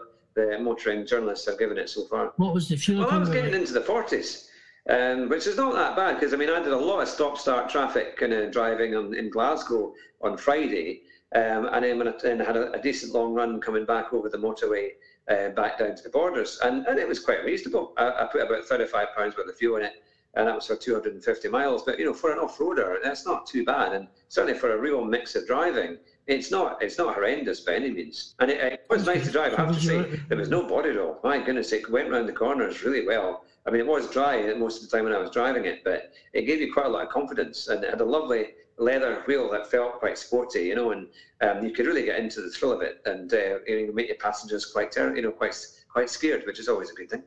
motoring 0.59 1.05
journalists 1.05 1.45
have 1.45 1.59
given 1.59 1.77
it 1.77 1.89
so 1.89 2.05
far. 2.05 2.33
What 2.37 2.55
was 2.55 2.67
the 2.67 2.75
fuel 2.75 3.01
Well, 3.01 3.11
I 3.11 3.17
was 3.19 3.29
getting 3.29 3.51
like? 3.51 3.61
into 3.61 3.73
the 3.73 3.81
40s, 3.81 4.47
um, 4.89 5.29
which 5.29 5.45
is 5.45 5.57
not 5.57 5.75
that 5.75 5.95
bad 5.95 6.15
because 6.15 6.33
I 6.33 6.37
mean 6.37 6.49
I 6.49 6.57
did 6.57 6.73
a 6.73 6.77
lot 6.77 7.01
of 7.01 7.07
stop-start 7.07 7.69
traffic 7.69 8.17
kind 8.17 8.33
of 8.33 8.51
driving 8.51 8.95
on, 8.95 9.13
in 9.13 9.29
Glasgow 9.29 9.93
on 10.21 10.35
Friday, 10.37 11.03
um, 11.35 11.69
and 11.71 11.83
then 11.83 11.97
when 11.97 12.07
I, 12.07 12.13
and 12.25 12.41
had 12.41 12.57
a, 12.57 12.71
a 12.73 12.81
decent 12.81 13.13
long 13.13 13.33
run 13.33 13.59
coming 13.59 13.85
back 13.85 14.13
over 14.13 14.29
the 14.29 14.37
motorway 14.37 14.89
uh, 15.29 15.49
back 15.49 15.79
down 15.79 15.95
to 15.95 16.03
the 16.03 16.09
borders, 16.09 16.59
and, 16.63 16.85
and 16.85 16.99
it 16.99 17.07
was 17.07 17.19
quite 17.19 17.43
reasonable. 17.43 17.93
I, 17.97 18.09
I 18.09 18.29
put 18.31 18.41
about 18.41 18.65
35 18.65 19.07
pounds 19.15 19.35
worth 19.37 19.47
of 19.47 19.55
fuel 19.55 19.77
in 19.77 19.83
it, 19.83 19.93
and 20.35 20.47
that 20.47 20.55
was 20.55 20.67
for 20.67 20.75
250 20.75 21.49
miles. 21.49 21.83
But 21.83 21.97
you 21.97 22.05
know, 22.05 22.13
for 22.13 22.31
an 22.31 22.39
off-roader, 22.39 22.97
that's 23.03 23.25
not 23.25 23.47
too 23.47 23.65
bad, 23.65 23.93
and 23.93 24.07
certainly 24.29 24.59
for 24.59 24.73
a 24.75 24.77
real 24.79 25.03
mix 25.03 25.35
of 25.35 25.47
driving. 25.47 25.97
It's 26.25 26.51
not. 26.51 26.81
It's 26.81 26.97
not 26.97 27.15
horrendous 27.15 27.61
by 27.61 27.75
any 27.75 27.91
means, 27.91 28.35
and 28.39 28.49
it, 28.49 28.61
it 28.61 28.85
was 28.89 29.05
nice 29.05 29.25
to 29.25 29.31
drive. 29.31 29.53
I 29.55 29.65
have 29.65 29.75
to 29.75 29.81
say, 29.81 30.21
there 30.29 30.37
was 30.37 30.49
no 30.49 30.63
body 30.63 30.91
roll. 30.91 31.19
My 31.23 31.37
goodness, 31.43 31.73
it 31.73 31.89
went 31.91 32.11
round 32.11 32.29
the 32.29 32.33
corners 32.33 32.83
really 32.83 33.05
well. 33.05 33.43
I 33.65 33.71
mean, 33.71 33.81
it 33.81 33.87
was 33.87 34.09
dry 34.09 34.53
most 34.53 34.81
of 34.81 34.89
the 34.89 34.95
time 34.95 35.05
when 35.05 35.13
I 35.13 35.17
was 35.17 35.31
driving 35.31 35.65
it, 35.65 35.83
but 35.83 36.13
it 36.33 36.43
gave 36.43 36.61
you 36.61 36.71
quite 36.71 36.85
a 36.85 36.89
lot 36.89 37.05
of 37.05 37.09
confidence, 37.09 37.67
and 37.67 37.83
it 37.83 37.89
had 37.89 38.01
a 38.01 38.05
lovely 38.05 38.47
leather 38.77 39.23
wheel 39.27 39.49
that 39.51 39.69
felt 39.69 39.99
quite 39.99 40.17
sporty, 40.17 40.63
you 40.63 40.75
know, 40.75 40.91
and 40.91 41.07
um, 41.41 41.63
you 41.63 41.71
could 41.71 41.85
really 41.85 42.03
get 42.05 42.19
into 42.19 42.41
the 42.41 42.49
thrill 42.49 42.71
of 42.71 42.81
it, 42.81 43.01
and 43.05 43.33
uh, 43.33 43.59
you 43.67 43.87
know, 43.87 43.93
make 43.93 44.07
your 44.07 44.17
passengers 44.17 44.65
quite, 44.65 44.91
ter- 44.91 45.15
you 45.15 45.21
know, 45.21 45.31
quite 45.31 45.55
quite 45.89 46.09
scared, 46.09 46.43
which 46.45 46.59
is 46.59 46.67
always 46.67 46.89
a 46.89 46.93
good 46.93 47.09
thing. 47.09 47.23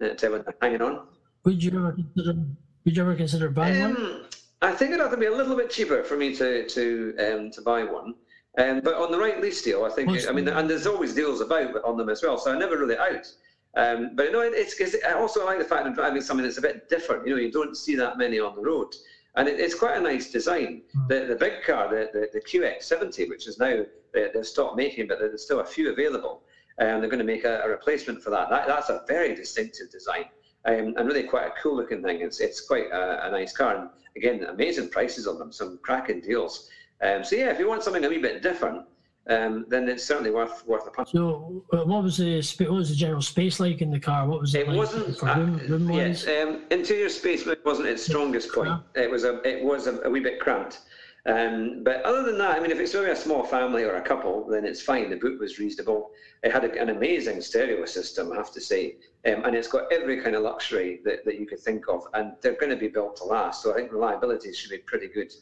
Uh, 0.00 0.08
to 0.14 0.30
when 0.30 0.42
they're 0.42 0.54
hanging 0.60 0.82
on. 0.82 1.06
Would 1.44 1.62
you 1.62 1.70
ever 1.78 1.92
consider? 1.92 2.38
Would 2.84 2.96
you 2.96 3.02
ever 3.02 3.14
consider 3.14 3.48
buying 3.50 3.80
one? 3.80 3.96
Um, 3.96 4.22
I 4.62 4.72
think 4.72 4.90
it'd 4.90 5.00
have 5.00 5.10
to 5.12 5.16
be 5.16 5.26
a 5.26 5.32
little 5.32 5.56
bit 5.56 5.70
cheaper 5.70 6.02
for 6.02 6.16
me 6.16 6.34
to 6.36 6.66
to 6.68 7.14
um, 7.18 7.50
to 7.52 7.62
buy 7.62 7.84
one. 7.84 8.14
Um, 8.58 8.80
but 8.80 8.94
on 8.94 9.10
the 9.10 9.18
right 9.18 9.40
lease 9.40 9.62
deal, 9.62 9.84
I 9.84 9.90
think. 9.90 10.08
What's 10.08 10.26
I 10.26 10.32
mean, 10.32 10.48
and 10.48 10.68
there's 10.68 10.86
always 10.86 11.14
deals 11.14 11.40
about 11.40 11.82
on 11.84 11.96
them 11.96 12.08
as 12.08 12.22
well, 12.22 12.36
so 12.38 12.52
I 12.52 12.58
never 12.58 12.76
really 12.78 12.98
out. 12.98 13.26
Um, 13.74 14.10
but 14.14 14.32
no, 14.32 14.40
it- 14.40 14.52
it's, 14.54 14.78
it's 14.80 14.96
I 15.06 15.12
also 15.12 15.46
like 15.46 15.58
the 15.58 15.64
fact 15.64 15.86
of 15.86 15.94
driving 15.94 16.20
something 16.20 16.44
that's 16.44 16.58
a 16.58 16.62
bit 16.62 16.88
different. 16.90 17.26
You 17.26 17.34
know, 17.34 17.40
you 17.40 17.50
don't 17.50 17.74
see 17.76 17.94
that 17.96 18.18
many 18.18 18.38
on 18.40 18.54
the 18.56 18.60
road, 18.62 18.92
and 19.36 19.48
it, 19.48 19.58
it's 19.58 19.74
quite 19.74 19.96
a 19.96 20.00
nice 20.00 20.30
design. 20.30 20.82
Hmm. 20.94 21.06
The 21.08 21.26
the 21.26 21.36
big 21.36 21.62
car, 21.64 21.88
the 21.88 22.10
the, 22.12 22.28
the 22.32 22.40
QX70, 22.40 23.28
which 23.28 23.46
is 23.46 23.58
now 23.58 23.84
they, 24.12 24.30
they've 24.32 24.46
stopped 24.46 24.76
making, 24.76 25.08
but 25.08 25.18
there's 25.18 25.42
still 25.42 25.60
a 25.60 25.64
few 25.64 25.90
available, 25.90 26.42
and 26.78 27.02
they're 27.02 27.10
going 27.10 27.18
to 27.18 27.24
make 27.24 27.44
a, 27.44 27.60
a 27.62 27.68
replacement 27.68 28.22
for 28.22 28.30
that. 28.30 28.50
that. 28.50 28.66
That's 28.66 28.90
a 28.90 29.04
very 29.06 29.34
distinctive 29.34 29.90
design 29.90 30.26
um, 30.64 30.94
and 30.96 31.06
really 31.06 31.24
quite 31.24 31.46
a 31.46 31.54
cool 31.62 31.76
looking 31.76 32.02
thing. 32.02 32.20
It's 32.20 32.40
it's 32.40 32.60
quite 32.60 32.90
a, 32.90 33.26
a 33.26 33.30
nice 33.30 33.52
car, 33.52 33.76
and 33.76 33.88
again, 34.16 34.44
amazing 34.44 34.90
prices 34.90 35.26
on 35.26 35.38
them, 35.38 35.52
some 35.52 35.78
cracking 35.82 36.20
deals. 36.20 36.68
Um, 37.00 37.24
so 37.24 37.36
yeah, 37.36 37.50
if 37.50 37.58
you 37.58 37.68
want 37.68 37.82
something 37.82 38.04
a 38.04 38.08
wee 38.08 38.18
bit 38.18 38.42
different, 38.42 38.86
um, 39.28 39.66
then 39.68 39.88
it's 39.88 40.04
certainly 40.04 40.30
worth 40.30 40.66
worth 40.66 40.86
a 40.86 40.90
punch. 40.90 41.10
So, 41.12 41.64
uh, 41.72 41.84
what 41.84 42.02
was 42.02 42.16
the 42.16 42.42
what 42.66 42.76
was 42.76 42.88
the 42.88 42.96
general 42.96 43.22
space 43.22 43.60
like 43.60 43.80
in 43.80 43.90
the 43.90 44.00
car? 44.00 44.26
What 44.26 44.40
was 44.40 44.54
it, 44.54 44.62
It 44.62 44.68
like 44.68 44.76
wasn't. 44.76 45.22
uh, 45.22 45.34
room, 45.36 45.58
room 45.68 45.90
yes, 45.92 46.26
um, 46.26 46.62
interior 46.70 47.08
space 47.08 47.46
wasn't 47.64 47.88
its 47.88 48.04
strongest 48.04 48.52
point. 48.52 48.80
It 48.94 49.10
was 49.10 49.24
a 49.24 49.40
it 49.48 49.64
was 49.64 49.86
a, 49.86 50.00
a 50.00 50.10
wee 50.10 50.20
bit 50.20 50.40
cramped. 50.40 50.80
Um, 51.24 51.84
but 51.84 52.02
other 52.02 52.24
than 52.24 52.36
that, 52.38 52.56
I 52.56 52.60
mean, 52.60 52.72
if 52.72 52.80
it's 52.80 52.94
really 52.94 53.10
a 53.10 53.16
small 53.16 53.44
family 53.44 53.84
or 53.84 53.94
a 53.94 54.02
couple, 54.02 54.44
then 54.48 54.64
it's 54.64 54.82
fine. 54.82 55.08
The 55.08 55.16
boot 55.16 55.38
was 55.38 55.60
reasonable. 55.60 56.10
It 56.42 56.50
had 56.50 56.64
a, 56.64 56.80
an 56.80 56.88
amazing 56.88 57.40
stereo 57.42 57.84
system, 57.84 58.32
I 58.32 58.36
have 58.36 58.52
to 58.52 58.60
say, 58.60 58.96
um, 59.26 59.44
and 59.44 59.54
it's 59.54 59.68
got 59.68 59.92
every 59.92 60.20
kind 60.20 60.34
of 60.34 60.42
luxury 60.42 61.00
that, 61.04 61.24
that 61.24 61.38
you 61.38 61.46
could 61.46 61.60
think 61.60 61.88
of, 61.88 62.02
and 62.14 62.32
they're 62.40 62.56
going 62.56 62.70
to 62.70 62.76
be 62.76 62.88
built 62.88 63.14
to 63.18 63.24
last. 63.24 63.62
So 63.62 63.72
I 63.72 63.76
think 63.76 63.92
reliability 63.92 64.52
should 64.52 64.70
be 64.70 64.78
pretty 64.78 65.06
good. 65.06 65.32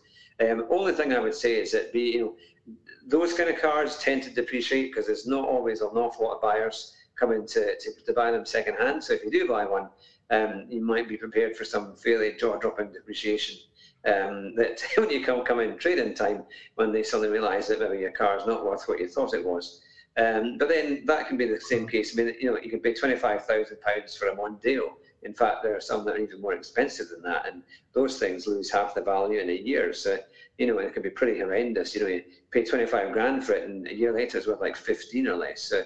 Um, 0.40 0.66
only 0.70 0.92
thing 0.92 1.14
I 1.14 1.18
would 1.18 1.34
say 1.34 1.54
is 1.54 1.72
that 1.72 1.94
be 1.94 2.12
you 2.12 2.20
know 2.20 2.34
those 3.10 3.34
kind 3.34 3.50
of 3.50 3.60
cars 3.60 3.98
tend 3.98 4.22
to 4.22 4.30
depreciate 4.30 4.90
because 4.90 5.06
there's 5.06 5.26
not 5.26 5.46
always 5.46 5.80
an 5.80 5.88
awful 5.88 6.26
lot 6.26 6.36
of 6.36 6.40
buyers 6.40 6.94
coming 7.18 7.46
to, 7.46 7.76
to, 7.78 7.90
to 8.06 8.12
buy 8.12 8.30
them 8.30 8.46
second 8.46 8.76
hand. 8.76 9.02
So 9.02 9.14
if 9.14 9.24
you 9.24 9.30
do 9.30 9.48
buy 9.48 9.64
one, 9.66 9.88
um, 10.30 10.66
you 10.68 10.80
might 10.80 11.08
be 11.08 11.16
prepared 11.16 11.56
for 11.56 11.64
some 11.64 11.96
fairly 11.96 12.34
jaw-dropping 12.38 12.92
depreciation. 12.92 13.56
Um, 14.06 14.54
that 14.56 14.80
when 14.96 15.10
you 15.10 15.24
come 15.24 15.44
come 15.44 15.60
in 15.60 15.76
trade-in 15.76 16.14
time, 16.14 16.44
when 16.76 16.92
they 16.92 17.02
suddenly 17.02 17.32
realise 17.32 17.66
that 17.68 17.80
maybe 17.80 17.98
your 17.98 18.12
car 18.12 18.38
is 18.38 18.46
not 18.46 18.64
worth 18.64 18.84
what 18.88 19.00
you 19.00 19.08
thought 19.08 19.34
it 19.34 19.44
was. 19.44 19.82
Um, 20.16 20.56
but 20.58 20.68
then 20.68 21.04
that 21.06 21.28
can 21.28 21.36
be 21.36 21.46
the 21.46 21.60
same 21.60 21.86
case. 21.86 22.16
I 22.18 22.22
mean, 22.22 22.34
you 22.40 22.50
know, 22.50 22.58
you 22.58 22.70
can 22.70 22.80
pay 22.80 22.94
twenty-five 22.94 23.44
thousand 23.44 23.80
pounds 23.80 24.16
for 24.16 24.28
a 24.28 24.36
Mondeo. 24.36 24.92
In 25.22 25.34
fact, 25.34 25.62
there 25.62 25.76
are 25.76 25.80
some 25.80 26.04
that 26.04 26.14
are 26.14 26.18
even 26.18 26.40
more 26.40 26.54
expensive 26.54 27.08
than 27.10 27.22
that, 27.22 27.46
and 27.46 27.62
those 27.92 28.18
things 28.18 28.46
lose 28.46 28.70
half 28.70 28.94
the 28.94 29.02
value 29.02 29.38
in 29.38 29.50
a 29.50 29.54
year. 29.54 29.92
So, 29.92 30.18
you 30.60 30.66
know, 30.66 30.78
it 30.78 30.92
can 30.92 31.02
be 31.02 31.10
pretty 31.10 31.40
horrendous. 31.40 31.94
You 31.94 32.02
know, 32.02 32.06
you 32.08 32.22
pay 32.52 32.62
twenty-five 32.64 33.12
grand 33.12 33.44
for 33.44 33.54
it, 33.54 33.68
and 33.68 33.88
a 33.88 33.94
year 33.94 34.12
later 34.12 34.36
it's 34.38 34.46
worth 34.46 34.60
like 34.60 34.76
fifteen 34.76 35.26
or 35.26 35.36
less. 35.36 35.62
So, 35.62 35.78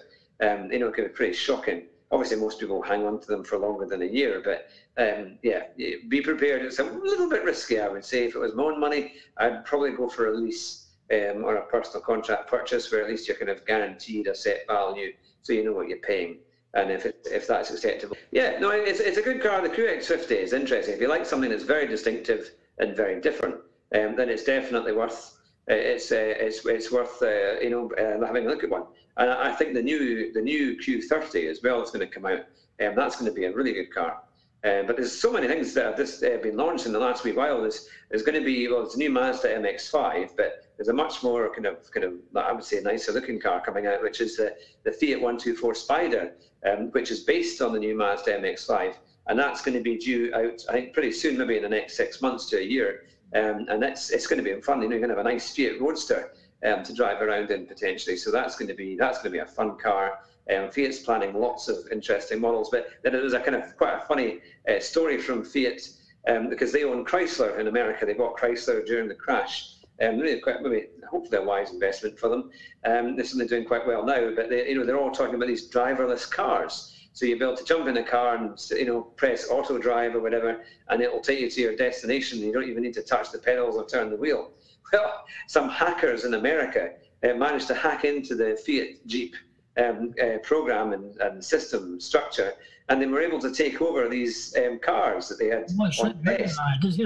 um, 0.47 0.71
you 0.73 0.81
know, 0.81 0.89
it 0.89 0.95
can 0.95 1.05
be 1.05 1.11
pretty 1.11 1.33
shocking. 1.33 1.85
Obviously, 2.11 2.39
most 2.39 2.59
people 2.61 2.83
hang 2.83 3.07
on 3.07 3.21
to 3.21 3.27
them 3.27 3.45
for 3.45 3.57
longer 3.59 3.87
than 3.87 4.03
a 4.03 4.13
year, 4.21 4.43
but 4.45 4.67
um, 5.03 5.39
yeah, 5.43 5.63
yeah, 5.77 5.97
be 6.09 6.21
prepared. 6.21 6.63
It's 6.63 6.81
a 6.81 6.85
little 6.85 7.29
bit 7.31 7.45
risky, 7.45 7.81
I 7.81 7.89
would 7.89 8.05
say. 8.05 8.25
If 8.25 8.35
it 8.35 8.39
was 8.41 8.55
my 8.55 8.65
own 8.65 8.81
money, 8.81 9.13
I'd 9.37 9.65
probably 9.65 9.93
go 9.93 10.09
for 10.09 10.33
a 10.33 10.37
lease 10.37 10.89
um, 11.13 11.45
or 11.45 11.57
a 11.57 11.67
personal 11.67 12.03
contract 12.03 12.51
purchase, 12.51 12.91
where 12.91 13.03
at 13.03 13.09
least 13.09 13.29
you're 13.29 13.37
kind 13.37 13.51
of 13.51 13.65
guaranteed 13.67 14.27
a 14.27 14.35
set 14.35 14.67
value, 14.67 15.13
so 15.43 15.53
you 15.53 15.65
know 15.65 15.73
what 15.73 15.89
you're 15.89 15.99
paying. 15.99 16.39
and 16.75 16.91
if 16.91 17.07
it, 17.07 17.17
if 17.31 17.47
that's 17.47 17.71
acceptable. 17.71 18.17
Yeah, 18.33 18.59
no, 18.59 18.71
it's, 18.71 19.01
it's 19.01 19.19
a 19.19 19.23
good 19.23 19.41
car. 19.43 19.63
The 19.63 19.69
QX50 19.69 20.31
is 20.33 20.53
interesting. 20.53 20.95
If 20.95 21.01
you 21.01 21.09
like 21.09 21.25
something 21.27 21.51
that's 21.51 21.63
very 21.63 21.87
distinctive 21.87 22.51
and 22.79 22.97
very 22.97 23.21
different, 23.21 23.57
um, 23.95 24.17
then 24.17 24.29
it's 24.29 24.45
definitely 24.45 24.93
worth 24.93 25.35
uh, 25.71 25.75
it's 25.75 26.13
uh, 26.13 26.17
it's 26.17 26.65
it's 26.67 26.93
worth 26.93 27.23
uh, 27.23 27.59
you 27.61 27.71
know 27.71 27.91
uh, 27.93 28.25
having 28.27 28.47
a 28.47 28.49
look 28.51 28.65
at 28.65 28.71
one. 28.71 28.85
And 29.17 29.31
I 29.31 29.53
think 29.53 29.75
the 29.75 29.83
new 29.83 30.33
the 30.33 30.43
new 30.43 30.77
Q30 30.77 31.51
as 31.51 31.63
well 31.63 31.83
is 31.83 31.91
going 31.91 32.07
to 32.07 32.13
come 32.13 32.27
out. 32.27 32.41
Um, 32.85 32.95
that's 32.95 33.17
going 33.17 33.31
to 33.31 33.35
be 33.35 33.47
a 33.47 33.53
really 33.53 33.73
good 33.73 33.95
car. 33.95 34.21
Uh, 34.65 34.83
but 34.83 34.97
there's 34.97 35.13
so 35.13 35.31
many 35.31 35.47
things 35.47 35.75
that 35.75 35.85
have 35.85 35.97
just 35.97 36.25
uh, 36.25 36.39
been 36.43 36.57
launched 36.57 36.87
in 36.87 36.93
the 36.93 36.99
last 36.99 37.23
wee 37.23 37.33
while. 37.33 37.61
There's, 37.61 37.87
there's 38.09 38.23
going 38.23 38.39
to 38.39 38.45
be 38.45 38.67
well, 38.69 38.83
it's 38.83 38.95
a 38.95 38.99
new 38.99 39.11
Mazda 39.11 39.49
MX-5, 39.49 40.31
but 40.37 40.65
there's 40.77 40.89
a 40.89 40.93
much 40.93 41.23
more 41.23 41.53
kind 41.55 41.67
of 41.67 41.91
kind 41.91 42.05
of 42.05 42.15
I 42.35 42.53
would 42.53 42.65
say 42.65 42.81
nicer 42.81 43.13
looking 43.13 43.41
car 43.41 43.63
coming 43.65 43.87
out, 43.87 44.03
which 44.03 44.21
is 44.21 44.37
the 44.37 44.55
the 44.85 44.93
Fiat 44.93 45.21
124 45.21 45.75
Spider, 45.75 46.33
um, 46.67 46.91
which 46.91 47.11
is 47.11 47.21
based 47.21 47.63
on 47.63 47.73
the 47.73 47.79
new 47.79 47.97
Mazda 47.97 48.39
MX-5, 48.39 48.95
and 49.29 49.39
that's 49.39 49.63
going 49.63 49.77
to 49.77 49.83
be 49.83 49.97
due 49.97 50.35
out 50.35 50.63
I 50.69 50.73
think 50.73 50.93
pretty 50.93 51.13
soon, 51.13 51.39
maybe 51.39 51.57
in 51.57 51.63
the 51.63 51.69
next 51.69 51.97
six 51.97 52.21
months 52.21 52.47
to 52.51 52.59
a 52.59 52.65
year. 52.65 53.05
Um, 53.35 53.67
and 53.69 53.83
that's 53.83 54.11
it's 54.11 54.27
going 54.27 54.43
to 54.43 54.45
be 54.45 54.61
fun. 54.61 54.81
You 54.81 54.89
know, 54.89 54.97
you're 54.97 55.07
going 55.07 55.11
to 55.11 55.17
have 55.17 55.27
a 55.27 55.29
nice 55.29 55.55
Fiat 55.55 55.81
Roadster 55.81 56.33
um, 56.65 56.83
to 56.83 56.95
drive 56.95 57.21
around 57.21 57.51
in 57.51 57.67
potentially. 57.67 58.17
So 58.17 58.31
that's 58.31 58.57
going 58.57 58.69
to 58.69 58.75
be 58.75 58.97
that's 58.97 59.19
going 59.19 59.33
to 59.33 59.39
be 59.39 59.39
a 59.39 59.47
fun 59.47 59.77
car. 59.77 60.21
Um, 60.55 60.71
Fiat's 60.71 60.99
planning 60.99 61.35
lots 61.35 61.69
of 61.69 61.79
interesting 61.91 62.41
models, 62.41 62.69
but 62.71 62.89
then 63.03 63.13
there's 63.13 63.33
a 63.33 63.41
kind 63.41 63.57
of 63.57 63.77
quite 63.77 63.95
a 63.95 64.07
funny 64.07 64.41
uh, 64.69 64.79
story 64.79 65.19
from 65.19 65.43
Fiat 65.43 65.81
um, 66.29 66.51
because 66.51 66.71
they 66.71 66.85
own 66.85 67.05
Chrysler 67.05 67.59
in 67.59 67.67
America. 67.67 68.05
They 68.05 68.15
bought 68.15 68.37
Chrysler 68.37 68.85
during 68.87 69.09
the 69.09 69.15
crash. 69.15 69.77
Um, 70.03 70.19
really 70.19 70.41
quite, 70.41 70.61
maybe 70.61 70.89
hopefully 71.09 71.39
a 71.39 71.47
wise 71.47 71.71
investment 71.71 72.19
for 72.19 72.29
them. 72.29 72.51
Um, 72.85 73.15
they're 73.15 73.25
certainly 73.25 73.47
doing 73.47 73.65
quite 73.65 73.87
well 73.87 74.05
now, 74.05 74.33
but 74.35 74.51
they, 74.51 74.69
you 74.69 74.75
know 74.75 74.85
they're 74.85 74.99
all 74.99 75.13
talking 75.13 75.37
about 75.37 75.47
these 75.47 75.71
driverless 75.71 76.31
cars. 76.31 77.04
So 77.15 77.27
you'll 77.27 77.39
be 77.39 77.45
able 77.45 77.57
to 77.57 77.65
jump 77.65 77.87
in 77.87 77.97
a 77.97 78.03
car 78.03 78.35
and 78.35 78.61
you 78.71 78.87
know 78.87 79.03
press 79.03 79.49
auto 79.49 79.79
drive 79.79 80.17
or 80.17 80.21
whatever, 80.21 80.65
and 80.89 81.01
it 81.01 81.11
will 81.11 81.21
take 81.21 81.39
you 81.39 81.49
to 81.49 81.61
your 81.61 81.77
destination. 81.77 82.41
You 82.41 82.53
don't 82.53 82.69
even 82.69 82.83
need 82.83 82.95
to 82.95 83.03
touch 83.03 83.31
the 83.31 83.39
pedals 83.39 83.77
or 83.77 83.87
turn 83.87 84.11
the 84.11 84.17
wheel. 84.17 84.51
Well, 84.93 85.25
some 85.49 85.71
hackers 85.71 86.25
in 86.25 86.35
America 86.35 86.91
uh, 87.25 87.35
managed 87.35 87.67
to 87.69 87.75
hack 87.75 88.05
into 88.05 88.37
the 88.37 88.55
Fiat 88.65 89.05
Jeep 89.07 89.35
um, 89.77 90.15
uh, 90.23 90.39
program 90.43 90.93
and, 90.93 91.17
and, 91.17 91.43
system 91.45 91.99
structure, 91.99 92.53
and 92.89 93.01
they 93.03 93.07
were 93.07 93.21
able 93.21 93.41
to 93.41 93.51
take 93.53 93.81
over 93.81 94.09
these 94.09 94.55
um, 94.57 94.79
cars 94.79 95.29
that 95.31 95.39
they 95.39 95.49
had 95.49 95.65
on 96.05 96.23
test. 96.23 96.61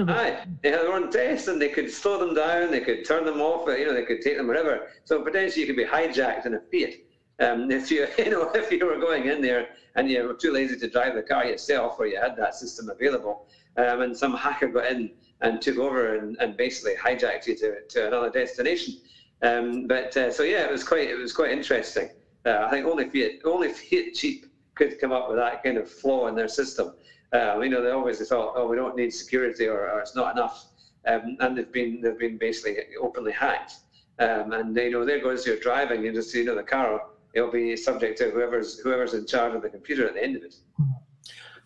Aye, 0.09 0.45
they 0.61 0.71
had 0.71 0.85
on 0.85 1.09
test, 1.09 1.47
and 1.47 1.59
they 1.59 1.69
could 1.69 1.89
slow 1.89 2.19
them 2.19 2.35
down, 2.35 2.69
they 2.69 2.81
could 2.81 3.05
turn 3.05 3.25
them 3.25 3.41
off, 3.41 3.67
you 3.67 3.85
know, 3.85 3.93
they 3.93 4.05
could 4.05 4.21
take 4.21 4.37
them 4.37 4.47
wherever. 4.47 4.89
So 5.05 5.23
potentially 5.23 5.61
you 5.61 5.67
could 5.67 5.77
be 5.77 5.85
hijacked 5.85 6.45
in 6.45 6.53
a 6.55 6.59
Fiat. 6.59 6.95
Um, 7.39 7.71
if 7.71 7.89
you 7.89 8.07
you 8.17 8.29
know 8.29 8.51
if 8.53 8.71
you 8.71 8.85
were 8.85 8.99
going 8.99 9.27
in 9.27 9.41
there 9.41 9.69
and 9.95 10.09
you 10.09 10.23
were 10.23 10.33
too 10.33 10.51
lazy 10.51 10.77
to 10.77 10.89
drive 10.89 11.15
the 11.15 11.23
car 11.23 11.45
yourself, 11.45 11.95
or 11.99 12.07
you 12.07 12.19
had 12.19 12.35
that 12.37 12.55
system 12.55 12.89
available, 12.89 13.47
um, 13.77 14.01
and 14.01 14.15
some 14.15 14.35
hacker 14.35 14.67
got 14.67 14.91
in 14.91 15.11
and 15.41 15.61
took 15.61 15.77
over 15.77 16.15
and, 16.15 16.37
and 16.39 16.57
basically 16.57 16.95
hijacked 16.95 17.47
you 17.47 17.55
to, 17.55 17.81
to 17.87 18.07
another 18.07 18.29
destination. 18.29 18.95
Um, 19.41 19.87
but 19.87 20.15
uh, 20.17 20.31
so 20.31 20.43
yeah, 20.43 20.65
it 20.65 20.71
was 20.71 20.83
quite 20.83 21.09
it 21.09 21.17
was 21.17 21.33
quite 21.33 21.51
interesting. 21.51 22.09
Uh, 22.45 22.65
I 22.65 22.69
think 22.69 22.85
only 22.85 23.09
Fiat 23.09 23.41
only 23.45 23.69
Fiat 23.69 24.13
Jeep 24.15 24.45
could 24.75 24.99
come 24.99 25.11
up 25.11 25.27
with 25.29 25.37
that 25.37 25.63
kind 25.63 25.77
of 25.77 25.89
flaw 25.89 26.27
in 26.27 26.35
their 26.35 26.47
system. 26.47 26.93
Uh, 27.33 27.59
you 27.59 27.69
know, 27.69 27.81
they 27.81 27.91
obviously 27.91 28.25
thought, 28.25 28.53
oh, 28.55 28.67
we 28.67 28.75
don't 28.75 28.95
need 28.95 29.13
security 29.13 29.67
or, 29.67 29.89
or 29.89 29.99
it's 29.99 30.15
not 30.15 30.33
enough, 30.33 30.65
um, 31.05 31.37
and 31.39 31.57
they've 31.57 31.71
been 31.71 32.01
they've 32.01 32.19
been 32.19 32.37
basically 32.37 32.77
openly 33.01 33.31
hacked. 33.31 33.75
Um, 34.19 34.51
and 34.51 34.75
you 34.75 34.91
know, 34.91 35.05
there 35.05 35.21
goes 35.21 35.45
your 35.45 35.57
driving. 35.57 36.03
You 36.03 36.11
just 36.11 36.33
you 36.33 36.43
know 36.43 36.55
the 36.55 36.63
car 36.63 37.01
it'll 37.33 37.51
be 37.51 37.75
subject 37.75 38.17
to 38.19 38.31
whoever's 38.31 38.79
whoever's 38.79 39.13
in 39.13 39.25
charge 39.25 39.55
of 39.55 39.61
the 39.61 39.69
computer 39.69 40.07
at 40.07 40.13
the 40.13 40.23
end 40.23 40.35
of 40.35 40.43
it. 40.43 40.55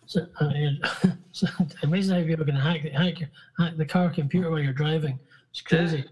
So, 0.06 0.26
I 0.40 0.48
mean, 0.48 0.80
so 1.32 1.46
amazing 1.82 2.20
how 2.20 2.26
people 2.26 2.44
can 2.44 2.56
hack, 2.56 2.82
hack 2.92 3.16
hack 3.58 3.76
the 3.76 3.86
car 3.86 4.10
computer 4.10 4.50
while 4.50 4.60
you're 4.60 4.72
driving. 4.72 5.18
It's 5.50 5.60
crazy. 5.60 6.04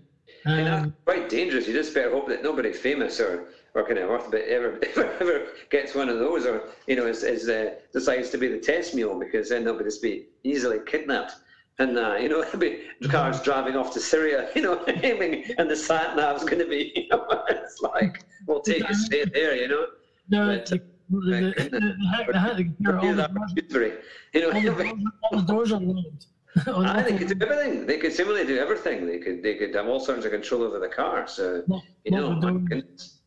Yeah. 0.46 0.52
Um, 0.52 0.64
that's 0.64 0.92
quite 1.04 1.28
dangerous. 1.28 1.68
You 1.68 1.74
just 1.74 1.94
better 1.94 2.10
hope 2.10 2.28
that 2.28 2.42
nobody 2.42 2.72
famous 2.72 3.20
or 3.20 3.48
or 3.74 3.86
kind 3.86 3.98
of 3.98 4.08
worth 4.08 4.28
a 4.28 4.30
bit 4.30 4.48
ever, 4.48 4.78
ever 4.96 5.12
ever 5.20 5.46
gets 5.70 5.94
one 5.94 6.08
of 6.08 6.18
those, 6.18 6.46
or 6.46 6.68
you 6.86 6.96
know, 6.96 7.06
is, 7.06 7.22
is 7.22 7.48
uh, 7.48 7.74
decides 7.92 8.30
to 8.30 8.38
be 8.38 8.48
the 8.48 8.58
test 8.58 8.94
mule 8.94 9.18
because 9.18 9.48
then 9.48 9.64
they'll 9.64 9.78
just 9.78 10.02
be 10.02 10.26
easily 10.44 10.78
kidnapped. 10.86 11.32
And 11.78 11.98
uh, 11.98 12.16
you 12.16 12.28
know, 12.28 12.44
be 12.58 12.82
cars 13.08 13.40
driving 13.42 13.76
off 13.76 13.92
to 13.94 14.00
Syria, 14.00 14.48
you 14.56 14.62
know, 14.62 14.84
aiming, 14.86 15.44
and 15.58 15.70
the 15.70 15.76
sat 15.76 16.16
nav's 16.16 16.44
going 16.44 16.58
to 16.58 16.68
be, 16.68 16.92
you 16.96 17.08
know, 17.10 17.26
it's 17.48 17.80
like 17.80 18.24
we'll 18.46 18.60
take 18.60 18.86
you 18.88 18.94
straight 18.94 19.32
there, 19.32 19.56
you 19.56 19.68
know. 19.68 19.86
No, 20.28 20.46
but, 20.46 20.66
the, 20.66 20.80
the, 21.10 21.54
the, 21.70 21.80
the, 24.70 25.12
all 25.30 25.38
the 25.38 25.44
doors 25.46 25.72
are 25.72 25.80
locked. 25.80 26.26
Ah, 26.66 27.02
they 27.02 27.16
could 27.16 27.38
do 27.38 27.46
everything. 27.46 27.86
They 27.86 27.98
could 27.98 28.12
similarly 28.12 28.46
do 28.46 28.58
everything. 28.58 29.06
They 29.06 29.18
could 29.18 29.42
they 29.42 29.54
could 29.54 29.74
have 29.74 29.88
all 29.88 30.00
sorts 30.00 30.24
of 30.26 30.32
control 30.32 30.62
over 30.62 30.78
the 30.78 30.88
car. 30.88 31.26
So 31.26 31.64
you 32.04 32.10
know, 32.10 32.62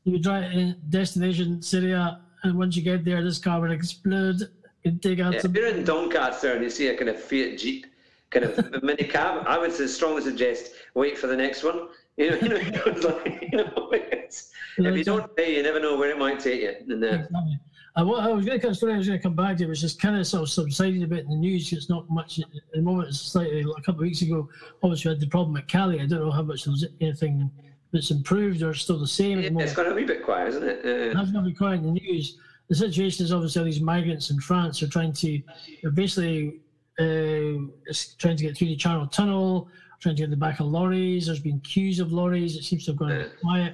you 0.03 0.19
drive 0.19 0.51
in 0.51 0.75
destination 0.89 1.61
Syria, 1.61 2.21
and 2.43 2.57
once 2.57 2.75
you 2.75 2.83
get 2.83 3.03
there, 3.03 3.23
this 3.23 3.39
car 3.39 3.59
will 3.61 3.71
explode. 3.71 4.41
You 4.83 4.97
take 4.99 5.19
out 5.19 5.33
yeah, 5.33 5.39
some. 5.39 5.51
If 5.51 5.57
you're 5.57 5.75
in 5.75 5.83
Doncaster 5.83 6.53
and 6.53 6.63
you 6.63 6.69
see 6.69 6.87
a 6.87 6.95
kind 6.95 7.09
of 7.09 7.19
Fiat 7.19 7.57
Jeep, 7.57 7.87
kind 8.35 8.45
of 8.45 8.83
mini 8.83 9.05
cab, 9.05 9.43
I 9.47 9.57
would 9.57 9.73
strongly 9.89 10.21
suggest 10.21 10.73
wait 10.93 11.17
for 11.17 11.27
the 11.27 11.37
next 11.37 11.63
one. 11.63 11.87
You 12.17 12.31
know, 12.31 12.55
you 12.55 12.71
know, 12.71 13.09
like, 13.09 13.49
you 13.51 13.57
know 13.57 13.89
if 14.77 14.97
you 14.97 15.03
don't 15.03 15.35
pay, 15.35 15.57
you 15.57 15.63
never 15.63 15.81
know 15.81 15.97
where 15.97 16.11
it 16.11 16.17
might 16.17 16.39
take 16.39 16.61
you. 16.61 16.73
And, 16.87 17.03
uh, 17.03 17.07
exactly. 17.07 17.59
I, 17.97 18.01
I 18.03 18.31
was 18.31 18.45
going 18.45 18.57
to 18.59 18.73
story 18.73 18.93
I 18.93 18.97
was 18.97 19.07
going 19.07 19.19
to 19.19 19.23
come 19.23 19.35
back 19.35 19.57
to. 19.57 19.65
It 19.65 19.67
was 19.67 19.81
just 19.81 20.01
kind 20.01 20.15
of 20.15 20.25
sort 20.25 20.43
of 20.43 20.49
subsided 20.49 21.03
a 21.03 21.07
bit 21.07 21.25
in 21.25 21.29
the 21.29 21.35
news. 21.35 21.73
It's 21.73 21.89
not 21.89 22.09
much 22.09 22.39
at 22.39 22.45
the 22.73 22.81
moment. 22.81 23.09
It's 23.09 23.19
slightly 23.19 23.61
a 23.61 23.81
couple 23.81 23.95
of 23.95 23.99
weeks 23.99 24.21
ago. 24.21 24.47
Obviously, 24.81 25.09
we 25.09 25.15
had 25.15 25.21
the 25.21 25.27
problem 25.27 25.57
at 25.57 25.67
Calais. 25.67 25.99
I 25.99 26.05
don't 26.05 26.21
know 26.21 26.31
how 26.31 26.41
much 26.41 26.63
there's 26.63 26.85
anything 27.01 27.51
that's 27.91 28.11
improved 28.11 28.63
or 28.63 28.73
still 28.73 28.97
the 28.97 29.05
same. 29.05 29.41
Yeah, 29.41 29.49
the 29.49 29.59
it's 29.59 29.73
got 29.73 29.91
a 29.91 29.93
wee 29.93 30.05
bit 30.05 30.23
quiet, 30.23 30.49
isn't 30.49 30.63
it? 30.63 30.85
Uh, 30.85 31.19
it's 31.19 31.31
going 31.31 31.43
to 31.43 31.49
be 31.49 31.53
quiet 31.53 31.81
in 31.81 31.93
the 31.93 31.99
news. 31.99 32.37
The 32.69 32.75
situation 32.75 33.25
is 33.25 33.33
obviously 33.33 33.59
all 33.59 33.65
these 33.65 33.81
migrants 33.81 34.29
in 34.29 34.39
France 34.39 34.81
are 34.81 34.87
trying 34.87 35.13
to, 35.13 35.41
they're 35.81 35.91
basically 35.91 36.61
trying 36.97 38.37
to 38.37 38.43
get 38.43 38.57
through 38.57 38.67
the 38.67 38.75
Channel 38.75 39.07
Tunnel, 39.07 39.67
trying 39.99 40.15
to 40.15 40.21
get 40.21 40.29
the 40.29 40.37
back 40.37 40.59
of 40.59 40.67
lorries. 40.67 41.25
There's 41.25 41.39
been 41.39 41.59
queues 41.61 41.99
of 41.99 42.11
lorries. 42.11 42.55
It 42.55 42.63
seems 42.63 42.85
to 42.85 42.91
have 42.91 42.99
gone 42.99 43.31
quiet. 43.41 43.73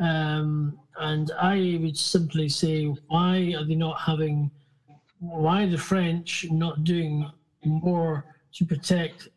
Um, 0.00 0.78
and 0.98 1.30
I 1.38 1.78
would 1.80 1.96
simply 1.96 2.48
say, 2.48 2.86
why 3.08 3.54
are 3.56 3.64
they 3.64 3.74
not 3.74 4.00
having, 4.00 4.50
why 5.20 5.64
are 5.64 5.70
the 5.70 5.78
French 5.78 6.46
not 6.50 6.84
doing 6.84 7.30
more 7.64 8.24
to 8.54 8.64
protect 8.64 9.28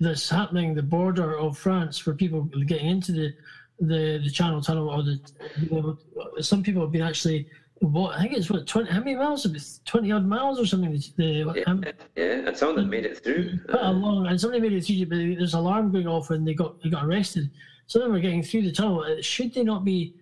this 0.00 0.28
happening, 0.28 0.74
the 0.74 0.82
border 0.82 1.36
of 1.38 1.58
France 1.58 1.98
for 1.98 2.14
people 2.14 2.42
getting 2.66 2.88
into 2.88 3.12
the 3.12 3.34
the, 3.80 4.20
the 4.22 4.30
Channel 4.30 4.60
Tunnel 4.60 4.90
or 4.90 5.02
the 5.02 6.42
some 6.42 6.62
people 6.62 6.82
have 6.82 6.92
been 6.92 7.02
actually 7.02 7.48
what 7.80 8.16
I 8.16 8.22
think 8.22 8.34
it's 8.34 8.50
what 8.50 8.66
twenty 8.66 8.90
how 8.90 8.98
many 8.98 9.16
miles? 9.16 9.80
Twenty 9.86 10.12
odd 10.12 10.26
miles 10.26 10.60
or 10.60 10.66
something. 10.66 10.92
The, 11.16 11.52
yeah, 11.56 11.62
um, 11.66 11.82
yeah, 12.14 12.24
and 12.24 12.56
some 12.56 12.70
of 12.70 12.76
them 12.76 12.90
made 12.90 13.06
it 13.06 13.22
through. 13.22 13.58
Quite 13.68 13.82
a 13.82 13.90
long, 13.90 14.26
and 14.26 14.38
somebody 14.38 14.60
made 14.60 14.74
it 14.74 14.84
through, 14.84 15.06
but 15.06 15.16
there's 15.38 15.54
alarm 15.54 15.90
going 15.90 16.06
off 16.06 16.30
and 16.30 16.46
they 16.46 16.54
got 16.54 16.80
they 16.82 16.90
got 16.90 17.06
arrested. 17.06 17.50
Some 17.86 18.02
of 18.02 18.08
them 18.08 18.16
are 18.16 18.20
getting 18.20 18.42
through 18.42 18.62
the 18.62 18.72
tunnel. 18.72 19.00
Uh, 19.00 19.22
should 19.22 19.54
they 19.54 19.64
not 19.64 19.84
be 19.84 20.14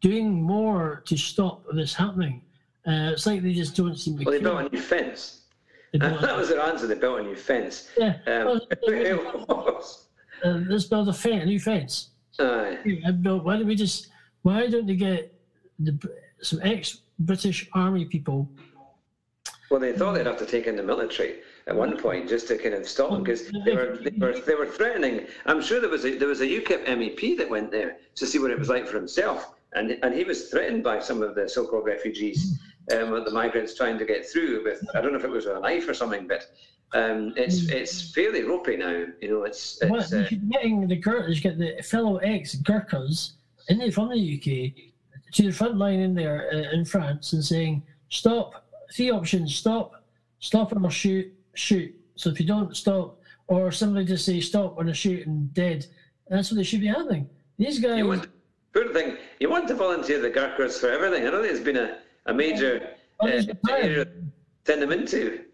doing 0.00 0.30
more 0.30 1.02
to 1.06 1.16
stop 1.16 1.64
this 1.72 1.94
happening? 1.94 2.42
Uh, 2.86 3.10
it's 3.12 3.26
like 3.26 3.42
they 3.42 3.54
just 3.54 3.74
don't 3.74 3.98
seem 3.98 4.18
to. 4.18 4.24
Well, 4.24 4.32
they 4.32 4.40
built 4.40 4.60
a 4.60 4.68
new 4.68 4.80
fence. 4.80 5.40
that 5.94 6.36
was 6.36 6.50
their 6.50 6.60
answer. 6.60 6.86
They 6.86 6.94
built 6.94 7.20
a 7.20 7.22
new 7.22 7.36
fence. 7.36 7.88
Yeah. 7.96 8.18
Um, 8.26 8.44
well, 8.44 8.60
uh, 10.44 10.60
let's 10.68 10.84
build 10.84 11.08
a, 11.08 11.12
fence, 11.14 11.42
a 11.42 11.46
new 11.46 11.58
fence. 11.58 12.10
Aye. 12.38 12.78
Why 12.84 13.56
don't 13.56 13.66
we 13.66 13.74
just? 13.74 14.08
Why 14.42 14.66
don't 14.66 14.86
they 14.86 14.94
get 14.94 15.34
the 15.78 15.98
some 16.42 16.60
ex-British 16.62 17.68
Army 17.74 18.04
people. 18.04 18.48
Well, 19.70 19.80
they 19.80 19.92
thought 19.92 20.14
they'd 20.14 20.26
have 20.26 20.38
to 20.38 20.46
take 20.46 20.66
in 20.66 20.76
the 20.76 20.82
military 20.82 21.40
at 21.66 21.76
one 21.76 21.98
point 21.98 22.28
just 22.28 22.48
to 22.48 22.56
kind 22.56 22.74
of 22.74 22.88
stop 22.88 23.10
them 23.10 23.22
because 23.22 23.50
they 23.64 23.74
were, 23.74 23.98
they 24.02 24.10
were 24.16 24.40
they 24.40 24.54
were 24.54 24.66
threatening. 24.66 25.26
I'm 25.44 25.60
sure 25.60 25.80
there 25.80 25.90
was 25.90 26.06
a, 26.06 26.16
there 26.16 26.28
was 26.28 26.40
a 26.40 26.46
UKIP 26.46 26.86
MEP 26.86 27.36
that 27.36 27.48
went 27.48 27.70
there 27.70 27.98
to 28.14 28.26
see 28.26 28.38
what 28.38 28.50
it 28.50 28.58
was 28.58 28.70
like 28.70 28.86
for 28.86 28.96
himself, 28.96 29.54
and 29.74 29.90
and 30.02 30.14
he 30.14 30.24
was 30.24 30.48
threatened 30.48 30.82
by 30.82 30.98
some 30.98 31.22
of 31.22 31.34
the 31.34 31.46
so-called 31.48 31.84
refugees, 31.84 32.58
um, 32.92 33.10
the 33.24 33.30
migrants 33.30 33.74
trying 33.74 33.98
to 33.98 34.06
get 34.06 34.26
through 34.26 34.64
with 34.64 34.82
I 34.94 35.02
don't 35.02 35.12
know 35.12 35.18
if 35.18 35.24
it 35.24 35.30
was 35.30 35.46
a 35.46 35.60
knife 35.60 35.86
or 35.86 35.94
something, 35.94 36.26
but 36.26 36.46
um, 36.94 37.34
it's 37.36 37.68
it's 37.68 38.14
fairly 38.14 38.44
ropey 38.44 38.76
now. 38.78 39.04
You 39.20 39.28
know, 39.28 39.42
it's, 39.42 39.78
it's 39.82 39.90
well, 39.90 40.22
uh, 40.22 40.28
getting 40.50 40.88
the 40.88 40.96
Gurkhas, 40.96 41.40
get 41.40 41.58
the 41.58 41.82
fellow 41.82 42.16
ex 42.18 42.54
Gurkhas 42.56 43.32
in 43.68 43.78
the, 43.78 43.90
from 43.90 44.08
the 44.08 44.16
UK 44.16 44.87
to 45.32 45.42
the 45.42 45.52
front 45.52 45.76
line 45.76 46.00
in 46.00 46.14
there 46.14 46.48
uh, 46.52 46.74
in 46.74 46.84
France 46.84 47.32
and 47.32 47.44
saying, 47.44 47.82
stop, 48.08 48.66
three 48.92 49.10
options, 49.10 49.54
stop, 49.54 50.04
stop 50.40 50.72
or 50.72 50.90
shoot, 50.90 51.32
shoot. 51.54 51.94
So 52.16 52.30
if 52.30 52.40
you 52.40 52.46
don't 52.46 52.76
stop, 52.76 53.20
or 53.46 53.72
somebody 53.72 54.04
just 54.04 54.24
say 54.24 54.40
stop 54.40 54.76
when 54.76 54.88
I 54.88 54.92
shoot 54.92 55.26
and 55.26 55.52
dead, 55.54 55.86
that's 56.28 56.50
what 56.50 56.56
they 56.56 56.62
should 56.62 56.80
be 56.80 56.86
having. 56.86 57.28
These 57.58 57.78
guys. 57.78 57.98
You 57.98 58.06
want, 58.06 58.28
poor 58.74 58.92
thing, 58.92 59.16
you 59.40 59.48
want 59.50 59.68
to 59.68 59.74
volunteer 59.74 60.20
the 60.20 60.30
Gurkhas 60.30 60.78
for 60.78 60.90
everything. 60.90 61.26
I 61.26 61.30
know 61.30 61.42
there's 61.42 61.60
been 61.60 61.76
a, 61.76 61.98
a 62.26 62.34
major 62.34 62.90
uh, 63.20 63.26
send 64.66 64.82
them 64.82 64.92
into. 64.92 65.44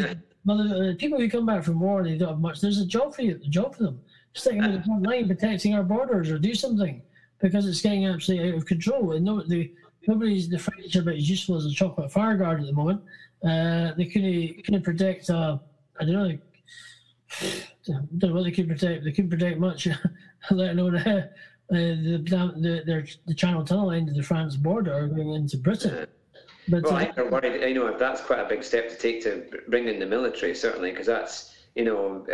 yeah. 0.00 0.14
Well, 0.44 0.94
people 0.98 1.18
who 1.18 1.28
come 1.28 1.46
back 1.46 1.64
from 1.64 1.80
war, 1.80 2.02
they 2.02 2.16
don't 2.16 2.28
have 2.28 2.40
much. 2.40 2.60
There's 2.60 2.78
a 2.78 2.86
job 2.86 3.14
for 3.14 3.22
you, 3.22 3.40
a 3.44 3.48
job 3.48 3.74
for 3.74 3.84
them. 3.84 4.00
Stick 4.32 4.56
them 4.56 4.64
in 4.64 4.72
the 4.74 4.82
front 4.82 5.06
line, 5.06 5.26
protecting 5.26 5.74
our 5.74 5.82
borders, 5.82 6.30
or 6.30 6.38
do 6.38 6.54
something 6.54 7.02
because 7.40 7.66
it's 7.66 7.80
getting 7.80 8.06
absolutely 8.06 8.50
out 8.50 8.56
of 8.56 8.66
control. 8.66 9.12
And 9.12 9.24
no, 9.24 9.42
the, 9.42 9.72
nobody's 10.06 10.48
the 10.48 10.58
French 10.58 10.94
are 10.96 11.00
about 11.00 11.14
as 11.14 11.28
useful 11.28 11.56
as 11.56 11.66
a 11.66 11.70
chocolate 11.70 12.12
fire 12.12 12.36
guard 12.36 12.60
at 12.60 12.66
the 12.66 12.72
moment. 12.72 13.02
Uh, 13.44 13.92
they 13.96 14.04
couldn't 14.04 14.64
couldn't 14.64 14.82
protect. 14.82 15.30
Uh, 15.30 15.58
I 15.98 16.04
don't 16.04 16.14
know. 16.14 16.38
They, 17.40 17.62
don't 17.86 18.22
know 18.30 18.34
what 18.34 18.44
they 18.44 18.50
could 18.50 18.68
protect. 18.68 19.04
They 19.04 19.12
couldn't 19.12 19.30
protect 19.30 19.58
much, 19.58 19.88
let 20.50 20.76
alone 20.76 20.96
uh, 20.96 21.28
the, 21.70 22.22
the, 22.26 22.82
the, 22.84 23.16
the 23.26 23.34
Channel 23.34 23.64
Tunnel 23.64 23.92
of 23.92 24.14
the 24.14 24.22
France 24.22 24.56
border 24.56 25.08
going 25.08 25.34
into 25.34 25.56
Britain. 25.56 26.06
But, 26.68 26.82
well, 26.82 26.96
uh, 26.96 27.12
I'm 27.16 27.30
worried. 27.30 27.64
I 27.64 27.72
know 27.72 27.96
that's 27.96 28.20
quite 28.20 28.40
a 28.40 28.48
big 28.48 28.62
step 28.62 28.90
to 28.90 28.96
take 28.96 29.22
to 29.22 29.44
bring 29.68 29.88
in 29.88 29.98
the 29.98 30.06
military, 30.06 30.54
certainly, 30.54 30.90
because 30.90 31.06
that's 31.06 31.54
you 31.74 31.84
know 31.84 32.26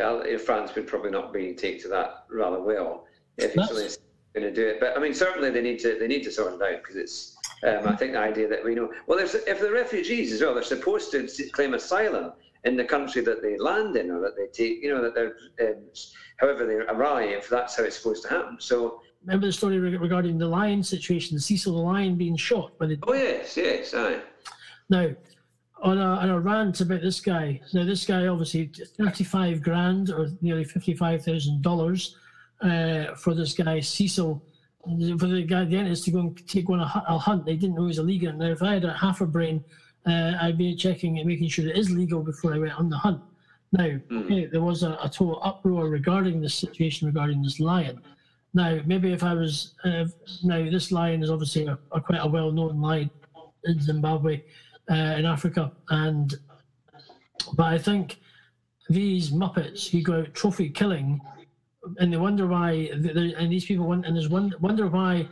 France 0.44 0.74
would 0.74 0.86
probably 0.86 1.10
not 1.10 1.32
be 1.32 1.54
take 1.54 1.80
to 1.82 1.88
that 1.88 2.24
rather 2.30 2.60
well 2.60 3.06
if 3.36 3.54
really 3.54 3.88
going 4.36 4.54
to 4.54 4.54
do 4.54 4.68
it. 4.68 4.78
But 4.78 4.96
I 4.96 5.00
mean, 5.00 5.14
certainly 5.14 5.50
they 5.50 5.62
need 5.62 5.78
to 5.80 5.98
they 5.98 6.06
need 6.06 6.22
to 6.24 6.30
sort 6.30 6.54
it 6.54 6.62
out 6.62 6.82
because 6.82 6.96
it's. 6.96 7.36
Um, 7.66 7.88
I 7.88 7.96
think 7.96 8.12
the 8.12 8.18
idea 8.18 8.48
that 8.48 8.62
we 8.62 8.74
know 8.74 8.92
well, 9.06 9.18
if 9.18 9.32
they're 9.32 9.72
refugees 9.72 10.30
as 10.30 10.42
well, 10.42 10.52
they're 10.54 10.62
supposed 10.62 11.10
to 11.10 11.26
claim 11.52 11.72
asylum 11.72 12.32
in 12.64 12.76
the 12.76 12.84
country 12.84 13.22
that 13.22 13.40
they 13.42 13.56
land 13.56 13.96
in 13.96 14.10
or 14.10 14.20
that 14.20 14.36
they 14.36 14.46
take, 14.48 14.82
you 14.82 14.92
know, 14.92 15.00
that 15.00 15.14
they're, 15.14 15.36
um, 15.68 15.82
however 16.36 16.66
they 16.66 16.74
arrive, 16.74 17.46
that's 17.48 17.76
how 17.76 17.84
it's 17.84 17.96
supposed 17.96 18.24
to 18.24 18.28
happen. 18.28 18.56
So. 18.60 19.00
Remember 19.24 19.46
the 19.46 19.52
story 19.52 19.78
regarding 19.78 20.36
the 20.36 20.46
lion 20.46 20.82
situation, 20.82 21.38
Cecil 21.38 21.74
the 21.74 21.80
lion 21.80 22.16
being 22.16 22.36
shot 22.36 22.78
by 22.78 22.86
the. 22.86 22.98
Oh 23.04 23.14
yes, 23.14 23.56
yes, 23.56 23.94
aye. 23.94 24.20
Now, 24.90 25.10
on 25.82 25.98
a, 25.98 26.02
on 26.02 26.28
a 26.28 26.38
rant 26.38 26.80
about 26.80 27.00
this 27.00 27.20
guy. 27.20 27.60
Now, 27.72 27.84
this 27.84 28.04
guy 28.04 28.26
obviously 28.26 28.70
thirty-five 28.98 29.62
grand 29.62 30.10
or 30.10 30.28
nearly 30.42 30.64
fifty-five 30.64 31.24
thousand 31.24 31.62
uh, 32.62 33.14
for 33.14 33.34
this 33.34 33.54
guy 33.54 33.80
Cecil. 33.80 34.42
For 35.18 35.26
the 35.26 35.42
guy, 35.42 35.64
the 35.64 35.70
dentist 35.72 36.04
to 36.04 36.12
go 36.12 36.20
and 36.20 36.48
take 36.48 36.68
one 36.68 36.78
a, 36.78 36.86
hunt. 36.86 37.44
They 37.44 37.56
didn't 37.56 37.74
know 37.74 37.82
he 37.82 37.88
was 37.88 37.98
illegal. 37.98 38.32
Now, 38.32 38.46
if 38.46 38.62
I 38.62 38.74
had 38.74 38.84
a 38.84 38.92
half 38.92 39.20
a 39.20 39.26
brain, 39.26 39.64
uh, 40.06 40.34
I'd 40.40 40.56
be 40.56 40.76
checking 40.76 41.18
and 41.18 41.26
making 41.26 41.48
sure 41.48 41.66
it 41.66 41.76
is 41.76 41.90
legal 41.90 42.22
before 42.22 42.54
I 42.54 42.58
went 42.58 42.78
on 42.78 42.88
the 42.88 42.96
hunt. 42.96 43.20
Now, 43.72 43.84
mm. 43.84 44.24
okay, 44.24 44.46
there 44.46 44.62
was 44.62 44.84
a, 44.84 44.92
a, 45.02 45.08
total 45.08 45.40
uproar 45.42 45.88
regarding 45.88 46.40
this 46.40 46.54
situation 46.54 47.08
regarding 47.08 47.42
this 47.42 47.58
lion. 47.58 48.00
Now, 48.54 48.80
maybe 48.86 49.12
if 49.12 49.24
I 49.24 49.34
was 49.34 49.74
uh, 49.84 50.04
now 50.44 50.70
this 50.70 50.92
lion 50.92 51.22
is 51.22 51.30
obviously 51.30 51.66
a, 51.66 51.76
a 51.90 52.00
quite 52.00 52.20
a 52.22 52.28
well-known 52.28 52.80
lion 52.80 53.10
in 53.64 53.80
Zimbabwe, 53.80 54.44
uh, 54.88 54.94
in 54.94 55.26
Africa, 55.26 55.72
and 55.90 56.32
but 57.54 57.66
I 57.66 57.78
think 57.78 58.20
these 58.88 59.30
Muppets 59.30 59.88
who 59.88 60.02
go 60.02 60.20
out 60.20 60.34
trophy 60.34 60.70
killing, 60.70 61.20
and 61.98 62.12
they 62.12 62.16
wonder 62.16 62.46
why, 62.46 62.90
and 62.92 63.50
these 63.50 63.64
people 63.64 63.86
want, 63.86 64.06
and 64.06 64.16
there's 64.16 64.28
one 64.28 64.54
wonder 64.60 64.86
why 64.86 65.28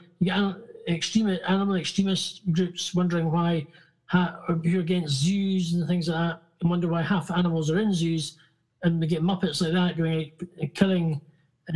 extreme 0.88 1.38
animal 1.48 1.76
extremist 1.76 2.42
groups 2.52 2.94
wondering 2.94 3.30
why 3.30 3.66
you're 4.62 4.80
against 4.80 5.14
zoos 5.14 5.74
and 5.74 5.86
things 5.86 6.08
like 6.08 6.16
that, 6.16 6.42
and 6.60 6.70
wonder 6.70 6.88
why 6.88 7.02
half 7.02 7.30
animals 7.30 7.70
are 7.70 7.78
in 7.78 7.92
zoos, 7.92 8.38
and 8.82 9.00
we 9.00 9.06
get 9.06 9.22
Muppets 9.22 9.60
like 9.62 9.72
that 9.72 9.96
going 9.96 10.32
out 10.62 10.74
killing 10.74 11.20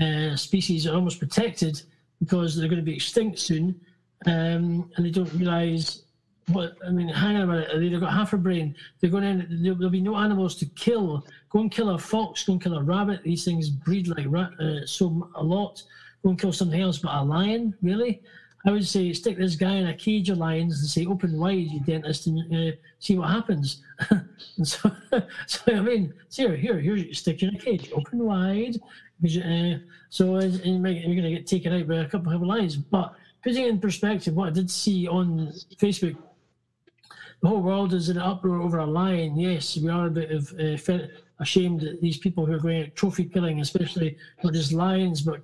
uh, 0.00 0.36
species 0.36 0.84
that 0.84 0.92
are 0.92 0.96
almost 0.96 1.18
protected 1.18 1.82
because 2.20 2.56
they're 2.56 2.68
going 2.68 2.80
to 2.80 2.84
be 2.84 2.94
extinct 2.94 3.38
soon, 3.38 3.80
um, 4.26 4.90
and 4.96 5.06
they 5.06 5.10
don't 5.10 5.32
realise 5.34 6.02
what 6.48 6.76
I 6.86 6.90
mean. 6.90 7.08
Hang 7.08 7.36
on 7.36 7.42
a 7.42 7.46
minute, 7.46 7.68
they've 7.74 8.00
got 8.00 8.12
half 8.12 8.32
a 8.32 8.36
brain. 8.36 8.74
They're 9.00 9.10
going 9.10 9.24
in. 9.24 9.62
There'll 9.62 9.90
be 9.90 10.00
no 10.00 10.16
animals 10.16 10.54
to 10.56 10.66
kill. 10.66 11.26
Go 11.50 11.60
and 11.60 11.70
kill 11.70 11.90
a 11.90 11.98
fox. 11.98 12.44
Go 12.44 12.54
and 12.54 12.62
kill 12.62 12.76
a 12.76 12.82
rabbit. 12.82 13.22
These 13.22 13.44
things 13.44 13.70
breed 13.70 14.08
like 14.08 14.26
uh, 14.60 14.86
so 14.86 15.30
a 15.34 15.42
lot. 15.42 15.82
Go 16.22 16.30
and 16.30 16.38
kill 16.38 16.52
something 16.52 16.80
else, 16.80 16.98
but 16.98 17.14
a 17.14 17.24
lion, 17.24 17.74
really? 17.82 18.22
I 18.66 18.72
would 18.72 18.86
say 18.86 19.12
stick 19.12 19.38
this 19.38 19.54
guy 19.54 19.76
in 19.76 19.86
a 19.86 19.94
cage 19.94 20.30
of 20.30 20.38
lions 20.38 20.80
and 20.80 20.88
say, 20.88 21.06
"Open 21.06 21.38
wide, 21.38 21.70
you 21.70 21.80
dentist, 21.80 22.26
and 22.26 22.54
uh, 22.54 22.76
see 22.98 23.16
what 23.16 23.30
happens." 23.30 23.82
and 24.10 24.66
so, 24.66 24.90
so 25.46 25.60
I 25.68 25.80
mean, 25.80 26.12
here, 26.30 26.56
here, 26.56 26.78
here, 26.78 27.14
stick 27.14 27.40
you 27.40 27.48
in 27.48 27.56
a 27.56 27.58
cage, 27.58 27.90
open 27.94 28.24
wide. 28.24 28.76
Uh, 29.24 29.78
so 30.10 30.36
uh, 30.36 30.42
you're 30.42 30.80
going 30.80 31.22
to 31.22 31.30
get 31.30 31.46
taken 31.46 31.72
out 31.72 31.88
by 31.88 31.96
a 31.96 32.08
couple 32.08 32.32
of 32.32 32.42
lions. 32.42 32.76
But 32.76 33.14
putting 33.42 33.64
in 33.64 33.80
perspective, 33.80 34.34
what 34.34 34.48
I 34.48 34.52
did 34.52 34.70
see 34.70 35.08
on 35.08 35.52
Facebook, 35.76 36.16
the 37.40 37.48
whole 37.48 37.62
world 37.62 37.94
is 37.94 38.08
in 38.08 38.16
an 38.16 38.22
uproar 38.22 38.60
over 38.60 38.78
a 38.78 38.86
lion. 38.86 39.38
Yes, 39.38 39.76
we 39.76 39.88
are 39.88 40.06
a 40.06 40.10
bit 40.10 40.30
of 40.30 40.52
uh, 40.58 40.76
ashamed 41.40 41.80
that 41.80 42.00
these 42.00 42.18
people 42.18 42.44
who 42.44 42.52
are 42.52 42.58
going 42.58 42.82
out 42.82 42.94
trophy 42.94 43.24
killing, 43.24 43.60
especially 43.60 44.16
not 44.42 44.52
just 44.52 44.72
lions, 44.72 45.22
but 45.22 45.40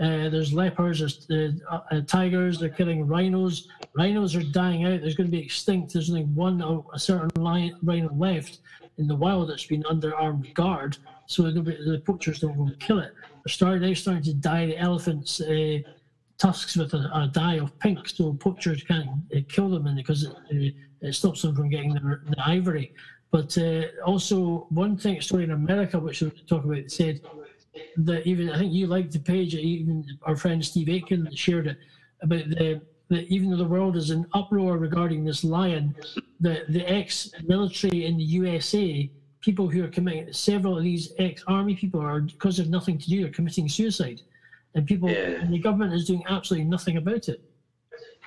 uh, 0.00 0.28
there's 0.28 0.52
leopards, 0.52 1.26
there's 1.26 1.60
uh, 1.70 1.80
uh, 1.90 2.00
tigers, 2.02 2.60
they're 2.60 2.68
killing 2.68 3.06
rhinos. 3.06 3.68
Rhinos 3.94 4.36
are 4.36 4.42
dying 4.42 4.84
out. 4.84 5.00
There's 5.00 5.16
going 5.16 5.26
to 5.26 5.36
be 5.36 5.42
extinct. 5.42 5.92
There's 5.92 6.10
only 6.10 6.24
one, 6.24 6.62
a 6.92 6.98
certain 6.98 7.30
lion, 7.42 7.76
rhino 7.82 8.12
left 8.14 8.60
in 8.98 9.08
the 9.08 9.16
wild 9.16 9.50
that's 9.50 9.66
been 9.66 9.84
under 9.86 10.14
armed 10.14 10.54
guard. 10.54 10.96
So 11.26 11.50
be, 11.50 11.60
the 11.60 12.02
poachers 12.04 12.40
don't 12.40 12.56
go 12.56 12.66
and 12.66 12.78
kill 12.78 13.00
it. 13.00 13.12
They're 13.44 13.52
starting, 13.52 13.82
they're 13.82 13.94
starting 13.94 14.22
to 14.24 14.34
dye 14.34 14.66
the 14.66 14.78
elephants' 14.78 15.40
uh, 15.40 15.78
tusks 16.38 16.76
with 16.76 16.94
a, 16.94 17.10
a, 17.12 17.28
dye 17.32 17.58
of 17.58 17.76
pink 17.80 18.08
so 18.08 18.32
poachers 18.34 18.84
can't 18.84 19.08
uh, 19.36 19.40
kill 19.48 19.68
them 19.68 19.94
because 19.96 20.24
it, 20.50 20.74
it, 21.00 21.14
stops 21.14 21.42
them 21.42 21.54
from 21.54 21.68
getting 21.68 21.92
the, 21.92 22.20
the 22.28 22.36
ivory. 22.44 22.94
But 23.30 23.56
uh, 23.58 23.82
also, 24.06 24.66
one 24.70 24.96
thing, 24.96 25.20
story 25.20 25.44
in 25.44 25.50
America, 25.50 25.98
which 25.98 26.22
we'll 26.22 26.30
talk 26.46 26.64
about, 26.64 26.90
said 26.90 27.20
that 27.98 28.26
even 28.26 28.50
I 28.50 28.58
think 28.58 28.72
you 28.72 28.86
liked 28.86 29.12
the 29.12 29.18
page. 29.18 29.54
Even 29.54 30.04
our 30.22 30.36
friend 30.36 30.64
Steve 30.64 30.88
Aitken 30.88 31.28
shared 31.34 31.66
it 31.66 31.78
about 32.22 32.48
the 32.48 32.80
that 33.08 33.26
even 33.28 33.50
though 33.50 33.56
the 33.56 33.64
world 33.64 33.96
is 33.96 34.10
in 34.10 34.26
uproar 34.34 34.76
regarding 34.76 35.24
this 35.24 35.44
lion, 35.44 35.94
the 36.40 36.64
the 36.68 36.88
ex-military 36.90 38.06
in 38.06 38.16
the 38.16 38.24
USA, 38.24 39.10
people 39.40 39.68
who 39.68 39.84
are 39.84 39.88
committing 39.88 40.32
several 40.32 40.76
of 40.76 40.84
these 40.84 41.12
ex-army 41.18 41.74
people 41.74 42.00
are 42.00 42.20
because 42.20 42.56
they've 42.56 42.68
nothing 42.68 42.98
to 42.98 43.08
do 43.08 43.26
are 43.26 43.30
committing 43.30 43.68
suicide, 43.68 44.20
and 44.74 44.86
people 44.86 45.10
yeah. 45.10 45.40
and 45.40 45.52
the 45.52 45.58
government 45.58 45.92
is 45.92 46.06
doing 46.06 46.22
absolutely 46.28 46.68
nothing 46.68 46.96
about 46.96 47.28
it. 47.28 47.42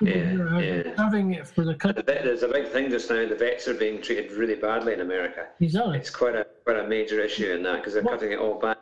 Yeah, 0.02 0.58
yeah. 0.58 0.82
having 0.96 1.34
it 1.34 1.46
for 1.46 1.64
the 1.64 1.74
country. 1.74 2.02
There's 2.04 2.42
a 2.42 2.48
big 2.48 2.68
thing 2.68 2.90
just 2.90 3.08
now. 3.10 3.26
The 3.28 3.34
vets 3.34 3.68
are 3.68 3.74
being 3.74 4.02
treated 4.02 4.32
really 4.32 4.56
badly 4.56 4.92
in 4.94 5.00
America. 5.00 5.48
Exactly. 5.60 5.98
It's 5.98 6.10
quite 6.10 6.34
a 6.34 6.46
quite 6.64 6.78
a 6.78 6.86
major 6.86 7.20
issue 7.20 7.52
in 7.52 7.62
that 7.64 7.76
because 7.76 7.94
they're 7.94 8.02
what? 8.02 8.14
cutting 8.14 8.32
it 8.32 8.38
all 8.38 8.58
back. 8.58 8.78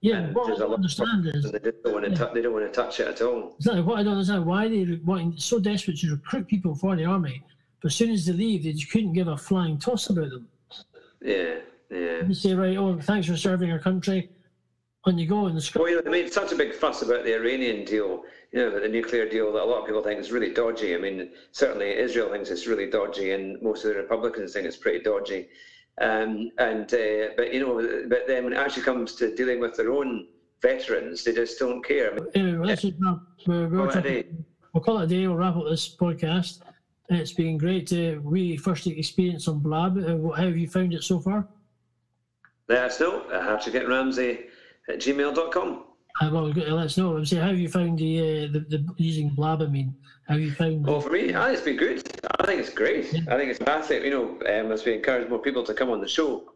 Yeah, 0.00 0.30
what 0.32 0.52
I 0.52 0.56
don't 0.56 0.74
understand 0.74 1.30
is 1.32 1.52
they 1.52 1.58
don't 1.60 1.92
want 1.94 2.04
to 2.04 2.10
yeah. 2.10 2.30
they 2.34 2.42
don't 2.42 2.52
want 2.52 2.66
to 2.66 2.72
touch 2.72 2.98
it 2.98 3.06
at 3.06 3.22
all. 3.22 3.54
Exactly. 3.56 3.82
What 3.82 4.00
I 4.00 4.02
don't 4.02 4.14
understand 4.14 4.44
why 4.44 4.68
they 4.68 4.98
wanting 5.04 5.34
so 5.36 5.60
desperate 5.60 5.98
to 5.98 6.10
recruit 6.10 6.48
people 6.48 6.74
for 6.74 6.96
the 6.96 7.04
army, 7.04 7.42
but 7.80 7.92
as 7.92 7.96
soon 7.96 8.10
as 8.10 8.26
they 8.26 8.32
leave, 8.32 8.64
they 8.64 8.72
just 8.72 8.90
couldn't 8.90 9.12
give 9.12 9.28
a 9.28 9.36
flying 9.36 9.78
toss 9.78 10.10
about 10.10 10.30
them. 10.30 10.48
Yeah, 11.20 11.54
yeah. 11.88 12.24
You 12.26 12.34
say 12.34 12.54
right, 12.54 12.76
oh, 12.76 12.98
thanks 12.98 13.28
for 13.28 13.36
serving 13.36 13.70
our 13.70 13.78
country. 13.78 14.30
On 15.04 15.18
you 15.18 15.28
go 15.28 15.46
in 15.46 15.54
the. 15.54 15.70
Well, 15.76 15.88
you 15.88 15.96
know, 15.96 16.02
they 16.02 16.10
made 16.10 16.32
such 16.32 16.50
a 16.50 16.56
big 16.56 16.74
fuss 16.74 17.02
about 17.02 17.24
the 17.24 17.34
Iranian 17.34 17.84
deal, 17.84 18.24
you 18.52 18.60
know, 18.60 18.78
the 18.78 18.88
nuclear 18.88 19.28
deal 19.28 19.52
that 19.52 19.62
a 19.62 19.64
lot 19.64 19.80
of 19.80 19.86
people 19.86 20.02
think 20.02 20.20
is 20.20 20.30
really 20.30 20.52
dodgy. 20.52 20.94
I 20.94 20.98
mean, 20.98 21.30
certainly 21.52 21.96
Israel 21.96 22.30
thinks 22.30 22.50
it's 22.50 22.66
really 22.66 22.88
dodgy, 22.88 23.32
and 23.32 23.60
most 23.62 23.84
of 23.84 23.90
the 23.90 23.96
Republicans 23.96 24.52
think 24.52 24.66
it's 24.66 24.76
pretty 24.76 25.02
dodgy. 25.02 25.48
Um, 26.00 26.50
and 26.58 26.92
uh, 26.92 27.32
but 27.36 27.52
you 27.52 27.60
know, 27.60 28.06
but 28.08 28.26
then 28.26 28.44
when 28.44 28.52
it 28.52 28.56
actually 28.56 28.82
comes 28.82 29.14
to 29.16 29.34
dealing 29.34 29.58
with 29.58 29.76
their 29.76 29.90
own 29.90 30.28
veterans, 30.60 31.24
they 31.24 31.32
just 31.32 31.58
don't 31.58 31.82
care. 31.82 32.18
Anyway, 32.34 32.66
let's 32.66 32.82
just 32.82 32.94
wrap. 33.00 33.18
We're, 33.46 33.68
we're 33.68 33.90
talking, 33.90 34.44
we'll 34.74 34.84
call 34.84 34.98
it 34.98 35.04
a 35.04 35.06
day. 35.06 35.26
We'll 35.26 35.36
wrap 35.36 35.56
up 35.56 35.64
this 35.68 35.94
podcast. 35.96 36.60
It's 37.08 37.32
been 37.32 37.56
great 37.58 37.86
to 37.88 38.20
really 38.22 38.56
first 38.58 38.86
experience 38.86 39.48
on 39.48 39.60
Blab. 39.60 39.98
Uh, 39.98 40.30
how 40.34 40.44
have 40.44 40.56
you 40.56 40.68
found 40.68 40.92
it 40.92 41.04
so 41.04 41.20
far? 41.20 41.48
Let 42.68 42.84
us 42.84 43.00
know 43.00 43.30
at 43.30 43.88
Ramsey 43.88 44.46
at 44.88 44.98
gmail.com. 44.98 45.84
Uh, 46.20 46.30
well, 46.32 46.48
let 46.48 46.86
us 46.86 46.98
know. 46.98 47.16
I'm 47.16 47.24
saying, 47.24 47.42
how 47.42 47.48
have 47.48 47.58
you 47.58 47.68
found 47.68 47.98
the, 47.98 48.20
uh, 48.20 48.52
the, 48.52 48.60
the 48.68 48.94
using 48.98 49.30
Blab? 49.30 49.62
I 49.62 49.66
mean, 49.66 49.94
have 50.28 50.40
you 50.40 50.52
found? 50.52 50.86
Well, 50.86 51.00
for 51.00 51.10
me, 51.10 51.32
ah, 51.32 51.48
it's 51.48 51.62
been 51.62 51.76
good. 51.76 52.02
I 52.38 52.46
think 52.46 52.60
it's 52.60 52.70
great. 52.70 53.12
Yeah. 53.12 53.20
I 53.28 53.36
think 53.36 53.50
it's 53.50 53.58
fantastic. 53.58 54.04
You 54.04 54.10
know, 54.10 54.24
um, 54.40 54.72
as 54.72 54.84
we 54.84 54.94
encourage 54.94 55.28
more 55.28 55.38
people 55.38 55.62
to 55.64 55.74
come 55.74 55.90
on 55.90 56.00
the 56.00 56.08
show, 56.08 56.52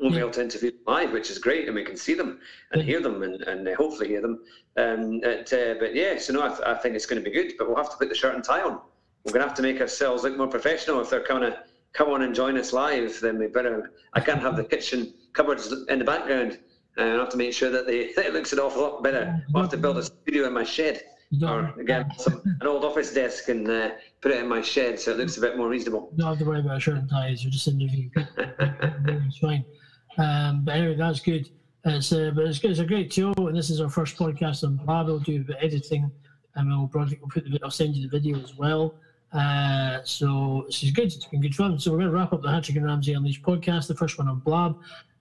we'll 0.00 0.10
yeah. 0.10 0.16
be 0.16 0.20
able 0.20 0.32
to 0.32 0.42
interview 0.42 0.70
them 0.72 0.80
live, 0.86 1.12
which 1.12 1.30
is 1.30 1.38
great, 1.38 1.66
and 1.66 1.74
we 1.74 1.84
can 1.84 1.96
see 1.96 2.14
them 2.14 2.40
and 2.72 2.82
yeah. 2.82 2.86
hear 2.86 3.00
them 3.00 3.22
and, 3.22 3.40
and 3.42 3.68
uh, 3.68 3.74
hopefully 3.76 4.08
hear 4.08 4.20
them. 4.20 4.40
Um, 4.76 5.22
at, 5.24 5.52
uh, 5.52 5.74
but 5.78 5.94
yeah, 5.94 6.18
so 6.18 6.32
no, 6.32 6.42
I, 6.42 6.48
th- 6.48 6.60
I 6.66 6.74
think 6.74 6.96
it's 6.96 7.06
going 7.06 7.22
to 7.22 7.30
be 7.30 7.34
good. 7.34 7.54
But 7.56 7.68
we'll 7.68 7.76
have 7.76 7.90
to 7.90 7.96
put 7.96 8.08
the 8.08 8.14
shirt 8.14 8.34
and 8.34 8.42
tie 8.42 8.62
on. 8.62 8.80
We're 9.24 9.32
going 9.32 9.42
to 9.42 9.48
have 9.48 9.56
to 9.56 9.62
make 9.62 9.80
ourselves 9.80 10.22
look 10.24 10.36
more 10.36 10.48
professional 10.48 11.00
if 11.00 11.10
they're 11.10 11.22
coming 11.22 11.50
to 11.50 11.62
come 11.92 12.10
on 12.10 12.22
and 12.22 12.34
join 12.34 12.56
us 12.56 12.72
live. 12.72 13.20
Then 13.20 13.38
we 13.38 13.46
better. 13.46 13.92
I 14.12 14.20
can't 14.20 14.40
have 14.40 14.56
the 14.56 14.64
kitchen 14.64 15.14
cupboards 15.32 15.72
in 15.88 15.98
the 15.98 16.04
background. 16.04 16.58
Uh, 16.98 17.02
I 17.02 17.06
have 17.14 17.28
to 17.30 17.36
make 17.36 17.52
sure 17.52 17.70
that 17.70 17.86
they, 17.86 17.98
it 18.16 18.32
looks 18.32 18.52
an 18.52 18.58
awful 18.58 18.82
lot 18.82 19.02
better. 19.02 19.44
We'll 19.52 19.62
have 19.62 19.70
to 19.72 19.76
build 19.76 19.98
a 19.98 20.02
studio 20.02 20.46
in 20.46 20.52
my 20.52 20.64
shed 20.64 21.02
or 21.42 21.74
again 21.78 22.10
some, 22.16 22.40
an 22.60 22.66
old 22.66 22.84
office 22.84 23.12
desk 23.12 23.50
and 23.50 23.68
uh, 23.68 23.90
put 24.22 24.32
it 24.32 24.38
in 24.38 24.48
my 24.48 24.62
shed 24.62 24.98
so 24.98 25.10
it 25.10 25.18
looks 25.18 25.36
a 25.36 25.40
bit 25.40 25.56
more 25.56 25.68
reasonable. 25.68 26.08
You 26.12 26.18
don't 26.18 26.28
have 26.28 26.38
to 26.38 26.44
worry 26.44 26.60
about 26.60 26.78
a 26.78 26.80
shirt 26.80 26.96
and 26.96 27.08
ties. 27.08 27.44
You're 27.44 27.50
just 27.50 27.68
interviewing 27.68 28.10
it's 28.16 29.38
fine. 29.38 29.64
Um, 30.16 30.64
but 30.64 30.76
anyway, 30.76 30.96
that's 30.96 31.20
good. 31.20 31.50
It's 31.84 32.12
uh, 32.12 32.32
but 32.34 32.44
it's. 32.44 32.62
It's 32.64 32.80
a 32.80 32.84
great 32.84 33.12
show, 33.12 33.32
and 33.36 33.56
this 33.56 33.70
is 33.70 33.80
our 33.80 33.88
first 33.88 34.16
podcast 34.16 34.64
on 34.64 34.76
Blab. 34.76 35.06
We'll 35.06 35.20
do 35.20 35.36
a 35.36 35.44
bit 35.44 35.56
of 35.56 35.62
editing, 35.62 36.10
and 36.56 36.68
we'll 36.68 36.88
project. 36.88 37.22
We'll 37.22 37.30
put 37.30 37.44
the. 37.44 37.58
I'll 37.62 37.70
send 37.70 37.94
you 37.94 38.08
the 38.08 38.18
video 38.18 38.42
as 38.42 38.56
well. 38.56 38.94
Uh, 39.32 39.98
so 40.04 40.64
this 40.66 40.82
is 40.82 40.90
good. 40.90 41.06
It's 41.06 41.24
been 41.26 41.40
good 41.40 41.54
fun. 41.54 41.78
So 41.78 41.92
we're 41.92 41.98
going 41.98 42.10
to 42.10 42.16
wrap 42.16 42.32
up 42.32 42.42
the 42.42 42.50
Hatrick 42.50 42.76
and 42.76 42.86
Ramsey 42.86 43.14
on 43.14 43.18
Unleashed 43.18 43.42
podcast, 43.42 43.86
the 43.86 43.94
first 43.94 44.18
one 44.18 44.28
on 44.28 44.40
Blab. 44.40 44.76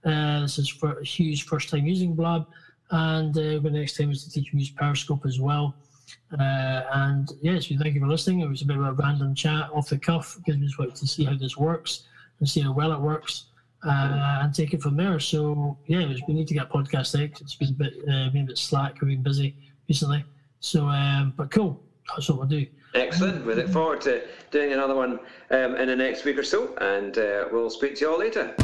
This 0.07 0.59
is 0.59 0.69
for 0.69 1.01
Hugh's 1.03 1.41
first 1.41 1.69
time 1.69 1.85
using 1.85 2.13
Blab, 2.15 2.47
and 2.91 3.37
uh, 3.37 3.59
the 3.59 3.69
next 3.69 3.97
time 3.97 4.11
is 4.11 4.23
to 4.23 4.31
teach 4.31 4.53
him 4.53 4.59
use 4.59 4.69
Periscope 4.69 5.25
as 5.25 5.39
well. 5.39 5.75
Uh, 6.39 6.83
and 6.93 7.31
yes, 7.41 7.69
we 7.69 7.77
thank 7.77 7.93
you 7.93 8.01
for 8.01 8.07
listening. 8.07 8.39
It 8.39 8.49
was 8.49 8.61
a 8.61 8.65
bit 8.65 8.77
of 8.77 8.83
a 8.83 8.93
random 8.93 9.35
chat 9.35 9.69
off 9.73 9.89
the 9.89 9.97
cuff 9.97 10.37
because 10.37 10.59
we 10.59 10.65
just 10.65 10.79
wanted 10.79 10.95
to 10.95 11.07
see 11.07 11.25
how 11.25 11.35
this 11.35 11.57
works 11.57 12.03
and 12.39 12.47
see 12.47 12.61
how 12.61 12.71
well 12.71 12.93
it 12.93 12.99
works 12.99 13.45
uh, 13.85 14.39
and 14.41 14.53
take 14.53 14.73
it 14.73 14.81
from 14.81 14.95
there. 14.95 15.19
So 15.19 15.77
yeah, 15.87 16.07
we 16.27 16.33
need 16.33 16.47
to 16.47 16.53
get 16.53 16.69
podcast 16.69 17.21
out. 17.21 17.41
It's 17.41 17.55
been 17.55 17.69
a 17.69 17.71
bit 17.73 17.93
uh, 18.03 18.29
been 18.29 18.43
a 18.43 18.47
bit 18.47 18.57
slack. 18.57 19.01
We've 19.01 19.09
been 19.09 19.23
busy 19.23 19.55
recently. 19.89 20.23
So, 20.59 20.87
um, 20.87 21.33
but 21.35 21.51
cool. 21.51 21.83
That's 22.09 22.29
what 22.29 22.39
we'll 22.39 22.47
do. 22.47 22.65
Excellent. 22.93 23.45
We 23.45 23.53
look 23.53 23.69
forward 23.69 23.99
to 24.01 24.23
doing 24.49 24.71
another 24.71 24.95
one 24.95 25.19
um, 25.51 25.75
in 25.75 25.89
the 25.89 25.95
next 25.95 26.23
week 26.23 26.37
or 26.37 26.43
so, 26.43 26.73
and 26.77 27.17
uh, 27.17 27.49
we'll 27.51 27.69
speak 27.69 27.95
to 27.95 28.05
you 28.05 28.11
all 28.11 28.19
later. 28.19 28.55